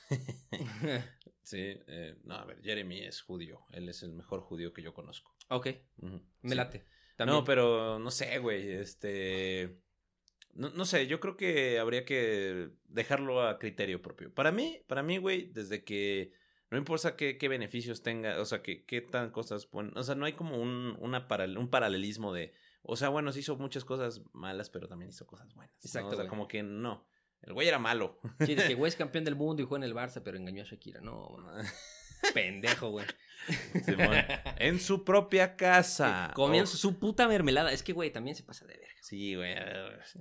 Sí, 1.45 1.59
eh, 1.59 2.15
no, 2.23 2.33
a 2.35 2.45
ver, 2.45 2.59
Jeremy 2.63 3.01
es 3.01 3.21
judío. 3.21 3.59
Él 3.71 3.87
es 3.87 4.01
el 4.01 4.13
mejor 4.13 4.41
judío 4.41 4.73
que 4.73 4.81
yo 4.81 4.95
conozco. 4.95 5.35
ok, 5.49 5.67
me 6.41 6.49
sí. 6.49 6.55
late. 6.55 6.85
También. 7.15 7.37
No, 7.37 7.43
pero 7.43 7.99
no 7.99 8.09
sé, 8.09 8.39
güey. 8.39 8.71
Este. 8.71 9.79
No, 10.55 10.69
no 10.69 10.85
sé, 10.85 11.05
yo 11.05 11.19
creo 11.19 11.37
que 11.37 11.77
habría 11.77 12.03
que 12.03 12.69
dejarlo 12.85 13.43
a 13.43 13.59
criterio 13.59 14.01
propio. 14.01 14.33
Para 14.33 14.51
mí, 14.51 14.81
para 14.87 15.03
mí, 15.03 15.17
güey, 15.17 15.51
desde 15.51 15.83
que. 15.83 16.31
No 16.71 16.79
importa 16.79 17.15
qué, 17.15 17.37
qué 17.37 17.47
beneficios 17.47 18.01
tenga, 18.01 18.41
o 18.41 18.45
sea, 18.45 18.63
que, 18.63 18.83
qué 18.85 19.01
tan 19.01 19.29
cosas. 19.29 19.69
buen- 19.69 19.95
o 19.95 20.01
sea, 20.03 20.15
no 20.15 20.25
hay 20.25 20.33
como 20.33 20.57
un, 20.59 20.97
una 20.99 21.27
un 21.59 21.69
paralelismo 21.69 22.33
de. 22.33 22.53
O 22.87 22.95
sea, 22.95 23.09
bueno, 23.09 23.31
sí 23.31 23.39
hizo 23.39 23.55
muchas 23.57 23.83
cosas 23.83 24.21
malas, 24.33 24.69
pero 24.69 24.87
también 24.87 25.09
hizo 25.09 25.25
cosas 25.25 25.53
buenas. 25.53 25.75
¿no? 25.75 25.87
Exacto, 25.87 26.09
O 26.09 26.15
sea, 26.15 26.27
como 26.27 26.47
que 26.47 26.63
no. 26.63 27.07
El 27.41 27.53
güey 27.53 27.67
era 27.67 27.79
malo. 27.79 28.19
Sí, 28.45 28.55
de 28.55 28.67
que 28.67 28.73
güey 28.75 28.89
es 28.89 28.95
campeón 28.95 29.25
del 29.25 29.35
mundo 29.35 29.61
y 29.61 29.65
juega 29.65 29.85
en 29.85 29.89
el 29.91 29.95
Barça, 29.95 30.21
pero 30.23 30.37
engañó 30.37 30.61
a 30.61 30.65
Shakira. 30.65 31.01
No, 31.01 31.35
pendejo, 32.33 32.89
güey. 32.89 33.05
En 34.57 34.79
su 34.79 35.03
propia 35.03 35.55
casa. 35.55 36.31
Comían 36.33 36.63
Oh, 36.63 36.67
su 36.67 36.97
puta 36.99 37.27
mermelada. 37.27 37.71
Es 37.71 37.83
que, 37.83 37.93
güey, 37.93 38.11
también 38.11 38.35
se 38.35 38.43
pasa 38.43 38.65
de 38.65 38.73
verga. 38.77 38.95
Sí, 39.01 39.35
güey. 39.35 39.53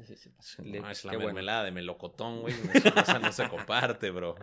Sí, 0.06 0.14
sí. 0.16 0.30
No, 0.62 0.90
es 0.90 1.04
la 1.04 1.12
qué 1.12 1.16
bueno. 1.16 1.28
mermelada 1.28 1.64
de 1.64 1.70
melocotón, 1.70 2.42
güey. 2.42 2.54
Esa, 2.74 3.18
no 3.18 3.32
se 3.32 3.48
comparte, 3.48 4.10
bro. 4.10 4.34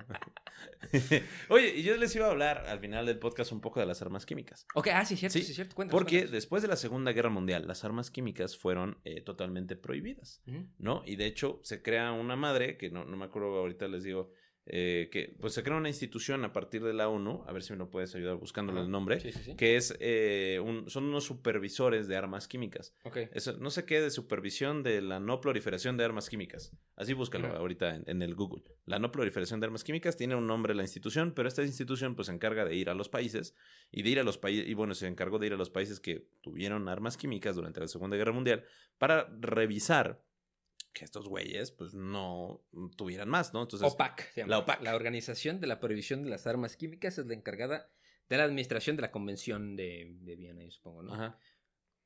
Oye, 1.49 1.76
y 1.76 1.84
yo 1.84 1.95
les 1.98 2.15
iba 2.15 2.26
a 2.26 2.31
hablar 2.31 2.65
al 2.68 2.80
final 2.80 3.06
del 3.06 3.19
podcast 3.19 3.52
un 3.52 3.61
poco 3.61 3.80
de 3.80 3.85
las 3.85 4.02
armas 4.02 4.26
químicas. 4.26 4.65
Ok, 4.73 4.88
ah, 4.93 5.06
sí, 5.06 5.15
cierto, 5.15 5.38
Sí, 5.38 5.43
cierto. 5.53 5.76
Cuéntanos, 5.76 5.99
Porque 5.99 6.15
cuéntanos. 6.18 6.31
después 6.31 6.61
de 6.64 6.68
la 6.69 6.76
Segunda 6.76 7.11
Guerra 7.11 7.30
Mundial, 7.30 7.68
las 7.68 7.84
armas 7.84 8.10
químicas 8.10 8.57
fueron 8.57 8.99
eh, 9.03 9.22
totalmente 9.22 9.76
prohibidas. 9.76 10.41
¿no? 10.80 11.03
Y 11.06 11.18
de 11.18 11.27
hecho 11.27 11.60
se 11.64 11.84
crea 11.84 12.11
una 12.11 12.35
madre, 12.35 12.77
que 12.77 12.89
no, 12.89 13.06
no 13.06 13.18
me 13.18 13.26
acuerdo 13.26 13.56
ahorita, 13.60 13.88
les 13.88 14.03
digo, 14.03 14.31
eh, 14.68 15.10
que 15.12 15.36
pues 15.40 15.54
se 15.54 15.64
crea 15.64 15.76
una 15.76 15.90
institución 15.90 16.46
a 16.46 16.54
partir 16.54 16.84
de 16.84 16.94
la 16.94 17.10
ONU, 17.10 17.44
a 17.48 17.52
ver 17.52 17.64
si 17.64 17.74
me 17.74 17.80
lo 17.80 17.90
puedes 17.90 18.14
ayudar 18.16 18.36
buscándole 18.38 18.82
el 18.82 18.92
nombre, 18.92 19.20
Sí, 19.20 19.32
sí, 19.32 19.40
sí. 19.44 19.56
que 19.56 19.76
es, 19.76 19.96
eh, 20.00 20.60
un- 20.64 20.90
son 20.90 21.06
unos 21.06 21.24
supervisores 21.24 22.08
de 22.08 22.16
armas 22.16 22.48
químicas. 22.48 22.94
Eso, 23.34 23.54
no 23.58 23.70
sé 23.72 23.86
qué 23.86 24.00
de 24.02 24.12
supervisión 24.12 24.84
de 24.84 25.02
la 25.02 25.20
no 25.20 25.42
proliferación 25.42 25.98
de 25.98 26.06
armas 26.06 26.30
químicas. 26.30 26.72
Así 26.96 27.14
búscalo 27.14 27.48
ahorita 27.56 27.96
en, 27.96 28.04
en 28.08 28.22
el 28.22 28.36
Google. 28.36 28.64
La 28.86 29.00
no 29.00 29.12
proliferación 29.12 29.60
de 29.60 29.66
armas 29.66 29.84
químicas 29.84 30.16
tiene 30.16 30.36
un 30.36 30.46
nombre 30.46 30.76
la 30.76 30.84
institución, 30.84 31.34
pero 31.34 31.48
esta 31.48 31.64
institución 31.64 32.16
pues 32.16 32.28
se 32.28 32.34
encarga 32.34 32.64
de 32.64 32.76
ir 32.76 32.90
a 32.90 32.94
los 32.94 33.10
países 33.10 33.56
y 33.92 34.04
de 34.04 34.10
ir 34.12 34.20
a 34.20 34.24
los 34.24 34.38
países, 34.38 34.68
y 34.70 34.74
bueno, 34.76 34.94
se 34.94 35.08
encargó 35.08 35.40
de 35.40 35.48
ir 35.48 35.54
a 35.54 35.58
los 35.58 35.70
países 35.72 36.00
que 36.00 36.28
tuvieron 36.42 36.88
armas 36.88 37.18
químicas 37.18 37.56
durante 37.56 37.80
la 37.80 37.88
Segunda 37.88 38.16
Guerra 38.16 38.32
Mundial 38.32 38.64
para 39.00 39.28
revisar 39.40 40.22
que 40.93 41.05
estos 41.05 41.27
güeyes 41.27 41.72
pues 41.72 41.93
no 41.93 42.61
tuvieran 42.97 43.30
más, 43.30 43.53
¿no? 43.53 43.61
Entonces, 43.61 43.91
OPAC. 43.91 44.31
se 44.34 44.41
llama. 44.41 44.51
la 44.51 44.59
OPAC. 44.59 44.81
La 44.84 44.95
Organización 44.95 45.59
de 45.59 45.68
la 45.68 45.80
Prohibición 45.80 46.23
de 46.23 46.30
las 46.30 46.47
Armas 46.47 46.76
Químicas 46.77 47.18
es 47.18 47.26
la 47.27 47.34
encargada 47.34 47.89
de 48.30 48.38
la 48.38 48.43
administración 48.43 48.95
de 48.95 49.01
la 49.03 49.11
Convención 49.11 49.76
de, 49.76 50.15
de 50.22 50.35
Viena, 50.35 50.63
yo 50.63 50.72
supongo, 50.72 51.03
¿no? 51.03 51.13
Ajá, 51.13 51.38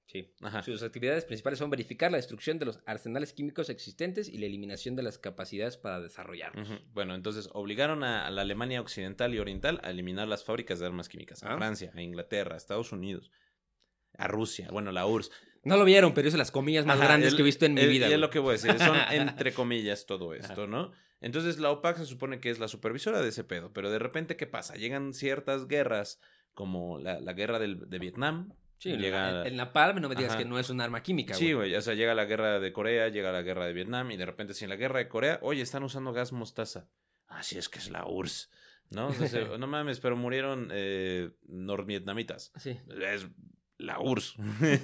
Sí. 0.07 0.31
ajá. 0.41 0.61
Sus 0.61 0.83
actividades 0.83 1.25
principales 1.25 1.57
son 1.57 1.71
verificar 1.71 2.11
la 2.11 2.17
destrucción 2.17 2.59
de 2.59 2.65
los 2.65 2.79
arsenales 2.85 3.33
químicos 3.33 3.69
existentes 3.71 4.29
y 4.29 4.37
la 4.37 4.45
eliminación 4.45 4.95
de 4.95 5.01
las 5.01 5.17
capacidades 5.17 5.77
para 5.77 5.99
desarrollarlos. 5.99 6.69
Bueno, 6.93 7.15
entonces 7.15 7.49
obligaron 7.53 8.03
a, 8.03 8.27
a 8.27 8.29
la 8.29 8.41
Alemania 8.43 8.81
occidental 8.81 9.33
y 9.33 9.39
oriental 9.39 9.79
a 9.83 9.89
eliminar 9.89 10.27
las 10.27 10.43
fábricas 10.43 10.77
de 10.79 10.85
armas 10.85 11.09
químicas. 11.09 11.41
A 11.43 11.53
Ah. 11.53 11.57
Francia, 11.57 11.91
a 11.95 12.01
Inglaterra, 12.03 12.53
a 12.53 12.57
Estados 12.57 12.91
Unidos, 12.91 13.31
a 14.15 14.27
Rusia, 14.27 14.67
bueno, 14.71 14.91
la 14.91 15.07
URSS. 15.07 15.31
No 15.65 15.75
lo 15.77 15.83
vieron, 15.83 16.13
pero 16.13 16.27
hice 16.29 16.37
las 16.37 16.51
comillas 16.51 16.85
más 16.85 16.97
Ajá, 16.97 17.05
grandes 17.07 17.31
el- 17.31 17.35
que 17.35 17.41
he 17.41 17.45
visto 17.45 17.65
en 17.65 17.73
mi 17.73 17.85
vida. 17.87 18.07
Y 18.07 18.13
es 18.13 18.19
lo 18.19 18.29
que 18.29 18.39
voy 18.39 18.51
a 18.51 18.51
decir. 18.53 18.77
Son 18.79 18.95
entre 19.11 19.51
comillas 19.53 20.05
todo 20.05 20.33
esto, 20.33 20.65
¿no? 20.67 20.91
Entonces 21.21 21.59
la 21.59 21.71
OPAC 21.71 21.97
se 21.97 22.05
supone 22.05 22.39
que 22.39 22.49
es 22.51 22.59
la 22.59 22.67
supervisora 22.67 23.21
de 23.21 23.29
ese 23.29 23.43
pedo. 23.43 23.73
Pero 23.73 23.89
de 23.91 23.99
repente, 23.99 24.37
¿qué 24.37 24.47
pasa? 24.47 24.75
Llegan 24.75 25.13
ciertas 25.13 25.67
guerras, 25.67 26.21
como 26.53 26.99
la, 26.99 27.19
la 27.19 27.33
guerra 27.33 27.59
del- 27.59 27.89
de 27.89 27.99
Vietnam. 27.99 28.53
Sí, 28.77 28.95
llega... 28.97 29.41
el, 29.41 29.47
el 29.47 29.55
napalm 29.55 29.99
no 30.01 30.09
me 30.09 30.15
digas 30.15 30.33
Ajá. 30.33 30.39
que 30.43 30.45
no 30.47 30.59
es 30.59 30.69
un 30.69 30.81
arma 30.81 31.01
química, 31.01 31.33
Sí, 31.33 31.45
güey. 31.53 31.69
güey, 31.69 31.75
o 31.75 31.81
sea, 31.81 31.93
llega 31.95 32.13
la 32.13 32.25
guerra 32.25 32.59
de 32.59 32.71
Corea, 32.73 33.07
llega 33.07 33.31
la 33.31 33.41
guerra 33.41 33.65
de 33.65 33.73
Vietnam 33.73 34.11
y 34.11 34.17
de 34.17 34.25
repente 34.25 34.53
si 34.53 34.65
en 34.65 34.69
la 34.69 34.75
guerra 34.75 34.99
de 34.99 35.07
Corea, 35.07 35.39
oye, 35.41 35.61
están 35.61 35.83
usando 35.83 36.11
gas 36.13 36.31
mostaza. 36.33 36.87
Así 37.27 37.57
es 37.57 37.69
que 37.69 37.79
es 37.79 37.89
la 37.89 38.05
URSS, 38.05 38.51
¿no? 38.91 39.09
Entonces, 39.09 39.47
no 39.59 39.65
mames, 39.65 39.99
pero 40.01 40.15
murieron 40.17 40.69
eh, 40.73 41.31
norvietnamitas. 41.47 42.51
Sí. 42.57 42.77
Es 43.01 43.27
la 43.77 43.99
URSS. 43.99 44.35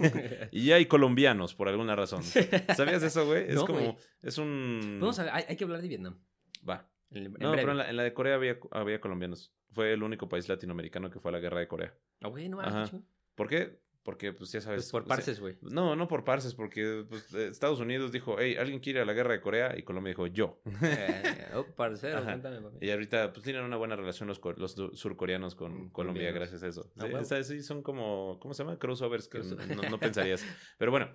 y 0.52 0.72
hay 0.72 0.86
colombianos 0.86 1.56
por 1.56 1.70
alguna 1.70 1.96
razón. 1.96 2.24
¿Sabías 2.24 3.04
eso, 3.04 3.26
güey? 3.26 3.50
Es 3.50 3.56
No, 3.56 3.66
como, 3.66 3.98
es 4.22 4.38
un... 4.38 4.98
Vamos 5.00 5.20
a, 5.20 5.34
hay, 5.36 5.46
hay 5.48 5.56
que 5.56 5.64
hablar 5.64 5.82
de 5.82 5.88
Vietnam. 5.88 6.20
Va. 6.68 6.90
En, 7.10 7.26
en 7.26 7.34
No, 7.34 7.52
breve. 7.52 7.56
pero 7.58 7.72
en 7.72 7.78
la, 7.78 7.90
en 7.90 7.98
la 7.98 8.04
de 8.04 8.14
Corea 8.14 8.36
había, 8.36 8.58
había 8.72 9.00
colombianos. 9.02 9.54
Fue 9.72 9.94
el 9.94 10.04
único 10.04 10.28
país 10.28 10.48
latinoamericano 10.50 11.10
que 11.10 11.20
fue 11.20 11.30
a 11.30 11.34
la 11.34 11.40
guerra 11.40 11.60
de 11.60 11.68
Corea. 11.68 11.94
Ah, 12.22 12.28
güey, 12.28 12.50
no 12.50 12.62
chingón. 12.86 13.06
¿Por 13.36 13.48
qué? 13.48 13.80
Porque, 14.04 14.34
pues 14.34 14.52
ya 14.52 14.62
sabes... 14.62 14.78
Pues 14.84 14.92
por 14.92 15.02
o 15.04 15.06
sea, 15.06 15.16
parces, 15.16 15.40
güey. 15.40 15.58
No, 15.62 15.96
no 15.96 16.08
por 16.08 16.24
parces, 16.24 16.56
porque 16.56 17.06
pues, 17.08 17.32
Estados 17.36 17.80
Unidos 17.80 18.12
dijo, 18.12 18.36
hey, 18.40 18.56
¿alguien 18.60 18.80
quiere 18.80 19.00
ir 19.00 19.04
a 19.04 19.06
la 19.06 19.14
guerra 19.14 19.34
de 19.34 19.42
Corea? 19.42 19.78
Y 19.78 19.84
Colombia 19.84 20.12
dijo, 20.12 20.26
yo. 20.26 20.60
Eh, 20.82 21.48
oh, 21.54 21.66
parcero, 21.76 22.24
cuéntame, 22.24 22.62
papi. 22.62 22.84
y 22.86 22.90
ahorita 22.90 23.32
pues 23.32 23.44
tienen 23.44 23.64
una 23.64 23.78
buena 23.78 23.96
relación 23.96 24.28
los, 24.28 24.42
los 24.58 24.74
surcoreanos 25.00 25.54
con 25.54 25.72
Mm, 25.72 25.90
Colombia 25.92 26.32
colombianos. 26.32 26.36
gracias 26.36 26.64
a 26.64 26.68
eso. 26.68 26.92
Ah, 26.98 27.02
Sí, 27.02 27.06
huevo. 27.08 27.20
o 27.22 27.26
sea, 27.26 27.44
sí, 27.44 27.62
son 27.62 27.84
como, 27.84 28.40
¿cómo 28.42 28.54
se 28.56 28.64
llama? 28.64 28.80
Crossovers 28.80 29.28
que 29.28 29.40
no, 29.40 29.88
no 29.90 30.00
pensarías. 30.00 30.44
Pero 30.80 30.90
bueno, 30.90 31.12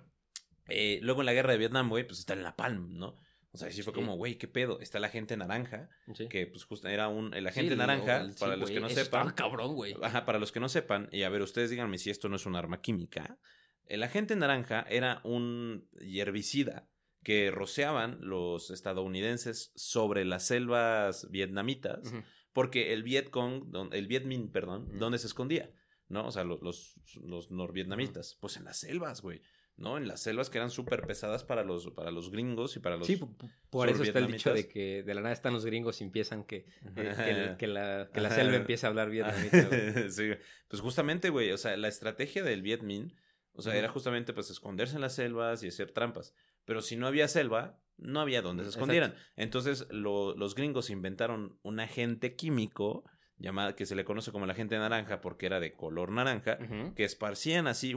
eh, 0.69 0.99
luego 1.01 1.21
en 1.21 1.25
la 1.25 1.33
guerra 1.33 1.51
de 1.51 1.57
Vietnam, 1.57 1.89
güey, 1.89 2.05
pues 2.07 2.19
está 2.19 2.33
en 2.33 2.43
la 2.43 2.55
Palm, 2.55 2.97
¿no? 2.97 3.17
O 3.53 3.57
sea, 3.57 3.71
sí 3.71 3.81
fue 3.81 3.93
Sí. 3.93 3.95
como, 3.99 4.15
güey, 4.17 4.37
¿qué 4.37 4.47
pedo? 4.47 4.79
Está 4.81 4.99
la 4.99 5.09
gente 5.09 5.35
naranja, 5.37 5.89
Sí. 6.13 6.27
que 6.27 6.47
pues 6.47 6.63
justo 6.65 6.87
era 6.89 7.07
un, 7.07 7.33
el 7.33 7.47
agente 7.47 7.75
naranja, 7.75 8.21
el- 8.21 8.35
para 8.35 8.55
los 8.55 8.69
que 8.69 8.79
no 8.79 8.89
sepan. 8.89 9.31
cabrón, 9.31 9.73
güey. 9.73 9.95
Ajá, 10.01 10.25
para 10.25 10.37
los 10.39 10.51
que 10.51 10.59
no 10.59 10.69
sepan, 10.69 11.09
y 11.11 11.23
a 11.23 11.29
ver, 11.29 11.41
ustedes 11.41 11.69
díganme 11.69 11.97
si 11.97 12.09
esto 12.09 12.29
no 12.29 12.35
es 12.35 12.45
un 12.45 12.55
arma 12.55 12.81
química. 12.81 13.39
El 13.85 14.03
agente 14.03 14.35
naranja 14.35 14.85
era 14.89 15.21
un 15.23 15.87
herbicida 15.99 16.89
que 17.23 17.49
rociaban 17.51 18.19
los 18.21 18.69
estadounidenses 18.69 19.71
sobre 19.75 20.23
las 20.25 20.45
selvas 20.45 21.29
vietnamitas, 21.31 22.13
porque 22.53 22.93
el 22.93 23.03
Vietcong, 23.03 23.71
el 23.93 24.07
Viet 24.07 24.25
Minh, 24.25 24.51
perdón, 24.51 24.87
Ujú. 24.89 24.97
¿dónde 24.99 25.19
se 25.19 25.27
escondía? 25.27 25.71
¿No? 26.09 26.25
O 26.27 26.31
sea, 26.31 26.43
lo- 26.43 26.59
los, 26.61 26.99
los 27.21 27.51
norvietnamitas. 27.51 28.37
Pues 28.39 28.55
en 28.57 28.63
las 28.65 28.77
selvas, 28.79 29.21
güey. 29.21 29.41
¿No? 29.77 29.97
En 29.97 30.07
las 30.07 30.21
selvas 30.21 30.49
que 30.49 30.57
eran 30.57 30.71
súper 30.71 31.05
pesadas 31.05 31.43
para 31.43 31.63
los, 31.63 31.91
para 31.91 32.09
los 32.09 32.31
gringos 32.31 32.75
y 32.75 32.79
para 32.79 32.97
los... 32.97 33.05
Sí, 33.05 33.15
po- 33.15 33.29
po- 33.37 33.47
por 33.69 33.87
eso 33.89 34.01
está 34.01 34.17
el 34.17 34.25
dicho 34.27 34.51
de 34.51 34.67
que 34.67 35.03
de 35.03 35.13
la 35.13 35.21
nada 35.21 35.33
están 35.33 35.53
los 35.53 35.65
gringos 35.65 36.01
y 36.01 36.03
empiezan 36.03 36.43
que, 36.45 36.65
eh, 36.95 37.55
que, 37.59 37.67
la, 37.67 38.09
que 38.11 38.19
la 38.19 38.31
selva 38.31 38.55
empieza 38.55 38.87
a 38.87 38.89
hablar 38.89 39.11
vietnamita. 39.11 39.69
sí, 40.09 40.31
pues 40.67 40.81
justamente, 40.81 41.29
güey, 41.29 41.51
o 41.51 41.57
sea, 41.59 41.77
la 41.77 41.87
estrategia 41.89 42.41
del 42.43 42.63
Viet 42.63 42.81
Minh, 42.81 43.13
o 43.53 43.61
sea, 43.61 43.75
era 43.75 43.87
justamente 43.87 44.33
pues 44.33 44.49
esconderse 44.49 44.95
en 44.95 45.01
las 45.01 45.13
selvas 45.13 45.61
y 45.63 45.67
hacer 45.67 45.91
trampas. 45.91 46.33
Pero 46.65 46.81
si 46.81 46.95
no 46.97 47.05
había 47.05 47.27
selva, 47.27 47.79
no 47.97 48.19
había 48.19 48.41
donde 48.41 48.63
se 48.63 48.69
Exacto. 48.69 48.83
escondieran. 48.91 49.15
Entonces, 49.35 49.85
lo- 49.91 50.35
los 50.35 50.55
gringos 50.55 50.89
inventaron 50.89 51.59
un 51.61 51.79
agente 51.79 52.35
químico 52.35 53.03
llamado, 53.37 53.75
que 53.75 53.85
se 53.85 53.93
le 53.95 54.05
conoce 54.05 54.31
como 54.31 54.45
el 54.45 54.51
agente 54.51 54.75
naranja 54.79 55.21
porque 55.21 55.45
era 55.45 55.59
de 55.59 55.73
color 55.73 56.11
naranja, 56.11 56.57
que 56.95 57.03
esparcían 57.03 57.67
así 57.67 57.93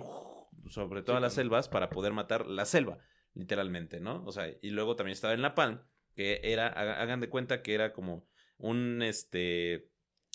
sobre 0.68 1.02
todas 1.02 1.20
Sí, 1.20 1.22
las 1.22 1.34
selvas 1.34 1.68
para 1.68 1.90
poder 1.90 2.12
matar 2.12 2.46
la 2.46 2.64
selva, 2.64 2.98
literalmente, 3.34 4.00
¿no? 4.00 4.22
O 4.24 4.32
sea, 4.32 4.48
y 4.62 4.70
luego 4.70 4.96
también 4.96 5.12
estaba 5.14 5.34
en 5.34 5.42
la 5.42 5.54
Palm, 5.54 5.80
que 6.14 6.40
era, 6.44 6.68
haga- 6.68 7.00
hagan 7.00 7.20
de 7.20 7.28
cuenta 7.28 7.62
que 7.62 7.74
era 7.74 7.92
como 7.92 8.26
un, 8.58 9.02
este, 9.02 9.88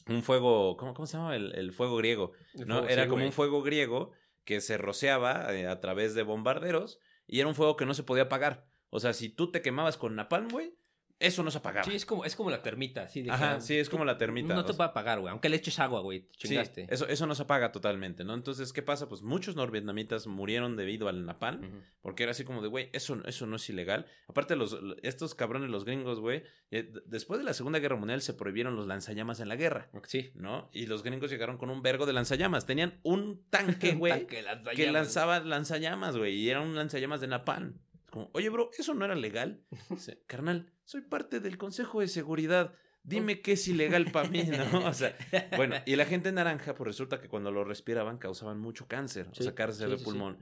un 0.08 0.24
fuego, 0.24 0.78
¿cómo, 0.78 0.94
cómo 0.94 1.06
se 1.06 1.18
llama? 1.18 1.36
El, 1.36 1.54
el 1.56 1.72
fuego 1.74 1.98
griego, 1.98 2.32
El 2.54 2.68
¿no? 2.68 2.76
fuego, 2.76 2.90
era 2.90 3.04
sí, 3.04 3.10
como 3.10 3.20
güey. 3.20 3.28
un 3.28 3.34
fuego 3.34 3.62
griego 3.62 4.12
que 4.44 4.62
se 4.62 4.78
rociaba 4.78 5.54
eh, 5.56 5.68
a 5.68 5.80
través 5.80 6.14
de 6.16 6.24
bombarderos 6.24 7.00
y 7.28 7.40
era 7.40 7.48
un 7.50 7.56
fuego 7.56 7.76
que 7.76 7.86
no 7.86 7.94
se 7.94 8.04
podía 8.04 8.24
apagar. 8.24 8.66
O 8.90 9.00
sea, 9.00 9.14
si 9.14 9.30
tú 9.30 9.52
te 9.52 9.62
quemabas 9.62 9.98
con 9.98 10.16
napalm, 10.16 10.48
güey, 10.50 10.76
Eso 11.18 11.44
no 11.44 11.50
se 11.52 11.60
apagaba. 11.60 11.86
Sí, 11.86 11.96
es 11.96 12.06
como, 12.06 12.26
es 12.26 12.36
como 12.36 12.50
la 12.50 12.62
termita, 12.62 13.04
así 13.04 13.22
de 13.22 13.28
que, 13.28 13.32
Ajá, 13.32 13.62
sí, 13.62 13.78
es 13.78 13.90
como 13.90 14.04
la 14.04 14.18
termita. 14.18 14.54
No 14.54 14.66
te 14.66 14.74
va 14.74 14.86
a 14.86 14.88
apagar, 14.90 15.22
güey. 15.22 15.32
Aunque 15.32 15.48
le 15.48 15.56
eches 15.56 15.80
agua, 15.80 16.02
güey. 16.02 16.22
Te 16.28 16.34
Sí, 16.40 16.48
chingaste. 16.50 16.88
eso, 16.90 17.08
eso 17.08 17.26
no 17.26 17.36
se 17.36 17.44
apaga 17.44 17.72
totalmente, 17.72 18.26
¿no? 18.26 18.34
Entonces, 18.34 18.74
¿qué 18.74 18.82
pasa? 18.82 19.08
Pues 19.08 19.22
muchos 19.22 19.56
norvietnamitas 19.56 20.28
murieron 20.28 20.76
debido 20.76 21.08
al 21.08 21.26
napalm, 21.26 21.84
porque 22.02 22.24
era 22.24 22.32
así 22.34 22.44
como 22.44 22.62
de, 22.62 22.68
güey, 22.68 22.90
eso, 22.92 23.18
eso 23.26 23.46
no 23.48 23.56
es 23.56 23.70
ilegal. 23.70 24.08
Aparte, 24.28 24.58
los, 24.58 24.78
estos 25.04 25.36
cabrones, 25.36 25.70
los 25.70 25.86
gringos, 25.86 26.20
güey, 26.20 26.44
eh, 26.72 26.92
después 27.06 27.40
de 27.40 27.46
la 27.46 27.54
Segunda 27.54 27.80
Guerra 27.80 27.96
Mundial 27.96 28.22
se 28.22 28.34
prohibieron 28.34 28.76
los 28.76 28.86
lanzallamas 28.86 29.40
en 29.40 29.48
la 29.48 29.56
guerra, 29.56 29.90
Sí. 30.04 30.32
¿no? 30.36 30.70
Y 30.74 30.86
los 30.88 31.02
gringos 31.02 31.32
llegaron 31.32 31.58
con 31.58 31.70
un 31.70 31.82
vergo 31.82 32.06
de 32.06 32.12
lanzallamas. 32.12 32.66
Tenían 32.66 33.00
un 33.04 33.46
tanque, 33.50 33.94
güey, 33.96 34.28
que 34.28 34.92
lanzaba 34.92 35.40
lanzallamas, 35.40 36.18
güey, 36.18 36.36
y 36.36 36.50
era 36.50 36.60
un 36.62 36.76
lanzallamas 36.76 37.22
de 37.22 37.28
napalm. 37.28 37.80
Como, 38.16 38.30
oye, 38.34 38.48
bro, 38.48 38.72
¿eso 38.78 38.94
no 38.94 39.04
era 39.04 39.14
legal? 39.14 39.62
Dice, 39.90 40.24
carnal, 40.26 40.72
soy 40.86 41.02
parte 41.02 41.42
del 41.42 41.58
Consejo 41.58 42.00
de 42.00 42.08
Seguridad. 42.08 42.74
Dime 43.04 43.42
qué 43.42 43.52
es 43.52 43.68
ilegal 43.68 44.10
para 44.14 44.30
mí, 44.30 44.42
¿no? 44.44 44.56
O 44.88 44.94
sea, 44.94 45.18
bueno, 45.58 45.76
y 45.86 45.98
la 45.98 46.06
gente 46.06 46.32
naranja, 46.32 46.76
pues 46.76 46.88
resulta 46.88 47.20
que 47.20 47.28
cuando 47.28 47.52
lo 47.52 47.66
respiraban 47.66 48.18
causaban 48.18 48.58
mucho 48.58 48.88
cáncer, 48.88 49.28
Sí, 49.34 49.42
o 49.42 49.44
sea, 49.44 49.54
cáncer 49.54 49.88
sí, 49.88 49.92
de 49.92 49.98
sí. 50.00 50.06
pulmón. 50.06 50.38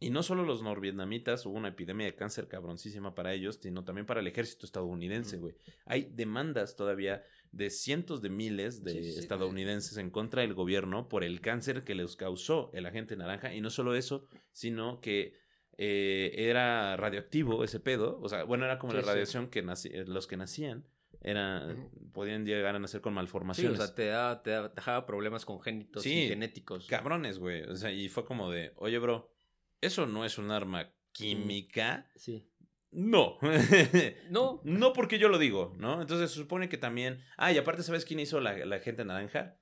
Y 0.00 0.08
no 0.08 0.22
solo 0.22 0.42
los 0.42 0.62
norvietnamitas, 0.62 1.44
hubo 1.44 1.58
una 1.58 1.68
epidemia 1.68 2.06
de 2.06 2.14
cáncer 2.14 2.48
cabroncísima 2.48 3.14
para 3.14 3.34
ellos, 3.34 3.58
sino 3.60 3.84
también 3.84 4.06
para 4.06 4.20
el 4.20 4.26
ejército 4.26 4.64
estadounidense, 4.64 5.36
güey. 5.36 5.54
Hay 5.84 6.10
demandas 6.10 6.76
todavía 6.76 7.22
de 7.52 7.68
cientos 7.68 8.22
de 8.22 8.30
miles 8.30 8.82
de 8.84 9.06
estadounidenses 9.18 9.98
en 9.98 10.08
contra 10.08 10.40
del 10.40 10.54
gobierno 10.54 11.10
por 11.10 11.24
el 11.24 11.42
cáncer 11.42 11.84
que 11.84 11.94
les 11.94 12.16
causó 12.16 12.70
el 12.72 12.86
agente 12.86 13.16
naranja. 13.16 13.52
Y 13.54 13.60
no 13.60 13.68
solo 13.68 13.94
eso, 13.94 14.26
sino 14.50 15.02
que 15.02 15.34
eh, 15.78 16.32
era 16.36 16.96
radioactivo 16.96 17.64
ese 17.64 17.80
pedo. 17.80 18.18
O 18.20 18.28
sea, 18.28 18.44
bueno, 18.44 18.64
era 18.66 18.78
como 18.78 18.92
Sí, 18.92 18.96
la 18.98 19.02
sí. 19.04 19.08
radiación 19.08 19.48
que 19.48 19.60
eh, 19.60 20.04
los 20.06 20.26
que 20.26 20.36
nacían 20.36 20.86
era, 21.22 21.74
podían 22.12 22.44
llegar 22.44 22.74
a 22.76 22.78
nacer 22.78 23.00
con 23.00 23.12
Sí, 23.12 23.14
o 23.14 23.16
malformaciones. 23.16 23.78
sea, 23.78 23.94
te, 23.94 24.06
da, 24.06 24.42
te, 24.42 24.50
da- 24.50 24.68
te 24.70 24.76
dejaba 24.80 25.06
problemas 25.06 25.44
congénitos 25.44 26.04
y 26.06 26.28
genéticos. 26.28 26.86
Cabrones, 26.86 27.38
güey. 27.38 27.62
O 27.62 27.74
sea, 27.76 27.90
y 27.90 28.08
fue 28.08 28.24
como 28.24 28.50
de, 28.50 28.72
oye, 28.76 28.98
bro, 28.98 29.32
eso 29.80 30.06
no 30.06 30.24
es 30.24 30.36
un 30.38 30.50
arma 30.50 30.92
química. 31.12 32.10
Sí. 32.16 32.50
No. 32.90 33.38
No. 34.30 34.60
no 34.64 34.92
porque 34.92 35.18
yo 35.18 35.28
lo 35.28 35.38
digo, 35.38 35.74
¿no? 35.78 36.00
Entonces 36.00 36.30
se 36.30 36.36
supone 36.36 36.68
que 36.68 36.78
también. 36.78 37.20
Ah, 37.36 37.52
y 37.52 37.58
aparte, 37.58 37.82
¿sabes 37.82 38.04
quién 38.04 38.20
hizo 38.20 38.40
la, 38.40 38.56
la 38.64 38.78
gente 38.80 39.04
naranja? 39.04 39.58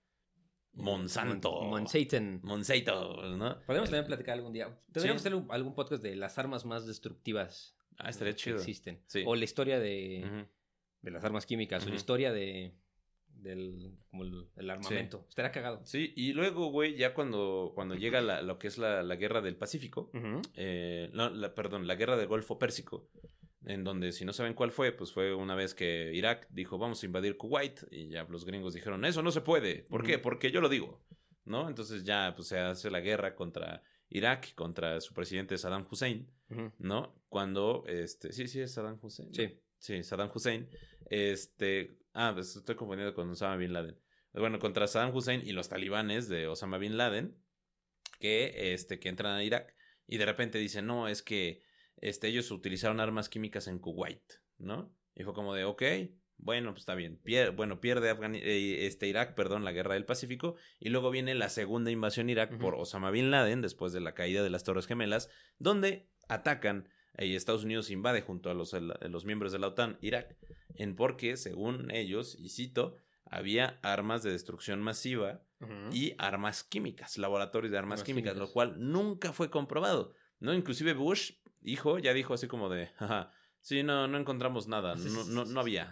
Monsanto. 0.77 1.53
Mon- 1.63 1.71
Monsanto. 1.83 2.47
Monsanto, 2.47 3.23
¿no? 3.37 3.59
Podríamos 3.67 3.91
también 3.91 4.07
platicar 4.07 4.35
algún 4.35 4.53
día. 4.53 4.67
Deberíamos 4.89 5.23
Sí. 5.23 5.29
hacer 5.29 5.43
algún 5.51 5.75
podcast 5.75 6.03
de 6.03 6.17
las 6.17 6.39
armas 6.39 6.65
más 6.65 6.87
destructivas 6.87 7.77
Ah, 7.99 8.11
estaría 8.11 8.35
que 8.35 8.39
chido. 8.41 8.57
existen. 8.57 9.01
Sí. 9.07 9.25
O 9.27 9.35
la 9.35 9.45
historia 9.45 9.79
de, 9.81 10.47
de 11.03 11.11
las 11.11 11.25
armas 11.25 11.47
químicas, 11.47 11.85
o 11.87 11.89
la 11.89 11.95
historia 11.97 12.33
de 12.33 12.75
del 13.39 13.93
como 14.11 14.25
el, 14.25 14.49
el 14.57 14.71
armamento. 14.71 15.27
Estaría 15.29 15.53
cagado. 15.53 15.81
Sí, 15.85 16.13
y 16.17 16.33
luego, 16.33 16.71
güey, 16.71 16.97
ya 16.97 17.13
cuando, 17.15 17.73
cuando 17.75 17.95
llega 17.95 18.21
la- 18.23 18.41
lo 18.43 18.59
que 18.59 18.67
es 18.67 18.79
la, 18.79 19.03
la 19.03 19.17
guerra 19.17 19.41
del 19.43 19.57
Pacífico, 19.57 20.11
eh, 20.55 21.11
no, 21.13 21.29
la- 21.31 21.55
perdón, 21.55 21.87
la 21.87 21.97
guerra 21.97 22.17
del 22.17 22.29
Golfo 22.29 22.59
Pérsico, 22.59 23.09
en 23.67 23.85
donde 23.85 24.13
si 24.13 24.25
no 24.25 24.33
saben 24.33 24.55
cuál 24.55 24.73
fue, 24.73 24.93
pues 24.93 25.13
fue 25.13 25.35
una 25.35 25.55
vez 25.55 25.75
que 25.75 26.13
Irak 26.15 26.47
dijo 26.51 26.79
vamos 26.79 27.03
a 27.03 27.07
invadir 27.07 27.37
Kuwait 27.37 27.83
y 27.91 28.09
ya 28.09 28.25
los 28.25 28.45
gringos 28.45 28.75
dijeron 28.75 29.05
eso 29.05 29.23
no 29.23 29.31
se 29.31 29.43
puede, 29.43 29.83
¿por 29.91 30.05
qué? 30.05 30.19
Porque 30.19 30.51
yo 30.51 30.61
lo 30.61 30.69
digo, 30.69 31.05
¿no? 31.45 31.69
Entonces 31.69 32.05
ya 32.05 32.33
pues 32.35 32.49
se 32.49 32.59
hace 32.59 32.91
la 32.91 33.01
guerra 33.01 33.35
contra 33.35 33.83
Irak, 34.09 34.55
contra 34.55 35.01
su 35.01 35.13
presidente 35.15 35.59
Saddam 35.59 35.87
Hussein. 35.91 36.31
¿no? 36.79 37.25
Cuando, 37.29 37.85
este, 37.87 38.33
sí, 38.33 38.49
sí 38.49 38.61
es 38.61 38.73
Saddam 38.73 38.99
Hussein. 39.03 39.35
Sí. 39.35 39.61
Sí, 39.79 40.03
Saddam 40.03 40.31
Hussein, 40.35 40.69
este, 41.11 41.99
ah, 42.15 42.33
pues 42.35 42.57
estoy 42.57 42.77
confundido 42.77 43.15
con 43.15 43.29
Osama 43.31 43.57
Bin 43.57 43.73
Laden. 43.73 43.99
Bueno, 44.33 44.59
contra 44.59 44.87
Saddam 44.87 45.15
Hussein 45.15 45.43
y 45.45 45.53
los 45.53 45.69
talibanes 45.69 46.29
de 46.29 46.47
Osama 46.47 46.79
Bin 46.79 46.97
Laden, 46.97 47.37
que, 48.19 48.73
este, 48.73 48.99
que 48.99 49.09
entran 49.09 49.35
a 49.35 49.45
Irak 49.45 49.75
y 50.07 50.17
de 50.17 50.27
repente 50.27 50.59
dicen, 50.59 50.87
no, 50.87 51.09
es 51.09 51.23
que 51.23 51.63
este, 51.99 52.29
ellos 52.29 52.51
utilizaron 52.51 53.01
armas 53.01 53.29
químicas 53.29 53.67
en 53.69 53.79
Kuwait, 53.79 54.23
¿no? 54.59 54.93
Y 55.15 55.25
fue 55.25 55.33
como 55.35 55.55
de, 55.55 55.65
ok, 55.65 55.83
bueno, 56.39 56.71
pues 56.73 56.81
está 56.83 56.95
bien. 56.95 57.19
Pier- 57.25 57.55
bueno, 57.57 57.81
pierde 57.81 58.11
Afgani- 58.15 58.43
eh, 58.43 58.87
este, 58.87 59.07
Irak, 59.09 59.35
perdón, 59.35 59.65
la 59.65 59.73
guerra 59.73 59.95
del 59.95 60.05
Pacífico. 60.05 60.57
Y 60.79 60.91
luego 60.91 61.11
viene 61.11 61.35
la 61.35 61.49
segunda 61.49 61.91
invasión 61.91 62.29
a 62.29 62.33
Irak 62.33 62.59
por 62.59 62.75
Osama 62.75 63.11
Bin 63.11 63.31
Laden, 63.31 63.63
después 63.63 63.93
de 63.95 64.01
la 64.01 64.13
caída 64.13 64.43
de 64.43 64.51
las 64.51 64.63
Torres 64.65 64.87
Gemelas, 64.87 65.31
donde 65.59 66.11
atacan 66.29 66.89
eh, 67.17 67.27
y 67.27 67.35
Estados 67.37 67.65
Unidos 67.65 67.91
invade 67.91 68.21
junto 68.21 68.51
a 68.51 68.55
los, 68.55 68.75
a 68.75 68.81
los 68.81 69.25
miembros 69.25 69.53
de 69.53 69.59
la 69.59 69.69
OTAN 69.69 69.97
Irak, 70.03 70.37
en 70.75 70.95
porque, 70.95 71.39
según 71.39 71.91
ellos, 71.91 72.37
y 72.39 72.51
cito, 72.51 72.97
había 73.25 73.79
armas 73.83 74.23
de 74.23 74.31
destrucción 74.31 74.83
masiva 74.83 75.43
y 75.91 76.15
armas 76.19 76.63
químicas, 76.63 77.17
laboratorios 77.17 77.73
de 77.73 77.79
armas 77.79 78.01
Armas 78.01 78.05
químicas, 78.05 78.35
químicas. 78.35 78.49
lo 78.49 78.53
cual 78.53 78.75
nunca 78.79 79.33
fue 79.33 79.49
comprobado, 79.49 80.13
¿no? 80.39 80.53
Inclusive 80.53 80.93
Bush, 80.93 81.33
hijo, 81.67 81.99
ya 81.99 82.15
dijo 82.15 82.33
así 82.35 82.47
como 82.49 82.69
de, 82.71 82.87
jaja, 82.97 83.31
sí, 83.61 83.83
no, 83.83 84.07
no 84.09 84.17
encontramos 84.19 84.69
nada, 84.69 84.95
no, 84.97 85.25
no, 85.25 85.45
no 85.47 85.61
había. 85.61 85.91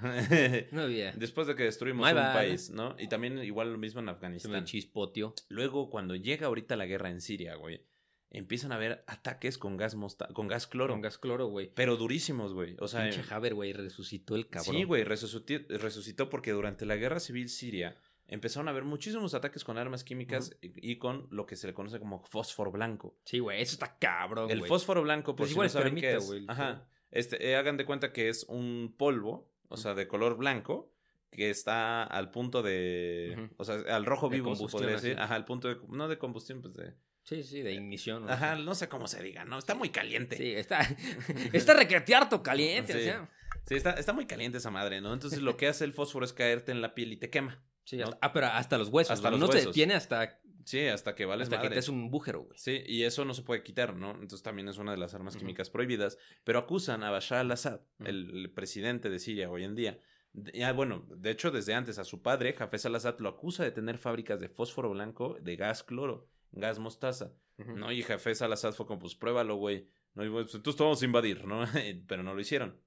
No 0.73 0.83
había. 0.83 1.13
Después 1.13 1.47
de 1.47 1.55
que 1.57 1.65
destruimos 1.65 2.07
My 2.07 2.13
un 2.13 2.19
bad. 2.19 2.35
país, 2.35 2.71
¿no? 2.71 2.97
Y 2.99 3.09
también 3.09 3.39
igual 3.45 3.73
lo 3.73 3.79
mismo 3.79 4.01
en 4.01 4.07
Se 4.07 4.11
me 4.11 4.17
Afganistán. 4.17 4.65
chispotio. 4.65 5.35
Luego, 5.49 5.91
cuando 5.91 6.15
llega 6.17 6.47
ahorita 6.47 6.77
la 6.77 6.87
guerra 6.87 7.11
en 7.11 7.21
Siria, 7.21 7.55
güey, 7.57 7.85
empiezan 8.31 8.73
a 8.73 8.77
haber 8.77 9.05
ataques 9.07 9.59
con 9.59 9.77
gas, 9.77 9.95
mosta- 9.95 10.27
con 10.33 10.49
gas 10.49 10.67
cloro. 10.67 10.93
Con 10.95 11.03
gas 11.03 11.19
cloro, 11.19 11.47
güey. 11.47 11.71
Pero 11.75 11.97
durísimos, 11.97 12.53
güey. 12.53 12.77
O 12.81 12.89
sea, 12.89 13.09
Pinche 13.09 13.23
Haber, 13.33 13.55
güey, 13.55 13.73
resucitó 13.73 14.35
el 14.35 14.49
cabrón. 14.49 14.75
Sí, 14.75 14.83
güey, 14.85 15.05
resucitó, 15.05 15.55
resucitó 15.79 16.29
porque 16.31 16.51
durante 16.51 16.85
la 16.87 16.97
guerra 16.97 17.21
civil 17.21 17.49
siria 17.49 17.97
empezaron 18.29 18.69
a 18.69 18.71
haber 18.71 18.85
muchísimos 18.85 19.35
ataques 19.35 19.65
con 19.65 19.79
armas 19.79 20.05
químicas 20.05 20.57
y, 20.63 20.93
y 20.93 20.97
con 20.99 21.27
lo 21.31 21.47
que 21.47 21.57
se 21.57 21.67
le 21.67 21.75
conoce 21.75 21.99
como 21.99 22.21
fósforo 22.21 22.71
blanco. 22.71 23.17
Sí, 23.25 23.39
güey, 23.39 23.61
eso 23.61 23.75
está 23.75 23.99
cabrón, 23.99 24.51
El 24.51 24.65
fósforo 24.65 25.03
blanco, 25.03 25.37
Pues 25.37 25.49
pues 25.49 25.53
igual 25.53 25.69
igual 25.69 25.85
no 25.85 25.91
saben 25.91 26.01
qué 26.01 26.17
es. 26.17 26.33
Ajá. 26.49 26.87
Este, 27.11 27.49
eh, 27.49 27.57
hagan 27.57 27.77
de 27.77 27.85
cuenta 27.85 28.13
que 28.13 28.29
es 28.29 28.45
un 28.49 28.95
polvo, 28.97 29.49
o 29.69 29.77
sea, 29.77 29.95
de 29.95 30.09
color 30.09 30.37
blanco, 30.37 30.91
que 31.31 31.51
está 31.51 32.03
al 32.05 32.31
punto 32.31 32.63
de. 32.63 33.51
O 33.57 33.65
sea, 33.65 33.77
al 33.95 34.05
rojo 34.07 34.29
De 34.29 34.37
vivo, 34.37 34.55
se 34.57 34.67
podría 34.67 34.93
decir. 34.93 35.19
Ajá, 35.19 35.35
al 35.35 35.45
punto 35.45 35.69
de. 35.69 35.77
No 35.89 36.09
de 36.09 36.19
combustión, 36.19 36.61
pues 36.63 36.75
de. 36.75 36.95
Sí, 37.23 37.43
sí, 37.43 37.63
de 37.63 37.73
ignición. 37.73 38.27
¿no? 38.27 38.33
Ajá, 38.33 38.55
no 38.57 38.75
sé 38.75 38.89
cómo 38.89 39.07
se 39.07 39.23
diga, 39.23 39.45
¿no? 39.45 39.59
Está 39.59 39.75
muy 39.75 39.89
caliente. 39.89 40.37
Sí, 40.37 40.53
está, 40.55 40.81
está 41.53 41.75
requetearto 41.75 42.43
caliente, 42.43 42.93
o 42.95 42.99
Sí. 42.99 43.05
sea. 43.05 43.31
Sí, 43.67 43.77
está, 43.77 43.93
está 43.93 44.13
muy 44.13 44.27
caliente 44.27 44.59
esa 44.59 44.71
madre, 44.71 45.01
¿no? 45.01 45.15
Entonces 45.15 45.41
lo 45.41 45.57
que 45.57 45.69
hace 45.69 45.85
el 45.85 45.95
fósforo 45.95 46.25
es 46.25 46.33
caerte 46.35 46.71
en 46.73 46.83
la 46.83 46.95
piel 46.95 47.13
y 47.13 47.17
te 47.17 47.31
quema. 47.31 47.63
Sí, 47.85 47.97
¿no? 47.99 48.05
hasta- 48.05 48.19
ah, 48.23 48.33
pero 48.33 48.47
hasta 48.47 48.79
los 48.79 48.89
huesos. 48.89 49.11
Hasta 49.13 49.29
¿no? 49.31 49.33
los 49.33 49.41
no 49.41 49.47
se 49.49 49.53
huesos. 49.59 49.73
detiene 49.75 49.95
hasta, 49.95 50.41
Sí, 50.65 50.81
hasta 50.87 51.15
que 51.15 51.27
vales 51.27 51.45
hasta 51.49 51.57
que 51.59 51.65
madre. 51.65 51.75
te 51.75 51.81
es 51.81 51.89
un 51.91 52.11
bújero, 52.11 52.41
güey. 52.45 52.59
Sí, 52.59 52.83
y 52.87 53.03
eso 53.03 53.25
no 53.27 53.35
se 53.35 53.43
puede 53.43 53.63
quitar, 53.63 53.95
¿no? 53.97 54.13
Entonces 54.13 54.43
también 54.43 54.67
es 54.69 54.79
una 54.79 54.93
de 54.93 54.97
las 54.97 55.13
armas 55.15 55.37
químicas 55.37 55.69
prohibidas. 55.69 56.17
Pero 56.43 56.59
acusan 56.59 57.03
a 57.03 57.11
Bashar 57.11 57.41
al-Assad, 57.41 57.81
el, 58.05 58.31
el 58.35 58.51
presidente 58.51 59.11
de 59.11 59.19
Siria 59.19 59.51
hoy 59.51 59.65
en 59.65 59.75
día. 59.75 59.99
de- 60.33 60.53
Ya, 60.59 60.73
bueno, 60.73 61.05
de 61.15 61.31
hecho, 61.31 61.51
desde 61.51 61.75
antes 61.75 61.99
a 61.99 62.05
su 62.05 62.23
padre, 62.23 62.57
Hafez 62.59 62.87
al-Assad, 62.87 63.19
lo 63.19 63.29
acusa 63.29 63.63
de 63.63 63.73
tener 63.73 63.99
fábricas 63.99 64.41
de 64.41 64.49
fósforo 64.49 64.89
blanco, 64.91 65.37
de 65.43 65.55
gas 65.57 65.83
cloro, 65.83 66.29
gas 66.53 66.79
mostaza. 66.79 67.33
¿No? 67.59 67.93
Y 67.93 68.03
Hafez 68.03 68.41
al-Assad 68.41 68.73
fue 68.73 68.87
como, 68.87 69.01
pues 69.01 69.15
pruébalo, 69.15 69.57
güey. 69.57 69.87
No, 70.15 70.23
pues, 70.33 70.55
entonces 70.55 70.81
vamos 70.81 71.03
a 71.03 71.05
invadir, 71.05 71.45
¿no? 71.45 71.63
Pero 72.09 72.23
no 72.23 72.33
lo 72.35 72.41
hicieron. 72.41 72.81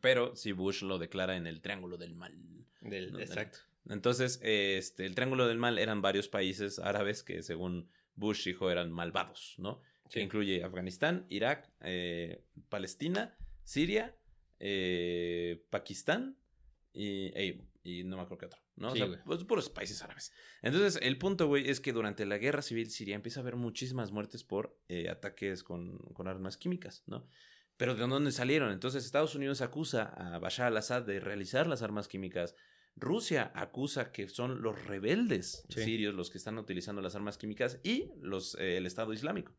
Pero 0.00 0.36
sí, 0.36 0.52
Bush 0.52 0.82
lo 0.84 0.98
declara 0.98 1.34
en 1.36 1.46
el 1.48 1.60
Triángulo 1.60 1.96
del 1.98 2.14
Mal. 2.14 2.32
Del- 2.80 3.12
No, 3.12 3.18
exacto. 3.18 3.58
Entonces, 3.88 4.40
este, 4.42 5.06
el 5.06 5.14
Triángulo 5.14 5.46
del 5.46 5.58
Mal 5.58 5.78
eran 5.78 6.02
varios 6.02 6.28
países 6.28 6.78
árabes 6.78 7.22
que, 7.22 7.42
según 7.42 7.88
Bush 8.14 8.44
dijo, 8.44 8.70
eran 8.70 8.90
malvados, 8.92 9.54
¿no? 9.58 9.80
Que 10.10 10.20
incluye 10.20 10.64
Afganistán, 10.64 11.26
Irak, 11.28 11.70
eh, 11.80 12.44
Palestina, 12.68 13.36
Siria, 13.64 14.16
eh, 14.58 15.62
Pakistán 15.70 16.38
y, 16.92 17.30
y 17.82 18.04
no 18.04 18.16
me 18.16 18.22
acuerdo 18.22 18.38
qué 18.38 18.46
otro, 18.46 18.60
¿no? 18.76 18.94
Sí, 18.94 19.02
o 19.02 19.08
sea, 19.08 19.22
pues, 19.24 19.44
puros 19.44 19.68
países 19.68 20.02
árabes. 20.02 20.32
Entonces, 20.62 20.98
el 21.02 21.18
punto, 21.18 21.46
güey, 21.46 21.68
es 21.68 21.80
que 21.80 21.92
durante 21.92 22.24
la 22.26 22.38
guerra 22.38 22.62
civil 22.62 22.90
siria 22.90 23.14
empieza 23.14 23.40
a 23.40 23.42
haber 23.42 23.56
muchísimas 23.56 24.10
muertes 24.10 24.44
por 24.44 24.78
eh, 24.88 25.10
ataques 25.10 25.62
con, 25.62 25.98
con 26.14 26.26
armas 26.26 26.56
químicas, 26.56 27.02
¿no? 27.06 27.28
Pero 27.76 27.94
¿de 27.94 28.06
dónde 28.06 28.32
salieron? 28.32 28.72
Entonces 28.72 29.04
Estados 29.04 29.34
Unidos 29.36 29.60
acusa 29.60 30.02
a 30.02 30.38
Bashar 30.38 30.66
al-Assad 30.66 31.02
de 31.02 31.20
realizar 31.20 31.66
las 31.68 31.82
armas 31.82 32.08
químicas. 32.08 32.56
Rusia 33.00 33.50
acusa 33.54 34.12
que 34.12 34.28
son 34.28 34.62
los 34.62 34.84
rebeldes 34.86 35.64
Sí. 35.68 35.82
sirios 35.84 36.14
los 36.14 36.30
que 36.30 36.38
están 36.38 36.58
utilizando 36.58 37.00
las 37.02 37.14
armas 37.14 37.38
químicas 37.38 37.80
y 37.82 38.10
los, 38.20 38.54
eh, 38.56 38.76
el 38.76 38.86
Estado 38.86 39.12
Islámico. 39.12 39.52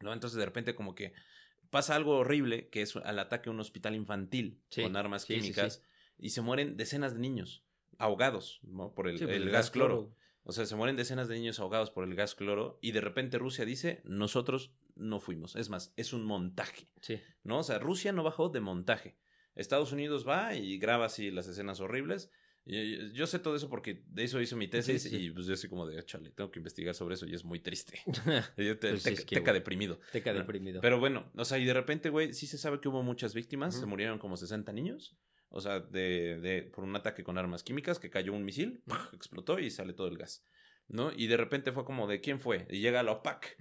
¿no? 0.00 0.12
Entonces 0.12 0.38
de 0.38 0.44
repente 0.44 0.74
como 0.74 0.94
que 0.94 1.12
pasa 1.70 1.94
algo 1.94 2.18
horrible 2.18 2.68
que 2.68 2.82
es 2.82 2.94
al 2.96 3.18
ataque 3.18 3.48
a 3.48 3.52
un 3.52 3.60
hospital 3.60 3.94
infantil 3.94 4.60
Sí, 4.70 4.82
con 4.82 4.96
armas 4.96 5.22
sí, 5.22 5.34
químicas 5.34 5.82
y 6.18 6.30
se 6.30 6.40
mueren 6.40 6.76
decenas 6.76 7.14
de 7.14 7.20
niños 7.20 7.64
ahogados 7.98 8.60
¿no? 8.62 8.92
por 8.94 9.08
el, 9.08 9.18
gas 9.50 9.70
cloro. 9.70 10.14
O 10.46 10.52
sea, 10.52 10.66
se 10.66 10.76
mueren 10.76 10.96
decenas 10.96 11.26
de 11.28 11.36
niños 11.36 11.58
ahogados 11.58 11.90
por 11.90 12.04
el 12.04 12.14
gas 12.14 12.34
cloro 12.34 12.78
y 12.82 12.92
de 12.92 13.00
repente 13.00 13.38
Rusia 13.38 13.64
dice, 13.64 14.02
nosotros 14.04 14.72
no 14.94 15.18
fuimos. 15.18 15.56
Es 15.56 15.70
más, 15.70 15.94
es 15.96 16.12
un 16.12 16.24
montaje. 16.24 16.88
Sí. 17.00 17.20
¿no? 17.44 17.60
O 17.60 17.62
sea, 17.62 17.78
Rusia 17.78 18.12
no 18.12 18.22
bajó 18.22 18.50
de 18.50 18.60
montaje. 18.60 19.16
Estados 19.54 19.92
Unidos 19.92 20.28
va 20.28 20.54
y 20.54 20.78
graba 20.78 21.06
así 21.06 21.30
las 21.30 21.46
escenas 21.48 21.80
horribles. 21.80 22.30
Y 22.66 23.12
yo 23.12 23.26
sé 23.26 23.38
todo 23.38 23.54
eso 23.56 23.68
porque 23.68 24.02
de 24.06 24.24
eso 24.24 24.40
hice 24.40 24.56
mi 24.56 24.68
tesis 24.68 25.02
Sí, 25.02 25.10
sí, 25.10 25.16
sí. 25.18 25.24
y 25.26 25.30
pues 25.30 25.44
yo 25.46 25.52
así 25.52 25.68
como 25.68 25.86
de, 25.86 26.02
chale, 26.06 26.30
tengo 26.30 26.50
que 26.50 26.58
investigar 26.60 26.94
sobre 26.94 27.14
eso 27.14 27.26
y 27.26 27.34
es 27.34 27.44
muy 27.44 27.60
triste. 27.60 28.00
Yo 28.56 28.78
te, 28.78 28.90
Pues 28.90 29.04
teca- 29.04 29.12
es 29.12 29.24
que, 29.26 29.36
teca 29.36 29.50
güey. 29.50 29.60
deprimido. 29.60 30.00
Teca 30.12 30.32
¿no? 30.32 30.38
deprimido. 30.38 30.80
Pero 30.80 30.98
bueno, 30.98 31.30
o 31.36 31.44
sea, 31.44 31.58
y 31.58 31.66
de 31.66 31.74
repente, 31.74 32.08
güey, 32.08 32.32
sí 32.32 32.46
se 32.46 32.56
sabe 32.56 32.80
que 32.80 32.88
hubo 32.88 33.02
muchas 33.02 33.34
víctimas, 33.34 33.78
se 33.78 33.84
murieron 33.84 34.18
como 34.18 34.36
60 34.38 34.72
niños, 34.72 35.14
o 35.50 35.60
sea, 35.60 35.80
de, 35.80 36.40
de, 36.40 36.62
por 36.62 36.84
un 36.84 36.96
ataque 36.96 37.22
con 37.22 37.36
armas 37.36 37.62
químicas, 37.62 37.98
que 37.98 38.08
cayó 38.08 38.32
un 38.32 38.44
misil, 38.46 38.82
explotó 39.12 39.58
y 39.58 39.70
sale 39.70 39.92
todo 39.92 40.08
el 40.08 40.16
gas, 40.16 40.42
¿no? 40.88 41.12
Y 41.14 41.26
de 41.26 41.36
repente 41.36 41.70
fue 41.72 41.84
como 41.84 42.06
de, 42.06 42.20
¿quién 42.22 42.40
fue? 42.40 42.66
Y 42.70 42.80
llega 42.80 43.02
la 43.02 43.12
OPAC, 43.12 43.56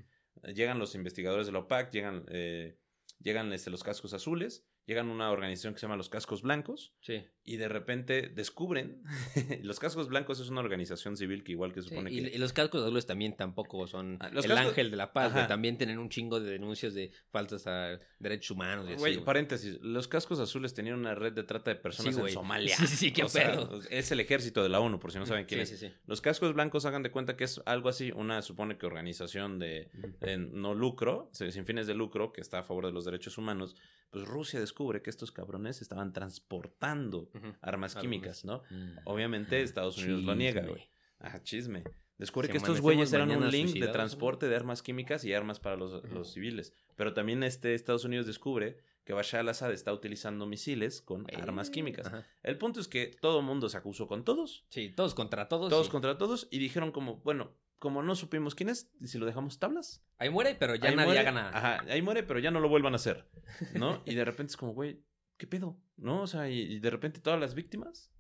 llegan 0.56 0.80
los 0.80 0.96
investigadores 0.96 1.46
de 1.46 1.52
la 1.52 1.60
OPAC, 1.60 1.92
llegan, 1.92 2.24
eh, 2.30 2.78
llegan 3.20 3.52
este, 3.52 3.70
los 3.70 3.84
cascos 3.84 4.14
azules, 4.14 4.66
llegan 4.86 5.10
una 5.10 5.30
organización 5.32 5.74
que 5.74 5.80
se 5.80 5.86
llama 5.86 5.96
los 5.98 6.10
cascos 6.10 6.42
blancos, 6.42 6.96
sí. 7.02 7.24
Y 7.46 7.58
de 7.58 7.68
repente 7.68 8.30
descubren, 8.30 9.04
los 9.64 9.80
cascos 9.80 10.08
blancos 10.08 10.40
es 10.40 10.50
una 10.50 10.62
organización 10.62 11.18
civil 11.18 11.44
que 11.44 11.52
igual 11.52 11.74
que 11.74 11.82
Sí, 11.82 11.90
supone 11.90 12.12
y, 12.12 12.22
que... 12.24 12.36
y 12.36 12.38
los 12.38 12.54
cascos 12.54 12.82
azules 12.84 13.06
también 13.06 13.36
tampoco 13.36 13.86
son 13.88 14.18
Ah, 14.22 14.30
el 14.30 14.36
cascos- 14.44 14.58
ángel 14.58 14.92
de 14.92 14.98
la 14.98 15.12
paz, 15.14 15.34
güey. 15.34 15.48
También 15.48 15.78
tienen 15.78 16.00
un 16.00 16.10
chingo 16.10 16.40
de 16.40 16.50
denuncias 16.52 16.94
de 16.94 17.12
faltas 17.32 17.68
a 17.68 18.00
derechos 18.20 18.52
humanos. 18.52 18.86
y 18.90 18.94
así, 18.94 19.00
güey. 19.00 19.18
paréntesis, 19.26 19.80
los 19.82 20.08
cascos 20.08 20.40
azules 20.40 20.74
tenían 20.74 20.98
una 20.98 21.16
red 21.16 21.34
de 21.34 21.44
trata 21.44 21.72
de 21.72 21.76
personas 21.76 22.16
Sí, 22.16 22.22
en. 22.22 22.30
Somalia. 22.30 22.78
Sí, 22.78 22.88
sí, 22.88 23.12
qué 23.12 23.24
O 23.24 23.30
sea, 23.30 23.68
es 23.90 24.12
el 24.12 24.20
ejército 24.22 24.64
de 24.64 24.70
la 24.70 24.80
ONU, 24.80 25.00
por 25.00 25.12
si 25.12 25.20
no 25.20 25.26
saben 25.26 25.46
quién 25.46 25.66
sí, 25.68 25.74
es. 25.74 25.80
sí, 25.82 25.88
sí. 25.90 25.94
Los 26.06 26.22
cascos 26.22 26.54
blancos 26.54 26.86
hagan 26.86 27.04
de 27.04 27.12
cuenta 27.12 27.36
que 27.36 27.44
es 27.44 27.62
algo 27.66 27.90
así, 27.90 28.12
una 28.12 28.42
supone 28.42 28.78
que 28.78 28.86
organización 28.86 29.60
de 29.60 29.90
de 30.22 30.38
no 30.38 30.74
lucro, 30.74 31.30
sin 31.34 31.66
fines 31.66 31.88
de 31.88 31.94
lucro, 31.94 32.32
que 32.32 32.40
está 32.42 32.60
a 32.60 32.64
favor 32.64 32.86
de 32.86 32.94
los 32.94 33.04
derechos 33.06 33.38
humanos. 33.38 33.76
Pues 34.12 34.28
Rusia 34.28 34.60
descubre 34.60 35.02
que 35.02 35.10
estos 35.10 35.32
cabrones 35.32 35.82
estaban 35.82 36.14
transportando 36.14 37.30
Armas 37.62 37.96
Armas. 37.96 37.96
químicas, 37.98 38.46
¿no? 38.46 38.62
Mm. 38.70 38.98
Obviamente 39.06 39.62
Estados 39.62 39.98
Unidos 39.98 40.24
lo 40.24 40.36
niega, 40.36 40.62
güey. 40.66 40.88
Ah, 41.20 41.42
chisme. 41.42 41.84
Descubre 42.18 42.48
que 42.48 42.58
estos 42.58 42.80
güeyes 42.80 43.12
eran 43.14 43.32
un 43.32 43.50
link 43.50 43.74
de 43.74 43.88
transporte 43.88 44.48
de 44.48 44.56
armas 44.56 44.82
químicas 44.84 45.26
y 45.26 45.34
armas 45.34 45.60
para 45.60 45.76
los, 45.76 46.04
los 46.12 46.32
civiles. 46.34 46.74
Pero 46.96 47.14
también 47.14 47.44
este 47.44 47.74
Estados 47.74 48.06
Unidos 48.06 48.26
descubre 48.28 48.78
que 49.04 49.14
Bashar 49.14 49.42
al-Assad 49.42 49.74
está 49.74 49.92
utilizando 49.92 50.46
misiles 50.46 51.02
con 51.02 51.24
Eh, 51.30 51.36
armas 51.42 51.70
químicas. 51.70 52.08
ajá. 52.08 52.26
El 52.44 52.58
punto 52.58 52.80
es 52.80 52.88
que 52.88 53.08
todo 53.20 53.40
el 53.40 53.46
mundo 53.46 53.68
se 53.68 53.78
acusó 53.78 54.08
con 54.08 54.24
todos, 54.24 54.64
Sí, 54.70 54.90
todos 54.96 55.14
contra 55.16 55.50
todos. 55.50 55.70
todos 55.70 55.88
sí. 55.88 55.92
contra 55.92 56.18
todos, 56.18 56.48
y 56.52 56.60
dijeron 56.60 56.92
como, 56.94 57.18
bueno, 57.18 57.52
como 57.80 58.02
no 58.04 58.16
supimos 58.16 58.56
quién 58.56 58.70
es, 58.70 58.90
¿y 59.02 59.08
si 59.08 59.18
lo 59.18 59.26
dejamos 59.26 59.60
tablas? 59.60 60.02
Ahí 60.20 60.30
muere, 60.30 60.56
pero 60.56 60.76
ya 60.76 60.90
Ahí 60.90 60.96
nadie 60.96 61.08
muere, 61.08 61.20
haga 61.20 61.32
nada. 61.34 61.50
Ajá, 61.58 61.84
ahí 61.90 62.02
muere, 62.02 62.24
pero 62.24 62.40
ya 62.40 62.50
no 62.52 62.62
lo 62.62 62.70
vuelvan 62.70 62.94
a 62.94 62.96
hacer, 62.96 63.26
¿no? 63.74 64.02
y 64.06 64.16
de 64.16 64.24
repente 64.24 64.52
es 64.52 64.58
como, 64.58 64.74
güey, 64.74 65.02
¿qué 65.38 65.48
pedo? 65.48 65.78
¿No? 65.98 66.22
O 66.24 66.28
sea, 66.28 66.50
y, 66.50 66.60
y 66.60 66.80
de 66.80 66.90
repente 66.90 67.20
todas 67.20 67.40
las 67.40 67.54
víctimas, 67.56 68.12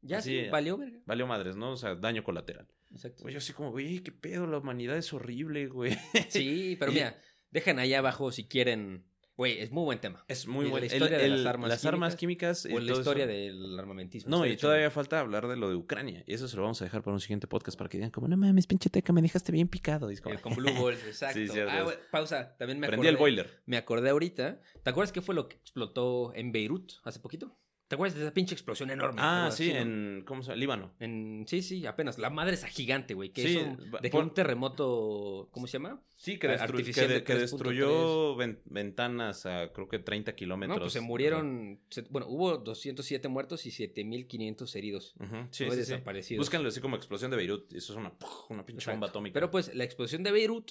Ya 0.00 0.18
así, 0.18 0.42
sí, 0.44 0.48
valió, 0.50 0.76
verga. 0.76 0.98
valió 1.06 1.26
madres, 1.26 1.56
¿no? 1.56 1.72
O 1.72 1.76
sea, 1.76 1.94
daño 1.94 2.24
colateral. 2.24 2.68
Exacto. 2.90 3.22
Güey, 3.22 3.34
yo 3.34 3.38
así 3.38 3.52
como, 3.52 3.70
güey, 3.70 4.00
¿qué 4.00 4.12
pedo? 4.12 4.46
La 4.46 4.58
humanidad 4.58 4.96
es 4.96 5.12
horrible, 5.12 5.66
güey. 5.68 5.96
Sí, 6.28 6.76
pero 6.78 6.90
Y- 6.92 6.94
mira, 6.96 7.18
dejen 7.50 7.78
ahí 7.78 7.94
abajo 7.94 8.30
si 8.32 8.46
quieren. 8.46 9.04
Güey, 9.36 9.60
es 9.60 9.70
muy 9.70 9.84
buen 9.84 9.98
tema. 9.98 10.24
Es 10.28 10.46
muy 10.46 10.66
Y 10.66 10.70
bueno. 10.70 10.86
la 10.86 10.92
historia 10.92 11.18
de 11.18 11.28
las 11.28 11.46
armas 11.46 11.68
las 11.70 11.84
armas 11.86 12.16
químicas. 12.16 12.66
O 12.66 12.78
la 12.78 12.92
historia 12.92 13.24
eso. 13.24 13.32
del 13.32 13.78
armamentismo. 13.78 14.30
No, 14.30 14.46
y 14.46 14.56
todavía 14.56 14.90
falta 14.90 15.20
hablar 15.20 15.48
de 15.48 15.56
lo 15.56 15.70
de 15.70 15.76
Ucrania. 15.76 16.22
Y 16.26 16.34
eso 16.34 16.48
se 16.48 16.56
lo 16.56 16.62
vamos 16.62 16.80
a 16.82 16.84
dejar 16.84 17.02
para 17.02 17.14
un 17.14 17.20
siguiente 17.20 17.46
podcast 17.46 17.78
para 17.78 17.88
que 17.88 17.96
digan 17.96 18.10
como, 18.10 18.28
no 18.28 18.36
mames, 18.36 18.66
pinche 18.66 18.90
teca, 18.90 19.12
me 19.12 19.22
dejaste 19.22 19.50
bien 19.50 19.68
picado. 19.68 20.10
Y 20.10 20.18
como, 20.18 20.38
con 20.40 20.54
Blue 20.54 20.72
Balls, 20.74 21.02
exacto. 21.06 21.40
Sí, 21.52 21.60
ah, 21.60 21.86
pausa. 22.10 22.56
También 22.58 22.78
me 22.78 22.88
Prendí 22.88 23.06
acordé. 23.06 23.10
el 23.10 23.16
boiler. 23.16 23.62
Me 23.66 23.76
acordé 23.78 24.10
ahorita. 24.10 24.60
¿Te 24.82 24.90
acuerdas 24.90 25.12
qué 25.12 25.22
fue 25.22 25.34
lo 25.34 25.48
que 25.48 25.56
explotó 25.56 26.34
en 26.34 26.52
Beirut 26.52 26.92
hace 27.04 27.18
poquito? 27.18 27.56
¿Te 27.92 27.96
acuerdas 27.96 28.16
de 28.16 28.24
esa 28.24 28.32
pinche 28.32 28.54
explosión 28.54 28.90
enorme? 28.90 29.20
Ah, 29.22 29.50
sí, 29.52 29.64
así, 29.68 29.74
¿no? 29.74 29.80
en, 29.80 30.24
¿cómo 30.26 30.42
se 30.42 30.48
llama? 30.48 30.56
Líbano. 30.60 30.94
En- 30.98 31.44
sí, 31.46 31.60
sí, 31.60 31.84
apenas. 31.84 32.16
La 32.16 32.30
madre 32.30 32.54
esa 32.54 32.66
gigante, 32.66 33.12
güey. 33.12 33.28
Que 33.34 33.42
Sí, 33.42 33.58
es 33.58 33.64
un, 33.66 33.76
va- 33.94 33.98
de 34.00 34.08
que 34.08 34.12
por- 34.16 34.24
un 34.24 34.32
terremoto. 34.32 35.50
¿Cómo 35.52 35.66
se 35.66 35.74
llama? 35.74 36.02
Sí, 36.14 36.38
que, 36.38 36.48
destru- 36.48 36.56
que, 36.56 36.62
artificial 36.62 37.08
de- 37.08 37.14
de 37.16 37.24
que 37.24 37.34
3.3. 37.34 37.38
destruyó 37.40 38.34
ven- 38.36 38.62
ventanas 38.64 39.44
a 39.44 39.70
creo 39.74 39.88
que 39.88 39.98
30 39.98 40.34
kilómetros. 40.34 40.78
No, 40.78 40.82
pues 40.84 40.94
se 40.94 41.02
murieron. 41.02 41.80
se- 41.90 42.06
bueno, 42.08 42.28
hubo 42.28 42.56
207 42.56 43.28
muertos 43.28 43.66
y 43.66 43.70
7500 43.70 44.74
heridos. 44.74 45.14
Sí, 45.18 45.26
Nueve 45.28 45.50
sí, 45.50 45.70
sí. 45.70 45.76
desaparecidos. 45.92 46.46
Búscanlo 46.46 46.68
así 46.70 46.80
como 46.80 46.96
explosión 46.96 47.30
de 47.30 47.36
Beirut. 47.36 47.74
Eso 47.74 47.92
es 47.92 47.98
una, 47.98 48.14
una 48.48 48.64
pinche 48.64 48.78
Exacto. 48.80 48.92
bomba 48.96 49.08
atómica. 49.08 49.34
Pero 49.34 49.50
pues 49.50 49.74
la 49.74 49.84
explosión 49.84 50.22
de 50.22 50.32
Beirut 50.32 50.70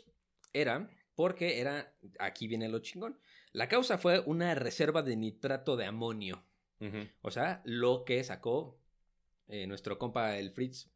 era 0.53 0.89
porque 1.13 1.59
era. 1.59 1.93
Aquí 2.17 2.47
viene 2.47 2.67
lo 2.67 2.79
chingón. 2.79 3.19
La 3.51 3.67
causa 3.67 3.99
fue 3.99 4.21
una 4.25 4.55
reserva 4.55 5.03
de 5.03 5.15
nitrato 5.17 5.75
de 5.77 5.85
amonio. 5.85 6.43
O 7.21 7.31
sea, 7.31 7.61
lo 7.65 8.03
que 8.05 8.23
sacó 8.23 8.79
eh, 9.47 9.67
nuestro 9.67 9.97
compa 9.99 10.37
el 10.37 10.51
Fritz. 10.51 10.89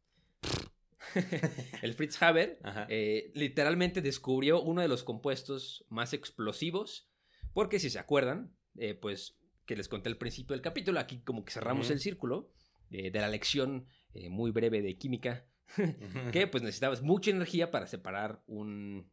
el 1.82 1.94
Fritz 1.94 2.20
Haber. 2.22 2.58
Eh, 2.88 3.30
literalmente 3.34 4.02
descubrió 4.02 4.60
uno 4.62 4.82
de 4.82 4.88
los 4.88 5.04
compuestos 5.04 5.84
más 5.88 6.12
explosivos. 6.12 7.08
Porque 7.52 7.78
si 7.78 7.90
se 7.90 7.98
acuerdan, 7.98 8.54
eh, 8.76 8.94
pues 8.94 9.38
que 9.64 9.76
les 9.76 9.88
conté 9.88 10.08
al 10.08 10.16
principio 10.18 10.54
del 10.54 10.62
capítulo, 10.62 11.00
aquí 11.00 11.20
como 11.22 11.44
que 11.44 11.52
cerramos 11.52 11.90
el 11.90 12.00
círculo 12.00 12.50
de 12.90 13.10
la 13.10 13.28
lección 13.28 13.86
muy 14.30 14.50
breve 14.52 14.80
de 14.80 14.96
química 14.96 15.44
que 16.32 16.46
pues 16.46 16.62
necesitabas 16.62 17.02
mucha 17.02 17.30
energía 17.32 17.70
para 17.72 17.86
separar 17.88 18.42
un, 18.46 19.10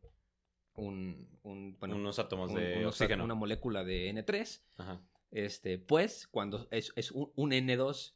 un, 0.76 1.28
un- 1.42 1.78
bueno, 1.80 1.96
Unos 1.96 2.20
átomos 2.20 2.52
un- 2.52 2.58
de 2.58 2.78
unos- 2.78 2.94
oxígeno. 3.02 3.24
una 3.24 3.34
molécula 3.34 3.84
de 3.84 4.14
N3. 4.14 4.62
Ajá. 4.78 5.02
Este, 5.34 5.80
pues, 5.80 6.28
cuando 6.28 6.68
es, 6.70 6.94
es 6.96 7.12
un, 7.12 7.32
un 7.36 7.52
N2 7.52 8.14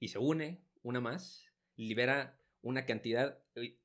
y 0.00 0.08
se 0.08 0.18
une 0.18 0.60
una 0.82 1.00
más, 1.00 1.46
libera 1.76 2.36
una 2.62 2.84
cantidad, 2.84 3.38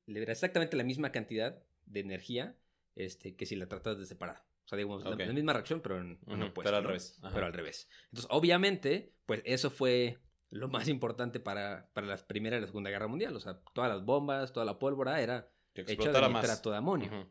libera 0.06 0.32
exactamente 0.32 0.76
la 0.76 0.82
misma 0.82 1.12
cantidad 1.12 1.62
de 1.86 2.00
energía 2.00 2.56
este, 2.96 3.36
que 3.36 3.46
si 3.46 3.54
la 3.54 3.68
tratas 3.68 3.98
de 3.98 4.06
separar. 4.06 4.44
O 4.64 4.68
sea, 4.68 4.76
digamos, 4.76 5.04
la- 5.04 5.10
Ok. 5.10 5.20
la, 5.20 5.32
misma 5.32 5.52
reacción, 5.52 5.80
pero 5.82 6.00
en, 6.00 6.18
Ujú, 6.26 6.32
opuesto, 6.46 6.62
pero 6.64 6.76
al 6.78 6.82
¿no? 6.82 6.88
revés. 6.88 7.18
Ajá. 7.22 7.34
Pero 7.34 7.46
al 7.46 7.52
revés. 7.52 7.88
Entonces, 8.06 8.26
obviamente, 8.30 9.12
pues 9.24 9.42
eso 9.44 9.70
fue 9.70 10.18
lo 10.50 10.66
más 10.68 10.88
importante 10.88 11.38
para, 11.38 11.90
para 11.92 12.08
la 12.08 12.16
Primera 12.16 12.56
y 12.56 12.60
la 12.60 12.66
Segunda 12.66 12.90
Guerra 12.90 13.06
Mundial. 13.06 13.36
O 13.36 13.40
sea, 13.40 13.60
todas 13.72 13.88
las 13.90 14.04
bombas, 14.04 14.52
toda 14.52 14.66
la 14.66 14.80
pólvora 14.80 15.20
era 15.20 15.48
Que 15.74 15.82
hecha 15.82 16.10
de 16.10 16.28
nitrato 16.28 16.72
de 16.72 16.76
amonio. 16.76 17.06
Ujú. 17.06 17.28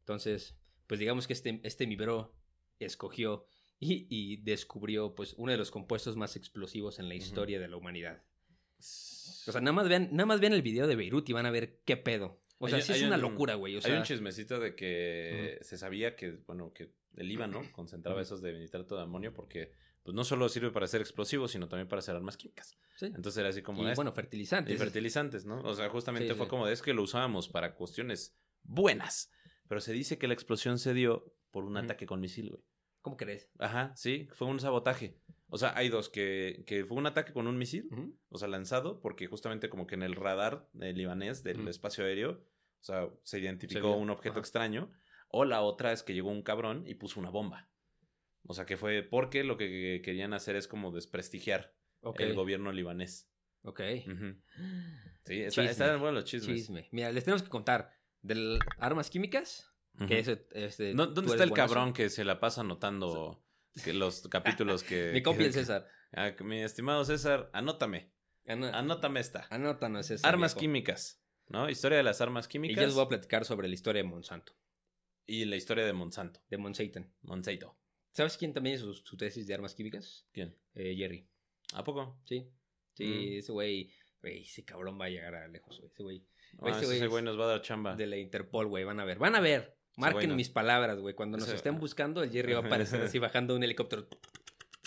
Entonces, 0.00 0.54
pues 0.86 1.00
digamos 1.00 1.26
que 1.26 1.32
este, 1.32 1.60
este 1.64 1.86
mi 1.86 1.96
bro 1.96 2.34
escogió 2.78 3.46
y, 3.78 4.06
y 4.08 4.36
descubrió 4.38 5.14
pues 5.14 5.34
uno 5.36 5.52
de 5.52 5.58
los 5.58 5.70
compuestos 5.70 6.16
más 6.16 6.36
explosivos 6.36 6.98
en 6.98 7.08
la 7.08 7.14
historia 7.14 7.60
de 7.60 7.68
la 7.68 7.76
humanidad. 7.76 8.22
O 8.78 9.52
sea, 9.52 9.60
nada 9.60 9.72
más 9.72 9.88
vean, 9.88 10.08
nada 10.12 10.26
más 10.26 10.40
vean 10.40 10.52
el 10.52 10.62
video 10.62 10.86
de 10.86 10.96
Beirut 10.96 11.28
y 11.28 11.32
van 11.32 11.46
a 11.46 11.50
ver 11.50 11.80
qué 11.84 11.96
pedo. 11.96 12.40
O 12.58 12.68
sea, 12.68 12.76
Hay- 12.78 12.82
sí 12.82 12.92
es 12.92 13.02
una 13.02 13.16
un- 13.16 13.22
locura, 13.22 13.54
güey. 13.54 13.76
O 13.76 13.80
sea, 13.80 13.92
Hay 13.92 13.98
un 13.98 14.04
chismecito 14.04 14.58
de 14.58 14.74
que 14.74 15.58
se 15.62 15.76
sabía 15.76 16.16
que, 16.16 16.38
bueno, 16.46 16.72
que 16.72 16.90
el 17.16 17.28
Líbano 17.28 17.62
concentraba 17.72 18.20
esos 18.22 18.40
de 18.42 18.58
nitrato 18.58 18.96
de 18.96 19.02
amonio 19.02 19.32
porque 19.34 19.72
pues 20.02 20.14
no 20.14 20.22
solo 20.24 20.48
sirve 20.48 20.70
para 20.70 20.84
hacer 20.84 21.00
explosivos, 21.00 21.50
sino 21.50 21.68
también 21.68 21.88
para 21.88 21.98
hacer 21.98 22.14
armas 22.14 22.36
químicas. 22.36 22.76
sí. 22.96 23.06
Entonces 23.06 23.36
era 23.38 23.48
así 23.48 23.60
como... 23.62 23.82
y 23.82 23.86
"Ah, 23.90 23.94
bueno, 23.96 24.12
fertilizantes. 24.12 24.72
y 24.74 24.78
fertilizantes, 24.78 25.44
¿no? 25.44 25.60
O 25.62 25.74
sea, 25.74 25.88
justamente 25.90 26.28
Sí, 26.28 26.34
fue 26.34 26.46
sí. 26.46 26.50
como 26.50 26.66
de 26.66 26.72
es 26.72 26.80
que 26.82 26.94
lo 26.94 27.02
usábamos 27.02 27.48
para 27.48 27.74
cuestiones 27.74 28.36
buenas. 28.62 29.30
Pero 29.68 29.80
se 29.80 29.92
dice 29.92 30.16
que 30.16 30.28
la 30.28 30.34
explosión 30.34 30.78
se 30.78 30.94
dio 30.94 31.34
por 31.50 31.64
un 31.64 31.76
ataque 31.76 32.06
con 32.06 32.20
misil, 32.20 32.50
güey. 32.50 32.62
¿Cómo 33.06 33.16
crees? 33.16 33.48
Ajá, 33.60 33.92
sí, 33.94 34.28
fue 34.32 34.48
un 34.48 34.58
sabotaje. 34.58 35.16
O 35.48 35.58
sea, 35.58 35.72
hay 35.76 35.90
dos, 35.90 36.08
que, 36.08 36.64
que 36.66 36.84
fue 36.84 36.96
un 36.96 37.06
ataque 37.06 37.32
con 37.32 37.46
un 37.46 37.56
misil, 37.56 37.88
o 38.30 38.36
sea, 38.36 38.48
lanzado, 38.48 39.00
porque 39.00 39.28
justamente 39.28 39.68
como 39.68 39.86
que 39.86 39.94
en 39.94 40.02
el 40.02 40.16
radar 40.16 40.68
libanés 40.72 41.44
del 41.44 41.68
espacio 41.68 42.04
aéreo, 42.04 42.32
o 42.32 42.82
sea, 42.82 43.08
se 43.22 43.38
identificó 43.38 43.96
un 43.96 44.10
objeto 44.10 44.32
ajá. 44.32 44.40
extraño. 44.40 44.90
O 45.28 45.44
la 45.44 45.62
otra 45.62 45.92
es 45.92 46.02
que 46.02 46.14
llegó 46.14 46.32
un 46.32 46.42
cabrón 46.42 46.82
y 46.84 46.94
puso 46.94 47.20
una 47.20 47.30
bomba. 47.30 47.70
O 48.42 48.54
sea, 48.54 48.66
que 48.66 48.76
fue 48.76 49.04
porque 49.04 49.44
lo 49.44 49.56
que 49.56 50.02
querían 50.04 50.34
hacer 50.34 50.56
es 50.56 50.66
como 50.66 50.90
desprestigiar 50.90 51.76
el 52.18 52.34
gobierno 52.34 52.72
libanés. 52.72 53.30
Ok. 53.62 53.82
Ujú. 54.04 54.34
Sí, 55.26 55.42
está, 55.42 55.64
están 55.64 56.00
buenos 56.00 56.22
los 56.22 56.24
chismes. 56.24 56.56
Chisme. 56.56 56.88
Mira, 56.92 57.10
les 57.10 57.22
tenemos 57.24 57.42
que 57.42 57.48
contar 57.48 57.92
de 58.22 58.60
armas 58.78 59.10
químicas. 59.10 59.75
Que 60.06 60.18
este, 60.18 60.92
¿Dónde 60.94 61.22
está 61.32 61.44
el 61.44 61.52
cabrón 61.52 61.92
que 61.92 62.10
se 62.10 62.24
la 62.24 62.38
pasa 62.38 62.60
anotando 62.60 63.42
que 63.84 63.92
los 63.94 64.28
capítulos 64.30 64.82
que... 64.82 65.22
Que- 65.22 65.44
el 65.44 65.52
César. 65.52 65.88
Ah, 66.12 66.32
mi 66.40 66.62
estimado 66.62 67.04
César, 67.04 67.50
anótame. 67.52 68.12
Ano- 68.46 68.66
Anótame 68.74 69.20
esta. 69.20 69.46
Anótanos 69.50 70.06
César. 70.06 70.28
Armas 70.32 70.52
viejo. 70.54 70.60
químicas, 70.60 71.22
¿no? 71.48 71.68
Historia 71.70 71.98
de 71.98 72.04
las 72.04 72.20
armas 72.20 72.46
Y 72.46 72.48
químicas 72.48 72.76
yo 72.76 72.86
les 72.86 72.94
voy 72.94 73.04
a 73.04 73.08
platicar 73.08 73.44
sobre 73.44 73.68
la 73.68 73.74
historia 73.74 74.02
de 74.02 74.08
Monsanto, 74.08 74.52
y 75.26 75.44
la 75.46 75.56
historia 75.56 75.84
de 75.84 75.92
Monsanto. 75.92 76.40
de 76.48 76.56
Monsanto. 76.58 77.00
Monsanto. 77.22 77.76
¿Sabes 78.12 78.36
quién 78.36 78.52
también 78.54 78.76
hizo 78.76 78.92
su, 78.94 79.02
su 79.04 79.16
tesis 79.16 79.46
de 79.46 79.54
armas 79.54 79.74
químicas? 79.74 80.26
¿Quién? 80.32 80.56
Eh, 80.74 80.94
Jerry. 80.96 81.28
¿A 81.74 81.82
poco? 81.84 82.20
Sí. 82.24 82.48
Sí, 82.94 83.04
Mm. 83.04 83.38
ese 83.38 83.52
güey. 83.52 83.90
Güey, 84.22 84.42
ese 84.42 84.64
cabrón 84.64 84.98
va 85.00 85.06
a 85.06 85.08
llegar 85.10 85.34
a 85.34 85.48
lejos, 85.48 85.78
güey. 85.78 85.90
Ese 85.92 86.02
güey. 86.02 86.26
Ah, 86.62 86.78
Ese 86.80 87.06
güey 87.08 87.22
nos 87.22 87.38
va 87.38 87.44
a 87.44 87.48
dar 87.48 87.62
chamba. 87.62 87.94
De 87.96 88.06
la 88.06 88.16
Interpol, 88.16 88.66
güey. 88.68 88.84
Van 88.84 88.98
a 89.00 89.04
ver. 89.04 89.18
Van 89.18 89.34
a 89.34 89.40
ver. 89.40 89.75
Marquen 89.96 90.36
mis 90.36 90.48
palabras, 90.50 90.98
güey. 91.00 91.14
Cuando 91.14 91.38
nos 91.38 91.48
estén 91.48 91.78
buscando, 91.78 92.22
el 92.22 92.30
Jerry 92.30 92.52
va 92.52 92.60
a 92.60 92.66
aparecer 92.66 93.00
así 93.02 93.18
bajando 93.18 93.56
un 93.56 93.62
helicóptero. 93.64 94.06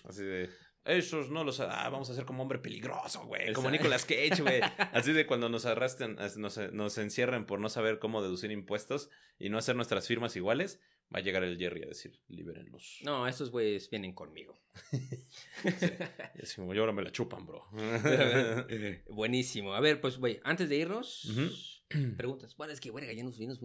Así 0.07 0.23
de... 0.23 0.49
Esos 0.86 1.30
no 1.30 1.44
los... 1.44 1.60
Ah, 1.60 1.90
vamos 1.90 2.10
a 2.10 2.14
hacer 2.14 2.26
como 2.26 2.41
hombre 2.41 2.57
peligroso, 2.57 3.23
güey. 3.26 3.53
Como. 3.53 3.69
Nicolas 3.69 4.06
Cage, 4.06 4.41
güey. 4.41 4.61
Así 4.94 5.11
de 5.11 5.27
cuando 5.27 5.49
nos 5.49 5.65
arrastren, 5.65 6.18
as- 6.19 6.38
nos, 6.38 6.57
nos 6.72 6.98
encierren 6.98 7.45
por 7.45 7.60
no 7.60 7.69
saber 7.69 7.99
cómo 7.99 8.23
deducir 8.23 8.49
impuestos 8.52 9.10
y 9.38 9.49
no 9.49 9.57
hacer 9.60 9.76
nuestras 9.76 10.07
firmas 10.07 10.36
iguales, 10.36 10.80
va 11.14 11.19
a 11.19 11.22
llegar 11.22 11.44
el 11.44 11.57
Jerry 11.60 11.84
a 11.84 11.88
decir, 11.88 12.19
libérenlos. 12.27 12.99
No, 13.03 13.27
estos 13.27 13.52
güeyes 13.52 13.90
vienen 13.90 14.14
conmigo. 14.14 14.60
Y 15.64 16.41
así 16.44 16.56
como, 16.56 16.73
y 16.73 16.77
ahora 16.80 16.94
me 16.94 17.02
la 17.03 17.11
chupan, 17.11 17.45
bro. 17.45 17.68
Buenísimo. 19.10 19.73
A 19.76 19.80
ver, 19.81 19.99
pues, 20.02 20.18
güey, 20.18 20.40
antes 20.44 20.69
de 20.69 20.77
irnos. 20.77 21.78
preguntas. 22.18 22.56
Bueno, 22.56 22.74
es 22.74 22.80
que, 22.80 22.90
güey, 22.90 23.16
ya 23.16 23.24
nos 23.24 23.38
vimos 23.38 23.60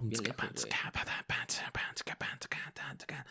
bien 0.00 0.22
lejos, 0.24 0.36
güey. 0.54 0.72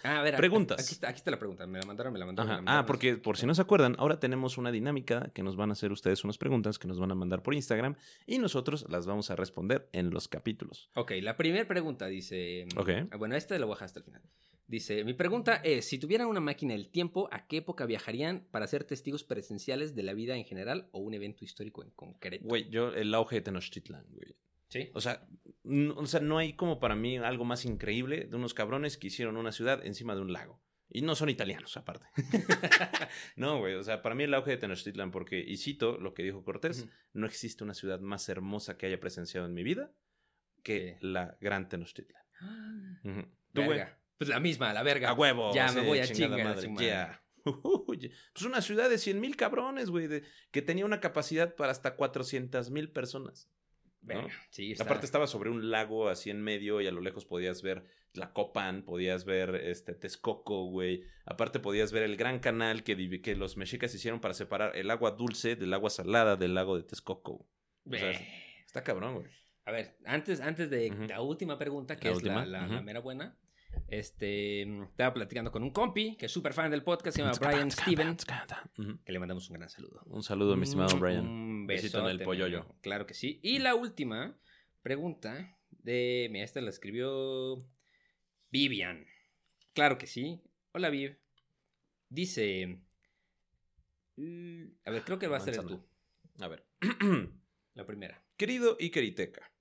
Ah, 0.04 0.20
a 0.20 0.22
ver, 0.22 0.36
Preguntas. 0.36 0.84
Aquí 0.84 0.94
está, 0.94 1.10
aquí 1.10 1.18
está 1.18 1.32
la 1.32 1.40
pregunta. 1.40 1.66
Me 1.66 1.80
la 1.80 1.86
mandaron, 1.86 2.14
me 2.14 2.20
la 2.20 2.26
mandaron. 2.26 2.48
Me 2.50 2.56
la 2.56 2.62
mandaron. 2.62 2.84
Ah, 2.84 2.86
porque 2.86 3.18
por 3.18 3.38
si 3.38 3.46
no 3.46 3.56
se 3.56 3.62
acuerdan, 3.62 3.96
ahora 4.00 4.20
tenemos 4.20 4.58
una 4.58 4.72
dinámica 4.72 5.32
que 5.34 5.44
nos 5.44 5.56
van 5.56 5.70
a 5.70 5.74
hacer 5.74 5.92
ustedes 5.92 6.24
unas 6.24 6.38
preguntas 6.38 6.78
que 6.78 6.88
nos 6.88 7.00
van 7.00 7.12
a 7.12 7.16
mandar 7.16 7.42
por 7.42 7.54
Instagram 7.54 7.96
y 8.26 8.40
nosotros 8.40 8.86
las 8.90 9.06
vamos 9.06 9.32
a 9.32 9.36
responder 9.36 9.90
en 9.94 10.10
los 10.10 10.28
capítulos. 10.28 10.90
Ok, 10.96 11.14
la 11.22 11.38
primera 11.38 11.68
pregunta 11.68 12.08
dice. 12.08 12.68
Ok. 12.76 12.90
ah, 13.12 13.18
Bueno, 13.18 13.36
esta 13.36 13.58
la 13.58 13.66
voy 13.66 13.74
a 13.74 13.76
dejar 13.76 13.86
hasta 13.86 14.00
el 14.00 14.06
final. 14.06 14.22
Dice: 14.68 15.04
Mi 15.06 15.14
pregunta 15.14 15.56
es: 15.64 15.86
si 15.88 15.98
tuvieran 15.98 16.28
una 16.28 16.42
máquina 16.42 16.74
del 16.74 16.90
tiempo, 16.90 17.30
¿a 17.32 17.48
qué 17.48 17.58
época 17.58 17.86
viajarían 17.86 18.48
para 18.52 18.68
ser 18.68 18.84
testigos 18.84 19.24
presenciales 19.24 19.96
de 19.96 20.04
la 20.04 20.14
vida 20.14 20.36
en 20.36 20.44
general 20.44 20.90
o 20.92 21.00
un 21.00 21.14
evento 21.14 21.46
histórico 21.46 21.84
en 21.84 21.92
concreto? 21.92 22.46
Güey, 22.46 22.70
yo 22.70 22.94
el 22.94 23.14
auge 23.14 23.36
de 23.38 23.42
Tenochtitlan, 23.42 24.06
güey. 24.10 24.36
Sí. 24.70 24.90
O 24.94 25.00
sea, 25.00 25.26
n- 25.64 25.94
o 25.96 26.06
sea, 26.06 26.20
no 26.20 26.38
hay 26.38 26.54
como 26.54 26.80
para 26.82 26.96
mí 26.96 27.18
algo 27.18 27.46
más 27.46 27.64
increíble 27.64 28.26
de 28.26 28.36
unos 28.36 28.54
cabrones 28.54 28.98
que 28.98 29.08
hicieron 29.08 29.38
una 29.38 29.54
ciudad 29.54 29.86
encima 29.86 30.14
de 30.16 30.22
un 30.22 30.34
lago. 30.34 30.62
Y 30.90 31.02
no 31.02 31.16
son 31.16 31.30
italianos, 31.30 31.78
aparte. 31.78 32.06
no, 33.38 33.60
güey. 33.60 33.76
O 33.76 33.84
sea, 33.84 34.02
para 34.02 34.16
mí 34.16 34.24
el 34.24 34.34
auge 34.34 34.52
de 34.52 34.58
Tenochtitlan, 34.58 35.12
porque, 35.12 35.40
y 35.40 35.56
cito 35.58 35.98
lo 35.98 36.14
que 36.14 36.24
dijo 36.24 36.44
Cortés, 36.44 36.88
no 37.14 37.26
existe 37.26 37.64
una 37.64 37.74
ciudad 37.74 38.00
más 38.02 38.28
hermosa 38.30 38.78
que 38.78 38.86
haya 38.88 39.00
presenciado 39.00 39.48
en 39.48 39.54
mi 39.54 39.64
vida 39.64 39.92
que 40.64 40.98
Sí. 41.00 41.08
la 41.08 41.38
gran 41.40 41.70
Tenochtitlan. 41.70 42.22
Ujú. 43.06 43.22
¿Tú, 43.54 43.64
güey? 43.64 43.82
Pues 44.18 44.30
la 44.30 44.40
misma, 44.40 44.74
la 44.74 44.84
verga. 44.84 45.10
A 45.10 45.14
huevo. 45.14 45.54
Ya 45.54 45.70
sí, 45.70 45.76
me 45.76 45.86
voy 45.86 46.00
a 46.00 46.08
chingar. 46.08 46.44
madre, 46.44 46.68
Pues 47.46 48.46
una 48.46 48.62
ciudad 48.62 48.90
de 48.90 48.98
100 48.98 49.20
mil 49.22 49.36
cabrones, 49.36 49.90
güey, 49.90 50.08
de- 50.08 50.24
que 50.52 50.62
tenía 50.62 50.86
una 50.86 51.00
capacidad 51.00 51.56
para 51.56 51.72
hasta 51.72 51.96
400 51.96 52.72
mil 52.72 52.90
personas. 52.92 53.50
¿no? 54.02 54.28
Sí, 54.50 54.72
está- 54.72 54.84
Aparte 54.86 55.06
estaba 55.06 55.28
sobre 55.28 55.50
un 55.50 55.70
lago 55.70 56.08
así 56.10 56.30
en 56.30 56.42
medio 56.42 56.80
y 56.82 56.88
a 56.88 56.92
lo 56.92 57.02
lejos 57.02 57.26
podías 57.26 57.62
ver 57.62 57.86
la 58.14 58.32
Copan, 58.34 58.84
podías 58.84 59.26
ver 59.26 59.56
este 59.56 59.94
Texcoco, 59.94 60.66
güey. 60.70 61.04
Aparte 61.26 61.60
podías 61.60 61.92
ver 61.92 62.04
el 62.04 62.16
gran 62.16 62.40
canal 62.40 62.84
que, 62.84 63.22
que 63.22 63.36
los 63.36 63.58
mexicas 63.58 63.94
hicieron 63.94 64.20
para 64.22 64.34
separar 64.34 64.76
el 64.78 64.90
agua 64.92 65.12
dulce 65.12 65.56
del 65.56 65.74
agua 65.74 65.90
salada 65.90 66.36
del 66.38 66.54
lago 66.56 66.78
de 66.78 66.84
Texcoco. 66.84 67.34
O 67.86 67.96
sea, 67.96 68.10
Ve. 68.10 68.28
está 68.66 68.84
cabrón, 68.84 69.16
güey. 69.16 69.28
A 69.66 69.72
ver, 69.72 69.98
antes, 70.06 70.40
antes 70.40 70.70
de 70.70 70.90
la 71.10 71.22
última 71.22 71.58
pregunta, 71.58 71.98
que 71.98 72.06
La 72.06 72.12
es 72.12 72.18
última, 72.18 72.46
la, 72.46 72.66
la 72.68 72.82
mera 72.82 73.02
buena, 73.02 73.38
este, 73.88 74.62
estaba 74.84 75.14
platicando 75.14 75.52
con 75.52 75.64
un 75.64 75.72
compi 75.72 76.16
que 76.18 76.26
es 76.28 76.32
súper 76.32 76.54
fan 76.54 76.70
del 76.72 76.84
podcast, 76.84 77.16
se 77.18 77.24
llama 77.24 77.38
Brian 77.40 77.72
Steven, 77.72 78.18
que 79.06 79.12
le 79.12 79.20
mandamos 79.20 79.50
un 79.50 79.56
gran 79.58 79.70
saludo. 79.70 80.02
Un 80.06 80.24
saludo, 80.24 80.56
mi 80.56 80.64
estimado 80.64 80.94
Un- 80.96 81.00
Brian. 81.00 81.28
Un 81.28 81.68
Besito 81.68 82.00
en 82.00 82.08
el 82.08 82.22
pollollo. 82.22 82.76
Claro 82.82 83.06
que 83.06 83.14
sí. 83.14 83.40
Y 83.44 83.60
la 83.60 83.76
última 83.76 84.40
pregunta 84.82 85.58
de. 85.72 86.28
Mira, 86.32 86.46
esta 86.46 86.62
la 86.62 86.70
escribió 86.70 87.58
Vivian. 88.52 89.06
Claro 89.74 89.98
que 89.98 90.08
sí. 90.08 90.42
Hola, 90.72 90.90
Viv. 90.90 91.18
Dice. 92.10 92.80
mm, 94.16 94.64
A 94.86 94.92
ver, 94.92 95.04
creo 95.04 95.20
que 95.20 95.28
va 95.28 95.38
a 95.38 95.42
ser 95.42 95.58
tú. 95.66 95.86
A 96.40 96.48
ver. 96.48 96.66
La 97.74 97.86
primera. 97.86 98.24
Querido 98.38 98.76
Ikeriteca, 98.80 99.52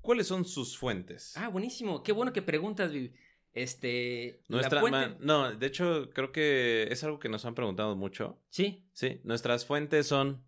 ¿cuáles 0.00 0.26
son 0.26 0.44
sus 0.44 0.76
fuentes? 0.78 1.36
Ah, 1.36 1.48
buenísimo. 1.48 2.02
Qué 2.02 2.12
bueno 2.12 2.32
que 2.32 2.42
preguntas, 2.42 2.92
Viv. 2.92 3.12
Este. 3.52 4.42
la 4.48 4.56
Nuestra, 4.58 4.80
fuente- 4.80 5.08
ma- 5.08 5.16
no, 5.20 5.52
de 5.52 5.66
hecho, 5.66 6.10
creo 6.14 6.30
que 6.32 6.86
es 6.90 7.02
algo 7.04 7.18
que 7.18 7.28
nos 7.28 7.44
han 7.44 7.54
preguntado 7.54 7.96
mucho. 7.96 8.38
Sí. 8.50 8.84
Sí, 8.92 9.20
nuestras 9.24 9.64
fuentes 9.66 10.06
son. 10.06 10.44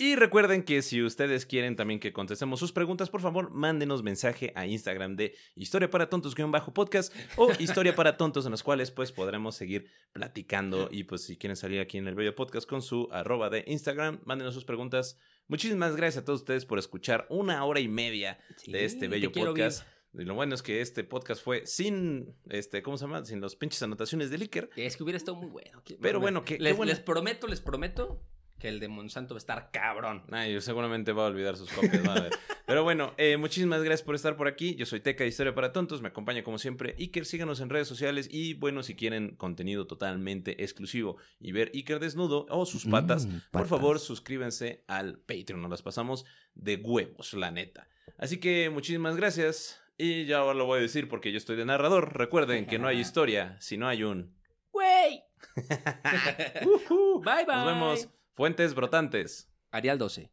Y 0.00 0.14
recuerden 0.14 0.62
que 0.62 0.80
si 0.82 1.02
ustedes 1.02 1.44
quieren 1.44 1.74
también 1.74 1.98
que 1.98 2.12
contestemos 2.12 2.60
sus 2.60 2.70
preguntas, 2.70 3.10
por 3.10 3.20
favor, 3.20 3.50
mándenos 3.50 4.04
mensaje 4.04 4.52
a 4.54 4.64
Instagram 4.64 5.16
de 5.16 5.34
Historia 5.56 5.90
para 5.90 6.08
Tontos-podcast 6.08 7.12
o 7.36 7.50
Historia 7.58 7.96
para 7.96 8.16
Tontos, 8.16 8.44
en 8.44 8.52
los 8.52 8.62
cuales 8.62 8.92
pues 8.92 9.10
podremos 9.10 9.56
seguir 9.56 9.90
platicando. 10.12 10.88
Y 10.92 11.02
pues 11.02 11.24
si 11.24 11.36
quieren 11.36 11.56
salir 11.56 11.80
aquí 11.80 11.98
en 11.98 12.06
el 12.06 12.14
Bello 12.14 12.36
Podcast 12.36 12.68
con 12.68 12.80
su 12.80 13.08
arroba 13.10 13.50
de 13.50 13.64
Instagram, 13.66 14.20
mándenos 14.24 14.54
sus 14.54 14.64
preguntas. 14.64 15.18
Muchísimas 15.48 15.96
gracias 15.96 16.22
a 16.22 16.24
todos 16.24 16.40
ustedes 16.40 16.64
por 16.66 16.78
escuchar 16.78 17.26
una 17.30 17.64
hora 17.64 17.80
y 17.80 17.88
media 17.88 18.38
Sí, 18.56 18.70
de 18.72 18.84
este 18.84 19.00
te 19.00 19.08
bello 19.08 19.32
podcast. 19.32 19.84
Y 20.14 20.24
lo 20.24 20.34
bueno 20.34 20.54
es 20.54 20.62
que 20.62 20.80
este 20.80 21.04
podcast 21.04 21.42
fue 21.42 21.66
sin, 21.66 22.34
este, 22.48 22.82
¿cómo 22.82 22.96
se 22.96 23.04
llama? 23.04 23.24
Sin 23.24 23.40
los 23.40 23.56
pinches 23.56 23.82
anotaciones 23.82 24.30
de 24.30 24.38
Licker. 24.38 24.70
Es 24.76 24.96
que 24.96 25.02
hubiera 25.02 25.16
estado 25.16 25.36
muy 25.36 25.48
bueno. 25.48 25.82
Que- 25.84 25.96
Pero 26.00 26.18
bueno, 26.20 26.42
les, 26.58 26.76
buena- 26.76 26.92
les 26.92 27.00
prometo, 27.00 27.46
les 27.46 27.60
prometo 27.60 28.22
que 28.58 28.68
el 28.68 28.80
de 28.80 28.88
Monsanto 28.88 29.34
va 29.34 29.38
a 29.38 29.38
estar 29.38 29.70
cabrón. 29.72 30.24
Ay, 30.30 30.60
seguramente 30.60 31.12
va 31.12 31.24
a 31.24 31.26
olvidar 31.28 31.56
sus 31.56 31.70
copias. 31.70 32.06
va 32.06 32.14
a 32.14 32.20
ver. 32.20 32.32
Pero 32.66 32.82
bueno, 32.82 33.14
eh, 33.16 33.36
muchísimas 33.36 33.82
gracias 33.82 34.04
por 34.04 34.14
estar 34.14 34.36
por 34.36 34.48
aquí. 34.48 34.74
Yo 34.74 34.84
soy 34.84 35.00
Teca 35.00 35.24
de 35.24 35.28
Historia 35.28 35.54
para 35.54 35.72
Tontos. 35.72 36.02
Me 36.02 36.08
acompaña 36.08 36.42
como 36.42 36.58
siempre 36.58 36.94
Iker. 36.98 37.24
Síganos 37.24 37.60
en 37.60 37.70
redes 37.70 37.88
sociales. 37.88 38.28
Y 38.30 38.54
bueno, 38.54 38.82
si 38.82 38.94
quieren 38.96 39.36
contenido 39.36 39.86
totalmente 39.86 40.62
exclusivo 40.62 41.16
y 41.40 41.52
ver 41.52 41.70
Iker 41.74 41.98
desnudo 42.00 42.46
o 42.50 42.66
sus 42.66 42.84
patas, 42.84 43.26
Mm, 43.26 43.30
por 43.30 43.62
patas. 43.62 43.68
favor 43.68 43.98
suscríbanse 44.00 44.84
al 44.88 45.18
Patreon. 45.18 45.62
Nos 45.62 45.70
las 45.70 45.82
pasamos 45.82 46.24
de 46.54 46.76
huevos, 46.76 47.32
la 47.34 47.50
neta. 47.50 47.88
Así 48.18 48.38
que 48.38 48.68
muchísimas 48.70 49.16
gracias. 49.16 49.80
Y 49.96 50.26
ya 50.26 50.38
ahora 50.38 50.54
lo 50.54 50.66
voy 50.66 50.78
a 50.78 50.82
decir 50.82 51.08
porque 51.08 51.32
yo 51.32 51.38
estoy 51.38 51.56
de 51.56 51.64
narrador. 51.64 52.16
Recuerden 52.18 52.66
que 52.66 52.78
no 52.78 52.86
hay 52.88 52.98
historia 53.00 53.56
si 53.60 53.76
no 53.78 53.88
hay 53.88 54.02
un. 54.02 54.34
¡Güey! 54.72 55.22
bye, 55.56 55.64
bye. 57.46 57.46
Nos 57.46 57.66
vemos. 57.66 58.08
Fuentes 58.38 58.72
brotantes. 58.72 59.46
Arial 59.72 59.98
12. 59.98 60.28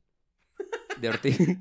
De 1.01 1.07
Ortiz. 1.07 1.39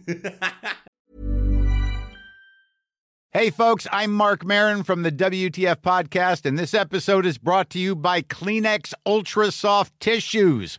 Hey, 3.36 3.50
folks, 3.50 3.88
I'm 3.90 4.12
Mark 4.12 4.44
Marin 4.44 4.84
from 4.84 5.02
the 5.02 5.10
WTF 5.10 5.78
Podcast, 5.78 6.46
and 6.46 6.56
this 6.56 6.72
episode 6.72 7.26
is 7.26 7.36
brought 7.36 7.68
to 7.70 7.80
you 7.80 7.96
by 7.96 8.22
Kleenex 8.22 8.94
Ultra 9.04 9.50
Soft 9.50 9.98
Tissues, 9.98 10.78